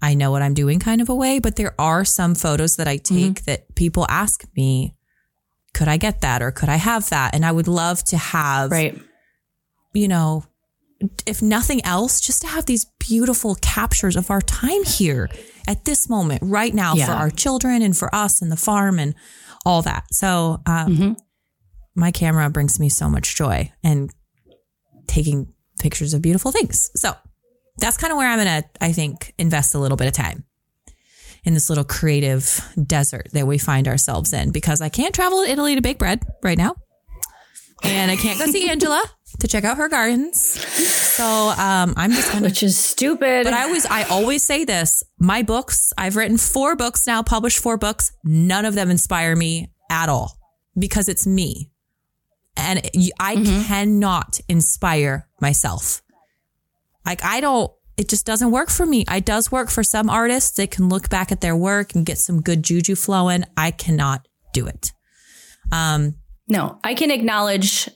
I 0.00 0.14
know 0.14 0.30
what 0.30 0.42
I'm 0.42 0.54
doing 0.54 0.78
kind 0.78 1.00
of 1.00 1.08
a 1.08 1.14
way, 1.14 1.38
but 1.40 1.56
there 1.56 1.74
are 1.78 2.04
some 2.04 2.34
photos 2.36 2.76
that 2.76 2.86
I 2.86 2.98
take 2.98 3.44
that 3.46 3.74
people 3.74 4.06
ask 4.08 4.44
me, 4.56 4.94
could 5.74 5.88
I 5.88 5.96
get 5.96 6.20
that 6.20 6.40
or 6.40 6.52
could 6.52 6.68
I 6.68 6.76
have 6.76 7.08
that? 7.10 7.34
And 7.34 7.44
I 7.44 7.50
would 7.50 7.66
love 7.66 8.04
to 8.04 8.16
have 8.16 8.70
Right. 8.70 8.96
you 9.92 10.06
know, 10.06 10.44
if 11.26 11.40
nothing 11.42 11.84
else, 11.84 12.20
just 12.20 12.42
to 12.42 12.48
have 12.48 12.66
these 12.66 12.86
beautiful 12.98 13.54
captures 13.56 14.16
of 14.16 14.30
our 14.30 14.40
time 14.40 14.82
here 14.84 15.28
at 15.68 15.84
this 15.84 16.08
moment, 16.08 16.42
right 16.44 16.74
now, 16.74 16.94
for 17.06 17.12
our 17.12 17.30
children 17.30 17.82
and 17.82 17.96
for 17.96 18.12
us 18.14 18.42
and 18.42 18.50
the 18.50 18.56
farm 18.56 18.98
and 18.98 19.14
all 19.64 19.82
that. 19.82 20.12
So, 20.12 20.60
um, 20.66 21.16
my 21.94 22.10
camera 22.10 22.48
brings 22.50 22.78
me 22.80 22.88
so 22.88 23.08
much 23.08 23.36
joy 23.36 23.70
and 23.84 24.10
taking 25.06 25.52
pictures 25.78 26.14
of 26.14 26.22
beautiful 26.22 26.50
things. 26.52 26.90
So, 26.96 27.14
that's 27.78 27.96
kind 27.96 28.10
of 28.12 28.16
where 28.16 28.28
I'm 28.28 28.38
going 28.44 28.62
to, 28.62 28.68
I 28.80 28.92
think, 28.92 29.34
invest 29.38 29.74
a 29.74 29.78
little 29.78 29.96
bit 29.96 30.08
of 30.08 30.12
time 30.14 30.44
in 31.44 31.54
this 31.54 31.68
little 31.68 31.84
creative 31.84 32.60
desert 32.86 33.28
that 33.32 33.46
we 33.46 33.56
find 33.58 33.86
ourselves 33.86 34.32
in 34.32 34.50
because 34.50 34.80
I 34.80 34.88
can't 34.88 35.14
travel 35.14 35.44
to 35.44 35.50
Italy 35.50 35.76
to 35.76 35.80
bake 35.80 35.98
bread 35.98 36.22
right 36.42 36.58
now 36.58 36.74
and 37.84 38.10
I 38.10 38.16
can't 38.16 38.38
go 38.38 38.46
see 38.46 38.68
Angela 38.70 39.02
to 39.40 39.48
check 39.48 39.64
out 39.64 39.76
her 39.76 39.88
gardens. 39.88 40.40
So 40.40 41.24
um, 41.24 41.94
I'm 41.96 42.10
just 42.12 42.32
gonna. 42.32 42.46
Which 42.46 42.62
is 42.62 42.76
stupid. 42.78 43.44
But 43.44 43.54
I 43.54 43.64
always, 43.64 43.86
I 43.86 44.04
always 44.04 44.42
say 44.42 44.64
this: 44.64 45.02
my 45.18 45.42
books. 45.42 45.92
I've 45.98 46.16
written 46.16 46.38
four 46.38 46.76
books 46.76 47.06
now, 47.06 47.22
published 47.22 47.58
four 47.58 47.76
books. 47.76 48.12
None 48.24 48.64
of 48.64 48.74
them 48.74 48.90
inspire 48.90 49.34
me 49.36 49.70
at 49.90 50.08
all 50.08 50.38
because 50.78 51.08
it's 51.08 51.26
me, 51.26 51.70
and 52.56 52.88
I 53.20 53.34
cannot 53.66 54.40
inspire 54.48 55.28
myself. 55.40 56.02
Like 57.04 57.24
I 57.24 57.40
don't. 57.40 57.70
It 57.96 58.08
just 58.08 58.24
doesn't 58.26 58.52
work 58.52 58.70
for 58.70 58.86
me. 58.86 59.04
It 59.10 59.24
does 59.24 59.50
work 59.50 59.70
for 59.70 59.82
some 59.82 60.08
artists. 60.08 60.52
They 60.56 60.68
can 60.68 60.88
look 60.88 61.08
back 61.08 61.32
at 61.32 61.40
their 61.40 61.56
work 61.56 61.96
and 61.96 62.06
get 62.06 62.18
some 62.18 62.40
good 62.40 62.62
juju 62.62 62.94
flowing. 62.94 63.42
I 63.56 63.72
cannot 63.72 64.28
do 64.52 64.68
it. 64.68 64.92
Um, 65.72 66.14
No, 66.46 66.78
I 66.84 66.94
can 66.94 67.10
acknowledge, 67.10 67.88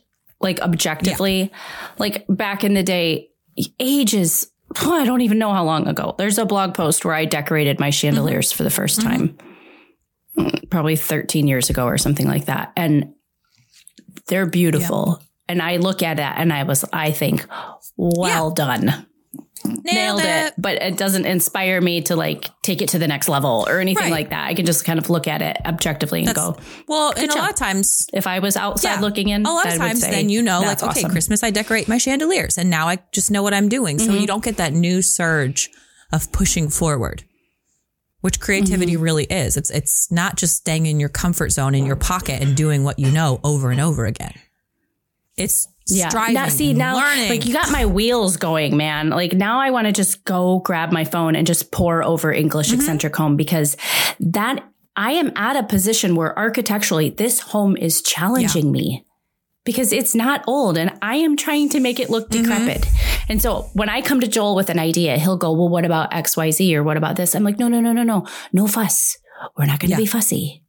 like 0.43 0.61
objectively, 0.61 1.51
like 1.99 2.25
back 2.29 2.65
in 2.65 2.75
the 2.75 2.83
day, 2.83 3.31
ages. 3.79 4.51
oh, 4.83 4.93
I 5.01 5.05
don't 5.05 5.21
even 5.23 5.39
know 5.39 5.53
how 5.53 5.65
long 5.65 5.87
ago. 5.89 6.15
There's 6.19 6.39
a 6.39 6.45
blog 6.45 6.75
post 6.75 7.05
where 7.05 7.15
I 7.15 7.25
decorated 7.25 7.79
my 7.81 7.91
chandeliers 7.91 8.53
for 8.53 8.63
the 8.63 8.71
1st 8.71 9.03
time, 9.03 9.39
Mm, 10.37 10.71
probably 10.71 10.97
13 10.97 11.47
years 11.47 11.69
ago 11.69 11.85
or 11.85 11.99
something 11.99 12.27
like 12.27 12.47
that, 12.47 12.73
and 12.75 13.13
they're 14.29 14.47
beautiful. 14.47 15.21
And 15.47 15.61
I 15.61 15.77
look 15.77 16.03
at 16.03 16.19
it 16.19 16.23
and 16.23 16.51
I 16.53 16.63
was, 16.63 16.87
I 16.91 17.11
think, 17.11 17.47
well 17.99 18.51
done. 18.51 19.07
Nailed, 19.65 20.21
it. 20.25 20.55
But 20.59 20.83
it 20.83 20.97
doesn't 20.97 21.25
inspire 21.25 21.81
me 21.81 22.01
to 22.03 22.17
like 22.17 22.51
take 22.63 22.83
it 22.83 22.89
to 22.91 22.99
the 22.99 23.07
next 23.07 23.29
level 23.29 23.65
or 23.69 23.79
anything 23.79 24.05
Right. 24.05 24.11
like 24.13 24.31
that. 24.31 24.47
I 24.49 24.55
can 24.55 24.67
just 24.67 24.85
kind 24.85 24.99
of 24.99 25.09
look 25.09 25.29
at 25.29 25.41
it 25.41 25.57
objectively 25.65 26.21
and 26.21 26.29
That's- 26.29 26.45
go, 26.57 26.61
Well, 26.89 27.13
and 27.17 27.31
a 27.31 27.35
lot 27.37 27.51
of 27.51 27.57
times 27.57 28.09
if 28.13 28.27
I 28.27 28.41
was 28.41 28.57
outside 28.57 29.01
looking 29.01 29.29
in, 29.29 29.47
a 29.47 29.51
lot 29.53 29.67
of 29.69 29.75
times 29.79 30.01
then 30.01 30.29
you 30.29 30.43
know 30.43 30.59
like 30.59 30.67
"That's 30.69 30.83
okay 30.83 30.91
awesome." 31.01 31.11
christmas 31.13 31.43
i 31.45 31.51
decorate 31.51 31.87
my 31.89 31.99
chandeliers 31.99 32.59
and 32.59 32.69
now 32.71 32.89
i 32.89 32.99
just 33.13 33.31
know 33.31 33.43
what 33.43 33.55
i'm 33.55 33.69
doing 33.69 33.99
so 33.99 34.09
Mm-hmm. 34.11 34.21
you 34.21 34.27
don't 34.27 34.43
get 34.45 34.57
that 34.57 34.73
new 34.73 35.01
surge 35.01 35.71
of 36.13 36.31
pushing 36.33 36.69
forward 36.69 37.25
which 38.21 38.41
creativity 38.41 38.93
Mm-hmm. 38.95 39.03
really 39.03 39.25
is 39.25 39.57
it's 39.57 39.71
it's 39.71 40.11
not 40.11 40.37
just 40.37 40.57
staying 40.57 40.87
in 40.87 40.99
your 41.01 41.09
comfort 41.09 41.51
zone 41.51 41.75
in 41.75 41.87
your 41.87 41.97
pocket 41.97 42.43
and 42.43 42.57
doing 42.57 42.83
what 42.85 42.99
you 42.99 43.11
know 43.11 43.41
over 43.45 43.71
and 43.71 43.81
over 43.81 44.05
again 44.07 44.35
it's 45.37 45.69
Yeah. 45.89 46.09
striving 46.09 46.35
now, 46.35 46.49
see, 46.49 46.73
now, 46.75 46.97
learning 46.97 47.29
like 47.31 47.47
you 47.47 47.53
got 47.53 47.71
my 47.71 47.87
wheels 47.87 48.37
going, 48.37 48.77
man. 48.77 49.11
Like 49.11 49.33
now 49.33 49.61
I 49.61 49.71
want 49.71 49.87
to 49.89 49.93
just 49.93 50.25
go 50.25 50.61
grab 50.61 50.93
my 50.93 51.05
phone 51.05 51.35
and 51.37 51.47
just 51.47 51.73
pour 51.73 52.03
over 52.03 52.33
English 52.33 52.69
Mm-hmm. 52.69 52.77
eccentric 52.81 53.17
home 53.17 53.37
because 53.37 53.77
that 54.21 54.65
I 54.97 55.13
am 55.13 55.33
at 55.37 55.57
a 55.57 55.63
position 55.63 56.15
where 56.17 56.39
architecturally 56.39 57.11
this 57.11 57.41
home 57.41 57.77
is 57.77 58.03
challenging 58.03 58.71
me 58.71 59.05
because 59.65 59.93
it's 59.93 60.15
not 60.15 60.45
old 60.47 60.77
and 60.77 60.93
I 61.03 61.17
am 61.17 61.37
trying 61.37 61.69
to 61.71 61.81
make 61.81 61.99
it 61.99 62.11
look 62.11 62.29
Mm-hmm. 62.31 62.43
decrepit. 62.43 62.87
And 63.29 63.41
so 63.41 63.71
when 63.75 63.89
I 63.89 64.03
come 64.03 64.21
to 64.21 64.29
Joel 64.29 64.55
with 64.55 64.69
an 64.71 64.79
idea, 64.79 65.17
he'll 65.19 65.37
go, 65.37 65.53
well, 65.53 65.69
what 65.69 65.85
about 65.85 66.11
XYZ 66.11 66.75
or 66.75 66.83
what 66.83 66.97
about 66.97 67.17
this? 67.17 67.35
I'm 67.35 67.45
like, 67.45 67.59
no, 67.59 67.69
no, 67.69 67.81
no, 67.81 67.93
no, 67.93 68.03
no, 68.03 68.27
no 68.53 68.67
fuss. 68.67 69.17
We're 69.57 69.67
not 69.67 69.79
going 69.81 69.89
to 69.91 69.93
Yeah. 69.97 69.97
be 69.99 70.07
fussy. 70.07 70.63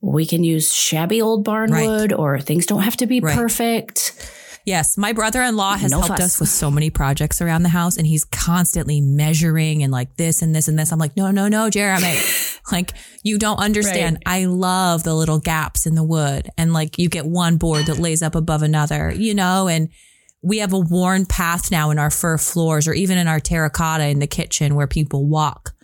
We 0.00 0.26
can 0.26 0.44
use 0.44 0.72
shabby 0.74 1.20
old 1.22 1.44
barn 1.44 1.70
Right. 1.72 1.86
wood 1.86 2.12
or 2.12 2.38
things 2.40 2.66
don't 2.66 2.82
have 2.82 2.96
to 2.98 3.06
be 3.06 3.20
Right. 3.20 3.34
perfect. 3.34 4.12
Yes, 4.64 4.98
my 4.98 5.12
brother-in-law 5.12 5.76
has 5.76 5.92
No 5.92 5.98
helped 6.00 6.18
fuss. 6.20 6.34
us 6.34 6.40
with 6.40 6.48
so 6.48 6.72
many 6.72 6.90
projects 6.90 7.40
around 7.40 7.62
the 7.62 7.68
house 7.68 7.96
and 7.96 8.04
he's 8.06 8.24
constantly 8.24 9.00
measuring 9.00 9.84
and 9.84 9.92
like 9.92 10.16
this 10.16 10.42
and 10.42 10.54
this 10.54 10.66
and 10.66 10.76
this. 10.76 10.90
I'm 10.90 10.98
like, 10.98 11.16
"No, 11.16 11.30
no, 11.30 11.46
no, 11.46 11.70
Jeremy. 11.70 12.16
like 12.72 12.92
you 13.22 13.38
don't 13.38 13.58
understand. 13.60 14.18
I 14.26 14.46
love 14.46 15.04
the 15.04 15.14
little 15.14 15.38
gaps 15.38 15.86
in 15.86 15.94
the 15.94 16.02
wood 16.02 16.48
and 16.58 16.72
like 16.72 16.98
you 16.98 17.08
get 17.08 17.26
one 17.26 17.58
board 17.58 17.86
that 17.86 17.98
lays 18.00 18.22
up 18.22 18.34
above 18.34 18.62
another, 18.62 19.12
you 19.16 19.34
know, 19.34 19.68
and 19.68 19.88
we 20.42 20.58
have 20.58 20.72
a 20.72 20.80
worn 20.80 21.26
path 21.26 21.70
now 21.70 21.90
in 21.90 21.98
our 22.00 22.10
fir 22.10 22.36
floors 22.36 22.88
or 22.88 22.92
even 22.92 23.18
in 23.18 23.28
our 23.28 23.38
terracotta 23.40 24.06
in 24.08 24.18
the 24.18 24.26
kitchen 24.26 24.74
where 24.74 24.88
people 24.88 25.26
walk. 25.26 25.74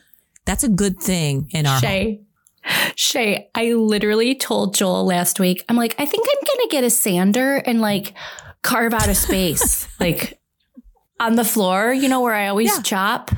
That's 0.44 0.64
a 0.64 0.68
good 0.68 0.98
thing 0.98 1.48
in 1.52 1.66
our 1.66 1.78
home. 1.80 2.26
Shaye, 2.64 3.46
I 3.54 3.72
literally 3.72 4.34
told 4.34 4.74
Joel 4.74 5.04
last 5.04 5.40
week, 5.40 5.64
I'm 5.68 5.76
like, 5.76 5.94
I 5.98 6.06
think 6.06 6.26
I'm 6.28 6.40
going 6.46 6.68
to 6.68 6.72
get 6.72 6.84
a 6.84 6.90
sander 6.90 7.56
and 7.56 7.80
like 7.80 8.14
carve 8.62 8.94
out 8.94 9.08
a 9.08 9.14
space, 9.14 9.88
like 10.00 10.38
on 11.20 11.34
the 11.36 11.44
floor, 11.44 11.92
you 11.92 12.08
know, 12.08 12.20
where 12.20 12.34
I 12.34 12.48
always 12.48 12.74
Yeah. 12.76 12.82
chop. 12.82 13.30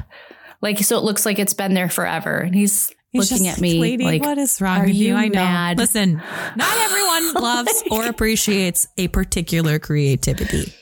Like, 0.61 0.79
so 0.81 0.97
it 0.99 1.05
looks 1.05 1.27
like 1.27 1.39
it's 1.39 1.55
been 1.55 1.75
there 1.75 1.89
forever. 1.89 2.39
And 2.39 2.55
he's, 2.55 2.93
He's 3.11 3.31
looking 3.31 3.47
at 3.47 3.61
me 3.61 3.79
lady, 3.81 4.05
like, 4.05 4.23
what 4.23 4.39
is 4.39 4.61
wrong 4.61 4.81
are 4.81 4.87
with 4.87 4.95
you? 4.97 5.09
you 5.11 5.15
I 5.15 5.29
know. 5.29 5.35
mad? 5.45 5.79
Listen, 5.79 6.15
not 6.57 6.77
everyone 6.79 7.35
loves 7.35 7.85
or 7.91 8.07
appreciates 8.07 8.89
a 8.99 9.07
particular 9.09 9.79
creativity. 9.79 10.73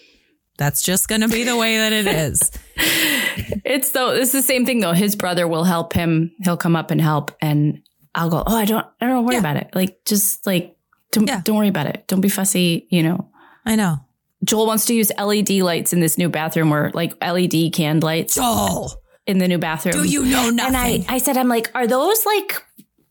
That's 0.57 0.83
just 0.83 1.09
going 1.09 1.21
to 1.21 1.29
be 1.29 1.45
the 1.45 1.57
way 1.57 1.77
that 1.77 1.93
it 1.93 2.07
is. 2.07 2.51
It's 3.65 3.91
though 3.91 4.11
it's 4.11 4.33
the 4.33 4.43
same 4.43 4.67
thing 4.67 4.81
though. 4.81 4.93
His 4.93 5.17
brother 5.17 5.47
will 5.49 5.65
help 5.65 5.93
him. 5.95 6.33
He'll 6.43 6.57
come 6.59 6.77
up 6.77 6.91
and 6.91 7.01
help, 7.01 7.31
and 7.41 7.81
I'll 8.15 8.31
go. 8.31 8.43
Oh, 8.47 8.57
I 8.57 8.65
don't. 8.65 8.87
I 9.01 9.07
don't 9.07 9.25
worry 9.25 9.35
Yeah. 9.37 9.41
about 9.41 9.57
it. 9.57 9.71
Like 9.75 10.05
just 10.05 10.47
like 10.47 10.77
don't 11.13 11.27
Yeah. 11.29 11.41
don't 11.45 11.57
worry 11.57 11.69
about 11.69 11.87
it. 11.87 12.05
Don't 12.09 12.21
be 12.21 12.29
fussy. 12.29 12.87
You 12.91 13.03
know. 13.03 13.29
I 13.65 13.77
know. 13.77 13.97
Joel 14.45 14.67
wants 14.67 14.87
to 14.87 14.95
use 14.95 15.11
LED 15.19 15.63
lights 15.63 15.93
in 15.93 16.01
this 16.01 16.19
new 16.19 16.29
bathroom, 16.29 16.73
or 16.75 16.91
like 16.95 17.15
LED 17.23 17.71
canned 17.73 18.03
lights 18.03 18.37
Oh, 18.41 18.91
in 19.27 19.39
the 19.39 19.47
new 19.47 19.59
bathroom. 19.59 19.95
do 19.95 20.05
you 20.05 20.25
know 20.25 20.51
nothing? 20.51 20.75
And? 20.75 21.07
I, 21.09 21.15
I 21.15 21.19
said, 21.19 21.37
I'm 21.37 21.47
like, 21.49 21.71
are 21.77 21.87
those 21.87 22.27
like 22.27 22.61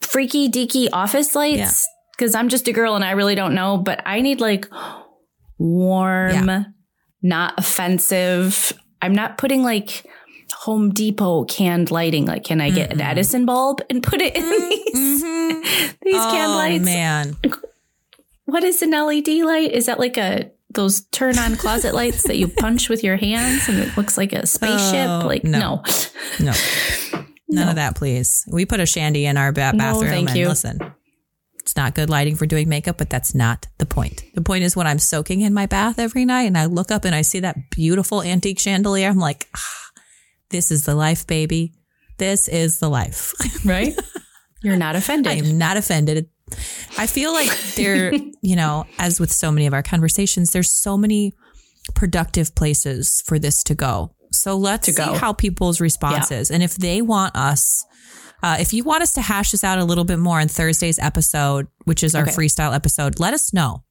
freaky 0.01 0.49
deaky 0.49 0.89
office 0.91 1.33
lights? 1.33 1.87
Because 2.17 2.35
I'm 2.35 2.49
just 2.49 2.67
a 2.67 2.73
girl 2.73 2.95
and 2.95 3.03
I 3.05 3.11
really 3.11 3.35
don't 3.35 3.55
know, 3.55 3.77
but 3.77 4.01
I 4.05 4.19
need 4.19 4.41
like 4.41 4.67
warm, 5.57 6.47
Yeah. 6.47 6.63
not 7.21 7.53
offensive. 7.57 8.73
I'm 9.01 9.13
not 9.15 9.37
putting 9.37 9.63
like 9.63 10.05
Home 10.51 10.91
Depot 10.91 11.45
canned 11.45 11.91
lighting. 11.91 12.25
Like, 12.25 12.43
can 12.43 12.61
I 12.61 12.69
get 12.69 12.91
an 12.91 12.99
mm-hmm. 12.99 13.09
Edison 13.09 13.45
bulb 13.45 13.81
and 13.89 14.03
put 14.03 14.21
it 14.21 14.35
in 14.35 14.43
mm-hmm. 14.43 14.69
these, 14.69 15.23
mm-hmm. 15.23 15.91
these 16.01 16.15
canned 16.15 16.51
oh, 16.51 16.55
lights? 16.55 16.85
man. 16.85 17.37
What 18.45 18.63
is 18.63 18.81
an 18.81 18.91
LED 18.91 19.27
light? 19.27 19.71
Is 19.71 19.85
that 19.85 19.99
like 19.99 20.17
a 20.17 20.51
those 20.73 21.01
turn 21.11 21.37
on 21.37 21.55
closet 21.55 21.93
lights 21.93 22.23
that 22.23 22.37
you 22.37 22.47
punch 22.59 22.89
with 22.89 23.03
your 23.03 23.17
hands 23.17 23.67
and 23.67 23.79
it 23.79 23.95
looks 23.97 24.17
like 24.17 24.33
a 24.33 24.45
spaceship? 24.45 25.07
Oh, 25.07 25.23
like 25.25 25.43
no. 25.43 25.83
no. 26.39 26.53
No. 26.53 26.53
None 27.49 27.69
of 27.69 27.75
that, 27.75 27.95
please. 27.95 28.47
We 28.51 28.65
put 28.65 28.79
a 28.79 28.85
shandy 28.85 29.25
in 29.25 29.35
our 29.35 29.51
ba- 29.51 29.73
No, 29.73 29.77
bathroom. 29.77 30.09
thank 30.09 30.29
and 30.29 30.37
you. 30.37 30.47
listen, 30.47 30.79
it's 31.59 31.75
not 31.75 31.95
good 31.95 32.09
lighting 32.09 32.35
for 32.35 32.45
doing 32.45 32.69
makeup, 32.69 32.97
but 32.97 33.09
that's 33.09 33.35
not 33.35 33.67
the 33.77 33.85
point. 33.85 34.23
The 34.35 34.41
point 34.41 34.63
is 34.63 34.75
when 34.75 34.87
I'm 34.87 34.99
soaking 34.99 35.41
in 35.41 35.53
my 35.53 35.65
bath 35.65 35.99
every 35.99 36.23
night 36.23 36.43
and 36.43 36.57
I 36.57 36.65
look 36.65 36.91
up 36.91 37.03
and 37.03 37.13
I 37.13 37.21
see 37.21 37.41
that 37.41 37.69
beautiful 37.69 38.23
antique 38.23 38.59
chandelier, 38.59 39.09
I'm 39.09 39.19
like, 39.19 39.47
ah, 39.55 39.90
this 40.51 40.71
is 40.71 40.85
the 40.85 40.95
life, 40.95 41.25
baby. 41.27 41.73
This 42.17 42.47
is 42.47 42.79
the 42.79 42.89
life. 42.89 43.33
right? 43.65 43.97
You're 44.63 44.77
not 44.77 44.95
offended. 44.95 45.31
I 45.31 45.35
am 45.37 45.57
not 45.57 45.77
offended. 45.77 46.29
I 46.97 47.07
feel 47.07 47.33
like 47.33 47.49
there, 47.75 48.13
you 48.41 48.55
know, 48.55 48.85
as 48.99 49.19
with 49.19 49.31
so 49.31 49.51
many 49.51 49.65
of 49.65 49.73
our 49.73 49.81
conversations, 49.83 50.51
there's 50.51 50.69
so 50.69 50.97
many 50.97 51.33
productive 51.95 52.53
places 52.53 53.23
for 53.25 53.39
this 53.39 53.63
to 53.63 53.75
go. 53.75 54.13
So 54.31 54.55
let's 54.57 54.85
To 54.85 54.93
see 54.93 54.97
go. 55.03 55.15
how 55.15 55.33
people's 55.33 55.81
response 55.81 56.29
Yeah. 56.31 56.37
is. 56.39 56.51
And 56.51 56.61
if 56.61 56.75
they 56.75 57.01
want 57.01 57.35
us, 57.35 57.83
uh, 58.43 58.57
if 58.59 58.71
you 58.73 58.83
want 58.83 59.01
us 59.03 59.13
to 59.13 59.21
hash 59.21 59.51
this 59.51 59.63
out 59.63 59.79
a 59.79 59.83
little 59.83 60.03
bit 60.05 60.19
more 60.19 60.39
in 60.39 60.47
Thursday's 60.47 60.99
episode, 60.99 61.67
which 61.85 62.03
is 62.03 62.13
our 62.15 62.23
Okay. 62.23 62.31
freestyle 62.31 62.73
episode, 62.75 63.19
let 63.19 63.33
us 63.33 63.51
know 63.53 63.83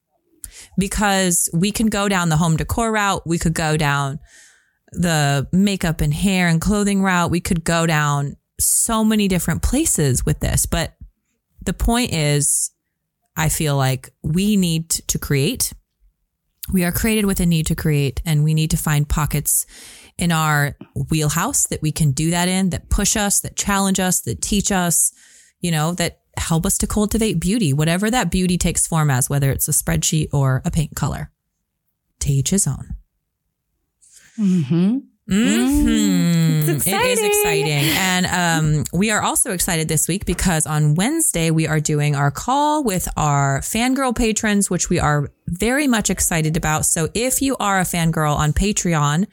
because 0.79 1.49
we 1.53 1.73
can 1.73 1.87
go 1.87 2.09
down 2.09 2.29
the 2.29 2.37
home 2.37 2.57
decor 2.57 2.93
route. 2.93 3.23
We 3.27 3.39
could 3.39 3.55
go 3.55 3.77
down 3.77 4.19
the 4.93 5.49
makeup 5.53 6.01
and 6.01 6.13
hair 6.13 6.49
and 6.49 6.61
clothing 6.61 7.03
route. 7.03 7.31
We 7.31 7.41
could 7.41 7.65
go 7.65 7.87
down 7.87 8.37
so 8.59 9.05
many 9.05 9.29
different 9.29 9.63
places 9.63 10.25
with 10.25 10.41
this. 10.41 10.67
But 10.67 10.95
the 11.63 11.73
point 11.73 12.13
is, 12.13 12.71
I 13.37 13.49
feel 13.49 13.77
like 13.77 14.11
we 14.23 14.57
need 14.57 14.91
to 14.91 15.19
create. 15.19 15.73
We 16.73 16.85
are 16.85 16.93
created 16.93 17.25
with 17.25 17.41
a 17.41 17.47
need 17.47 17.67
to 17.67 17.75
create, 17.75 18.23
and 18.25 18.45
we 18.45 18.55
need 18.55 18.71
to 18.71 18.77
find 18.77 19.09
pockets 19.09 19.67
in 20.19 20.31
our 20.31 20.77
wheelhouse 21.11 21.67
that 21.69 21.83
we 21.83 21.91
can 21.91 22.13
do 22.13 22.31
that 22.31 22.49
in, 22.49 22.71
that 22.71 22.91
push 22.91 23.17
us, 23.17 23.41
that 23.41 23.57
challenge 23.57 23.99
us, 23.99 24.21
that 24.23 24.43
teach 24.43 24.71
us, 24.71 25.13
you 25.61 25.71
know, 25.71 25.93
that 25.95 26.21
help 26.37 26.67
us 26.67 26.79
to 26.79 26.87
cultivate 26.87 27.41
beauty, 27.41 27.73
whatever 27.73 28.11
that 28.11 28.31
beauty 28.31 28.57
takes 28.57 28.87
form 28.87 29.11
as, 29.11 29.29
whether 29.29 29.51
it's 29.51 29.69
a 29.69 29.73
spreadsheet 29.73 30.29
or 30.33 30.63
a 30.65 30.71
paint 30.71 30.95
color. 30.95 31.31
To 32.21 32.31
each 32.31 32.51
his 32.51 32.67
own. 32.67 32.97
Mm-hmm. 34.41 34.99
Mhm. 35.31 36.69
It's 36.69 36.87
It 36.87 37.01
is 37.03 37.21
exciting. 37.23 37.67
exciting. 37.67 37.97
And 37.99 38.27
um, 38.27 38.85
we 38.93 39.11
are 39.13 39.23
also 39.23 39.53
excited 39.53 39.87
this 39.87 40.09
week 40.09 40.25
because 40.25 40.67
on 40.67 40.95
Wednesday, 40.97 41.51
we 41.53 41.69
are 41.69 41.79
doing 41.79 42.17
our 42.17 42.31
call 42.33 42.83
with 42.83 43.07
our 43.17 43.61
fangirl 43.61 44.17
patrons, 44.17 44.69
which 44.71 44.91
we 44.91 44.99
are 44.99 45.31
very 45.47 45.87
much 45.87 46.11
excited 46.11 46.57
about. 46.57 46.85
So 46.85 47.09
if 47.15 47.41
you 47.43 47.57
are 47.61 47.79
a 47.79 47.85
fangirl 47.85 48.35
on 48.35 48.53
Patreon, 48.53 49.27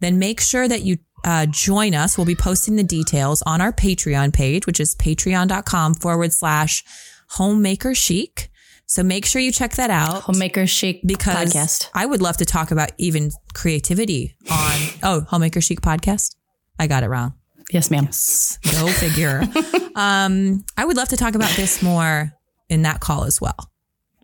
then 0.00 0.18
make 0.18 0.40
sure 0.40 0.66
that 0.66 0.82
you 0.82 0.96
uh, 1.24 1.46
join 1.46 1.94
us. 1.94 2.16
We'll 2.16 2.26
be 2.26 2.34
posting 2.34 2.76
the 2.76 2.82
details 2.84 3.42
on 3.42 3.60
our 3.60 3.72
Patreon 3.72 4.32
page, 4.32 4.66
which 4.66 4.80
is 4.80 4.94
patreon.com 4.96 5.94
forward 5.94 6.32
slash 6.32 6.84
homemaker 7.30 7.94
chic. 7.94 8.50
So 8.86 9.02
make 9.02 9.24
sure 9.24 9.40
you 9.40 9.50
check 9.50 9.72
that 9.76 9.90
out 9.90 10.22
Homemaker 10.22 10.66
Chic 10.66 11.00
because 11.04 11.52
podcast. 11.54 11.88
I 11.94 12.06
would 12.06 12.20
love 12.20 12.36
to 12.38 12.44
talk 12.44 12.70
about 12.70 12.90
even 12.98 13.30
creativity 13.54 14.36
on 14.50 14.78
oh 15.02 15.20
homemaker 15.22 15.60
chic 15.60 15.80
podcast. 15.80 16.36
I 16.78 16.86
got 16.86 17.02
it 17.02 17.08
wrong. 17.08 17.34
Yes, 17.72 17.90
ma'am. 17.90 18.04
Go 18.04 18.88
figure. 18.88 19.42
um, 19.96 20.64
I 20.76 20.84
would 20.84 20.96
love 20.96 21.08
to 21.08 21.16
talk 21.16 21.34
about 21.34 21.50
this 21.56 21.82
more 21.82 22.32
in 22.68 22.82
that 22.82 23.00
call 23.00 23.24
as 23.24 23.40
well, 23.40 23.72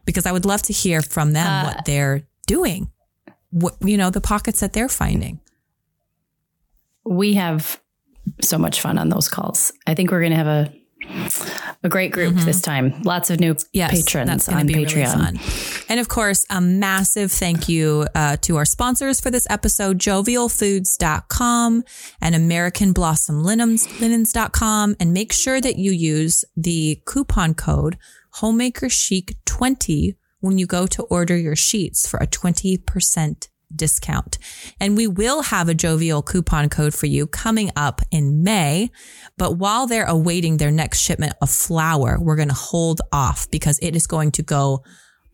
because 0.04 0.26
I 0.26 0.32
would 0.32 0.44
love 0.44 0.62
to 0.62 0.72
hear 0.72 1.00
from 1.00 1.32
them 1.32 1.46
Uh, 1.46 1.64
what 1.64 1.84
they're 1.86 2.28
doing, 2.46 2.90
what 3.50 3.76
you 3.80 3.96
know, 3.96 4.10
the 4.10 4.20
pockets 4.20 4.60
that 4.60 4.72
they're 4.74 4.88
finding. 4.90 5.40
We 7.04 7.34
have 7.34 7.80
so 8.42 8.58
much 8.58 8.80
fun 8.80 8.98
on 8.98 9.08
those 9.08 9.28
calls. 9.28 9.72
I 9.86 9.94
think 9.94 10.10
we're 10.10 10.20
going 10.20 10.32
to 10.32 10.36
have 10.36 10.46
a 10.46 10.72
a 11.82 11.88
great 11.88 12.12
group 12.12 12.34
this 12.36 12.60
time. 12.60 13.02
Lots 13.02 13.30
of 13.30 13.40
new 13.40 13.54
Mm-hmm. 13.54 13.68
Yes, 13.72 13.90
patrons 13.90 14.48
on 14.48 14.68
Patreon. 14.68 15.32
really. 15.32 15.84
And 15.88 15.98
of 16.00 16.08
course, 16.08 16.46
a 16.50 16.60
massive 16.60 17.32
thank 17.32 17.68
you 17.68 18.06
uh, 18.14 18.36
to 18.42 18.56
our 18.56 18.64
sponsors 18.64 19.20
for 19.20 19.30
this 19.30 19.46
episode, 19.50 19.98
jovialfoods.com 19.98 21.84
and 22.20 22.34
American 22.34 22.92
Blossom 22.92 23.42
Linens, 23.42 23.88
linens.com. 24.00 24.96
And 25.00 25.12
make 25.12 25.32
sure 25.32 25.60
that 25.60 25.76
you 25.76 25.92
use 25.92 26.44
the 26.56 27.00
coupon 27.06 27.54
code 27.54 27.98
homemaker 28.34 28.88
chic 28.88 29.36
20 29.46 30.14
when 30.40 30.56
you 30.58 30.66
go 30.66 30.86
to 30.86 31.02
order 31.04 31.36
your 31.36 31.56
sheets 31.56 32.08
for 32.08 32.18
a 32.18 32.26
20% 32.26 33.48
discount. 33.74 34.38
And 34.80 34.96
we 34.96 35.06
will 35.06 35.42
have 35.42 35.68
a 35.68 35.74
jovial 35.74 36.22
coupon 36.22 36.68
code 36.68 36.94
for 36.94 37.06
you 37.06 37.26
coming 37.26 37.70
up 37.76 38.00
in 38.10 38.42
May. 38.42 38.90
But 39.36 39.56
while 39.58 39.86
they're 39.86 40.06
awaiting 40.06 40.56
their 40.56 40.70
next 40.70 41.00
shipment 41.00 41.34
of 41.40 41.50
flour, 41.50 42.18
we're 42.20 42.36
going 42.36 42.48
to 42.48 42.54
hold 42.54 43.00
off 43.12 43.50
because 43.50 43.78
it 43.80 43.96
is 43.96 44.06
going 44.06 44.32
to 44.32 44.42
go 44.42 44.84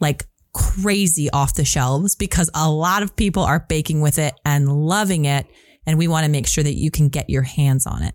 like 0.01 0.27
crazy 0.53 1.31
off 1.31 1.55
the 1.55 1.65
shelves 1.65 2.17
because 2.17 2.51
a 2.55 2.71
lot 2.71 3.03
of 3.03 3.15
people 3.17 3.43
are 3.43 3.61
baking 3.69 4.01
with 4.01 4.19
it 4.19 4.35
and 4.45 4.69
loving 4.69 5.25
it. 5.25 5.47
And 5.87 5.99
we 5.99 6.09
want 6.09 6.25
to 6.25 6.31
make 6.31 6.47
sure 6.47 6.65
that 6.65 6.75
you 6.75 6.91
can 6.91 7.09
get 7.09 7.31
your 7.31 7.43
hands 7.43 7.87
on 7.87 8.03
it. 8.03 8.15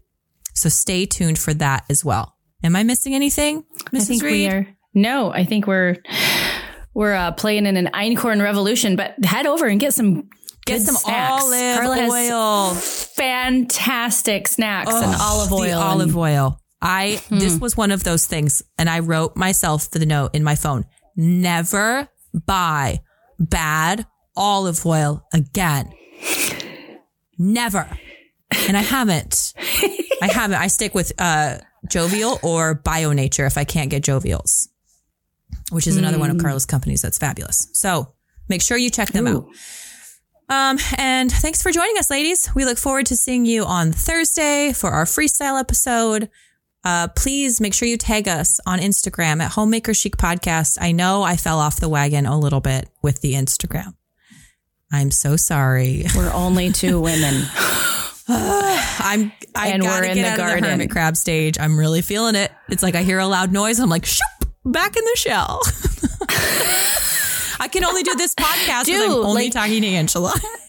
So 0.54 0.68
stay 0.70 1.06
tuned 1.06 1.40
for 1.40 1.54
that 1.56 1.86
as 1.90 2.04
well. 2.04 2.36
Am 2.64 2.76
I 2.76 2.84
missing 2.84 3.16
anything, 3.16 3.64
Mrs. 3.94 4.02
I 4.02 4.04
think 4.04 4.24
Reed? 4.24 4.34
we 4.34 4.48
are. 4.48 4.68
No, 4.94 5.32
I 5.32 5.46
think 5.46 5.68
we're 5.68 5.96
we're 6.94 7.14
uh, 7.14 7.32
playing 7.32 7.66
in 7.66 7.78
an 7.78 7.88
einkorn 7.94 8.42
revolution. 8.42 8.96
But 8.96 9.24
head 9.24 9.46
over 9.48 9.66
and 9.68 9.80
get 9.80 9.94
some 9.94 10.30
Get 10.66 10.78
good 10.78 10.82
some 10.86 10.96
snacks. 10.96 11.44
olive 11.44 11.78
Carla 11.80 12.08
oil. 12.10 12.74
fantastic 12.76 14.48
snacks 14.48 14.94
and 14.94 15.16
olive 15.20 15.52
oil. 15.52 15.64
And- 15.64 15.74
olive 15.74 16.18
oil. 16.18 16.58
I 16.84 17.22
this 17.30 17.60
was 17.60 17.78
one 17.78 17.92
of 17.92 18.04
those 18.04 18.26
things, 18.26 18.64
and 18.80 18.90
I 18.90 19.00
wrote 19.00 19.36
myself 19.38 19.92
the 19.92 20.04
note 20.06 20.34
in 20.34 20.44
my 20.44 20.56
phone: 20.56 20.86
never 21.16 22.08
buy 22.34 23.02
bad 23.40 24.08
olive 24.36 24.84
oil 24.86 25.24
again. 25.32 25.92
Never. 27.38 27.88
And 28.68 28.76
I 28.76 28.82
haven't. 28.82 29.54
I 30.22 30.28
haven't. 30.28 30.60
I 30.60 30.68
stick 30.68 30.94
with 30.96 31.12
uh, 31.20 31.58
Jovial 31.90 32.40
or 32.44 32.76
Bionaturae 32.84 33.48
if 33.48 33.58
I 33.58 33.64
can't 33.64 33.90
get 33.90 34.04
Jovials, 34.04 34.68
which 35.72 35.88
is 35.88 35.98
another 35.98 36.20
one 36.20 36.30
of 36.30 36.38
Carla's 36.38 36.66
companies 36.66 37.02
that's 37.02 37.18
fabulous. 37.18 37.68
So 37.74 38.14
make 38.50 38.62
sure 38.62 38.78
you 38.78 38.90
check 38.90 39.10
them 39.10 39.28
out. 39.28 39.48
Um, 40.50 40.78
and 40.98 41.32
thanks 41.32 41.62
for 41.64 41.72
joining 41.72 41.98
us, 41.98 42.10
ladies. 42.10 42.50
We 42.54 42.66
look 42.66 42.78
forward 42.78 43.06
to 43.08 43.16
seeing 43.16 43.46
you 43.46 43.64
on 43.64 43.92
Thursday 43.94 44.74
for 44.74 44.90
our 44.92 45.06
freestyle 45.06 45.60
episode. 45.60 46.30
Uh, 46.84 47.08
please 47.10 47.62
make 47.62 47.74
sure 47.74 47.88
you 47.88 47.96
tag 47.96 48.28
us 48.28 48.60
on 48.66 48.80
Instagram 48.80 49.42
at 49.42 49.52
Homemaker 49.52 49.94
Chic 49.94 50.18
Podcast. 50.18 50.78
I 50.82 50.92
know 50.92 51.24
I 51.24 51.38
fell 51.38 51.60
off 51.60 51.80
the 51.80 51.88
wagon 51.88 52.26
a 52.26 52.38
little 52.38 52.60
bit 52.60 52.90
with 53.02 53.22
the 53.22 53.34
Instagram. 53.34 53.94
I'm 54.92 55.12
so 55.12 55.38
sorry. 55.38 56.04
We're 56.16 56.34
only 56.34 56.72
two 56.72 57.00
women. 57.00 57.44
I'm 58.28 59.32
I 59.56 59.70
And 59.70 59.82
gotta 59.84 60.02
we're 60.02 60.10
in 60.10 60.16
get 60.16 60.24
the 60.24 60.28
out 60.30 60.34
of 60.34 60.38
garden. 60.40 60.64
the 60.64 60.70
hermit 60.70 60.92
crab 60.92 61.18
stage. 61.18 61.60
I'm 61.60 61.78
really 61.78 62.02
feeling 62.02 62.36
it. 62.36 62.52
It's 62.70 62.82
like 62.84 62.96
I 62.96 63.04
hear 63.04 63.20
a 63.20 63.28
loud 63.28 63.52
noise. 63.52 63.80
I'm 63.80 63.90
like, 63.90 64.06
shoop, 64.06 64.41
back 64.66 64.96
in 64.96 65.04
the 65.04 65.16
shell. 65.16 65.62
I 67.60 67.68
can 67.68 67.84
only 67.84 68.04
do 68.04 68.16
this 68.16 68.34
podcast 68.36 68.86
because 68.86 69.02
I'm 69.02 69.12
only 69.12 69.44
like- 69.46 69.54
talking 69.54 69.82
to 69.82 69.88
Angela. 69.88 70.34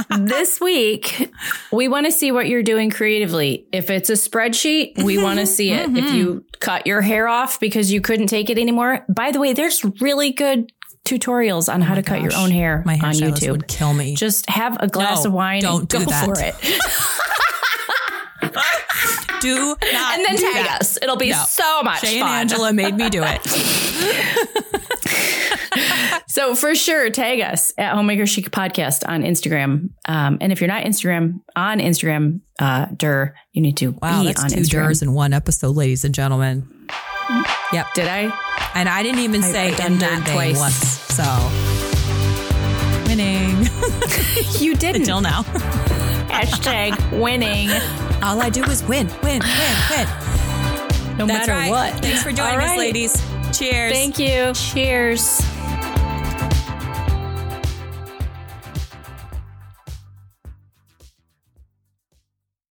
this 0.18 0.60
week, 0.60 1.30
we 1.70 1.86
want 1.86 2.06
to 2.06 2.12
see 2.12 2.32
what 2.32 2.48
you're 2.48 2.62
doing 2.62 2.90
creatively. 2.90 3.66
If 3.72 3.90
it's 3.90 4.08
a 4.08 4.14
spreadsheet, 4.14 5.02
we 5.02 5.22
want 5.22 5.38
to 5.38 5.44
mm-hmm. 5.44 5.52
see 5.52 5.70
it. 5.70 5.82
If 5.82 5.90
mm-hmm. 5.90 6.16
you 6.16 6.44
cut 6.60 6.86
your 6.86 7.02
hair 7.02 7.28
off 7.28 7.60
because 7.60 7.92
you 7.92 8.00
couldn't 8.00 8.28
take 8.28 8.48
it 8.48 8.58
anymore, 8.58 9.04
by 9.14 9.32
the 9.32 9.40
way, 9.40 9.52
there's 9.52 9.84
really 10.00 10.32
good 10.32 10.72
tutorials 11.04 11.72
on 11.72 11.82
oh 11.82 11.84
how 11.84 11.94
to 11.94 12.02
cut 12.02 12.22
your 12.22 12.34
own 12.36 12.50
hair 12.50 12.82
My 12.86 12.94
on 12.94 13.00
hairstylist 13.00 13.40
YouTube. 13.40 13.50
would 13.50 13.68
kill 13.68 13.92
me. 13.92 14.14
Just 14.14 14.48
have 14.48 14.78
a 14.80 14.88
glass 14.88 15.24
No, 15.24 15.30
of 15.30 15.34
wine 15.34 15.60
don't 15.60 15.80
and 15.80 15.88
do 15.88 15.98
go 15.98 16.04
that. 16.06 16.24
for 16.24 16.34
it. 16.38 16.54
Do 19.42 19.76
not 19.92 20.14
And 20.14 20.24
then 20.24 20.36
do 20.36 20.42
tag 20.52 20.64
that. 20.66 20.78
us. 20.80 20.98
It'll 21.02 21.16
be 21.16 21.30
No. 21.30 21.42
so 21.46 21.82
much 21.82 22.00
Shaye 22.02 22.20
fun. 22.20 22.30
and 22.30 22.50
Angela 22.52 22.72
made 22.72 22.94
me 22.96 23.10
do 23.10 23.22
it. 23.26 23.40
So 26.28 26.54
for 26.54 26.74
sure, 26.74 27.10
tag 27.10 27.40
us 27.40 27.72
at 27.76 27.94
Homemaker 27.94 28.24
Chic 28.26 28.50
Podcast 28.50 29.06
on 29.06 29.22
Instagram. 29.22 29.90
Um, 30.08 30.38
and 30.40 30.50
if 30.50 30.60
you're 30.62 30.68
not 30.68 30.84
Instagram 30.84 31.40
on 31.54 31.78
Instagram, 31.78 32.40
uh, 32.58 32.86
Dur, 32.96 33.34
you 33.52 33.60
need 33.60 33.76
to 33.78 33.90
Wow, 34.00 34.20
be 34.22 34.28
that's 34.28 34.42
on 34.42 34.48
two 34.50 34.60
Instagram. 34.60 34.68
jurors 34.70 35.02
in 35.02 35.12
one 35.12 35.34
episode, 35.34 35.76
ladies 35.76 36.04
and 36.06 36.14
gentlemen. 36.14 36.66
Yep. 37.72 37.86
Did 37.94 38.08
I? 38.08 38.32
And 38.74 38.88
I 38.88 39.02
didn't 39.02 39.20
even 39.20 39.42
say 39.42 39.68
I've 39.72 39.76
done 39.76 39.92
in 39.94 39.98
that 39.98 40.24
that 40.24 40.26
vein 40.28 40.54
twice. 40.54 40.58
once. 40.58 40.74
So 41.14 41.24
winning 43.06 43.68
You 44.60 44.74
didn't. 44.76 45.02
until 45.02 45.20
now. 45.20 45.42
Hashtag 46.32 47.20
winning. 47.20 47.68
All 48.22 48.40
I 48.40 48.50
do 48.50 48.62
is 48.64 48.82
win, 48.84 49.08
win, 49.22 49.40
win, 49.40 49.76
win. 49.90 50.06
No 51.18 51.26
That's 51.26 51.46
matter 51.46 51.52
right. 51.52 51.70
what. 51.70 51.92
Thanks 52.00 52.22
for 52.22 52.30
joining 52.30 52.60
All 52.60 52.66
us, 52.66 52.78
ladies. 52.78 53.12
Cheers. 53.52 53.92
Thank 53.92 54.18
you. 54.18 54.52
Cheers. 54.54 55.40